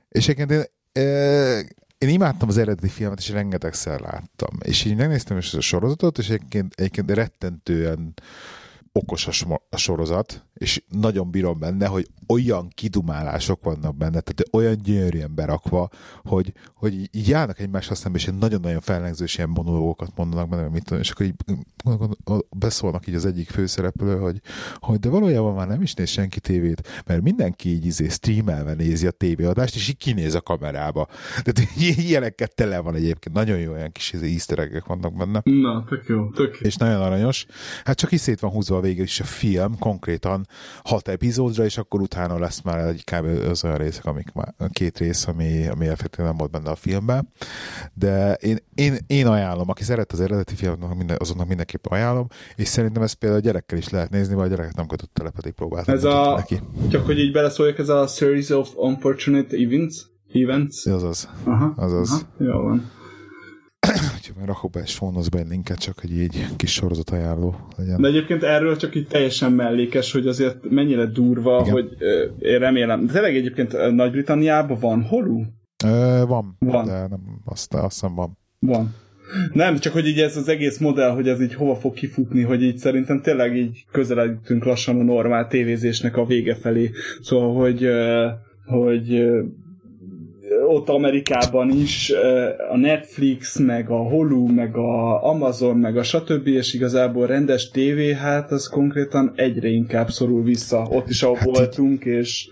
És 0.09 0.29
egyébként 0.29 0.71
én, 0.93 1.67
én 1.99 2.09
imádtam 2.09 2.49
az 2.49 2.59
eredeti 2.59 2.89
filmet, 2.89 3.19
és 3.19 3.29
rengetegszer 3.29 4.01
láttam. 4.01 4.59
És 4.65 4.85
így 4.85 4.97
megnéztem 4.97 5.37
is 5.37 5.55
a 5.55 5.61
sorozatot, 5.61 6.19
és 6.19 6.29
egyébként, 6.29 6.75
egyébként 6.75 7.11
rettentően 7.11 8.15
okos 8.93 9.27
a, 9.27 9.63
a 9.71 9.77
sorozat, 9.77 10.47
és 10.59 10.83
nagyon 10.89 11.31
bírom 11.31 11.59
benne, 11.59 11.87
hogy 11.87 12.09
olyan 12.27 12.69
kidumálások 12.75 13.63
vannak 13.63 13.97
benne, 13.97 14.21
tehát 14.21 14.45
olyan 14.53 14.77
gyönyörűen 14.83 15.35
berakva, 15.35 15.89
hogy, 16.25 16.53
hogy 16.75 16.95
így 16.95 17.29
járnak 17.29 17.59
egymásra 17.61 17.95
szembe, 17.95 18.19
és 18.19 18.31
nagyon-nagyon 18.39 18.81
fellengzős 18.81 19.37
ilyen 19.37 19.49
monológokat 19.49 20.13
mondanak 20.17 20.49
benne, 20.49 20.69
mit 20.69 20.85
tudom, 20.85 21.03
és 21.03 21.11
akkor 21.11 21.27
így 21.27 21.35
beszólnak 22.51 23.07
így 23.07 23.15
az 23.15 23.27
egyik 23.27 23.51
főszereplő, 23.51 24.19
hogy, 24.19 24.41
hogy 24.75 24.99
de 24.99 25.09
valójában 25.09 25.55
már 25.55 25.69
nem 25.69 25.83
is 25.83 25.95
néz 25.95 26.09
senki 26.09 26.41
tévét, 26.41 27.03
mert 27.07 27.23
mindenki 27.23 27.69
így 27.69 27.85
izé 27.85 28.09
streamelve 28.09 28.75
nézi 28.75 29.07
a 29.07 29.11
tévéadást, 29.11 29.75
és 29.75 29.89
így 29.89 29.97
kinéz 29.97 30.35
a 30.35 30.41
kamerába. 30.41 31.09
Tehát 31.43 31.71
ilyeneket 32.09 32.55
tele 32.55 32.79
van 32.79 32.95
egyébként, 32.95 33.35
nagyon 33.35 33.59
jó 33.59 33.73
olyan 33.73 33.93
kis 33.93 34.13
izé 34.13 34.33
easter 34.33 34.83
vannak 34.87 35.17
benne. 35.17 35.41
Na, 35.45 35.85
tök 35.85 36.05
jó, 36.09 36.31
tök 36.31 36.59
jó. 36.61 36.67
És 36.67 36.77
nagyon 36.77 37.01
aranyos. 37.01 37.47
Hát 37.85 37.97
csak 37.97 38.13
is 38.13 38.21
szét 38.21 38.41
van 38.41 38.51
húzva 38.51 38.77
a 38.77 38.81
végül 38.81 39.05
is 39.05 39.21
a 39.21 39.25
film, 39.25 39.79
konkrétan 39.79 40.47
hat 40.85 41.09
epizódra, 41.09 41.65
és 41.65 41.79
akkor 41.79 42.01
utána 42.01 42.39
lesz 42.39 42.61
már 42.63 42.79
egy 42.79 43.05
kb. 43.05 43.49
az 43.51 43.65
olyan 43.65 43.77
részek, 43.77 44.05
amik 44.05 44.33
már, 44.33 44.55
két 44.71 44.99
rész, 44.99 45.27
ami, 45.27 45.67
ami 45.67 45.87
effektíven 45.87 46.27
nem 46.27 46.37
volt 46.37 46.51
benne 46.51 46.71
a 46.71 46.75
filmben. 46.75 47.29
De 47.95 48.33
én, 48.33 48.59
én, 48.75 48.97
én 49.07 49.27
ajánlom, 49.27 49.69
aki 49.71 49.85
szeret 49.85 50.13
az 50.13 50.21
eredeti 50.21 50.55
filmet, 50.55 50.95
minden, 50.95 51.17
azonnak 51.21 51.49
mindenképp 51.49 51.87
ajánlom, 51.87 52.27
és 52.57 52.69
szerintem 52.69 53.03
ezt 53.03 53.15
például 53.15 53.41
a 53.41 53.45
gyerekkel 53.45 53.79
is 53.79 53.89
lehet 53.89 54.11
nézni, 54.11 54.35
vagy 54.35 54.47
a 54.47 54.49
gyereket 54.49 54.77
nem 54.77 54.87
kötött 54.87 55.15
tele, 55.15 55.31
pedig 55.31 55.53
próbáltam 55.53 55.95
ez 55.95 56.05
a, 56.05 56.35
neki. 56.35 56.61
Csak 56.91 57.07
hogy 57.07 57.19
így 57.19 57.33
beleszóljak, 57.33 57.79
ez 57.79 57.89
a 57.89 58.07
Series 58.07 58.49
of 58.51 58.71
Unfortunate 58.75 59.57
Events? 59.57 59.97
Events? 60.33 60.87
Azaz. 60.87 61.29
Aha, 61.45 61.73
azaz. 61.77 62.11
Aha, 62.11 62.23
jó 62.39 62.63
van. 62.63 62.91
Úgyhogy 64.17 64.47
rakok 64.47 64.71
be 64.71 64.81
és 64.81 64.95
fonnoz 64.95 65.29
be 65.29 65.39
egy 65.39 65.49
linket, 65.49 65.79
csak 65.79 65.99
hogy 66.01 66.19
így 66.19 66.47
kis 66.57 66.73
sorozat 66.73 67.11
ajánló 67.11 67.55
legyen. 67.77 68.01
De 68.01 68.09
egyébként 68.09 68.43
erről 68.43 68.77
csak 68.77 68.95
így 68.95 69.07
teljesen 69.07 69.53
mellékes, 69.53 70.13
hogy 70.13 70.27
azért 70.27 70.71
mennyire 70.71 71.07
durva, 71.07 71.61
Igen. 71.61 71.73
hogy 71.73 71.97
euh, 71.99 72.31
én 72.39 72.59
remélem. 72.59 73.07
De 73.07 73.13
tényleg 73.13 73.37
egyébként 73.37 73.95
Nagy-Britanniában 73.95 74.79
van 74.79 75.03
holú? 75.03 75.45
Ö, 75.85 76.23
van, 76.27 76.57
van, 76.59 76.87
de 76.87 77.07
nem, 77.09 77.41
azt, 77.45 77.75
azt 77.75 77.93
hiszem 77.93 78.15
van. 78.15 78.39
Van. 78.59 78.95
Nem, 79.53 79.79
csak 79.79 79.93
hogy 79.93 80.07
így 80.07 80.19
ez 80.19 80.37
az 80.37 80.49
egész 80.49 80.79
modell, 80.79 81.11
hogy 81.11 81.29
ez 81.29 81.41
így 81.41 81.55
hova 81.55 81.75
fog 81.75 81.95
kifutni, 81.95 82.43
hogy 82.43 82.63
így 82.63 82.79
szerintem 82.79 83.21
tényleg 83.23 83.57
így 83.57 83.85
közeledünk 83.93 84.65
lassan 84.65 85.01
a 85.01 85.03
normál 85.03 85.47
tévézésnek 85.47 86.17
a 86.17 86.25
vége 86.25 86.55
felé. 86.55 86.91
Szóval, 87.21 87.55
hogy, 87.55 87.89
hogy 88.65 89.29
ott 90.69 90.89
Amerikában 90.89 91.71
is 91.71 92.13
a 92.71 92.77
Netflix, 92.77 93.59
meg 93.59 93.91
a 93.91 94.09
Hulu, 94.09 94.47
meg 94.47 94.77
a 94.77 95.25
Amazon, 95.25 95.77
meg 95.77 95.97
a 95.97 96.03
stb. 96.03 96.47
és 96.47 96.75
igazából 96.75 97.27
rendes 97.27 97.71
tévé, 97.71 98.13
hát 98.13 98.51
az 98.51 98.69
konkrétan 98.69 99.33
egyre 99.35 99.69
inkább 99.69 100.09
szorul 100.09 100.43
vissza. 100.43 100.87
Ott 100.91 101.09
is, 101.09 101.23
ahol 101.23 101.37
hát 101.37 101.47
voltunk, 101.47 102.07
így... 102.07 102.13
és 102.13 102.49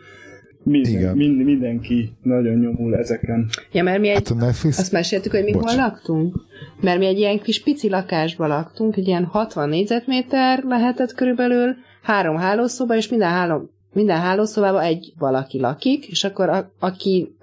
minden, 0.63 1.17
mind, 1.17 1.45
mindenki 1.45 2.13
nagyon 2.23 2.59
nyomul 2.59 2.97
ezeken. 2.97 3.49
Ja, 3.73 3.83
mert 3.83 4.01
mi 4.01 4.09
egy, 4.09 4.15
hát 4.15 4.35
Netflix... 4.35 4.79
azt 4.79 4.93
meséltük, 4.93 5.33
hogy 5.33 5.45
mi 5.45 5.53
Bocs. 5.53 5.65
hol 5.65 5.77
laktunk? 5.77 6.35
Mert 6.81 6.99
mi 6.99 7.07
egy 7.07 7.19
ilyen 7.19 7.41
kis 7.41 7.63
pici 7.63 7.89
lakásban 7.89 8.49
laktunk, 8.49 8.97
egy 8.97 9.07
ilyen 9.07 9.25
60 9.25 9.69
négyzetméter 9.69 10.63
lehetett 10.65 11.15
körülbelül, 11.15 11.75
három 12.03 12.37
hálószoba, 12.37 12.97
és 12.97 13.09
minden 13.09 13.31
három, 13.31 13.71
minden 13.93 14.21
hálószobában 14.21 14.83
egy 14.83 15.13
valaki 15.19 15.61
lakik, 15.61 16.07
és 16.07 16.25
akkor 16.25 16.49
a, 16.49 16.73
aki 16.79 17.37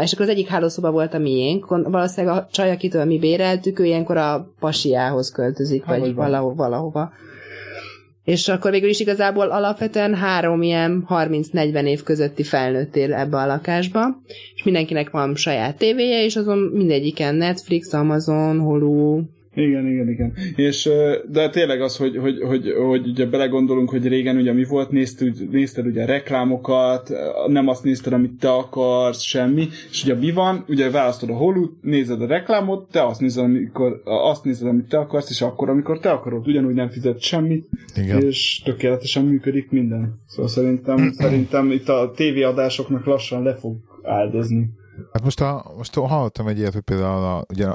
és 0.00 0.12
akkor 0.12 0.24
az 0.24 0.30
egyik 0.30 0.48
hálószoba 0.48 0.90
volt 0.90 1.14
a 1.14 1.18
miénk, 1.18 1.66
valószínűleg 1.66 2.36
a 2.36 2.48
csaj, 2.52 2.70
akitől 2.70 3.04
mi 3.04 3.18
béreltük, 3.18 3.78
ő 3.78 3.84
ilyenkor 3.84 4.16
a 4.16 4.52
pasiához 4.60 5.30
költözik, 5.30 5.84
ha, 5.84 5.98
vagy 5.98 6.14
valahova, 6.14 6.54
valahova. 6.54 7.12
És 8.24 8.48
akkor 8.48 8.70
végül 8.70 8.88
is 8.88 9.00
igazából 9.00 9.50
alapvetően 9.50 10.14
három 10.14 10.62
ilyen 10.62 11.06
30-40 11.08 11.84
év 11.86 12.02
közötti 12.02 12.42
felnőtt 12.42 12.96
él 12.96 13.14
ebbe 13.14 13.36
a 13.36 13.46
lakásba, 13.46 14.20
és 14.54 14.62
mindenkinek 14.62 15.10
van 15.10 15.34
saját 15.34 15.76
tévéje, 15.76 16.24
és 16.24 16.36
azon 16.36 16.58
mindegyiken 16.58 17.34
Netflix, 17.34 17.92
Amazon, 17.92 18.60
Hulu, 18.60 19.22
igen, 19.54 19.86
igen, 19.86 20.08
igen. 20.08 20.32
És, 20.56 20.90
de 21.30 21.50
tényleg 21.50 21.80
az, 21.80 21.96
hogy, 21.96 22.16
hogy, 22.16 22.40
hogy, 22.40 22.72
hogy 22.88 23.08
ugye 23.08 23.26
belegondolunk, 23.26 23.90
hogy 23.90 24.06
régen 24.06 24.36
ugye 24.36 24.52
mi 24.52 24.64
volt, 24.64 24.90
nézted, 24.90 25.50
nézted 25.50 25.86
ugye 25.86 26.04
reklámokat, 26.04 27.10
nem 27.46 27.68
azt 27.68 27.84
nézted, 27.84 28.12
amit 28.12 28.38
te 28.38 28.52
akarsz, 28.52 29.20
semmi, 29.20 29.68
és 29.90 30.04
ugye 30.04 30.14
mi 30.14 30.30
van, 30.30 30.64
ugye 30.68 30.90
választod 30.90 31.30
a 31.30 31.34
holút, 31.34 31.82
nézed 31.82 32.22
a 32.22 32.26
reklámot, 32.26 32.90
te 32.90 33.06
azt 33.06 33.20
nézed, 33.20 33.44
amikor, 33.44 34.00
azt 34.04 34.44
nézed, 34.44 34.68
amit 34.68 34.88
te 34.88 34.98
akarsz, 34.98 35.30
és 35.30 35.42
akkor, 35.42 35.68
amikor 35.68 35.98
te 35.98 36.10
akarod, 36.10 36.48
ugyanúgy 36.48 36.74
nem 36.74 36.90
fizet 36.90 37.20
semmit, 37.20 37.68
igen. 37.96 38.22
és 38.22 38.62
tökéletesen 38.64 39.24
működik 39.24 39.70
minden. 39.70 40.20
Szóval 40.26 40.50
szerintem, 40.50 41.10
szerintem 41.22 41.70
itt 41.70 41.88
a 41.88 42.12
tévéadásoknak 42.16 43.04
lassan 43.04 43.42
le 43.42 43.54
fog 43.54 43.76
áldozni. 44.02 44.70
Hát 45.12 45.22
most, 45.22 45.40
a, 45.40 45.72
most 45.76 45.94
hallottam 45.94 46.46
egy 46.46 46.58
ilyet, 46.58 46.72
hogy 46.72 46.82
például 46.82 47.24
a, 47.24 47.44
ugye 47.48 47.66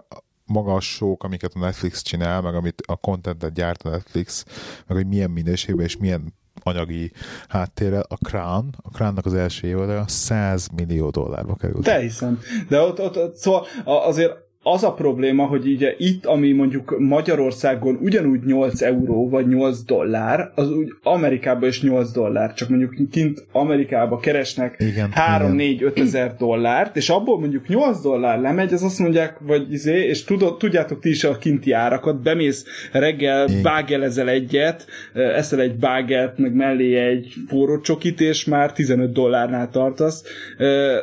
maga 0.50 0.74
a 0.74 0.80
show 0.80 1.16
amiket 1.18 1.54
a 1.56 1.60
Netflix 1.60 2.02
csinál, 2.02 2.42
meg 2.42 2.56
amit 2.56 2.82
a 2.86 2.96
contentet 2.96 3.54
gyárt 3.54 3.82
a 3.82 3.90
Netflix, 3.90 4.46
meg 4.88 4.98
hogy 4.98 5.08
milyen 5.08 5.32
minőségben 5.32 5.86
és 5.86 5.98
milyen 5.98 6.34
anyagi 6.64 7.12
háttérrel, 7.48 8.06
a 8.08 8.16
Crown, 8.16 8.70
a 8.82 8.90
Crownnak 8.90 9.26
az 9.26 9.34
első 9.34 9.68
évada 9.68 10.08
100 10.08 10.68
millió 10.76 11.10
dollárba 11.10 11.56
került. 11.56 11.84
Te 11.84 12.00
hiszem. 12.00 12.40
De 12.68 12.80
ott, 12.82 13.00
ott, 13.00 13.18
ott 13.18 13.36
szóval 13.36 13.66
azért 13.86 14.49
az 14.72 14.84
a 14.84 14.94
probléma, 14.94 15.46
hogy 15.46 15.68
ugye 15.68 15.96
itt, 15.98 16.26
ami 16.26 16.52
mondjuk 16.52 16.96
Magyarországon 17.00 18.00
ugyanúgy 18.02 18.44
8 18.46 18.82
euró 18.82 19.30
vagy 19.30 19.48
8 19.48 19.84
dollár, 19.84 20.52
az 20.56 20.72
úgy 20.72 20.94
Amerikában 21.04 21.70
is 21.70 21.82
8 21.82 22.12
dollár, 22.12 22.54
csak 22.54 22.70
mondjuk 22.70 23.10
kint 23.12 23.46
Amerikába 23.52 24.18
keresnek 24.20 24.84
3-4-5 25.30 26.00
ezer 26.00 26.36
dollárt, 26.36 26.98
és 26.98 27.10
abból 27.10 27.40
mondjuk 27.40 27.68
8 27.68 28.02
dollár 28.02 28.42
lemegy, 28.42 28.74
az 28.74 28.84
azt 28.84 29.00
mondják, 29.00 29.38
vagy 29.40 29.74
izé, 29.74 30.08
és 30.08 30.24
tudod, 30.24 30.58
tudjátok 30.58 31.00
ti 31.00 31.10
is 31.10 31.24
a 31.24 31.38
kinti 31.38 31.72
árakat, 31.72 32.22
bemész 32.22 32.66
reggel, 32.92 33.48
Igen. 33.48 33.62
bágelezel 33.62 34.30
egyet, 34.30 34.86
eszel 35.14 35.60
egy 35.60 35.76
bágelt, 35.76 36.38
meg 36.38 36.54
mellé 36.54 36.96
egy 36.96 37.34
forró 37.48 37.80
csokit, 37.80 38.22
és 38.22 38.46
már 38.46 38.74
15 38.74 39.12
dollárnál 39.12 39.70
tartasz. 39.70 40.24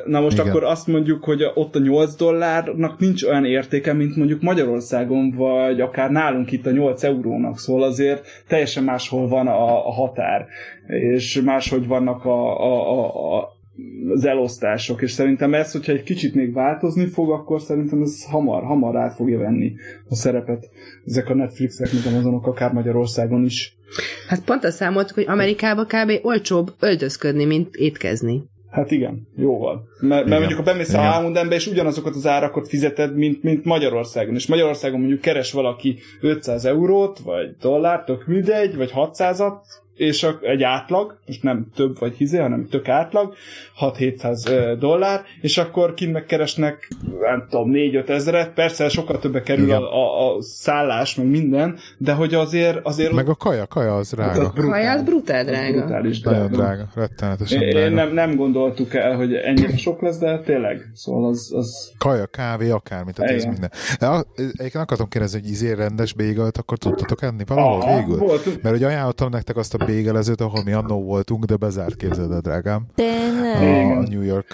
Na 0.04 0.20
most 0.20 0.38
Igen. 0.38 0.48
akkor 0.48 0.64
azt 0.64 0.86
mondjuk, 0.86 1.24
hogy 1.24 1.44
ott 1.54 1.76
a 1.76 1.78
8 1.78 2.14
dollárnak 2.14 2.98
nincs 2.98 3.22
olyan 3.22 3.44
értéke, 3.56 3.92
mint 3.92 4.16
mondjuk 4.16 4.42
Magyarországon, 4.42 5.30
vagy 5.30 5.80
akár 5.80 6.10
nálunk 6.10 6.52
itt 6.52 6.66
a 6.66 6.70
8 6.70 7.02
eurónak, 7.02 7.58
szóval 7.58 7.82
azért 7.82 8.26
teljesen 8.48 8.84
máshol 8.84 9.28
van 9.28 9.46
a, 9.46 9.86
a 9.86 9.92
határ, 9.92 10.46
és 10.86 11.40
máshogy 11.44 11.86
vannak 11.86 12.24
a, 12.24 12.62
a, 12.64 12.90
a, 12.90 13.36
a 13.36 13.54
az 14.12 14.24
elosztások, 14.24 15.02
és 15.02 15.10
szerintem 15.10 15.54
ez, 15.54 15.72
hogyha 15.72 15.92
egy 15.92 16.02
kicsit 16.02 16.34
még 16.34 16.52
változni 16.52 17.06
fog, 17.06 17.30
akkor 17.30 17.60
szerintem 17.60 18.02
ez 18.02 18.24
hamar, 18.24 18.62
hamar 18.62 18.96
át 18.96 19.14
fogja 19.14 19.38
venni 19.38 19.72
a 20.08 20.14
szerepet 20.14 20.70
ezek 21.06 21.28
a 21.28 21.34
Netflixek, 21.34 21.92
mint 21.92 22.06
Amazonok, 22.06 22.46
akár 22.46 22.72
Magyarországon 22.72 23.44
is. 23.44 23.76
Hát 24.28 24.44
pont 24.44 24.64
azt 24.64 24.76
számoltuk, 24.76 25.14
hogy 25.14 25.26
Amerikában 25.28 25.86
kb. 25.86 26.12
olcsóbb 26.22 26.74
öltözködni, 26.80 27.44
mint 27.44 27.74
étkezni. 27.74 28.42
Hát 28.70 28.90
igen, 28.90 29.28
jóval. 29.36 29.88
Mert, 30.00 30.26
mert 30.26 30.38
mondjuk, 30.38 30.58
ha 30.58 30.64
bemész 30.64 30.94
a 30.94 30.98
Igen. 30.98 31.12
Almundenbe, 31.12 31.54
és 31.54 31.66
ugyanazokat 31.66 32.14
az 32.14 32.26
árakat 32.26 32.68
fizeted, 32.68 33.16
mint, 33.16 33.42
mint 33.42 33.64
Magyarországon. 33.64 34.34
És 34.34 34.46
Magyarországon 34.46 34.98
mondjuk 34.98 35.20
keres 35.20 35.52
valaki 35.52 35.98
500 36.20 36.64
eurót, 36.64 37.18
vagy 37.18 37.56
dollárt, 37.60 38.04
tök 38.04 38.26
mindegy, 38.26 38.76
vagy 38.76 38.92
600-at, 38.94 39.52
és 39.94 40.22
a, 40.22 40.38
egy 40.42 40.62
átlag, 40.62 41.18
most 41.26 41.42
nem 41.42 41.66
több 41.74 41.98
vagy 41.98 42.14
hizé, 42.16 42.38
hanem 42.38 42.66
tök 42.70 42.88
átlag, 42.88 43.34
6-700 43.80 44.48
ö, 44.50 44.74
dollár, 44.78 45.22
és 45.40 45.58
akkor 45.58 45.94
kint 45.94 46.12
megkeresnek, 46.12 46.88
nem 47.20 47.46
tudom, 47.50 47.70
4-5 47.74 48.08
ezeret, 48.08 48.52
persze 48.54 48.88
sokkal 48.88 49.18
többe 49.18 49.42
kerül 49.42 49.64
Igen. 49.64 49.76
a, 49.82 49.94
a, 49.94 50.34
a, 50.36 50.42
szállás, 50.42 51.14
meg 51.14 51.26
minden, 51.26 51.78
de 51.98 52.12
hogy 52.12 52.34
azért, 52.34 52.78
azért 52.82 53.12
Meg 53.12 53.28
a 53.28 53.34
kaja, 53.34 53.66
kaja 53.66 53.94
az 53.94 54.00
az 54.00 54.12
drága. 54.12 54.50
brutál. 54.54 54.70
Kaja, 54.70 54.92
az 54.92 55.02
brutál 55.02 55.38
Az 55.40 55.46
drága. 55.46 55.78
brutális 55.80 56.20
Nagyon 56.20 56.40
drága. 56.50 56.56
drága, 56.56 56.88
rettenetesen 56.94 57.62
Én 57.62 57.70
drága. 57.70 57.94
nem, 57.94 58.12
nem 58.12 58.36
gondoltuk 58.36 58.94
el, 58.94 59.16
hogy 59.16 59.34
ennyire 59.34 59.76
sok 59.86 60.00
lesz, 60.00 60.18
de 60.18 60.38
tényleg. 60.40 60.90
Szóval 60.94 61.28
az, 61.28 61.50
az 61.54 61.90
Kaja, 61.98 62.26
kávé, 62.26 62.70
akármit, 62.70 63.14
tehát 63.14 63.30
ez 63.30 63.36
Igen. 63.40 63.52
minden. 63.52 63.70
De 63.98 64.06
a- 64.06 64.26
Egyébként 64.36 64.74
akartam 64.74 65.08
kérdezni, 65.08 65.40
hogy 65.40 65.50
izé 65.50 65.72
rendes 65.72 66.12
bégelt, 66.12 66.56
akkor 66.58 66.78
tudtatok 66.78 67.22
enni 67.22 67.44
valahol 67.46 67.80
Aha, 67.80 67.96
végül? 67.96 68.16
volt. 68.18 68.44
Mert 68.62 68.74
hogy 68.74 68.84
ajánlottam 68.84 69.30
nektek 69.30 69.56
azt 69.56 69.74
a 69.74 69.84
bégelezőt, 69.84 70.40
ahol 70.40 70.62
mi 70.64 70.72
annó 70.72 71.02
voltunk, 71.04 71.44
de 71.44 71.56
bezárt 71.56 71.96
képzeld 71.96 72.32
el, 72.32 72.40
drágám. 72.40 72.86
Tényleg? 72.94 73.96
A 73.98 74.00
New 74.00 74.22
York 74.22 74.46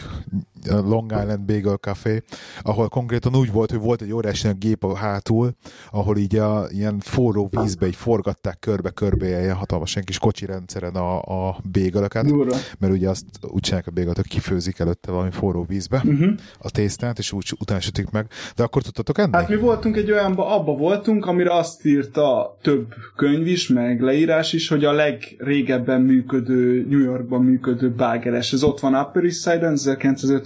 Long 0.71 1.11
Island 1.11 1.41
Bagel 1.41 1.77
Café, 1.77 2.23
ahol 2.63 2.89
konkrétan 2.89 3.37
úgy 3.37 3.53
volt, 3.53 3.71
hogy 3.71 3.81
volt 3.81 4.03
egy 4.03 4.13
óriási 4.13 4.47
nagy 4.47 4.59
gép 4.59 4.85
a 4.85 4.97
hátul, 4.97 5.53
ahol 5.91 6.17
így 6.17 6.37
a, 6.37 6.67
ilyen 6.71 6.99
forró 7.01 7.49
vízbe 7.51 7.87
így 7.87 7.97
forgatták 7.97 8.59
körbe-körbe 8.59 9.27
ilyen 9.27 9.55
hatalmas 9.55 9.93
ilyen 9.93 10.05
kis 10.05 10.19
kocsi 10.19 10.47
rendszeren 10.47 10.95
a, 10.95 11.49
a 11.49 11.57
bégelöket, 11.73 12.31
mert 12.79 12.93
ugye 12.93 13.09
azt 13.09 13.25
úgy 13.41 13.61
csinálják 13.61 13.89
a 13.89 13.91
bégelt, 13.91 14.17
hogy 14.17 14.29
kifőzik 14.29 14.79
előtte 14.79 15.11
valami 15.11 15.31
forró 15.31 15.65
vízbe 15.69 16.03
Uh-huh. 16.05 16.33
a 16.59 16.71
tésztát, 16.71 17.19
és 17.19 17.33
úgy 17.33 17.53
utána 17.61 17.81
sütik 17.81 18.11
meg. 18.11 18.27
De 18.57 18.63
akkor 18.63 18.83
tudtatok 18.83 19.19
enni? 19.19 19.31
Hát 19.33 19.49
mi 19.49 19.57
voltunk 19.57 19.97
egy 19.97 20.11
olyanba, 20.11 20.55
abba 20.55 20.73
voltunk, 20.73 21.27
amire 21.27 21.55
azt 21.55 21.85
írta 21.85 22.57
több 22.63 22.95
könyv 23.17 23.47
is, 23.47 23.69
meg 23.69 24.01
leírás 24.01 24.53
is, 24.53 24.69
hogy 24.69 24.85
a 24.85 24.93
legrégebben 24.93 26.01
működő, 26.01 26.87
New 26.89 26.99
Yorkban 26.99 27.43
működő 27.45 27.91
bágeres. 27.91 28.53
Ez 28.53 28.63
ott 28.63 28.81
van 28.81 28.95
Upper 28.95 29.23
East 29.25 29.43
Side-en, 29.43 29.77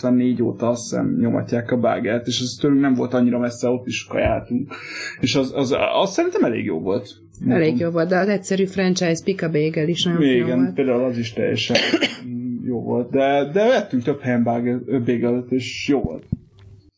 1954 0.07 0.43
óta 0.43 0.69
azt 0.69 0.83
hiszem 0.83 1.17
nyomatják 1.19 1.71
a 1.71 1.77
bágert, 1.77 2.27
és 2.27 2.41
ez 2.41 2.57
tőlünk 2.61 2.81
nem 2.81 2.95
volt 2.95 3.15
annyira 3.15 3.39
messze, 3.39 3.69
ott 3.69 3.87
is 3.87 4.05
kajáltunk. 4.05 4.73
És 5.21 5.35
az, 5.35 5.53
az, 5.55 5.77
az 6.03 6.11
szerintem 6.11 6.45
elég 6.45 6.65
jó 6.65 6.81
volt. 6.81 7.09
Elég 7.49 7.79
jó 7.79 7.91
volt, 7.91 8.09
de 8.09 8.19
az 8.19 8.29
egyszerű 8.29 8.65
franchise 8.65 9.25
Pika 9.25 9.51
Bagel 9.51 9.89
is 9.89 10.05
nagyon 10.05 10.23
igen, 10.23 10.59
volt. 10.59 10.75
például 10.75 11.05
az 11.05 11.19
is 11.19 11.33
teljesen 11.33 11.77
jó 12.65 12.83
volt. 12.83 13.11
De, 13.11 13.51
de 13.53 13.69
vettünk 13.69 14.03
több 14.03 14.21
helyen 14.21 14.43
bágelet, 14.43 15.51
és 15.51 15.89
jó 15.89 16.01
volt. 16.01 16.25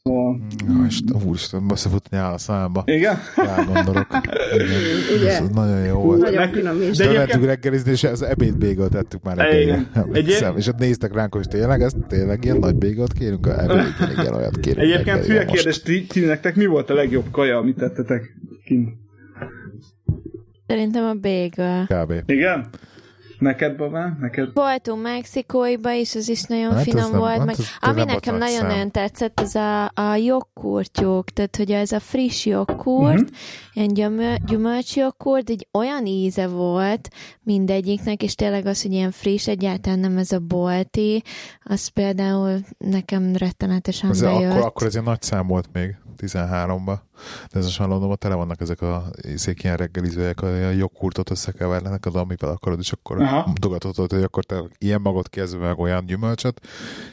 Szóval, 0.09 0.41
Ja, 0.69 0.85
Isten, 0.87 1.23
úristen, 1.27 1.67
beszefut 1.67 2.09
nyál 2.11 2.33
a 2.33 2.39
számba. 2.39 2.83
igen? 2.87 3.17
Elgondolok. 3.37 4.07
Igen. 4.55 4.67
Ugye? 5.19 5.31
Ez 5.41 5.49
nagyon 5.49 5.85
jó 5.85 6.01
volt. 6.01 6.21
Nagyon 6.21 6.49
finom 6.53 6.77
is. 6.83 6.97
de 6.97 7.05
egyébként- 7.05 7.17
mentünk 7.17 7.45
reggelizni, 7.45 7.91
és 7.91 8.05
az 8.05 8.23
ebéd 8.23 8.57
bégelt 8.57 8.91
tettük 8.91 9.23
már 9.23 9.35
Igen. 9.35 9.47
reggelire. 9.47 9.75
Egy- 9.77 10.03
Emlékszem. 10.03 10.57
És 10.57 10.67
ott 10.67 10.79
néztek 10.79 11.15
ránk, 11.15 11.35
hogy 11.35 11.49
tényleg 11.49 11.81
ez 11.83 11.93
tényleg 12.09 12.45
ilyen 12.45 12.57
nagy 12.57 12.75
bégelt 12.77 13.13
kérünk, 13.13 13.47
a 13.47 13.63
ebéd, 13.63 13.95
igen, 14.19 14.35
olyat 14.35 14.61
kérünk. 14.61 14.83
Egyébként 14.83 15.25
hülye 15.25 15.45
kérdés, 15.45 15.83
ti, 15.83 16.07
nektek 16.21 16.57
mi 16.57 16.67
volt 16.67 16.91
a 16.91 16.95
legjobb 16.95 17.31
kaja, 17.31 17.59
amit 17.59 17.77
tettetek 17.77 18.35
kint? 18.65 18.89
Szerintem 20.67 21.05
a 21.05 21.15
bagel. 21.15 21.87
Kb. 21.87 22.31
Igen? 22.31 22.67
Neked, 23.39 23.77
Babán? 23.77 24.17
Neked? 24.21 24.51
Voltunk 24.55 25.03
Mexikóiba 25.03 25.93
is, 25.93 26.15
az 26.15 26.29
is 26.29 26.43
nagyon 26.43 26.71
Hát 26.71 26.79
az 26.79 26.83
finom 26.83 27.11
nem- 27.11 27.19
volt. 27.19 27.37
hát 27.37 27.45
Meg, 27.47 27.55
az 27.59 27.67
ami 27.81 28.05
nekem 28.05 28.37
nagyon-nagyon 28.37 28.91
tetszett, 28.91 29.41
az 29.41 29.55
a, 29.55 29.85
a 29.85 30.15
joghurtjuk, 30.17 31.31
tehát 31.31 31.57
hogy 31.57 31.71
ez 31.71 31.93
a 31.93 32.01
friss 32.01 32.47
joghurt, 32.47 33.13
Mhm. 33.15 33.23
uh-huh. 33.23 33.37
ilyen 33.73 33.89
gyömö- 33.95 34.45
gyümölcsjoghurt, 34.45 35.51
egy 35.51 35.69
olyan 35.73 36.07
íze 36.07 36.47
volt 36.47 37.09
mindegyiknek, 37.43 38.23
és 38.23 38.35
tényleg 38.35 38.67
az, 38.67 38.83
hogy 38.83 38.93
ilyen 38.93 39.11
friss, 39.11 39.47
egyáltalán 39.49 39.99
nem 39.99 40.17
ez 40.17 40.33
a 40.33 40.39
bolti, 40.39 41.23
az 41.63 41.89
például 41.89 42.59
nekem 42.79 43.37
rettenetesen 43.37 44.11
Ez 44.11 44.21
bejött. 44.21 44.53
akkor, 44.53 44.65
akkor 44.67 44.87
ez 44.87 44.93
ilyen 44.93 45.05
nagy 45.05 45.23
szám 45.23 45.47
volt 45.47 45.69
még, 45.73 45.97
13-ban. 46.21 46.99
De 47.53 47.59
ez 47.59 47.65
most 47.65 47.79
már 47.79 47.89
Londonban 47.89 48.19
tele 48.19 48.35
vannak 48.35 48.61
ezek 48.61 48.81
a 48.83 49.05
izék 49.21 49.63
ilyen 49.63 49.77
reggelizőek, 49.77 50.43
a 50.43 50.71
joghurtot 50.71 51.31
összekevernek 51.31 52.07
az, 52.07 52.15
amivel 52.15 52.51
akarod, 52.51 52.79
és 52.79 52.93
akkor 52.93 53.23
Aha. 53.23 53.47
mutogathatod, 53.47 54.13
hogy 54.13 54.23
akkor 54.23 54.45
te 54.45 54.63
ilyen 54.79 55.01
magot 55.01 55.29
kezdve 55.29 55.67
meg 55.67 55.79
olyan 55.79 56.07
gyümölcsöt, 56.07 56.61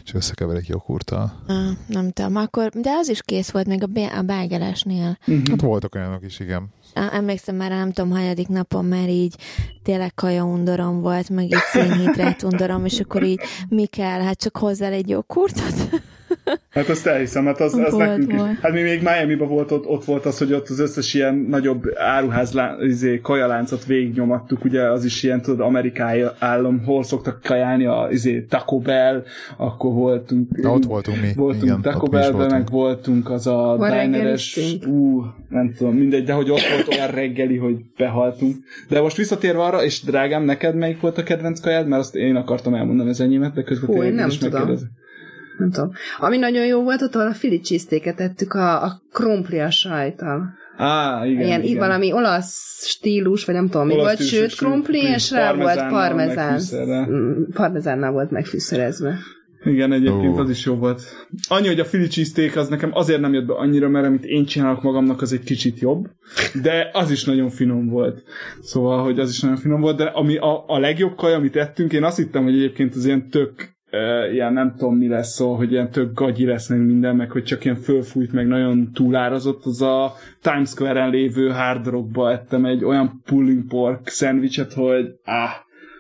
és 0.03 0.14
összekeverik 0.14 0.68
joghurttal. 0.68 1.43
Ah, 1.47 1.72
nem 1.88 2.12
tudom, 2.12 2.36
akkor, 2.36 2.70
de 2.70 2.91
az 2.91 3.10
is 3.10 3.22
kész 3.22 3.49
volt 3.49 3.68
még 3.68 3.84
a, 3.84 3.88
bé- 3.88 4.14
a 4.14 4.22
bágelesnél. 4.22 5.18
Hát 5.49 5.62
voltak 5.62 5.95
olyanok 5.95 6.24
is, 6.24 6.39
igen. 6.39 6.74
Emlékszem 6.93 7.56
már, 7.56 7.70
nem 7.70 7.91
tudom, 7.91 8.12
hanyadik 8.12 8.47
napon 8.47 8.86
már 8.86 9.10
így 9.10 9.36
tényleg 9.84 10.14
kaja 10.14 10.43
undorom 10.43 11.01
volt, 11.01 11.30
meg 11.30 11.45
így 11.45 11.64
szénhidrát 11.72 12.43
undorom, 12.43 12.86
és 12.86 12.99
akkor 12.99 13.24
így 13.24 13.39
mi 13.70 13.86
kell, 13.86 14.22
hát 14.22 14.38
csak 14.38 14.58
hozzá 14.58 14.88
egy 14.88 15.10
joghurtot? 15.10 15.89
Hát 16.70 16.89
azt 16.89 17.08
elhiszem, 17.08 17.46
hát 17.46 17.60
az, 17.60 17.74
az 17.74 17.91
Volt, 17.91 18.08
nekünk 18.08 18.34
is. 18.34 18.39
Hát 18.62 18.72
mi 18.72 18.82
még 18.82 19.02
Miami-ban 19.02 19.48
volt, 19.48 19.72
ott, 19.72 19.86
ott 19.86 20.06
volt 20.06 20.26
az, 20.26 20.38
hogy 20.38 20.54
ott 20.54 20.70
az 20.70 20.80
összes 20.80 21.14
ilyen 21.14 21.36
nagyobb 21.36 21.84
áruház 21.96 22.54
lá, 22.54 22.76
izé, 22.80 23.20
kajaláncot 23.20 23.86
végignyomattuk, 23.86 24.64
ugye 24.64 24.82
az 24.82 25.06
is 25.06 25.24
ilyen, 25.24 25.41
tudod, 25.41 25.60
amerikai 25.60 26.24
állam, 26.39 26.84
hol 26.84 27.04
szoktak 27.04 27.41
kajálni, 27.43 27.86
a 27.86 28.08
izé, 28.12 28.41
Taco 28.41 28.78
Bell, 28.78 29.24
akkor 29.58 29.93
voltunk. 29.93 30.62
Na, 30.62 30.72
ott 30.72 30.84
voltunk 30.86 31.22
mi. 31.22 31.32
Voltunk 31.36 31.64
igen, 31.64 31.82
Taco 31.82 32.08
Bellben, 32.08 32.32
voltunk. 32.32 32.52
meg 32.52 32.70
voltunk 32.70 33.30
az 33.30 33.48
a 33.48 33.78
dineres, 33.78 34.60
ú, 34.88 35.24
nem 35.50 35.74
tudom, 35.78 35.96
mindegy, 35.96 36.24
de 36.24 36.34
hogy 36.34 36.50
ott 36.50 36.68
volt 36.76 36.88
olyan 36.88 37.12
reggeli, 37.12 37.58
hogy 37.58 37.76
behaltunk. 37.98 38.56
De 38.89 39.02
most 39.02 39.18
visszatérve 39.18 39.64
arra, 39.64 39.84
és 39.84 40.04
drágám, 40.04 40.43
neked 40.43 40.76
melyik 40.76 41.02
volt 41.02 41.18
a 41.18 41.24
kedvenc 41.24 41.60
kajád? 41.60 41.88
Mert 41.88 42.02
azt 42.02 42.16
én 42.16 42.36
akartam 42.36 42.74
elmondani 42.74 43.10
az 43.10 43.22
enyémet, 43.22 43.54
de 43.54 43.64
közben 43.64 43.96
Hú, 43.96 44.02
nem 44.02 44.28
is 44.28 44.38
tudom. 44.38 44.60
megkérdezem. 44.60 44.89
Nem 45.58 45.72
tudom. 45.72 45.91
Ami 46.20 46.38
nagyon 46.38 46.66
jó 46.66 46.84
volt, 46.84 47.01
ott 47.01 47.16
a 47.16 47.34
fili 47.34 47.60
cheesesteaket 47.60 48.16
tettük 48.16 48.53
a, 48.53 48.84
a 48.84 49.01
krumpli 49.12 49.60
a 49.60 49.72
sajtal. 49.72 50.53
Á, 50.78 51.26
igen, 51.26 51.45
Ilyen, 51.45 51.62
igen. 51.64 51.78
valami 51.78 52.12
olasz 52.12 52.86
stílus, 52.88 53.45
vagy 53.45 53.56
nem 53.56 53.70
tudom, 53.70 53.88
mi 53.88 53.93
Olasz 53.93 54.06
volt, 54.06 54.18
stílusú 54.28 54.49
sőt 54.49 54.58
krumpli, 54.58 54.99
és 54.99 55.32
rá 55.32 55.53
volt 55.53 55.88
parmezán. 55.89 56.62
Mm, 57.12 57.43
Parmezánnal 57.53 58.12
volt 58.12 58.32
megfűszerezve. 58.32 59.18
Igen, 59.66 59.91
egyébként 59.91 60.38
Ó. 60.38 60.39
az 60.39 60.49
is 60.49 60.66
jó 60.66 60.76
volt. 60.76 61.01
Annyi, 61.47 61.68
hogy 61.68 61.80
a 61.80 61.84
Philly 61.84 62.08
cheesesteak 62.08 62.56
az 62.56 62.68
nekem 62.68 62.89
azért 62.93 63.20
nem 63.20 63.34
jött 63.34 63.45
be 63.45 63.53
annyira, 63.53 63.89
mert 63.89 64.06
amit 64.06 64.24
én 64.24 64.45
csinálok 64.45 64.82
magamnak, 64.84 65.22
az 65.22 65.34
egy 65.34 65.43
kicsit 65.43 65.80
jobb, 65.80 66.06
de 66.62 66.89
az 66.93 67.12
is 67.12 67.24
nagyon 67.24 67.49
finom 67.49 67.89
volt. 67.89 68.24
Szóval, 68.62 69.03
hogy 69.03 69.20
az 69.20 69.30
is 69.30 69.39
nagyon 69.39 69.58
finom 69.58 69.82
volt, 69.82 69.97
de 69.97 70.03
ami 70.03 70.38
a, 70.38 70.64
a 70.68 70.80
legjobb 70.80 71.16
kaj, 71.16 71.34
amit 71.34 71.56
ettünk, 71.56 71.93
én 71.93 72.03
azt 72.03 72.18
hittem, 72.18 72.43
hogy 72.43 72.53
egyébként 72.53 72.95
az 72.95 73.06
ilyen 73.06 73.30
tök 73.30 73.74
uh, 73.91 74.33
ilyen 74.33 74.53
nem 74.53 74.75
tudom 74.77 74.95
mi 74.95 75.07
lesz 75.07 75.33
szó, 75.33 75.53
hogy 75.53 75.71
ilyen 75.71 75.91
tök 75.91 76.13
gagyi 76.13 76.45
lesz 76.45 76.69
meg 76.69 76.86
minden, 76.86 77.15
meg 77.15 77.31
hogy 77.31 77.43
csak 77.43 77.63
ilyen 77.63 77.75
fölfújt, 77.75 78.31
meg 78.31 78.47
nagyon 78.47 78.91
túlárazott, 78.93 79.65
az 79.65 79.81
a 79.81 80.13
Times 80.41 80.69
Square-en 80.69 81.09
lévő 81.09 81.49
Hard 81.49 81.88
Rockba 81.88 82.31
ettem 82.31 82.65
egy 82.65 82.83
olyan 82.83 83.21
pulling 83.25 83.67
pork 83.67 84.07
szendvicset, 84.07 84.73
hogy 84.73 85.05
áh, 85.23 85.53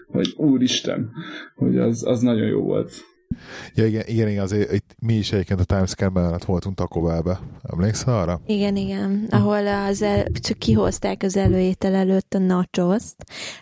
hogy 0.07 0.33
úristen, 0.37 1.11
hogy 1.55 1.77
az, 1.77 2.07
az 2.07 2.21
nagyon 2.21 2.47
jó 2.47 2.61
volt. 2.61 2.91
Ja, 3.73 3.85
igen, 3.85 4.03
igen, 4.05 4.27
igen, 4.27 4.43
azért 4.43 4.71
itt 4.71 4.95
mi 4.99 5.13
is 5.13 5.31
egyébként 5.31 5.59
a 5.59 5.63
Times 5.63 5.89
Square 5.89 6.11
mellett 6.11 6.43
voltunk 6.43 6.75
Taco 6.75 7.01
Bellbe. 7.01 7.39
Emlékszel 7.71 8.19
arra? 8.19 8.41
Igen, 8.45 8.75
igen. 8.75 9.27
Ahol 9.29 9.67
az 9.67 10.01
el, 10.01 10.25
csak 10.41 10.57
kihozták 10.57 11.23
az 11.23 11.37
előétel 11.37 11.95
előtt 11.95 12.33
a 12.33 12.37
nachoszt, 12.37 13.15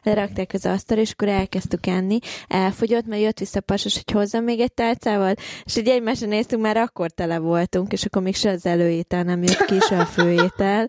lerakták 0.04 0.52
az 0.54 0.66
asztal, 0.66 0.98
és 0.98 1.12
akkor 1.12 1.28
elkezdtük 1.28 1.88
enni. 1.88 2.20
Elfogyott, 2.48 3.06
mert 3.06 3.22
jött 3.22 3.40
vissza 3.40 3.60
a 3.60 3.62
pasas, 3.62 3.94
hogy 3.94 4.14
hozzam 4.14 4.44
még 4.44 4.60
egy 4.60 4.74
tálcával, 4.74 5.34
és 5.64 5.78
így 5.78 5.88
egymásra 5.88 6.28
néztünk, 6.28 6.62
már 6.62 6.78
akkor 6.78 7.12
tele 7.12 7.38
voltunk, 7.38 7.92
és 7.92 8.06
akkor 8.06 8.22
még 8.22 8.36
se 8.36 8.50
az 8.50 8.66
előétel 8.66 9.24
nem 9.24 9.44
jött 9.44 9.66
ki, 9.66 9.80
se 9.80 10.00
a 10.00 10.06
főétel. 10.06 10.88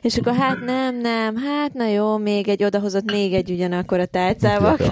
És 0.00 0.16
akkor 0.16 0.34
hát 0.34 0.64
nem, 0.64 1.00
nem, 1.00 1.36
hát 1.36 1.72
na 1.72 1.86
jó, 1.86 2.16
még 2.16 2.48
egy, 2.48 2.64
odahozott 2.64 3.10
még 3.10 3.32
egy 3.32 3.50
ugyanakkor 3.50 4.00
a 4.00 4.06
tálcával. 4.06 4.76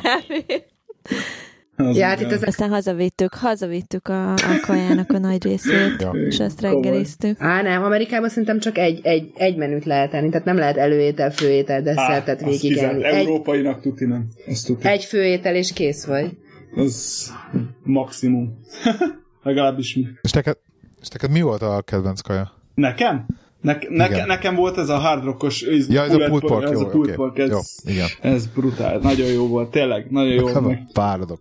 Az 1.76 1.96
Ja, 1.96 2.06
hát 2.06 2.20
itt 2.20 2.30
az 2.32 2.42
Aztán 2.46 2.70
hazavittük, 2.70 3.34
hazavittük 3.34 4.08
a, 4.08 4.32
a 4.32 4.60
kajának 4.66 5.10
a 5.10 5.18
nagy 5.18 5.42
részét, 5.44 6.00
Ja. 6.00 6.10
és 6.10 6.40
azt 6.40 6.60
reggeliztük. 6.60 7.40
Á, 7.40 7.62
nem, 7.62 7.82
Amerikában 7.82 8.28
szerintem 8.28 8.58
csak 8.58 8.78
egy, 8.78 9.00
egy, 9.02 9.30
egy 9.34 9.56
menüt 9.56 9.84
lehet 9.84 10.14
enni, 10.14 10.28
tehát 10.28 10.44
nem 10.46 10.56
lehet 10.56 10.76
előétel, 10.76 11.30
főétel, 11.30 11.82
desszertet 11.82 12.42
Á, 12.42 12.46
végig 12.46 12.76
enni. 12.76 13.04
Egy, 13.04 13.14
Európainak 13.14 13.80
tuti 13.80 14.04
nem. 14.04 14.26
Tuti. 14.66 14.88
egy 14.88 15.04
főétel 15.04 15.54
és 15.54 15.72
kész 15.72 16.04
vagy. 16.04 16.36
Az 16.76 17.30
maximum. 17.82 18.58
Legalábbis 19.42 19.94
mi. 19.94 20.06
És 20.22 20.32
neked, 20.32 20.56
és 21.00 21.08
neked 21.08 21.30
mi 21.30 21.40
volt 21.40 21.62
a 21.62 21.82
kedvenc 21.84 22.20
kaja? 22.20 22.52
Nekem? 22.74 23.26
Ne, 23.64 23.76
ne, 23.88 24.06
Igen. 24.06 24.26
nekem 24.26 24.54
volt 24.54 24.78
ez 24.78 24.88
a 24.88 24.98
hard 24.98 25.24
rockos, 25.24 25.62
ez, 25.62 25.88
Ja, 25.88 26.02
ez 26.02 26.12
a 26.12 26.16
pulled 26.16 26.40
pork, 26.40 26.64
ez 26.64 26.80
jó, 26.80 26.86
a 26.86 27.14
pork, 27.14 27.38
ez, 27.38 27.50
Jó, 27.50 27.58
igen. 27.84 28.08
ez 28.20 28.46
brutál, 28.46 28.98
nagyon 28.98 29.26
jó 29.26 29.46
volt, 29.48 29.70
tényleg, 29.70 30.10
nagyon 30.10 30.32
jó 30.32 30.48
volt. 30.48 30.92
Páradok. 30.92 31.40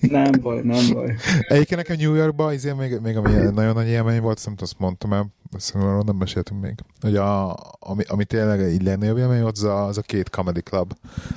Nem 0.00 0.30
baj, 0.42 0.60
nem 0.62 0.92
baj. 0.92 1.14
Egyébként 1.40 1.80
nekem 1.80 1.96
New 2.00 2.14
Yorkban 2.14 2.52
izé 2.52 2.72
még, 2.72 2.98
még 3.02 3.16
ami 3.16 3.32
nagyon 3.32 3.74
nagy 3.74 3.88
élmény 3.88 4.20
volt, 4.20 4.36
azt 4.36 4.46
nem 4.46 4.54
tudom, 4.54 4.70
azt 4.70 4.78
mondtam 4.78 5.12
el, 5.12 5.26
arról 5.74 6.02
nem 6.06 6.16
meséltünk 6.16 6.60
még, 6.60 6.74
hogy 7.00 7.16
a, 7.16 7.56
ami, 7.78 8.02
ami 8.06 8.24
tényleg 8.24 8.72
így 8.72 8.82
legnagyobb 8.82 9.18
élmény 9.18 9.40
volt, 9.40 9.56
az 9.56 9.64
a, 9.64 9.84
az 9.84 9.98
a 9.98 10.02
két 10.02 10.28
comedy 10.28 10.60
club, 10.60 10.92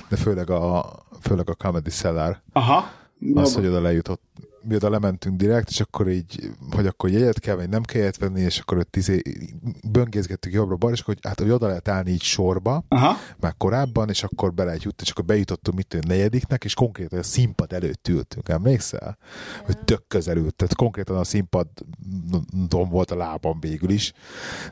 de 0.08 0.16
főleg 0.16 0.50
a, 0.50 0.92
főleg 1.20 1.50
a 1.50 1.54
comedy 1.54 1.90
cellar. 1.90 2.40
Aha. 2.52 2.90
Az, 3.34 3.54
hogy 3.54 3.66
oda 3.66 3.80
lejutott, 3.80 4.22
mi 4.66 4.74
oda 4.74 4.90
lementünk 4.90 5.36
direkt, 5.36 5.68
és 5.68 5.80
akkor 5.80 6.08
így, 6.08 6.50
hogy 6.70 6.86
akkor 6.86 7.10
jegyet 7.10 7.40
kell, 7.40 7.54
vagy 7.54 7.68
nem 7.68 7.82
kell 7.82 8.00
jegyet 8.00 8.16
venni, 8.16 8.40
és 8.40 8.58
akkor 8.58 8.78
ott 8.78 8.96
izé, 8.96 9.22
böngészgettük 9.90 10.52
jobbra-balra, 10.52 10.94
és 10.94 11.00
akkor 11.00 11.14
hogy, 11.14 11.24
hát, 11.26 11.40
hogy 11.40 11.50
oda 11.50 11.66
lehet 11.66 11.88
állni 11.88 12.10
így 12.10 12.22
sorba, 12.22 12.84
Aha. 12.88 13.12
már 13.40 13.54
korábban, 13.58 14.08
és 14.08 14.22
akkor 14.22 14.54
be 14.54 14.64
lehet 14.64 14.82
jutni, 14.82 15.02
és 15.04 15.10
akkor 15.10 15.24
bejutottunk 15.24 15.76
mit 15.76 15.86
tudom, 15.86 16.08
negyediknek, 16.08 16.64
és 16.64 16.74
konkrétan 16.74 17.18
a 17.18 17.22
színpad 17.22 17.72
előtt 17.72 18.08
ültünk, 18.08 18.48
emlékszel? 18.48 19.18
Hogy 19.64 19.78
tök 19.78 20.04
közel 20.08 20.36
ült, 20.36 20.54
tehát 20.54 20.74
konkrétan 20.74 21.16
a 21.16 21.24
színpadon 22.30 22.88
volt 22.88 23.10
a 23.10 23.16
lábam 23.16 23.60
végül 23.60 23.90
is, 23.90 24.12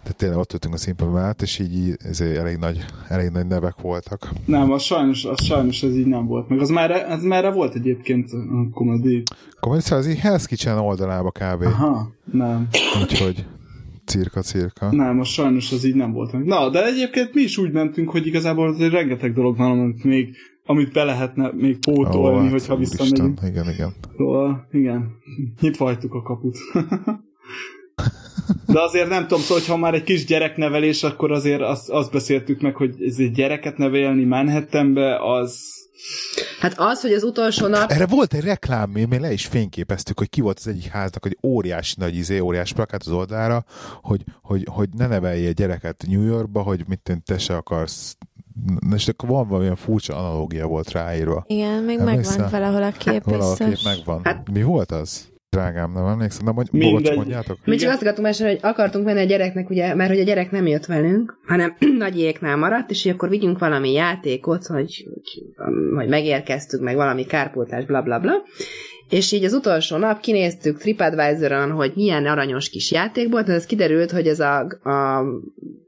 tehát 0.03 0.17
tényleg 0.17 0.39
ott 0.39 0.53
ültünk 0.53 0.75
a 0.75 0.77
színpad 0.77 1.13
mellett, 1.13 1.43
és 1.43 1.59
így, 1.59 1.97
ezért 1.99 2.39
elég 2.39 2.57
nagy, 2.57 2.85
elég 3.09 3.31
nagy 3.31 3.47
nevek 3.47 3.81
voltak. 3.81 4.31
Nem, 4.45 4.73
az 4.73 4.83
sajnos, 4.83 5.25
az 5.25 5.45
sajnos 5.45 5.83
ez 5.83 5.97
így 5.97 6.07
nem 6.07 6.27
volt. 6.27 6.49
Meg 6.49 6.61
az 6.61 6.69
már, 6.69 6.91
az 6.91 7.23
már 7.23 7.53
volt 7.53 7.75
egyébként 7.75 8.31
a 8.33 8.71
komedi. 8.73 9.23
Akkor 9.57 9.73
mondjuk, 9.73 9.99
ez 9.99 10.09
így 10.09 10.21
Hell's 10.23 10.45
Kitchen 10.47 10.79
oldalába 10.79 11.31
kb. 11.31 11.63
Aha, 11.63 12.13
nem. 12.33 12.69
Úgyhogy 13.03 13.47
cirka, 14.05 14.41
cirka. 14.41 14.93
Nem, 14.93 15.21
az 15.21 15.29
sajnos 15.29 15.73
az 15.73 15.85
így 15.85 15.95
nem 15.95 16.13
volt 16.13 16.33
meg. 16.33 16.45
Na, 16.45 16.71
de 16.71 16.87
egyébként 16.87 17.35
mi 17.35 17.43
is 17.43 17.59
úgy 17.59 17.73
mentünk, 17.73 18.11
hogy 18.11 18.27
igazából 18.27 18.69
azért 18.69 18.93
rengeteg 18.93 19.33
dolog 19.33 19.57
van, 19.57 19.71
amit 19.71 20.05
még 20.05 20.37
amit 20.67 20.93
be 20.93 21.05
lehetne 21.05 21.51
még 21.53 21.79
pótolni, 21.79 22.39
Ó, 22.39 22.41
hát, 22.41 22.51
hogyha 22.51 22.77
visszamegyünk. 22.77 23.41
Igen, 23.47 23.69
igen. 23.69 23.95
Szóval, 24.17 24.69
igen, 24.71 25.11
nyitva 25.61 25.85
hagytuk 25.85 26.15
a 26.15 26.23
kaput. 26.23 26.57
De 28.67 28.81
azért 28.81 29.09
nem 29.09 29.23
tudom, 29.23 29.43
szóval, 29.43 29.63
ha 29.67 29.77
már 29.77 29.95
egy 29.95 30.03
kis 30.03 30.25
gyereknevelés, 30.25 31.03
akkor 31.03 31.33
azért 31.33 31.61
azt, 31.61 31.91
azt 31.91 32.13
beszéltük 32.13 32.61
meg, 32.61 32.77
hogy 32.77 32.95
ez 33.03 33.19
egy 33.19 33.33
gyereket 33.33 33.77
nevelni 33.77 34.25
Manhattanbe, 34.25 35.19
az... 35.37 35.73
Hát 36.61 36.75
az, 36.77 37.01
hogy 37.01 37.13
az 37.13 37.23
utolsó 37.23 37.67
nap 37.67 37.91
Erre 37.91 38.07
volt 38.07 38.35
egy 38.35 38.45
reklám, 38.45 38.91
mi 38.91 39.05
mi 39.05 39.19
le 39.19 39.33
is 39.33 39.47
fényképeztük, 39.47 40.19
hogy 40.19 40.29
ki 40.29 40.41
volt 40.41 40.59
az 40.59 40.67
egyik 40.67 40.87
háznak, 40.87 41.23
hogy 41.23 41.39
óriási 41.43 41.95
nagy 41.99 42.17
izé, 42.17 42.39
óriás 42.39 42.73
plakát 42.73 43.03
az 43.03 43.13
oldalára, 43.13 43.65
hogy, 44.03 44.21
hogy, 44.43 44.67
hogy 44.71 44.89
ne 44.97 45.07
nevelje 45.07 45.53
gyereket 45.53 46.05
New 46.09 46.25
Yorkba, 46.25 46.63
hogy 46.63 46.85
mit 46.87 47.23
te 47.25 47.39
se 47.39 47.57
akarsz 47.57 48.17
és 48.95 49.09
akkor 49.09 49.29
van 49.29 49.49
valamilyen 49.49 49.77
furcsa 49.77 50.17
analógia 50.17 50.67
volt 50.67 50.91
ráírva. 50.93 51.45
Igen, 51.47 51.83
még 51.83 51.99
Emlékszel? 51.99 52.39
megvan 52.39 52.61
valahol 52.61 52.83
a 52.83 52.91
kép 52.91 53.25
Valahol 53.25 53.57
a 53.61 53.65
kép 53.65 53.79
megvan. 53.85 54.21
Hát- 54.25 54.51
Mi 54.53 54.63
volt 54.63 54.91
az? 54.91 55.33
Drágám, 55.51 55.93
nem 55.93 56.07
emlékszem. 56.07 56.45
Nem, 56.45 56.65
Mindegy. 56.71 56.93
bocs, 56.93 57.15
mondjátok? 57.15 57.59
Mi 57.65 57.77
csak 57.77 57.91
azt 57.91 58.01
akartunk 58.01 58.27
mesélni, 58.27 58.53
hogy 58.53 58.71
akartunk 58.71 59.05
menni 59.05 59.21
a 59.21 59.25
gyereknek, 59.25 59.71
ugye, 59.71 59.95
mert 59.95 60.11
hogy 60.11 60.21
a 60.21 60.25
gyerek 60.25 60.51
nem 60.51 60.67
jött 60.67 60.87
velünk, 60.87 61.39
hanem 61.47 61.77
nagyéknál 61.99 62.57
maradt, 62.57 62.91
és 62.91 63.03
hogy 63.03 63.13
akkor 63.13 63.29
vigyünk 63.29 63.59
valami 63.59 63.93
játékot, 63.93 64.67
hogy, 64.67 65.07
hogy, 65.15 65.43
hogy 65.95 66.09
megérkeztük, 66.09 66.81
meg 66.81 66.97
valami 66.97 67.25
kárpótlás, 67.25 67.85
bla 67.85 68.03
bla 68.03 68.19
bla. 68.19 68.33
És 69.09 69.33
így 69.33 69.45
az 69.45 69.53
utolsó 69.53 69.97
nap 69.97 70.21
kinéztük 70.21 70.79
TripAdvisor-on, 70.79 71.71
hogy 71.71 71.93
milyen 71.95 72.27
aranyos 72.27 72.69
kis 72.69 72.91
játék 72.91 73.31
volt, 73.31 73.49
ez 73.49 73.67
kiderült, 73.67 74.11
hogy 74.11 74.27
ez 74.27 74.41
a, 74.41 74.59
a 74.83 75.25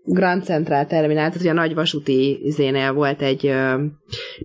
Grand 0.04 0.44
Central 0.44 0.86
Terminál, 0.86 1.26
tehát 1.26 1.40
ugye 1.40 1.50
a 1.50 1.54
nagy 1.54 1.74
vasúti 1.74 2.40
izénél 2.44 2.92
volt 2.92 3.22
egy 3.22 3.46
ö, 3.46 3.84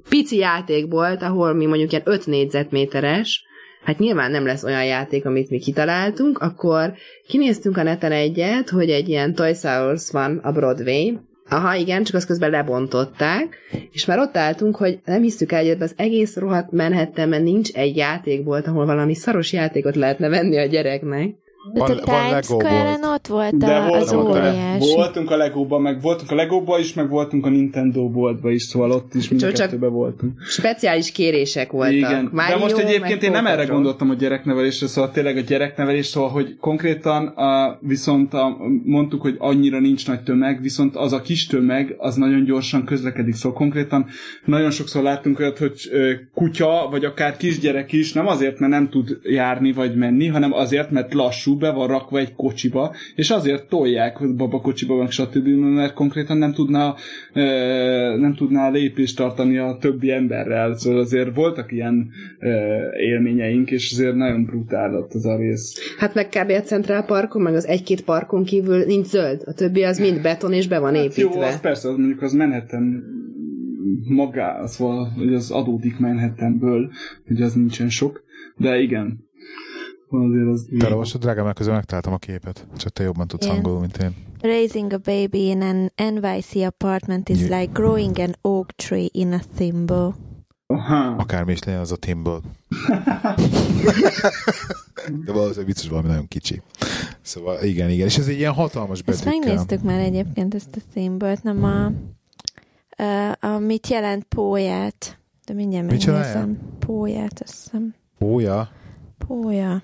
pici 0.10 0.38
játék 0.38 0.92
volt, 0.92 1.22
ahol 1.22 1.54
mi 1.54 1.66
mondjuk 1.66 1.92
ilyen 1.92 2.04
5 2.06 2.26
négyzetméteres, 2.26 3.46
hát 3.84 4.00
nyilván 4.00 4.32
nem 4.32 4.46
lesz 4.46 4.64
olyan 4.64 4.86
játék, 4.86 5.26
amit 5.26 5.50
mi 5.50 5.60
kitaláltunk, 5.60 6.38
akkor 6.38 6.94
kinéztünk 7.28 7.78
a 7.78 7.84
neten 7.84 8.12
egyet, 8.12 8.70
hogy 8.70 8.90
egy 8.90 9.10
ilyen 9.10 9.36
Toys 9.36 9.62
R 9.64 9.98
van 10.12 10.38
a 10.38 10.52
Broadway, 10.52 11.20
Aha, 11.54 11.76
igen, 11.76 12.04
csak 12.04 12.16
azt 12.16 12.26
közben 12.26 12.50
lebontották, 12.50 13.58
és 13.92 14.06
már 14.06 14.20
ott 14.20 14.38
álltunk, 14.38 14.76
hogy 14.76 15.00
nem 15.06 15.22
hisztük 15.22 15.52
el, 15.52 15.66
hogy 15.66 15.82
az 15.82 15.94
egész 15.98 16.36
rohadt 16.36 16.72
Manhattanben 16.72 17.44
nincs 17.44 17.72
egy 17.72 17.96
játékbolt, 17.96 18.68
ahol 18.68 18.86
valami 18.86 19.16
szaros 19.16 19.54
játékot 19.54 19.96
lehetne 19.96 20.30
venni 20.30 20.58
a 20.58 20.66
gyereknek. 20.66 21.36
De 21.74 21.80
Van- 21.80 21.98
a 21.98 22.06
van 22.06 22.28
Times 22.28 22.46
Square-en 22.46 23.04
ott 23.04 23.28
volt 23.28 23.58
De 23.58 23.66
a, 23.66 23.92
az 23.92 24.12
voltunk, 24.12 24.36
a, 24.36 24.40
óriási. 24.40 24.94
voltunk 24.96 25.32
a 25.32 25.36
Legóban, 25.36 25.82
meg 25.82 26.02
voltunk 26.02 26.32
a 26.32 26.36
Legóban 26.36 26.80
is, 26.80 26.94
meg 26.94 27.10
voltunk 27.10 27.46
a 27.46 27.50
Nintendo 27.50 28.10
boltba 28.10 28.52
is, 28.52 28.64
szóval 28.64 28.92
ott 28.92 29.14
is 29.14 29.30
mind 29.30 29.52
kettőben 29.52 29.92
voltunk. 29.92 30.42
Speciális 30.42 31.12
kérések 31.12 31.72
voltak. 31.72 31.94
Igen, 31.94 32.30
Mario, 32.32 32.56
de 32.56 32.62
most 32.62 32.78
egyébként 32.78 33.24
én 33.24 33.32
nem 33.32 33.46
erre 33.46 33.66
gondoltam 33.66 34.10
a 34.10 34.14
gyereknevelésre, 34.14 34.88
szóval 34.88 35.12
tényleg 35.12 35.38
a 35.38 35.42
gyereknevelés, 35.42 36.06
szóval, 36.06 36.30
hogy 36.30 36.58
konkrétan 36.60 37.28
a, 37.28 37.78
viszont 37.82 38.34
a, 38.34 38.58
mondtuk, 38.84 39.22
hogy 39.22 39.36
annyira 39.38 39.80
nincs 39.80 40.08
nagy 40.08 40.24
tömeg, 40.24 40.62
viszont 40.62 40.96
az 40.96 41.14
a 41.14 41.22
kis 41.22 41.48
tömeg, 41.48 41.96
az 41.98 42.16
nagyon 42.16 42.44
gyorsan 42.44 42.86
közlekedik, 42.86 43.34
szóval 43.36 43.58
konkrétan 43.58 44.06
nagyon 44.46 44.72
sokszor 44.72 45.04
láttunk 45.04 45.40
olyat, 45.40 45.58
hogy 45.58 45.74
kutya, 46.34 46.88
vagy 46.92 47.06
akár 47.06 47.38
kisgyerek 47.38 47.92
is, 47.92 48.14
nem 48.14 48.28
azért, 48.28 48.60
mert 48.60 48.72
nem 48.72 48.90
tud 48.90 49.20
járni 49.24 49.72
vagy 49.72 49.96
menni, 49.96 50.28
hanem 50.28 50.54
azért, 50.54 50.92
mert 50.92 51.14
lassú, 51.14 51.51
be 51.56 51.72
van 51.72 51.88
rakva 51.88 52.20
egy 52.20 52.36
kocsiba, 52.36 52.96
és 53.16 53.30
azért 53.30 53.68
tolják 53.68 54.36
babakocsiba, 54.36 54.96
meg 54.96 55.12
stb., 55.12 55.48
mert 55.48 55.94
konkrétan 55.94 56.38
nem 56.38 56.54
tudná, 56.54 56.96
nem 58.18 58.34
tudná 58.38 58.70
lépést 58.70 59.18
tartani 59.18 59.58
a 59.58 59.78
többi 59.80 60.12
emberrel, 60.12 60.76
szóval 60.76 61.00
azért 61.00 61.36
voltak 61.36 61.72
ilyen 61.72 62.10
élményeink, 63.00 63.72
és 63.72 63.92
azért 63.92 64.16
nagyon 64.16 64.46
brutál 64.46 64.96
ott 64.96 65.14
az 65.14 65.26
a 65.26 65.38
rész. 65.38 65.96
Hát 65.98 66.14
meg 66.14 66.28
kb. 66.28 66.50
a 66.50 66.62
Central 66.62 67.04
Parkon, 67.06 67.42
meg 67.42 67.54
az 67.54 67.68
egy-két 67.68 68.04
parkon 68.04 68.44
kívül 68.44 68.84
nincs 68.86 69.06
zöld. 69.06 69.42
A 69.46 69.54
többi 69.54 69.84
az 69.84 70.00
mind 70.00 70.22
beton 70.22 70.54
és 70.54 70.68
be 70.68 70.80
van 70.80 70.96
Hát 70.96 71.16
jó, 71.16 71.28
építve. 71.28 71.46
az 71.46 71.60
persze, 71.60 71.90
az 71.90 71.96
mondjuk 71.98 72.22
az 72.22 72.34
Manhattan 72.34 73.04
magá, 74.08 74.66
szóval 74.66 75.10
hogy 75.18 75.34
az 75.34 75.52
adódik 75.52 76.00
Manhattanből, 76.00 76.92
hogy 77.28 77.42
az 77.42 77.54
nincsen 77.54 77.90
sok, 77.90 78.24
de 78.58 78.80
igen. 78.80 79.30
Azért 80.12 80.48
az... 80.48 80.68
Te 80.80 80.90
olvasod, 80.90 81.22
drágám, 81.22 81.44
mert 81.44 81.58
közben 81.58 81.76
megtaláltam 81.76 82.14
a 82.14 82.18
képet. 82.18 82.68
Csak 82.78 82.92
te 82.94 83.04
jobban 83.04 83.28
tudsz 83.28 83.46
Igen. 83.46 83.58
angolul, 83.58 83.80
mint 83.80 83.98
én. 83.98 84.16
Raising 84.42 84.94
a 84.94 84.98
baby 84.98 85.48
in 85.48 85.62
an 85.62 85.92
NYC 86.14 86.56
apartment 86.56 87.30
is 87.30 87.40
Yeah. 87.40 87.60
like 87.60 87.72
growing 87.74 88.18
an 88.20 88.36
oak 88.42 88.72
tree 88.72 89.08
in 89.12 89.34
a 89.34 89.40
thimble. 89.56 90.16
Aha. 90.68 91.16
Akármi 91.18 91.52
is 91.52 91.64
legyen 91.64 91.80
az 91.82 91.92
a 91.92 91.96
Timbal. 91.96 92.42
De 95.26 95.32
valószínűleg 95.32 95.66
vicces 95.66 95.88
valami 95.90 96.08
nagyon 96.08 96.28
kicsi. 96.28 96.62
Szóval 97.22 97.64
igen, 97.64 97.90
igen. 97.90 98.06
És 98.08 98.18
ez 98.18 98.28
egy 98.28 98.38
ilyen 98.38 98.54
hatalmas 98.54 99.02
Ezt 99.06 99.06
betűkkel. 99.26 99.40
megnéztük 99.40 99.82
már 99.84 100.00
egyébként, 100.00 100.56
ezt 100.56 100.76
a 100.76 100.80
thimble 100.94 101.38
nem 101.42 101.64
a, 101.64 101.86
a, 103.04 103.38
a 103.48 103.58
mit 103.60 103.88
jelent 103.88 104.24
póját. 104.24 105.18
De 105.46 105.54
mindjárt 105.54 105.86
megnézem. 105.88 106.58
Póját, 106.80 107.42
azt 107.42 107.54
hiszem. 107.64 107.94
Ója. 108.22 108.70
Pója. 109.28 109.82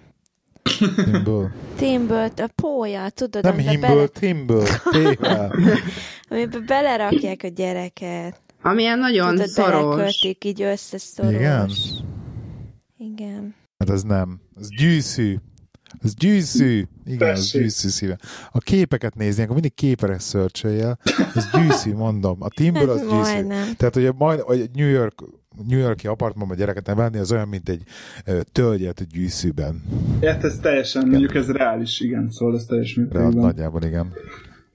Timbal. 1.04 1.52
Thimble, 1.76 2.32
a 2.38 2.50
pója, 2.56 3.10
tudod, 3.10 3.44
Nem 3.44 3.58
himbal, 3.58 4.10
bele. 4.46 4.68
Tével. 4.92 5.52
amiben 6.30 6.64
belerakják 6.66 7.44
a 7.44 7.48
gyereket. 7.48 8.42
Amilyen 8.62 9.00
nagyon 9.00 9.30
Tudod, 9.30 9.48
szoros. 9.48 9.96
belekötik, 9.96 10.44
így 10.44 10.62
összeszoros. 10.62 11.34
Igen? 11.34 11.70
Igen. 12.98 13.56
Hát 13.78 13.90
ez 13.90 14.04
nem. 14.04 14.40
Ez 14.60 14.70
gyűszű. 14.70 15.36
Ez 16.04 16.14
gyűszű. 16.16 16.84
Igen, 17.06 17.18
Tessék. 17.18 17.62
gyűszű 17.62 17.88
szíve. 17.88 18.18
A 18.52 18.60
képeket 18.60 19.16
nézni, 19.16 19.42
akkor 19.42 19.54
mindig 19.54 19.74
képere 19.74 20.20
szörcsöljel. 20.20 21.00
Ez 21.36 21.48
gyűszű, 21.54 21.94
mondom. 21.94 22.38
A 22.40 22.50
Timbal 22.50 22.90
az 22.90 23.00
Hát 23.00 23.10
gyűszű. 23.10 23.32
majdnem. 23.34 23.74
Tehát, 23.78 23.94
hogy 23.94 24.10
majd 24.18 24.40
hogy 24.40 24.70
New 24.74 24.88
York 24.90 25.14
New 25.68 25.80
Yorki 25.80 26.08
apartmanban 26.08 26.58
gyereket 26.58 26.86
nevelni, 26.86 27.18
az 27.18 27.32
olyan, 27.32 27.48
mint 27.48 27.70
egy 27.70 27.82
tölgyet 28.52 29.00
egy 29.00 29.08
gyűszűben. 29.08 29.84
Hát 30.22 30.44
ez 30.44 30.58
teljesen, 30.62 31.08
mondjuk 31.08 31.36
ez 31.36 31.48
reális, 31.52 32.00
igen, 32.00 32.28
szóval 32.32 32.56
ez 32.56 32.64
teljes 32.66 32.94
mértékben. 32.94 33.30
nagyjából 33.34 33.82
igen. 33.84 34.14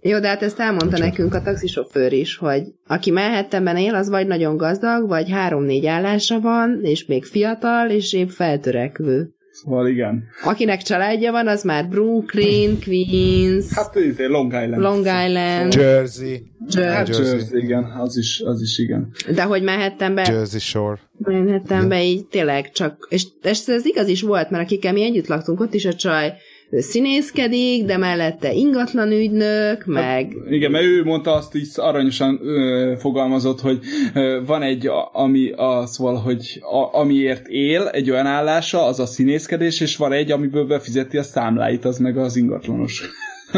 Jó, 0.00 0.18
de 0.18 0.28
hát 0.28 0.42
ezt 0.42 0.58
elmondta 0.58 0.86
Bocsánat. 0.86 1.10
nekünk 1.10 1.34
a 1.34 1.42
taxisofőr 1.42 2.12
is, 2.12 2.36
hogy 2.36 2.62
aki 2.86 3.10
Manhattanben 3.10 3.76
él, 3.76 3.94
az 3.94 4.08
vagy 4.08 4.26
nagyon 4.26 4.56
gazdag, 4.56 5.08
vagy 5.08 5.30
három-négy 5.30 5.86
állása 5.86 6.40
van, 6.40 6.78
és 6.82 7.06
még 7.06 7.24
fiatal, 7.24 7.90
és 7.90 8.12
épp 8.12 8.28
feltörekvő. 8.28 9.34
Szóval 9.52 9.88
igen. 9.88 10.24
Akinek 10.44 10.82
családja 10.82 11.32
van, 11.32 11.48
az 11.48 11.62
már 11.62 11.88
Brooklyn, 11.88 12.78
Queens, 12.80 13.72
Hát 13.74 13.96
ez 13.96 14.18
Long 14.18 14.52
Island. 14.52 14.76
Long 14.82 14.98
Island, 14.98 15.74
Jersey. 15.74 16.42
Hát 16.74 17.08
Jersey. 17.08 17.24
Jersey. 17.24 17.38
Jersey, 17.38 17.62
igen, 17.62 17.84
az 17.84 18.16
is, 18.16 18.40
az 18.44 18.60
is 18.60 18.78
igen. 18.78 19.12
de 19.34 19.42
hogy 19.42 19.62
Manhattanben, 19.62 20.32
Jersey 20.32 20.60
Shore. 20.60 21.00
Manhattanben 21.18 22.00
így 22.00 22.26
tényleg 22.26 22.70
csak, 22.70 23.06
és, 23.10 23.26
és 23.42 23.66
ez 23.66 23.86
igaz 23.86 24.08
is 24.08 24.22
volt, 24.22 24.50
mert 24.50 24.64
akikkel 24.64 24.92
mi 24.92 25.02
együtt 25.02 25.26
laktunk, 25.26 25.60
ott 25.60 25.74
is 25.74 25.84
a 25.84 25.94
csaj 25.94 26.32
színészkedik, 26.80 27.84
de 27.84 27.96
mellette 27.96 28.52
ingatlan 28.52 29.10
ügynök, 29.12 29.84
meg... 29.86 30.36
Igen, 30.50 30.70
mert 30.70 30.84
ő 30.84 31.04
mondta 31.04 31.32
azt 31.34 31.54
így 31.54 31.68
aranyosan 31.74 32.38
ö, 32.42 32.94
fogalmazott, 32.98 33.60
hogy 33.60 33.78
ö, 34.14 34.40
van 34.46 34.62
egy, 34.62 34.86
a- 34.86 35.10
ami 35.12 35.50
az 35.56 35.98
valahogy, 35.98 36.60
a, 36.60 36.98
amiért 36.98 37.46
él, 37.48 37.88
egy 37.88 38.10
olyan 38.10 38.26
állása, 38.26 38.84
az 38.86 39.00
a 39.00 39.06
színészkedés, 39.06 39.80
és 39.80 39.96
van 39.96 40.12
egy, 40.12 40.30
amiből 40.30 40.66
befizeti 40.66 41.16
a 41.18 41.22
számláit, 41.22 41.84
az 41.84 41.98
meg 41.98 42.16
az 42.18 42.36
ingatlanos. 42.36 43.02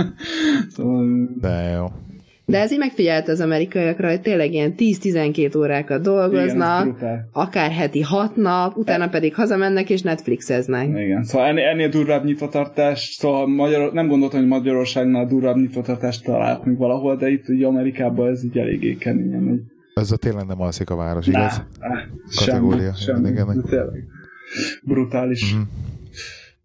szóval, 0.77 1.29
De 1.41 1.73
jó. 1.77 1.87
De 2.47 2.61
ez 2.61 2.73
így 2.73 2.79
megfigyelte 2.79 3.33
az 3.33 3.41
amerikaiakra, 3.41 4.09
hogy 4.09 4.21
tényleg 4.21 4.53
ilyen 4.53 4.75
10-12 4.79 5.57
órákat 5.57 6.01
igen, 6.01 6.03
dolgoznak, 6.03 6.85
brutál. 6.85 7.29
akár 7.33 7.71
heti 7.71 8.01
6 8.01 8.37
nap, 8.37 8.77
utána 8.77 9.09
pedig 9.09 9.35
hazamennek 9.35 9.91
és 9.91 10.03
Netflixeznek. 10.03 10.89
Igen, 10.89 11.23
szóval 11.23 11.47
ennél, 11.47 11.65
ennél 11.65 11.89
durvább 11.89 12.25
nyitvatartás, 12.25 13.17
szóval 13.19 13.47
Magyar, 13.47 13.93
nem 13.93 14.07
gondoltam, 14.07 14.39
hogy 14.39 14.49
Magyarországnál 14.49 15.27
durvább 15.27 15.57
nyitvatartást 15.57 16.25
találok 16.25 16.65
még 16.65 16.77
valahol, 16.77 17.17
de 17.17 17.31
itt 17.31 17.49
így 17.49 17.63
Amerikában 17.63 18.31
ez 18.31 18.45
így 18.45 18.59
eléggé 18.59 18.95
keményen 18.95 19.43
megy. 19.43 19.61
Ez 19.95 20.11
a 20.13 20.17
tényleg 20.17 20.47
nem 20.47 20.61
alszik 20.61 20.91
a 20.91 20.97
város, 20.97 21.27
igaz? 21.27 21.63
Á, 21.81 21.89
á, 21.89 22.07
Kategória. 22.37 22.95
Semmi, 22.95 23.27
semmi. 23.27 23.29
Igen, 23.29 23.65
igen. 23.67 24.09
Brutális. 24.83 25.55
Mhm. 25.55 25.63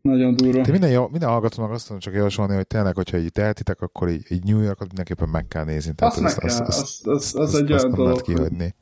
Nagyon 0.10 0.36
durva. 0.36 0.61
De 0.61 0.72
minden, 0.72 1.07
minden 1.11 1.30
hallgatónak 1.30 1.72
azt 1.72 1.86
tudom 1.86 1.99
csak 1.99 2.14
javasolni, 2.14 2.56
hogy 2.56 2.68
tényleg, 2.68 2.95
hogyha 2.95 3.18
így 3.18 3.31
tehetitek, 3.31 3.81
akkor 3.81 4.10
így, 4.10 4.26
így 4.30 4.44
New 4.44 4.61
Yorkot 4.61 4.88
mindenképpen 4.88 5.30
meg 5.30 5.48
kell 5.48 5.64
nézni. 5.64 5.91
Azt 5.98 6.22
meg 6.22 6.34
kell, 6.34 6.65
az, 6.65 7.02
az, 7.03 7.36
az 7.38 7.56
egy 7.56 7.72
azt 7.72 7.86
olyan 7.86 7.90
nem 7.90 7.90
lehet 7.90 7.95
dolog, 7.95 8.26
hogy, 8.26 8.36
kihagyni. 8.36 8.76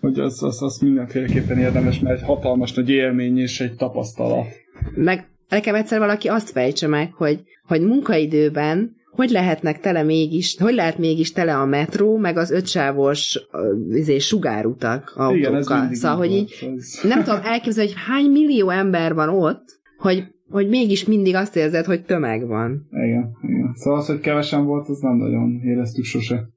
hogy 0.00 0.18
az, 0.18 0.42
az, 0.42 0.62
az 0.62 0.78
mindenféleképpen 0.78 1.58
érdemes, 1.58 1.98
mert 1.98 2.20
egy 2.20 2.26
hatalmas 2.26 2.72
nagy 2.72 2.88
élmény 2.88 3.38
és 3.38 3.60
egy 3.60 3.76
tapasztalat. 3.76 4.46
Meg 4.94 5.28
nekem 5.48 5.74
egyszer 5.74 5.98
valaki 5.98 6.28
azt 6.28 6.50
fejtse 6.50 6.86
meg, 6.86 7.12
hogy, 7.12 7.42
hogy 7.66 7.80
munkaidőben 7.86 8.98
hogy 9.10 9.30
lehetnek 9.30 9.80
tele 9.80 10.02
mégis, 10.02 10.56
hogy 10.58 10.74
lehet 10.74 10.98
mégis 10.98 11.32
tele 11.32 11.56
a 11.56 11.64
metró, 11.64 12.16
meg 12.16 12.36
az 12.36 12.50
ötsávos 12.50 13.38
izé, 13.90 14.18
sugárutak 14.18 15.12
autókkal. 15.16 15.36
Igen, 15.36 15.88
ez 15.90 15.98
szóval, 15.98 16.16
hogy 16.16 16.32
így 16.32 16.58
volt, 16.60 16.78
ez- 16.78 17.00
nem 17.02 17.22
tudom 17.24 17.40
elképzelni, 17.44 17.90
hogy 17.90 18.02
hány 18.06 18.30
millió 18.30 18.70
ember 18.70 19.14
van 19.14 19.28
ott, 19.28 19.64
hogy, 19.98 20.24
hogy 20.50 20.68
mégis 20.68 21.04
mindig 21.04 21.34
azt 21.34 21.56
érzed, 21.56 21.84
hogy 21.84 22.04
tömeg 22.04 22.46
van. 22.46 22.88
Igen, 22.90 23.36
igen. 23.42 23.72
Szóval 23.74 23.98
az, 23.98 24.06
hogy 24.06 24.20
kevesen 24.20 24.64
volt, 24.64 24.88
az 24.88 24.98
nem 24.98 25.16
nagyon 25.16 25.60
éreztük 25.64 26.04
sose. 26.04 26.48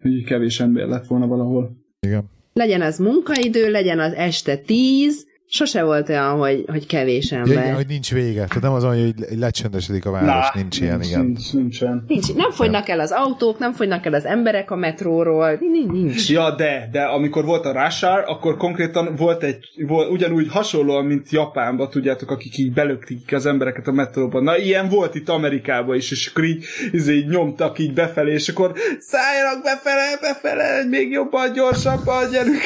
Hogy 0.00 0.24
kevés 0.24 0.60
ember 0.60 0.86
lett 0.86 1.06
volna 1.06 1.26
valahol. 1.26 1.76
Igen. 2.00 2.24
Legyen 2.52 2.80
az 2.80 2.98
munkaidő, 2.98 3.70
legyen 3.70 3.98
az 3.98 4.12
este 4.12 4.56
tíz, 4.56 5.26
sose 5.50 5.82
volt 5.82 6.08
olyan, 6.08 6.38
hogy, 6.38 6.64
hogy 6.66 6.86
kevés 6.86 7.30
Ja, 7.30 7.36
ember. 7.38 7.52
igen, 7.52 7.74
hogy 7.74 7.86
nincs 7.86 8.12
vége. 8.12 8.44
Tehát 8.44 8.62
nem 8.62 8.72
az 8.72 8.84
olyan, 8.84 9.04
hogy 9.04 9.38
lecsendesedik 9.38 10.06
a 10.06 10.10
város, 10.10 10.26
Nah, 10.26 10.54
nincs 10.54 10.80
ilyen, 10.80 10.98
nincs, 10.98 11.08
igen. 11.10 11.24
Nincs, 11.24 11.52
nincsen. 11.52 12.04
Nincs, 12.08 12.34
nem 12.34 12.50
fogynak 12.50 12.88
el 12.88 13.00
az 13.00 13.10
autók, 13.10 13.58
nem 13.58 13.72
fogynak 13.72 14.06
el 14.06 14.14
az 14.14 14.24
emberek 14.24 14.70
a 14.70 14.76
metróról, 14.76 15.58
nincs. 15.92 16.30
Ja, 16.30 16.54
de, 16.54 16.88
de 16.92 17.02
amikor 17.02 17.44
volt 17.44 17.64
a 17.64 17.88
Hour, 18.00 18.24
akkor 18.26 18.56
konkrétan 18.56 19.14
volt 19.16 19.42
egy, 19.42 19.68
volt, 19.86 20.10
ugyanúgy 20.10 20.48
hasonlóan, 20.50 21.04
mint 21.04 21.30
Japánban, 21.30 21.90
tudjátok, 21.90 22.30
akik 22.30 22.58
így 22.58 22.72
belöktik 22.72 23.32
az 23.32 23.46
embereket 23.46 23.86
a 23.86 23.92
metróban. 23.92 24.42
Na, 24.42 24.56
ilyen 24.56 24.88
volt 24.88 25.14
itt 25.14 25.28
Amerikában 25.28 25.96
is, 25.96 26.10
és 26.10 26.26
akkor 26.26 26.44
így, 26.44 26.64
így, 26.94 27.08
így 27.08 27.28
nyomtak 27.28 27.78
így 27.78 27.92
befelé, 27.92 28.32
és 28.32 28.48
akkor 28.48 28.72
szálljanak 28.98 29.62
befele, 29.62 30.18
befele, 30.20 30.84
még 30.88 31.10
jobban, 31.10 31.52
gyorsabban, 31.52 32.30
gyerünk. 32.30 32.62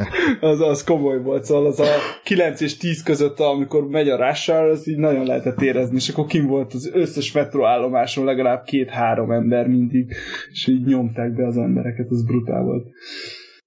az, 0.40 0.60
az 0.60 0.84
komoly 0.84 1.22
volt, 1.22 1.44
szóval 1.44 1.66
az 1.66 1.80
a 1.80 1.86
9 2.28 2.60
és 2.60 2.76
10 2.76 3.02
között, 3.02 3.40
amikor 3.40 3.88
megy 3.88 4.08
a 4.08 4.16
Hour, 4.16 4.68
az 4.70 4.88
így 4.88 4.96
nagyon 4.98 5.26
lehetett 5.26 5.60
érezni, 5.60 5.96
és 5.96 6.08
akkor 6.08 6.26
kim 6.26 6.46
volt 6.46 6.74
az 6.74 6.90
összes 6.92 7.32
metróállomáson 7.32 8.24
legalább 8.24 8.64
két-három 8.64 9.30
ember 9.30 9.66
mindig, 9.66 10.14
és 10.50 10.66
így 10.66 10.84
nyomták 10.84 11.34
be 11.34 11.46
az 11.46 11.56
embereket, 11.56 12.10
az 12.10 12.24
brutál 12.24 12.62
volt. 12.62 12.86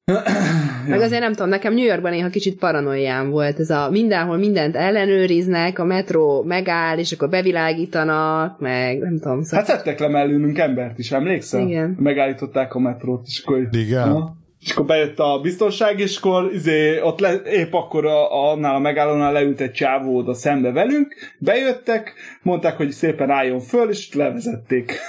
Meg 0.88 1.02
azért 1.02 1.22
nem 1.22 1.34
tudom, 1.34 1.50
nekem 1.50 1.74
New 1.74 1.86
Yorkban 1.86 2.12
néha 2.12 2.30
kicsit 2.30 2.60
paranoiám 2.60 3.30
volt, 3.30 3.60
ez 3.60 3.70
a 3.70 3.90
mindenhol 3.90 4.38
mindent 4.38 4.76
ellenőriznek, 4.76 5.80
a 5.80 5.84
metró 5.84 6.44
megáll, 6.44 6.98
és 6.98 7.12
akkor 7.12 7.30
bevilágítanak, 7.30 8.60
meg 8.60 9.00
nem 9.00 9.20
tudom. 9.20 9.44
Szóval... 9.44 9.66
Hát 9.66 9.76
szedtek 9.76 10.00
le 10.00 10.08
mellőnünk 10.08 10.58
embert 10.58 11.00
is, 11.00 11.12
emlékszel? 11.12 11.68
Igen. 11.68 11.96
Megállították 12.00 12.74
a 12.74 12.80
metrót, 12.80 13.26
és 13.26 13.42
akkor... 13.46 13.68
Igen. 13.72 14.10
Aha. 14.10 14.40
És 14.62 14.72
akkor 14.72 14.86
bejött 14.86 15.20
a 15.20 15.40
biztonság, 15.42 16.00
és 16.00 16.18
akkor 16.18 16.54
izé, 16.54 17.02
ott 17.02 17.20
le, 17.20 17.34
épp 17.34 17.74
akkor 17.74 18.06
a, 18.06 18.50
annál 18.52 18.76
a 18.76 18.80
megállónál 18.80 19.32
leült 19.32 19.62
egy 19.62 19.72
csávó 19.72 20.18
oda 20.18 20.34
szembe 20.34 20.72
velünk, 20.72 21.16
bejöttek, 21.40 22.14
mondták, 22.42 22.78
hogy 22.78 22.92
szépen 22.92 23.30
álljon 23.30 23.60
föl, 23.60 23.90
és 23.90 24.14
levezették. 24.14 25.00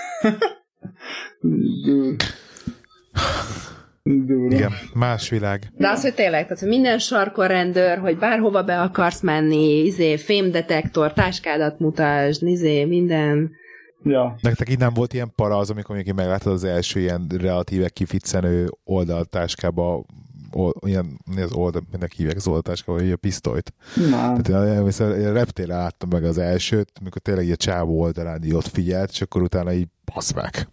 Dur. 1.40 2.16
Durva. 4.04 4.54
Igen, 4.54 4.72
más 4.94 5.28
világ. 5.28 5.62
De 5.76 5.88
az, 5.88 6.02
hogy 6.02 6.14
tényleg, 6.14 6.42
tehát 6.42 6.58
hogy 6.58 6.68
minden 6.68 6.98
sarkon 6.98 7.46
rendőr, 7.46 7.98
hogy 7.98 8.18
bárhova 8.18 8.62
be 8.62 8.80
akarsz 8.80 9.20
menni, 9.20 9.84
izé, 9.84 10.16
fémdetektor, 10.16 11.12
táskádat 11.12 11.78
mutasd, 11.78 12.42
izé, 12.46 12.84
minden. 12.84 13.50
Ja. 14.04 14.36
Nektek 14.40 14.70
így 14.70 14.78
nem 14.78 14.94
volt 14.94 15.12
ilyen 15.12 15.32
para 15.34 15.56
az, 15.56 15.70
amikor 15.70 15.98
így 15.98 16.14
megláttad 16.14 16.52
az 16.52 16.64
első 16.64 17.00
ilyen 17.00 17.26
relatíve 17.38 17.88
kificcenő 17.88 18.68
oldaltáskába 18.84 20.04
ol, 20.52 20.72
ilyen, 20.86 21.20
mi 21.34 21.40
az 21.40 21.52
oldal, 21.52 21.82
minek 21.92 22.12
hívják 22.12 22.36
az 22.36 22.46
oldaltáskába, 22.46 22.98
vagy 22.98 23.10
a 23.10 23.16
pisztolyt. 23.16 23.74
Na, 24.10 24.40
Tehát 24.40 24.98
én, 25.00 25.20
én, 25.20 25.32
reptére 25.32 25.74
láttam 25.74 26.08
meg 26.08 26.24
az 26.24 26.38
elsőt, 26.38 26.92
amikor 27.00 27.22
tényleg 27.22 27.44
így 27.44 27.50
a 27.50 27.56
csávó 27.56 28.00
oldalán 28.00 28.44
így 28.44 28.54
ott 28.54 28.66
figyelt, 28.66 29.10
és 29.10 29.20
akkor 29.20 29.42
utána 29.42 29.72
így 29.72 29.88
basz 30.14 30.32
meg. 30.32 30.68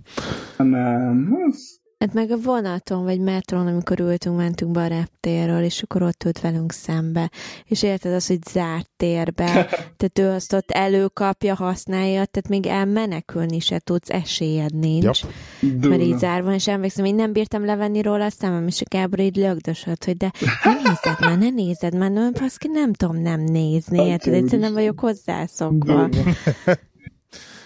nem. 0.57 1.37
Az, 1.49 1.78
Hát 1.99 2.13
meg 2.13 2.31
a 2.31 2.37
vonaton, 2.37 3.03
vagy 3.03 3.19
metrón, 3.19 3.67
amikor 3.67 3.99
ültünk, 3.99 4.37
mentünk 4.37 4.71
be 4.71 4.81
a 4.81 4.87
reptérről, 4.87 5.63
és 5.63 5.81
akkor 5.81 6.01
ott 6.01 6.23
ült 6.23 6.41
velünk 6.41 6.71
szembe. 6.71 7.31
És 7.63 7.83
érted 7.83 8.13
az, 8.13 8.27
hogy 8.27 8.39
zárt 8.51 8.89
térbe, 8.97 9.45
tehát 9.97 10.19
ő 10.19 10.29
azt 10.29 10.53
ott 10.53 10.71
előkapja, 10.71 11.55
használja, 11.55 12.25
tehát 12.25 12.47
még 12.49 12.65
elmenekülni 12.65 13.59
se 13.59 13.79
tudsz, 13.79 14.09
esélyed 14.09 14.75
nincs. 14.75 15.03
Jap. 15.03 15.89
Mert 15.89 16.01
így 16.01 16.17
zárva, 16.17 16.53
és 16.53 16.67
emlékszem, 16.67 17.05
én 17.05 17.15
nem 17.15 17.31
bírtam 17.31 17.65
levenni 17.65 18.01
róla 18.01 18.25
a 18.25 18.29
szemem, 18.29 18.67
és 18.67 18.81
a 18.81 18.85
Gábor 18.89 19.19
így 19.19 19.35
lögdösött, 19.35 20.05
hogy 20.05 20.17
de 20.17 20.31
ne 20.63 20.73
nézed 20.83 21.19
már, 21.19 21.37
ne 21.37 21.49
nézed 21.49 21.97
már, 21.97 22.11
nem, 22.11 22.31
baszki, 22.39 22.67
nem 22.67 22.93
tudom 22.93 23.21
nem 23.21 23.41
nézni, 23.41 24.05
érted, 24.05 24.33
egyszerűen 24.33 24.61
nem 24.61 24.73
vagyok 24.73 24.99
hozzászokva. 24.99 26.09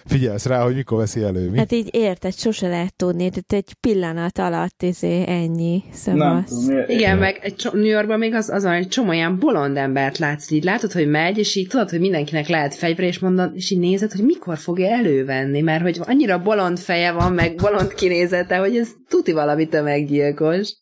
Figyelsz 0.05 0.45
rá, 0.45 0.63
hogy 0.63 0.75
mikor 0.75 0.97
veszi 0.97 1.21
elő, 1.23 1.49
mi? 1.49 1.57
Hát 1.57 1.71
így 1.71 1.89
érted, 1.91 2.33
sose 2.33 2.67
lehet 2.67 2.95
tudni, 2.95 3.29
tehát 3.29 3.65
egy 3.65 3.73
pillanat 3.79 4.37
alatt 4.37 4.81
izé, 4.81 5.23
ennyi, 5.27 5.83
szóval 5.93 6.45
Nem 6.65 6.83
Igen, 6.87 7.17
meg 7.17 7.39
egy 7.41 7.55
cso- 7.55 7.73
New 7.73 7.83
Yorkban 7.83 8.19
még 8.19 8.33
az, 8.33 8.49
az 8.49 8.63
van, 8.63 8.75
hogy 8.75 8.87
csomó 8.87 9.11
ilyen 9.11 9.39
bolond 9.39 9.77
embert 9.77 10.17
látsz, 10.17 10.51
így 10.51 10.63
látod, 10.63 10.91
hogy 10.91 11.07
megy, 11.07 11.37
és 11.37 11.55
így 11.55 11.67
tudod, 11.67 11.89
hogy 11.89 11.99
mindenkinek 11.99 12.47
lehet 12.47 12.75
fegyver, 12.75 13.05
és 13.05 13.19
mondod, 13.19 13.51
és 13.55 13.71
így 13.71 13.79
nézed, 13.79 14.11
hogy 14.11 14.25
mikor 14.25 14.57
fogja 14.57 14.87
elővenni, 14.87 15.61
mert 15.61 15.81
hogy 15.81 15.99
annyira 16.05 16.41
bolond 16.41 16.79
feje 16.79 17.11
van, 17.11 17.33
meg 17.33 17.55
bolond 17.55 17.93
kinézete, 17.93 18.57
hogy 18.57 18.77
ez 18.77 18.89
tuti 19.09 19.31
valami 19.31 19.67
tömeggyilkos. 19.67 20.73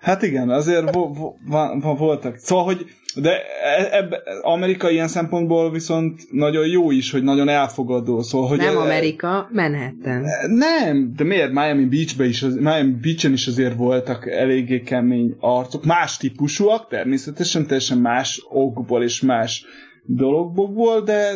Hát 0.00 0.22
igen, 0.22 0.50
azért 0.50 0.94
vo- 0.94 1.16
vo- 1.16 1.36
va- 1.48 1.82
va- 1.82 1.98
voltak. 1.98 2.36
Szóval, 2.36 2.64
hogy 2.64 2.86
de 3.16 3.42
e- 3.62 3.88
ebbe, 3.90 4.22
Amerika 4.42 4.90
ilyen 4.90 5.08
szempontból 5.08 5.70
viszont 5.70 6.32
nagyon 6.32 6.66
jó 6.66 6.90
is, 6.90 7.10
hogy 7.10 7.22
nagyon 7.22 7.48
elfogadó. 7.48 8.22
Szóval, 8.22 8.48
hogy 8.48 8.58
Nem 8.58 8.76
e- 8.76 8.80
Amerika, 8.80 9.48
Manhattan. 9.52 10.24
Nem, 10.48 11.12
de 11.16 11.24
miért? 11.24 11.52
Miami 11.52 11.84
Beach-be 11.84 12.24
is, 12.24 12.40
Miami 12.40 12.92
Beach-en 13.02 13.32
is 13.32 13.46
azért 13.46 13.76
voltak 13.76 14.30
eléggé 14.30 14.80
kemény 14.80 15.36
arcok. 15.40 15.84
Más 15.84 16.16
típusúak, 16.16 16.88
természetesen 16.88 17.66
teljesen 17.66 17.98
más 17.98 18.46
okból 18.48 19.02
és 19.02 19.20
más 19.20 19.64
dologból, 20.06 21.00
de 21.00 21.30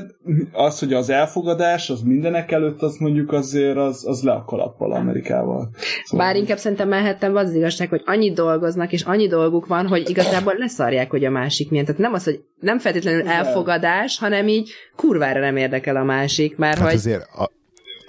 az, 0.52 0.78
hogy 0.78 0.92
az 0.92 1.10
elfogadás, 1.10 1.90
az 1.90 2.00
mindenek 2.02 2.52
előtt, 2.52 2.82
az 2.82 2.96
mondjuk 2.96 3.32
azért 3.32 3.76
az, 3.76 4.06
az 4.06 4.22
le 4.22 4.32
a 4.32 4.44
kalappal 4.44 4.92
Amerikával. 4.92 5.70
Szóval, 6.04 6.26
Bár 6.26 6.36
inkább 6.36 6.58
szerintem 6.58 6.88
Manhattan 6.88 7.36
az, 7.36 7.48
az 7.48 7.54
igazság, 7.54 7.88
hogy 7.88 8.02
annyit 8.04 8.34
dolgoznak, 8.34 8.92
és 8.92 9.02
annyi 9.02 9.26
dolguk 9.26 9.66
van, 9.66 9.86
hogy 9.86 10.10
igazából 10.10 10.54
leszarják, 10.58 11.10
hogy 11.10 11.24
a 11.24 11.30
másik 11.30 11.70
milyen. 11.70 11.84
Tehát 11.84 12.00
nem 12.00 12.12
az, 12.12 12.24
hogy 12.24 12.40
nem 12.60 12.78
feltétlenül 12.78 13.28
elfogadás, 13.28 14.18
hanem 14.18 14.48
így 14.48 14.70
kurvára 14.96 15.40
nem 15.40 15.56
érdekel 15.56 15.96
a 15.96 16.04
másik, 16.04 16.56
mert 16.56 16.78
Hát 16.78 16.86
hogy 16.86 16.96
azért, 16.96 17.22
a, 17.22 17.50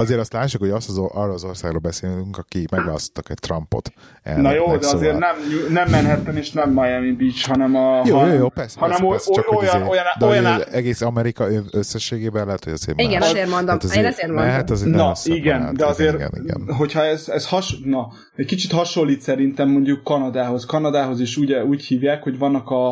azért 0.01 0.19
azt 0.19 0.33
lássuk, 0.33 0.61
hogy 0.61 0.69
azt 0.69 0.89
az, 0.89 0.97
arra 0.97 1.33
az 1.33 1.43
országról 1.43 1.79
beszélünk, 1.79 2.37
aki 2.37 2.65
megválasztottak 2.71 3.29
egy 3.29 3.39
Trumpot. 3.39 3.91
Na 4.23 4.31
elnöknek, 4.31 4.55
jó, 4.55 4.65
de 4.65 4.87
azért 4.87 5.13
szóval- 5.13 5.17
nem, 5.17 5.35
nem 5.69 5.89
Manhattan 5.89 6.37
és 6.37 6.51
nem 6.51 6.69
Miami 6.69 7.11
Beach, 7.11 7.47
hanem 7.47 7.75
a... 7.75 8.01
Jó, 8.05 8.17
hanem, 8.17 8.33
jó, 8.33 8.39
jó, 8.39 8.49
persze, 8.49 8.79
hanem 8.79 9.07
persze, 9.07 9.31
persze, 9.33 9.49
hogy 9.49 9.57
olyan, 9.57 9.75
azért- 9.75 9.91
olyan, 9.91 10.05
de 10.19 10.25
olyan, 10.25 10.45
olyan, 10.45 10.63
egész 10.71 11.01
Amerika 11.01 11.47
összességében 11.71 12.45
lehet, 12.45 12.63
hogy 12.63 12.73
azért 12.73 12.99
Igen, 12.99 13.19
más. 13.19 13.29
azért 13.29 13.49
mondom, 13.49 13.79
Tehát 13.79 13.97
én 13.97 14.05
azért 14.05 14.27
mondom. 14.27 14.45
Mehet 14.45 14.69
azért 14.69 14.95
Na, 14.95 15.13
igen, 15.23 15.73
de 15.75 15.85
azért, 15.85 16.13
Igen, 16.13 16.31
igen. 16.43 16.73
hogyha 16.75 17.03
ez, 17.03 17.29
ez 17.29 17.47
has, 17.47 17.79
na, 17.83 18.07
egy 18.35 18.45
kicsit 18.45 18.71
hasonlít 18.71 19.21
szerintem 19.21 19.69
mondjuk 19.69 20.03
Kanadához. 20.03 20.65
Kanadához 20.65 21.19
is 21.19 21.37
ugye 21.37 21.63
úgy 21.63 21.83
hívják, 21.83 22.23
hogy 22.23 22.37
vannak 22.37 22.69
a, 22.69 22.89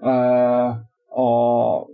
a, 0.00 0.10
a 1.22 1.86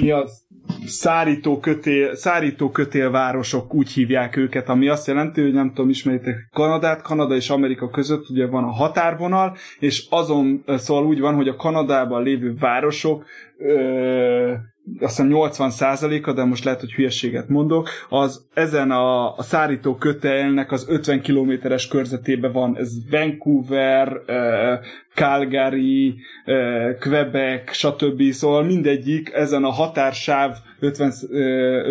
mi 0.00 0.10
az 0.10 0.46
szárító 0.86 1.58
kötél, 1.58 2.14
szárító 2.14 2.70
kötélvárosok, 2.70 3.74
úgy 3.74 3.90
hívják 3.90 4.36
őket, 4.36 4.68
ami 4.68 4.88
azt 4.88 5.06
jelenti, 5.06 5.40
hogy 5.40 5.52
nem 5.52 5.68
tudom, 5.68 5.90
ismeritek 5.90 6.48
Kanadát, 6.52 7.02
Kanada 7.02 7.34
és 7.34 7.50
Amerika 7.50 7.88
között 7.88 8.28
ugye 8.30 8.46
van 8.46 8.64
a 8.64 8.72
határvonal, 8.72 9.56
és 9.78 10.06
azon, 10.10 10.64
szóval 10.66 11.06
úgy 11.06 11.20
van, 11.20 11.34
hogy 11.34 11.48
a 11.48 11.56
Kanadában 11.56 12.22
lévő 12.22 12.54
városok 12.58 13.24
ö, 13.58 14.52
azt 15.00 15.16
hiszem 15.16 15.26
80 15.26 15.70
a 15.70 16.32
de 16.32 16.44
most 16.44 16.64
lehet, 16.64 16.80
hogy 16.80 16.92
hülyeséget 16.92 17.48
mondok, 17.48 17.88
az 18.08 18.46
ezen 18.54 18.90
a, 18.90 19.36
a 19.36 19.42
szárító 19.42 19.94
kötelnek 19.94 20.72
az 20.72 20.86
50 20.88 21.20
kilométeres 21.20 21.88
körzetében 21.88 22.52
van. 22.52 22.76
Ez 22.76 22.92
Vancouver, 23.10 24.08
uh, 24.08 24.84
Calgary, 25.14 26.14
uh, 26.46 26.98
Quebec, 26.98 27.72
stb. 27.72 28.22
Szóval 28.30 28.64
mindegyik 28.64 29.32
ezen 29.32 29.64
a 29.64 29.70
határsáv 29.70 30.56
50, 30.80 31.08
uh, 31.08 31.38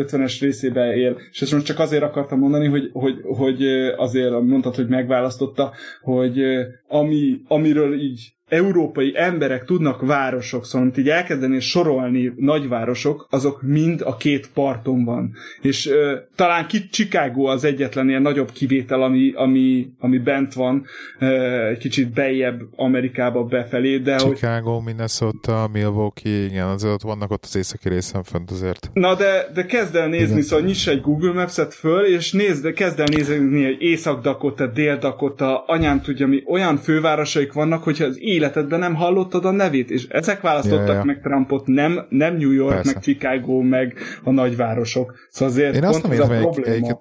50-es 0.06 0.38
részébe 0.40 0.96
él. 0.96 1.18
És 1.32 1.42
ezt 1.42 1.54
most 1.54 1.66
csak 1.66 1.80
azért 1.80 2.04
akartam 2.04 2.40
mondani, 2.40 2.68
hogy, 2.68 2.90
hogy, 2.94 3.22
hogy 3.24 3.64
azért 3.98 4.32
mondtad, 4.32 4.76
hogy 4.76 4.88
megválasztotta, 4.88 5.72
hogy 6.02 6.42
ami, 6.88 7.42
amiről 7.48 8.00
így 8.00 8.37
európai 8.50 9.14
emberek 9.16 9.66
tudnak 9.66 10.02
városok, 10.02 10.66
szóval 10.66 10.92
így 10.98 11.10
elkezdeni 11.10 11.60
sorolni 11.60 12.34
nagyvárosok, 12.36 13.28
azok 13.30 13.62
mind 13.62 14.02
a 14.02 14.18
két 14.18 14.50
parton 14.54 15.04
van. 15.04 15.34
És 15.62 15.88
ö, 15.88 16.16
talán 16.36 16.68
ki 16.68 16.90
Chicago 16.90 17.44
az 17.44 17.64
egyetlen 17.64 18.10
ilyen 18.10 18.22
nagyobb 18.22 18.52
kivétel, 18.52 19.02
ami, 19.02 19.32
ami, 19.36 19.90
ami 20.00 20.18
bent 20.18 20.54
van, 20.54 20.86
ö, 21.20 21.26
egy 21.68 21.78
kicsit 21.78 22.14
bejebb 22.14 22.62
Amerikába 22.76 23.44
befelé, 23.44 23.98
de 23.98 24.16
Chicago, 24.16 24.72
hogy... 24.72 24.84
Minnesota, 24.86 25.70
Milwaukee, 25.74 26.46
igen, 26.46 26.68
azért 26.68 26.94
ott 26.94 27.02
vannak 27.02 27.32
ott 27.32 27.44
az 27.44 27.56
északi 27.56 27.90
részen 27.90 28.24
fönt 28.24 28.52
azért. 28.52 28.90
Na 28.94 29.16
de, 29.16 29.50
de 29.54 29.66
kezd 29.66 29.96
el 29.96 30.08
nézni, 30.08 30.32
igen. 30.32 30.42
szóval 30.42 30.66
nyiss 30.66 30.88
egy 30.88 31.02
Google 31.02 31.34
Maps-et 31.34 31.74
föl, 31.74 32.06
és 32.06 32.32
nézd, 32.32 32.74
kezd 32.74 33.00
el 33.00 33.08
nézni, 33.12 33.64
hogy 33.66 33.82
Észak-Dakota, 33.82 34.68
Dél-Dakota, 34.68 35.64
anyám 35.68 36.02
tudja 36.02 36.28
mi, 36.28 36.44
olyan 36.46 36.78
fővárosaik 36.78 37.54
vannak, 37.54 37.84
hogyha 37.84 38.06
az 38.06 38.20
életedben 38.38 38.80
nem 38.80 38.96
hallottad 38.96 39.46
a 39.46 39.52
nevét, 39.52 39.92
és 39.92 40.08
ezek 40.08 40.42
választottak 40.42 40.88
ja, 40.88 40.94
ja. 40.94 41.04
meg 41.04 41.22
Trumpot, 41.22 41.68
nem, 41.68 42.06
nem 42.10 42.36
New 42.36 42.52
York, 42.52 42.76
Persze. 42.76 42.92
meg 42.94 43.04
Chicago, 43.04 43.62
meg 43.62 43.98
a 44.24 44.32
nagyvárosok. 44.32 45.14
Szóval 45.30 45.54
azért 45.54 45.76
Én 45.76 45.84
azt 45.84 46.04
nem 46.04 46.12
értem, 46.12 46.32
a 46.32 46.40
probléma. 46.40 46.88
Egy, 46.88 46.96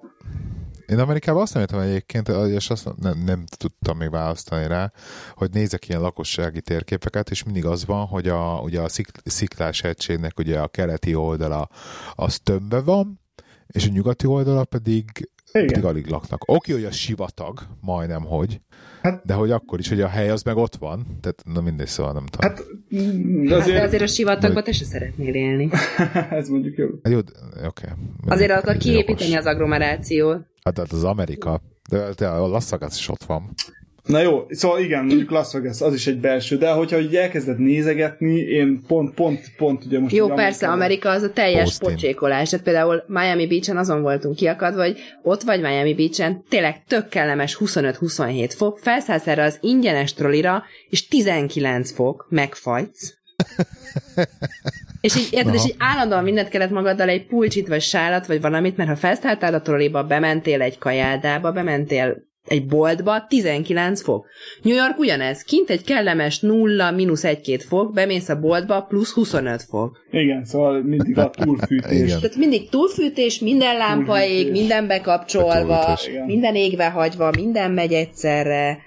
én 0.87 0.99
Amerikában 0.99 1.41
azt 1.41 1.53
nem 1.53 1.61
értem 1.61 1.79
egyébként, 1.79 2.31
és 2.55 2.69
azt 2.69 2.89
nem, 3.01 3.23
nem 3.25 3.43
tudtam 3.57 3.97
még 3.97 4.09
választani 4.09 4.67
rá, 4.67 4.91
hogy 5.33 5.49
nézek 5.51 5.89
ilyen 5.89 6.01
lakossági 6.01 6.61
térképeket, 6.61 7.29
és 7.29 7.43
mindig 7.43 7.65
az 7.65 7.85
van, 7.85 8.05
hogy 8.05 8.27
a, 8.27 8.59
ugye 8.63 8.81
a 8.81 8.89
szik, 8.89 9.07
sziklás 9.23 9.83
egységnek 9.83 10.39
ugye 10.39 10.59
a 10.59 10.67
keleti 10.67 11.15
oldala 11.15 11.69
az 12.15 12.39
tömbbe 12.39 12.81
van, 12.81 13.19
és 13.67 13.87
a 13.87 13.91
nyugati 13.91 14.27
oldala 14.27 14.65
pedig, 14.65 15.29
pedig 15.51 15.85
alig 15.85 16.07
laknak. 16.07 16.41
Oké, 16.45 16.71
hogy 16.71 16.83
a 16.83 16.91
sivatag, 16.91 17.59
majdnem 17.81 18.23
hogy, 18.23 18.59
Hát, 19.01 19.21
de 19.25 19.33
hogy 19.33 19.51
akkor 19.51 19.79
is, 19.79 19.89
hogy 19.89 20.01
a 20.01 20.07
hely 20.07 20.29
az 20.29 20.43
meg 20.43 20.57
ott 20.57 20.75
van, 20.75 21.17
tehát 21.21 21.41
na 21.45 21.61
mindegy, 21.61 21.87
szóval 21.87 22.13
nem 22.13 22.25
tudom. 22.25 22.49
Hát, 22.49 22.63
de 23.47 23.55
azért, 23.55 23.77
hát, 23.77 23.81
de 23.81 23.81
azért 23.81 24.01
a 24.01 24.07
sivatagban 24.07 24.63
te 24.63 24.71
se 24.71 24.85
szeretnél 24.85 25.33
élni. 25.33 25.69
Ez 26.29 26.49
mondjuk 26.49 26.77
jó. 26.77 26.87
Hát 27.03 27.13
jó, 27.13 27.17
oké. 27.17 27.63
Okay. 27.65 27.93
Azért 28.27 28.51
akar 28.51 28.77
kiépíteni 28.77 29.35
az 29.35 29.45
agglomerációt. 29.45 30.45
Hát, 30.63 30.77
hát 30.77 30.91
az 30.91 31.03
Amerika, 31.03 31.61
de, 31.89 32.09
de 32.17 32.27
a 32.27 32.47
Las 32.47 32.69
Vegas 32.69 32.97
is 32.97 33.09
ott 33.09 33.23
van. 33.23 33.53
Na 34.07 34.19
jó, 34.19 34.45
szóval 34.49 34.79
igen, 34.79 35.05
mondjuk 35.05 35.29
Las 35.29 35.53
Vegas, 35.53 35.81
az 35.81 35.93
is 35.93 36.07
egy 36.07 36.19
belső, 36.19 36.57
de 36.57 36.71
hogyha 36.71 36.99
így 36.99 37.15
elkezded 37.15 37.59
nézegetni, 37.59 38.35
én 38.35 38.81
pont, 38.87 39.13
pont, 39.13 39.39
pont 39.57 39.85
ugye 39.85 39.99
most... 39.99 40.15
Jó, 40.15 40.27
persze, 40.27 40.67
Amerika 40.67 41.09
az 41.09 41.23
a 41.23 41.31
teljes 41.31 41.63
Austin. 41.63 41.89
pocsékolás. 41.89 42.49
Tehát 42.49 42.65
például 42.65 43.03
Miami 43.07 43.47
Beach-en 43.47 43.77
azon 43.77 44.01
voltunk 44.01 44.35
kiakadva, 44.35 44.81
hogy 44.81 44.97
ott 45.23 45.41
vagy 45.41 45.61
Miami 45.61 45.93
Beach-en, 45.93 46.43
tényleg 46.49 46.83
tök 46.87 47.09
kellemes 47.09 47.57
25-27 47.59 48.53
fok, 48.55 48.79
felszállsz 48.79 49.27
erre 49.27 49.43
az 49.43 49.57
ingyenes 49.61 50.13
trollira, 50.13 50.63
és 50.89 51.07
19 51.07 51.91
fok, 51.91 52.27
megfagysz. 52.29 53.17
és 55.01 55.15
így, 55.15 55.27
érted, 55.31 55.53
és 55.53 55.65
így 55.65 55.75
állandóan 55.77 56.23
mindent 56.23 56.49
kellett 56.49 56.69
magaddal 56.69 57.09
egy 57.09 57.25
pulcsit, 57.25 57.67
vagy 57.67 57.81
sálat, 57.81 58.27
vagy 58.27 58.41
valamit, 58.41 58.77
mert 58.77 58.89
ha 58.89 58.95
felszálltál 58.95 59.53
a 59.53 59.61
trolliba, 59.61 60.03
bementél 60.03 60.61
egy 60.61 60.77
kajádába, 60.77 61.51
bementél 61.51 62.26
egy 62.47 62.65
boltba 62.65 63.25
19 63.27 64.01
fok. 64.01 64.27
New 64.61 64.75
York 64.75 64.99
ugyanez, 64.99 65.41
kint 65.41 65.69
egy 65.69 65.83
kellemes 65.83 66.39
0, 66.39 66.91
mínusz 66.91 67.23
1-2 67.25 67.63
fok, 67.67 67.93
bemész 67.93 68.29
a 68.29 68.39
boltba, 68.39 68.81
plusz 68.81 69.13
25 69.13 69.61
fok. 69.61 70.05
Igen, 70.11 70.45
szóval 70.45 70.81
mindig 70.81 71.17
a 71.17 71.29
túlfűtés. 71.29 72.01
Igen. 72.01 72.19
Tehát 72.19 72.35
mindig 72.35 72.69
túlfűtés, 72.69 73.39
minden 73.39 73.77
lámpa 73.77 74.23
ég, 74.23 74.51
minden 74.51 74.87
bekapcsolva, 74.87 75.97
minden 76.25 76.55
égve 76.55 76.89
hagyva, 76.89 77.31
minden 77.35 77.71
megy 77.71 77.93
egyszerre. 77.93 78.77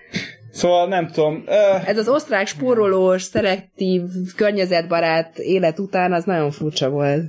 Szóval 0.51 0.89
nem 0.89 1.07
tudom. 1.07 1.35
Uh... 1.47 1.89
Ez 1.89 1.99
az 1.99 2.09
osztrák 2.09 2.47
spórolós, 2.47 3.23
szelektív, 3.23 4.03
környezetbarát 4.37 5.39
élet 5.39 5.79
után 5.79 6.13
az 6.13 6.25
nagyon 6.25 6.51
furcsa 6.51 6.91
volt. 6.91 7.23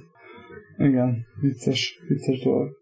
Igen, 0.77 1.25
vicces, 1.41 1.99
vicces 2.07 2.43
dolog. 2.43 2.80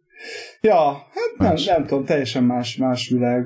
Ja, 0.62 0.92
hát 0.92 1.38
nem, 1.38 1.54
nem 1.66 1.86
tudom, 1.86 2.06
teljesen 2.06 2.44
más, 2.44 2.76
más 2.76 3.10
világ. 3.10 3.46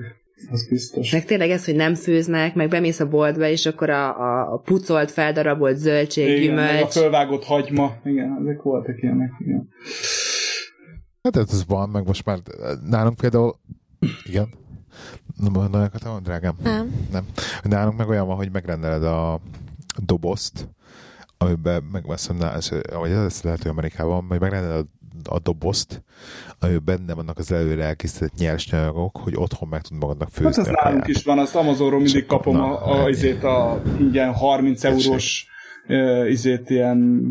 Az 0.52 0.68
biztos. 0.68 1.12
Meg 1.12 1.26
tényleg 1.26 1.50
ez, 1.50 1.66
hogy 1.66 1.76
nem 1.76 1.96
főznek, 1.96 2.56
meg 2.56 2.70
bemész 2.70 3.00
a 3.00 3.08
boltba, 3.08 3.48
és 3.48 3.66
akkor 3.66 3.90
a, 3.90 4.54
a, 4.54 4.58
pucolt, 4.58 5.12
feldarabolt 5.12 5.78
zöldség, 5.78 6.28
igen, 6.28 6.42
gyümölcs. 6.42 6.74
Meg 6.74 6.84
a 6.84 6.88
fölvágott 6.88 7.44
hagyma. 7.44 7.96
Igen, 8.04 8.38
ezek 8.42 8.62
voltak 8.62 9.02
ilyenek. 9.02 9.32
Igen. 9.40 9.70
Hát 11.24 11.38
ez 11.38 11.66
van, 11.68 11.90
meg 11.90 12.06
most 12.06 12.26
már 12.26 12.38
nálunk 12.90 13.18
például, 13.18 13.56
igen, 14.24 14.50
nem, 15.38 15.56
akartam, 15.56 16.24
drágám? 16.24 16.56
Nem. 16.64 17.08
Nem. 17.12 17.26
Nálunk 17.64 17.98
meg 17.98 18.08
olyan 18.08 18.28
van, 18.28 18.36
hogy 18.36 18.52
megrendeled 18.52 19.04
a 19.04 19.40
dobozt, 20.06 20.70
amiben 21.38 21.84
megveszem, 21.92 22.38
vagy 23.00 23.12
ez 23.12 23.42
lehet, 23.42 23.62
hogy 23.62 23.72
Amerikában, 23.72 24.24
majd 24.24 24.42
megrendeled 24.42 24.78
a 24.78 24.88
a 25.28 25.40
dobozt, 25.40 26.04
amiben 26.60 26.84
benne 26.86 27.14
vannak 27.14 27.38
az 27.38 27.52
előre 27.52 27.84
elkészített 27.84 28.38
nyersanyagok, 28.38 29.18
hogy 29.18 29.34
otthon 29.36 29.70
meg 29.70 29.82
tud 29.82 29.98
magadnak 29.98 30.30
főzni. 30.30 30.64
Hát 30.64 30.68
ez 30.68 30.84
nálunk 30.84 31.08
is 31.08 31.24
van, 31.24 31.40
azt 31.40 31.56
Amazonról 31.56 32.00
mindig 32.00 32.26
kapom 32.26 32.56
na, 32.56 32.80
a, 32.80 33.02
a, 33.02 33.04
azért 33.04 33.44
a 33.44 33.82
ingyen 34.00 34.34
30 34.34 34.84
eurós 34.84 35.48
uh, 35.88 36.30
izét 36.30 36.70
ilyen 36.70 37.22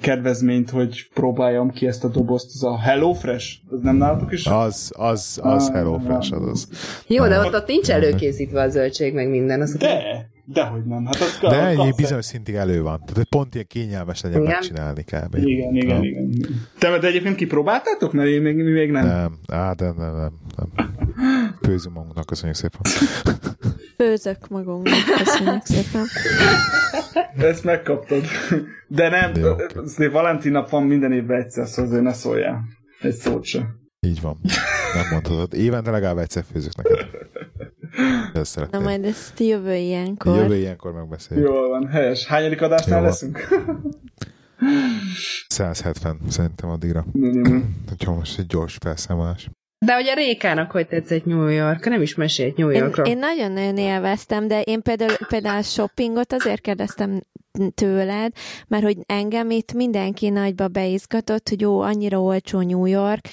kedvezményt, 0.00 0.70
hogy 0.70 1.08
próbáljam 1.14 1.70
ki 1.70 1.86
ezt 1.86 2.04
a 2.04 2.08
dobozt. 2.08 2.50
Ez 2.54 2.62
a 2.62 2.78
Hello 2.78 3.12
Fresh? 3.12 3.56
Ez 3.72 3.78
nem 3.82 3.96
nálatok 3.96 4.32
is? 4.32 4.46
Az, 4.46 4.92
az, 4.96 5.40
az 5.42 5.68
ah, 5.68 5.74
Hello 5.74 5.98
Fresh, 5.98 6.32
az 6.32 6.48
az. 6.48 6.68
Jó, 7.06 7.26
de 7.26 7.38
ott, 7.38 7.54
ott 7.54 7.66
nincs 7.66 7.90
előkészítve 7.90 8.60
a 8.60 8.68
zöldség, 8.68 9.14
meg 9.14 9.28
minden. 9.28 9.60
Az 9.60 9.74
de! 9.74 10.28
Dehogy 10.52 10.84
nem. 10.84 11.04
Hát 11.04 11.20
az 11.20 11.38
De 11.40 11.66
egy 11.66 11.94
bizonyos 11.96 12.24
szintig 12.24 12.54
elő 12.54 12.82
van. 12.82 12.98
Tehát 12.98 13.16
hogy 13.16 13.28
pont 13.28 13.54
ilyen 13.54 13.66
kényelmes 13.68 14.20
legyen 14.20 14.40
igen. 14.40 14.52
megcsinálni 14.52 15.02
kb. 15.04 15.34
Igen, 15.34 15.74
igen, 15.74 15.96
ha. 15.96 16.04
igen. 16.04 16.32
Te, 16.78 16.98
de 16.98 17.06
egyébként 17.06 17.36
kipróbáltátok? 17.36 18.12
Mert 18.12 18.28
én 18.28 18.42
még, 18.42 18.56
még 18.56 18.90
nem. 18.90 19.06
Nem, 19.06 19.38
á, 19.48 19.72
de 19.72 19.84
nem, 19.84 20.16
nem, 20.16 20.32
nem. 20.56 20.90
Főzünk 21.62 21.94
magunknak, 21.94 22.26
köszönjük 22.26 22.56
szépen. 22.56 22.80
Főzök 23.96 24.48
magunknak, 24.48 25.04
köszönjük 25.18 25.64
szépen. 25.64 26.04
Ezt 27.36 27.64
megkaptad. 27.64 28.22
De 28.86 29.08
nem, 29.08 29.32
de 29.32 29.50
okay. 29.50 30.08
Valentin 30.08 30.52
nap 30.52 30.70
van 30.70 30.82
minden 30.82 31.12
évben 31.12 31.40
egyszer, 31.40 31.66
szóval 31.66 31.84
azért 31.84 32.02
ne 32.02 32.12
szóljál. 32.12 32.60
Egy 33.00 33.14
szót 33.14 33.44
sem. 33.44 33.78
Így 34.00 34.20
van. 34.20 34.36
Nem 34.94 35.04
mondhatod. 35.10 35.54
Évente 35.54 35.90
legalább 35.90 36.18
egyszer 36.18 36.44
főzök 36.52 36.76
neked. 36.76 37.08
Ezt 38.38 38.70
Na 38.70 38.78
majd 38.78 39.04
ezt 39.04 39.40
jövő 39.40 39.74
ilyenkor. 39.74 40.36
Jövő 40.36 40.56
ilyenkor 40.56 40.92
megbeszéljük. 40.92 41.46
Jól 41.46 41.68
van, 41.68 41.86
helyes. 41.86 42.26
Hányadik 42.26 42.62
adásnál 42.62 42.98
Jó. 43.02 43.04
leszünk? 43.04 43.48
170 45.48 46.18
szerintem 46.28 46.70
addigra. 46.70 47.04
Hogyha 47.88 48.14
most 48.14 48.38
egy 48.38 48.46
gyors 48.46 48.76
felszámolás. 48.80 49.48
De 49.86 49.96
ugye 49.96 50.14
Rékának 50.14 50.70
hogy 50.70 50.86
tetszett 50.88 51.24
New 51.24 51.46
York? 51.46 51.88
Nem 51.88 52.02
is 52.02 52.14
mesélt 52.14 52.56
New 52.56 52.68
Yorkról. 52.68 53.06
Én, 53.06 53.12
én 53.12 53.18
nagyon-nagyon 53.18 53.76
élveztem, 53.76 54.48
de 54.48 54.60
én 54.60 54.82
például, 54.82 55.16
például 55.28 55.62
shoppingot 55.62 56.32
azért 56.32 56.60
kérdeztem 56.60 57.20
tőled, 57.74 58.32
mert 58.66 58.82
hogy 58.82 58.96
engem 59.06 59.50
itt 59.50 59.72
mindenki 59.72 60.28
nagyba 60.28 60.68
beizgatott, 60.68 61.48
hogy 61.48 61.60
jó, 61.60 61.80
annyira 61.80 62.22
olcsó 62.22 62.60
New 62.60 62.84
York, 62.84 63.28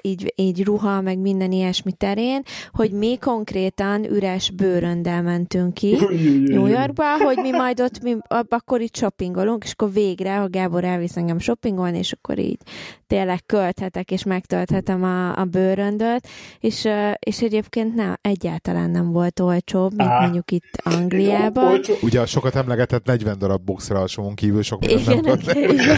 így, 0.00 0.32
így 0.36 0.64
ruha, 0.64 1.00
meg 1.00 1.18
minden 1.18 1.52
ilyesmi 1.52 1.92
terén, 1.92 2.42
hogy 2.72 2.90
mi 2.90 3.18
konkrétan 3.18 4.04
üres 4.04 4.50
bőröndel 4.50 5.22
mentünk 5.22 5.74
ki 5.74 5.98
New 6.46 6.66
Yorkba, 6.66 7.16
hogy 7.24 7.36
mi 7.36 7.50
majd 7.50 7.80
ott 7.80 8.02
mi 8.02 8.16
akkor 8.48 8.80
itt 8.80 8.96
shoppingolunk, 8.96 9.64
és 9.64 9.72
akkor 9.72 9.92
végre, 9.92 10.36
ha 10.36 10.48
Gábor 10.48 10.84
elvisz 10.84 11.16
engem 11.16 11.38
shoppingolni, 11.38 11.98
és 11.98 12.12
akkor 12.12 12.38
így 12.38 12.58
tényleg 13.06 13.46
költhetek, 13.46 14.10
és 14.10 14.24
megtölthetem 14.24 15.02
a, 15.02 15.36
a 15.36 15.44
bőröndöt, 15.44 16.28
és, 16.60 16.88
és 17.18 17.42
egyébként 17.42 17.94
nem, 17.94 18.16
egyáltalán 18.20 18.90
nem 18.90 19.12
volt 19.12 19.40
olcsóbb, 19.40 19.94
mint 19.96 20.10
Á. 20.10 20.20
mondjuk 20.20 20.50
itt 20.50 20.80
Angliában. 20.82 21.80
Ugye 22.02 22.26
sokat 22.26 22.54
emlegetett 22.54 23.06
40 23.06 23.38
darab 23.38 23.53
boxra 23.58 23.98
alsóon 23.98 24.34
kívül 24.34 24.62
sok 24.62 24.86
mindent 24.86 25.08
igen, 25.08 25.36
nem 25.44 25.56
igen, 25.56 25.72
igen. 25.72 25.96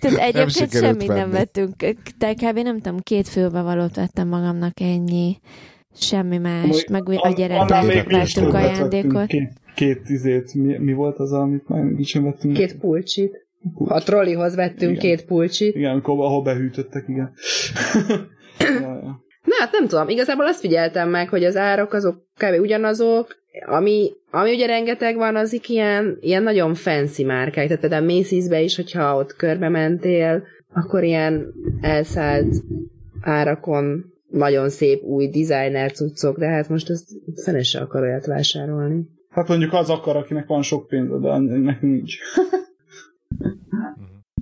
Tehát 0.00 0.18
egyébként 0.18 0.72
nem 0.72 0.82
semmit 0.82 1.06
venni. 1.06 1.20
nem 1.20 1.30
vettünk. 1.30 1.76
Te 2.18 2.34
kb. 2.34 2.58
nem 2.58 2.80
tudom, 2.80 2.98
két 3.00 3.28
főbevalót 3.28 3.96
vettem 3.96 4.28
magamnak 4.28 4.80
ennyi. 4.80 5.38
Semmi 5.94 6.38
más, 6.38 6.86
meg 6.90 7.08
a 7.08 7.32
gyerekeknek 7.36 8.10
vettünk 8.10 8.54
ajándékot. 8.54 9.26
Két, 9.26 9.52
két 9.74 10.08
izét, 10.08 10.54
mi, 10.54 10.78
mi 10.78 10.92
volt 10.92 11.18
az, 11.18 11.32
amit 11.32 11.68
már 11.68 11.84
sem 12.02 12.22
vettünk? 12.22 12.54
Két 12.54 12.78
pulcsit. 12.78 13.46
A 13.84 14.02
trollihoz 14.02 14.54
vettünk 14.54 14.96
igen. 14.96 15.16
két 15.16 15.24
pulcsit. 15.24 15.74
Igen, 15.74 15.90
amikor, 15.90 16.18
ahol 16.18 16.42
behűtöttek, 16.42 17.04
igen. 17.08 17.32
ja, 18.80 19.00
ja. 19.02 19.24
Na 19.46 19.54
hát 19.58 19.72
nem 19.72 19.86
tudom, 19.88 20.08
igazából 20.08 20.46
azt 20.46 20.60
figyeltem 20.60 21.08
meg, 21.08 21.28
hogy 21.28 21.44
az 21.44 21.56
árak 21.56 21.92
azok 21.92 22.26
kb. 22.36 22.60
ugyanazok, 22.60 23.36
ami, 23.64 24.12
ami 24.30 24.52
ugye 24.52 24.66
rengeteg 24.66 25.16
van, 25.16 25.36
az 25.36 25.60
ilyen, 25.66 26.18
ilyen 26.20 26.42
nagyon 26.42 26.74
fancy 26.74 27.24
márkák, 27.24 27.66
tehát 27.66 27.80
például 27.80 28.06
Macy's-be 28.06 28.60
is, 28.60 28.76
hogyha 28.76 29.16
ott 29.16 29.36
körbe 29.36 29.68
mentél, 29.68 30.42
akkor 30.72 31.04
ilyen 31.04 31.52
elszállt 31.80 32.54
árakon 33.20 34.04
nagyon 34.28 34.68
szép 34.68 35.02
új 35.02 35.28
designer 35.28 35.92
cuccok, 35.92 36.38
de 36.38 36.46
hát 36.46 36.68
most 36.68 36.90
ezt 36.90 37.08
fene 37.44 37.62
se 37.62 37.78
akar 37.78 38.02
olyat 38.02 38.26
vásárolni. 38.26 39.08
Hát 39.30 39.48
mondjuk 39.48 39.72
az 39.72 39.90
akar, 39.90 40.16
akinek 40.16 40.46
van 40.46 40.62
sok 40.62 40.86
pénz, 40.86 41.20
de 41.20 41.38
nekünk 41.38 41.92
nincs. 41.92 42.14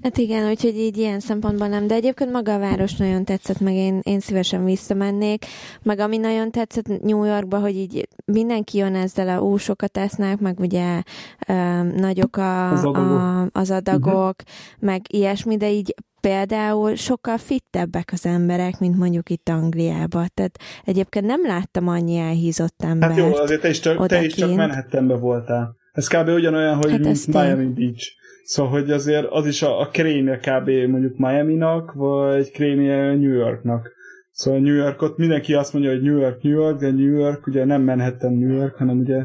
Hát 0.05 0.19
igen, 0.19 0.49
úgyhogy 0.49 0.77
így 0.77 0.97
ilyen 0.97 1.21
szempontból 1.21 1.67
nem, 1.67 1.87
de 1.87 1.95
egyébként 1.95 2.33
maga 2.33 2.55
a 2.55 2.59
város 2.59 2.97
nagyon 2.97 3.25
tetszett, 3.25 3.61
meg 3.61 3.75
én, 3.75 4.01
én 4.03 4.21
szívesen 4.21 4.65
visszamennék, 4.65 5.45
meg 5.83 5.99
ami 5.99 6.17
nagyon 6.17 6.51
tetszett 6.51 7.03
New 7.03 7.25
Yorkba, 7.25 7.59
hogy 7.59 7.77
így 7.77 8.09
mindenki 8.25 8.79
jön 8.79 8.95
ezzel 8.95 9.29
a 9.29 9.41
úsokat 9.41 9.97
esznek, 9.97 10.39
meg 10.39 10.61
ugye 10.61 11.03
ö, 11.49 11.83
nagyok 11.83 12.37
a, 12.37 12.71
az 12.73 12.85
adagok, 12.85 13.19
a, 13.19 13.49
az 13.53 13.71
adagok 13.71 14.35
uh-huh. 14.43 14.79
meg 14.79 15.01
ilyesmi, 15.09 15.57
de 15.57 15.71
így 15.71 15.95
például 16.21 16.95
sokkal 16.95 17.39
fittebbek 17.39 18.11
az 18.13 18.27
emberek, 18.27 18.79
mint 18.79 18.97
mondjuk 18.97 19.31
itt 19.31 19.49
Angliában. 19.49 20.27
Tehát 20.35 20.59
egyébként 20.85 21.27
nem 21.27 21.47
láttam 21.47 21.89
annyi 21.89 22.17
elhízott 22.17 22.83
embert. 22.83 23.13
Hát 23.13 23.21
jó, 23.21 23.35
azért 23.35 23.61
te 23.61 23.69
is 23.69 23.81
csak, 23.81 24.07
te 24.07 24.25
is 24.25 24.35
csak 24.35 24.55
Manhattanbe 24.55 25.15
voltál. 25.15 25.77
Ez 25.93 26.07
kb. 26.07 26.29
ugyanolyan, 26.29 26.75
hogy 26.77 26.91
hát 26.91 27.01
mint 27.01 27.27
Miami 27.27 27.67
Beach. 27.67 28.23
Szóval, 28.45 28.73
hogy 28.73 28.91
azért 28.91 29.27
az 29.31 29.47
is 29.47 29.63
a, 29.63 29.81
a 29.81 29.89
krémje 29.89 30.37
kb. 30.37 30.69
mondjuk 30.69 31.17
Miami-nak, 31.17 31.93
vagy 31.93 32.51
krémje 32.51 33.15
New 33.15 33.33
Yorknak. 33.33 33.93
Szóval 34.31 34.61
New 34.61 34.75
Yorkot 34.75 35.17
mindenki 35.17 35.55
azt 35.55 35.73
mondja, 35.73 35.91
hogy 35.91 36.03
New 36.03 36.19
York, 36.19 36.43
New 36.43 36.53
York, 36.53 36.81
de 36.81 36.91
New 36.91 37.19
York 37.19 37.47
ugye 37.47 37.65
nem 37.65 37.83
Manhattan, 37.83 38.33
New 38.33 38.57
York, 38.57 38.77
hanem 38.77 38.99
ugye 38.99 39.23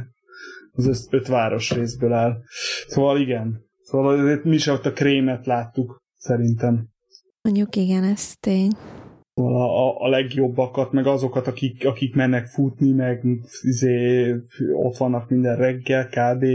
az 0.71 1.07
öt 1.11 1.27
város 1.27 1.71
részből 1.71 2.13
áll. 2.13 2.37
Szóval 2.87 3.19
igen. 3.19 3.65
Szóval 3.81 4.19
azért 4.19 4.43
mi 4.43 4.55
is 4.55 4.67
ott 4.67 4.85
a 4.85 4.91
krémet 4.91 5.45
láttuk, 5.45 5.97
szerintem. 6.15 6.87
Mondjuk 7.41 7.75
igen, 7.75 8.03
ez 8.03 8.35
tény. 8.35 8.71
Szóval 9.33 9.61
a, 9.61 9.87
a, 9.87 10.05
a 10.05 10.09
legjobbakat, 10.09 10.91
meg 10.91 11.07
azokat, 11.07 11.47
akik, 11.47 11.85
akik 11.85 12.15
mennek 12.15 12.47
futni, 12.47 12.91
meg 12.91 13.25
izé, 13.61 14.35
ott 14.73 14.97
vannak 14.97 15.29
minden 15.29 15.55
reggel 15.55 16.07
kb 16.07 16.45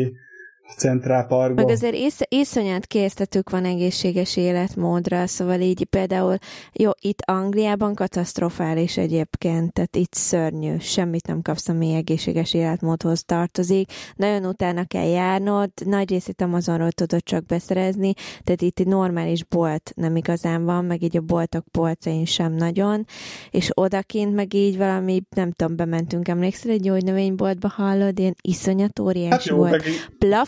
a 0.66 0.73
Central 0.77 1.24
Parkban. 1.27 1.65
Meg 1.65 1.74
azért 1.74 1.95
isz, 1.95 2.20
iszonyat 2.28 2.86
késztetük 2.86 3.51
van 3.51 3.65
egészséges 3.65 4.36
életmódra, 4.36 5.27
szóval 5.27 5.61
így 5.61 5.85
például, 5.85 6.36
jó, 6.73 6.91
itt 7.01 7.23
Angliában 7.27 7.95
katasztrofális 7.95 8.97
egyébként, 8.97 9.73
tehát 9.73 9.97
itt 9.97 10.12
szörnyű, 10.12 10.78
semmit 10.78 11.27
nem 11.27 11.43
kapsz, 11.43 11.69
ami 11.69 11.95
egészséges 11.95 12.55
életmódhoz 12.55 13.24
tartozik, 13.24 13.93
nagyon 14.16 14.45
utána 14.45 14.85
kell 14.85 15.07
járnod, 15.07 15.70
nagy 15.85 16.11
részét 16.11 16.43
Amazonról 16.43 16.93
tudod 16.93 17.23
csak 17.23 17.47
beszerezni, 17.47 18.12
tehát 18.45 18.62
itt 18.62 18.78
egy 18.78 18.86
normális 18.86 19.45
bolt 19.45 19.93
nem 19.97 20.16
igazán 20.16 20.65
van, 20.65 20.85
meg 20.85 21.03
így 21.03 21.16
a 21.16 21.20
boltok 21.20 21.65
polcain 21.70 22.24
sem 22.24 22.53
nagyon, 22.53 23.07
és 23.51 23.70
odakint 23.74 24.35
meg 24.35 24.55
így 24.55 24.78
valami, 24.78 25.23
nem 25.36 25.53
tudom, 25.53 25.77
bementünk, 25.77 26.28
emlékszel 26.28 26.70
egy 26.70 26.81
gyógynövényboltba 26.81 27.69
hallod, 27.69 28.19
ilyen 28.19 28.36
iszonyat 28.41 28.99
óriás 28.99 29.31
hát 29.31 29.45
jó, 29.45 29.57
volt. 29.57 29.70
Meg 29.70 29.82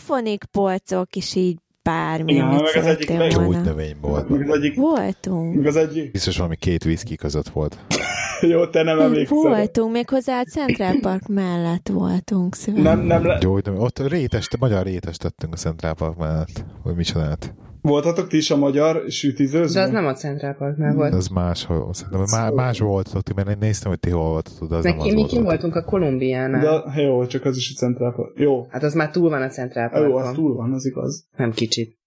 plafonik 0.07 0.43
polcok, 0.43 1.15
és 1.15 1.35
így 1.35 1.57
bármi, 1.83 2.33
ja, 2.33 2.47
amit 2.47 2.61
meg 2.61 2.83
az 2.83 2.85
egyik 2.85 3.35
volna. 3.35 3.61
növény 3.61 3.95
volt. 4.01 4.29
Meg 4.29 4.49
az 4.49 4.55
egyik, 4.55 4.75
Voltunk. 4.75 5.55
Meg 5.55 5.65
az 5.65 5.75
egyik. 5.75 6.11
Biztos 6.11 6.37
valami 6.37 6.55
két 6.55 6.85
whisky 6.85 7.15
között 7.15 7.49
volt. 7.49 7.77
Jó, 8.41 8.67
te 8.67 8.83
nem 8.83 8.99
emlékszel. 8.99 9.37
Voltunk, 9.37 9.91
még 9.91 10.09
hozzá 10.09 10.39
a 10.39 10.43
Central 10.43 10.99
Park 11.01 11.27
mellett 11.27 11.89
voltunk. 11.93 12.55
Szóval. 12.55 12.81
Nem, 12.81 12.99
nem 12.99 13.25
le... 13.25 13.37
Jó, 13.41 13.57
ott 13.77 14.07
rétes, 14.07 14.49
magyar 14.59 14.85
rétes 14.85 15.17
tettünk 15.17 15.53
a 15.53 15.57
Central 15.57 15.93
Park 15.93 16.17
mellett. 16.17 16.65
Vagy 16.83 16.95
mit 16.95 17.05
csinált? 17.05 17.53
Voltatok 17.87 18.27
ti 18.27 18.37
is 18.37 18.51
a 18.51 18.57
magyar 18.57 19.03
sütizőző? 19.07 19.73
De 19.73 19.85
az 19.85 19.89
nem 19.89 20.05
a 20.05 20.13
Central 20.13 20.53
Parknál 20.53 20.93
volt. 20.93 21.13
Az 21.13 21.27
máshol, 21.27 21.93
szerintem 21.93 22.25
más, 22.39 22.51
más 22.53 22.79
volt 22.79 23.09
ott, 23.15 23.33
mert 23.33 23.49
én 23.49 23.57
néztem, 23.59 23.89
hogy 23.89 23.99
ti 23.99 24.09
hol 24.09 24.29
voltatok, 24.29 24.69
de 24.69 24.75
az 24.75 24.83
Neki, 24.83 24.97
nem 24.97 25.07
az 25.07 25.13
mi 25.13 25.25
kim 25.25 25.43
voltunk 25.43 25.75
a 25.75 25.83
Kolumbiánál. 25.83 26.83
De 26.93 27.01
jó, 27.01 27.25
csak 27.25 27.45
az 27.45 27.57
is 27.57 27.71
a 27.75 27.77
Central 27.77 28.13
Park. 28.13 28.39
Jó. 28.39 28.67
Hát 28.69 28.83
az 28.83 28.93
már 28.93 29.11
túl 29.11 29.29
van 29.29 29.41
a 29.41 29.47
Central 29.47 29.89
Parkon. 29.89 30.09
Jó, 30.09 30.15
az 30.15 30.33
túl 30.33 30.55
van, 30.55 30.73
az 30.73 30.85
igaz. 30.85 31.27
Nem 31.37 31.51
kicsit. 31.51 31.97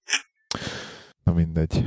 Na 1.24 1.32
mindegy. 1.32 1.84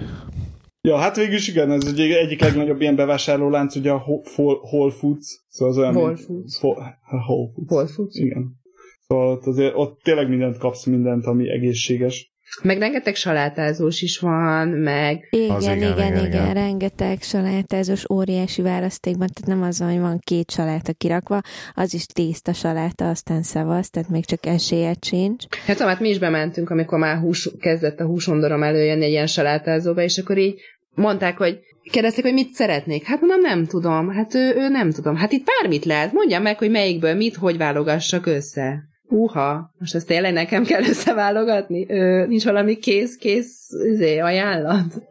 Ja, 0.81 0.97
hát 0.97 1.15
végül 1.15 1.35
is 1.35 1.47
igen, 1.47 1.71
ez 1.71 1.85
egy, 1.85 1.99
egyik 1.99 2.41
legnagyobb 2.41 2.81
ilyen 2.81 2.95
bevásárlólánc, 2.95 3.75
ugye 3.75 3.91
a 3.91 4.03
Whole 4.35 4.91
Foods. 4.91 5.45
Szóval 5.47 5.73
az 5.73 5.79
olyan, 5.79 5.95
Whole 5.95 6.15
Foods. 6.15 6.61
Whole 6.61 6.99
Foods. 7.09 7.71
Whole 7.71 7.87
Foods. 7.87 8.15
Igen. 8.15 8.61
Szóval 9.07 9.27
ott, 9.27 9.45
azért, 9.45 9.73
ott 9.75 9.99
tényleg 10.03 10.29
mindent 10.29 10.57
kapsz, 10.57 10.85
mindent, 10.85 11.25
ami 11.25 11.49
egészséges. 11.49 12.32
Meg 12.61 12.77
rengeteg 12.77 13.15
salátázós 13.15 14.01
is 14.01 14.19
van, 14.19 14.67
meg... 14.67 15.27
Igen, 15.29 15.61
igen, 15.61 15.77
igen, 15.77 15.91
igen, 15.91 16.15
igen, 16.15 16.25
igen, 16.25 16.53
rengeteg 16.53 17.21
salátázós 17.21 18.09
óriási 18.09 18.61
választékban, 18.61 19.27
tehát 19.33 19.59
nem 19.59 19.67
az, 19.67 19.79
hogy 19.79 19.99
van 19.99 20.19
két 20.19 20.51
saláta 20.51 20.93
kirakva, 20.93 21.41
az 21.73 21.93
is 21.93 22.05
tészta 22.05 22.53
saláta, 22.53 23.09
aztán 23.09 23.43
szavaz, 23.43 23.89
tehát 23.89 24.09
még 24.09 24.25
csak 24.25 24.45
esélyed 24.45 25.03
sincs. 25.03 25.45
Hát 25.65 25.79
hát 25.79 25.99
mi 25.99 26.09
is 26.09 26.17
bementünk, 26.17 26.69
amikor 26.69 26.97
már 26.97 27.17
hús, 27.17 27.49
kezdett 27.59 27.99
a 27.99 28.05
húsondorom 28.05 28.63
előjönni 28.63 29.05
egy 29.05 29.11
ilyen 29.11 29.27
salátázóba, 29.27 30.01
és 30.01 30.17
akkor 30.17 30.37
így 30.37 30.59
mondták, 30.95 31.37
hogy 31.37 31.59
kérdezték, 31.91 32.23
hogy 32.23 32.33
mit 32.33 32.53
szeretnék. 32.53 33.03
Hát 33.03 33.19
mondom, 33.19 33.39
nem 33.39 33.65
tudom. 33.65 34.09
Hát 34.09 34.33
ő, 34.33 34.53
ő 34.55 34.67
nem 34.67 34.91
tudom. 34.91 35.15
Hát 35.15 35.31
itt 35.31 35.45
bármit 35.45 35.85
lehet. 35.85 36.13
Mondja 36.13 36.39
meg, 36.39 36.57
hogy 36.57 36.69
melyikből 36.69 37.13
mit, 37.13 37.35
hogy 37.35 37.57
válogassak 37.57 38.25
össze. 38.25 38.91
Uha, 39.13 39.73
most 39.79 39.95
ezt 39.95 40.07
tényleg 40.07 40.33
nekem 40.33 40.63
kell 40.63 40.83
összeválogatni? 40.83 41.85
Ö, 41.89 42.25
nincs 42.27 42.43
valami 42.43 42.77
kész-kész 42.77 43.69
izé, 43.91 44.17
ajánlat? 44.17 45.03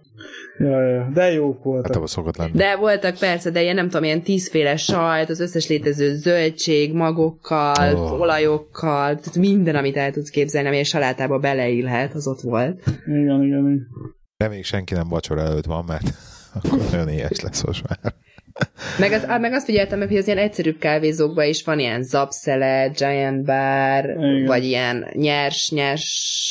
Ja, 0.58 0.82
ja, 0.82 1.10
de 1.14 1.32
jók 1.32 1.62
voltak. 1.62 1.94
Hát 1.94 2.08
szokott 2.08 2.36
lenni. 2.36 2.50
De 2.54 2.76
voltak 2.76 3.18
persze, 3.18 3.50
de 3.50 3.62
ilyen 3.62 3.74
nem 3.74 3.88
tudom, 3.88 4.04
ilyen 4.04 4.22
tízféle 4.22 4.76
sajt, 4.76 5.30
az 5.30 5.40
összes 5.40 5.68
létező 5.68 6.14
zöldség, 6.14 6.92
magokkal, 6.92 7.94
oh. 7.94 8.20
olajokkal, 8.20 9.06
tehát 9.06 9.36
minden, 9.36 9.76
amit 9.76 9.96
el 9.96 10.12
tudsz 10.12 10.30
képzelni, 10.30 10.68
ami 10.68 10.78
a 10.78 10.84
salátába 10.84 11.38
beleillhet, 11.38 12.14
az 12.14 12.26
ott 12.26 12.40
volt. 12.40 12.80
Igen, 13.06 13.42
igen, 13.42 13.44
igen. 13.44 13.86
De 14.36 14.48
még 14.48 14.64
senki 14.64 14.94
nem 14.94 15.08
vacsora 15.08 15.40
előtt 15.40 15.66
van, 15.66 15.84
mert 15.84 16.14
akkor 16.54 16.78
nagyon 16.90 17.08
éhes 17.08 17.40
lesz 17.40 17.64
most 17.64 17.88
már. 17.88 18.14
Meg, 18.98 19.12
az, 19.12 19.26
meg 19.40 19.52
azt 19.52 19.64
figyeltem 19.64 19.98
meg, 19.98 20.08
hogy 20.08 20.16
az 20.16 20.26
ilyen 20.26 20.38
egyszerűbb 20.38 20.78
kávézókban 20.78 21.46
is 21.46 21.64
van 21.64 21.78
ilyen 21.78 22.02
zapszele, 22.02 22.88
giant 22.88 23.44
bar, 23.44 24.04
igen. 24.04 24.44
vagy 24.46 24.64
ilyen 24.64 25.06
nyers, 25.12 25.70
nyers 25.70 26.04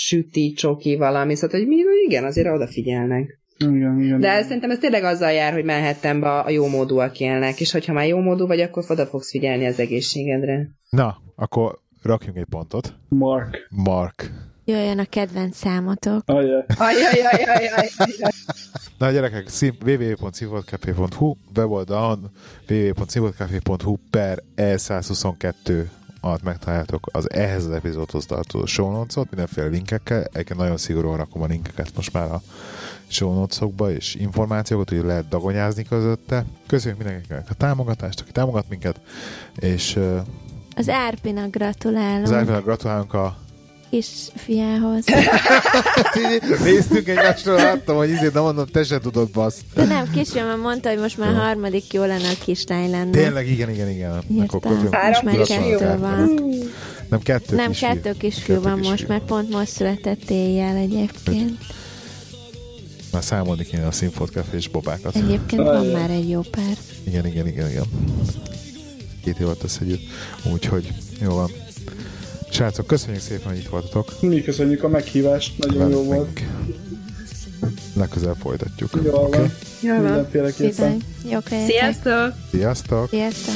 süti, 0.08 0.52
csoki, 0.52 0.96
valami, 0.96 1.36
szóval, 1.36 1.60
hogy 1.60 1.68
mi, 1.68 1.76
igen, 2.08 2.24
azért 2.24 2.48
odafigyelnek. 2.48 3.40
Igen, 3.58 4.00
igen. 4.00 4.20
De 4.20 4.42
szerintem 4.42 4.72
ez 4.72 4.78
tényleg 4.78 5.04
azzal 5.04 5.32
jár, 5.32 5.54
hogy 5.54 5.64
Manhattanba 5.64 6.42
a 6.44 6.50
jó 6.50 6.68
módúak 6.68 7.20
élnek, 7.20 7.60
és 7.60 7.72
hogyha 7.72 7.94
már 7.94 8.08
jó 8.08 8.20
módú 8.20 8.48
vagy, 8.48 8.60
akkor 8.60 8.84
oda 8.88 9.06
fogsz 9.06 9.30
figyelni 9.30 9.66
az 9.66 9.80
egészségedre. 9.80 10.70
Na, 10.90 11.18
akkor 11.36 11.80
rakjunk 12.02 12.38
egy 12.38 12.48
pontot. 12.50 12.94
Mark. 13.10 13.68
Mark. 13.70 14.32
Jöjjön 14.72 15.00
a 15.00 15.06
kedvenc 15.06 15.58
számotok. 15.58 16.22
Ajaj. 16.26 16.66
Ajaj, 16.78 17.20
ajaj, 17.32 17.68
ajaj. 17.68 17.90
Na 18.98 19.12
gyerekek, 19.12 19.50
www.színvodcafé.hu 19.86 21.36
weboldalon 21.56 22.32
www.színvodcafé.hu 22.70 23.98
per 24.10 24.44
E122 24.56 25.86
alatt 26.22 26.44
megtaláljátok 26.44 27.10
az 27.12 27.32
ehhez 27.32 27.66
az 27.66 27.72
epizódhoz 27.72 28.26
tartozó 28.26 28.66
show 28.66 28.92
notes-ot, 28.92 29.30
mindenféle 29.30 29.68
linkekkel, 29.68 30.24
egyébként 30.24 30.60
nagyon 30.60 30.78
szigorúan 30.78 31.18
rakom 31.18 31.42
a 31.42 31.46
linkeket 31.46 31.96
most 31.96 32.14
már 32.14 32.32
a 32.32 32.42
show 33.08 33.46
és 33.88 34.16
információkat, 34.16 34.90
hogy 34.90 35.04
lehet 35.04 35.28
dagonyázni 35.28 35.84
közötte. 35.84 36.46
Köszönjük 36.68 37.04
mindenkinek 37.04 37.50
a 37.50 37.54
támogatást, 37.54 38.22
aki 38.22 38.32
támogat 38.32 38.70
minket, 38.70 39.02
és 39.56 40.00
az 40.76 40.90
Árpinak 40.90 41.50
gratulálunk. 41.50 42.24
Az 42.24 42.32
Árpinak 42.32 42.64
gratulálunk 42.64 43.14
a 43.14 43.38
kisfiához. 43.92 45.06
Néztünk 46.64 47.08
egymásra, 47.08 47.54
láttam, 47.54 47.96
hogy 47.96 48.10
izé, 48.10 48.28
de 48.28 48.40
mondom, 48.40 48.66
te 48.66 48.84
se 48.84 49.00
tudod, 49.00 49.30
bassz. 49.30 49.60
De 49.74 49.84
nem, 49.84 50.12
kisfiam 50.12 50.60
mondta, 50.60 50.90
hogy 50.90 51.00
most 51.00 51.18
már 51.18 51.36
harmadik 51.36 51.94
jó 51.94 52.04
lenne, 52.04 52.30
a 52.30 52.44
kislány 52.44 52.90
lenne. 52.90 53.12
Tényleg, 53.12 53.50
igen, 53.50 53.70
igen, 53.70 53.90
igen. 53.90 54.24
Értem. 54.36 54.90
Most 55.08 55.24
már 55.24 55.38
kettő 55.38 55.98
van. 55.98 56.40
Nem, 57.10 57.20
kettő 57.20 57.56
Nem, 57.56 57.72
kisfiú. 57.72 57.90
kettő 57.90 58.14
kisfiú 58.18 58.62
van 58.62 58.80
most, 58.80 59.08
mert 59.08 59.24
pont 59.24 59.50
most 59.50 59.72
született 59.72 60.30
éjjel 60.30 60.76
egyébként. 60.76 61.60
Már 63.12 63.24
számolni 63.24 63.64
kéne 63.64 63.88
a 63.88 63.92
színfolt 63.92 64.44
és 64.52 64.68
bobákat. 64.68 65.16
Egyébként 65.16 65.62
van 65.62 65.86
már 65.86 66.10
egy 66.10 66.30
jó 66.30 66.42
pár. 66.42 66.78
Igen, 67.04 67.26
igen, 67.26 67.48
igen, 67.48 67.70
igen. 67.70 67.84
Két 69.24 69.40
év 69.40 69.46
alatt 69.46 69.64
összegyűjt. 69.64 70.02
Úgyhogy 70.52 70.94
jó 71.22 71.34
van. 71.34 71.52
Srácok, 72.52 72.88
köszönjük 72.88 73.22
szépen, 73.22 73.48
hogy 73.48 73.58
itt 73.58 73.68
voltatok. 73.68 74.22
Mi 74.22 74.42
köszönjük 74.42 74.84
a 74.84 74.88
meghívást, 74.88 75.58
nagyon 75.58 75.90
jó 75.90 76.04
volt. 76.04 76.42
Legközelebb 77.94 78.36
folytatjuk. 78.42 78.90
Jól 79.04 79.14
Oké? 79.14 79.38
van. 79.38 79.52
Jól 79.82 79.96
van. 79.96 80.04
Mindenféleképpen. 80.04 80.98
Legyetek. 81.24 81.66
Sziasztok! 81.66 82.34
Sziasztok! 82.52 83.10
Sziasztok! 83.10 83.56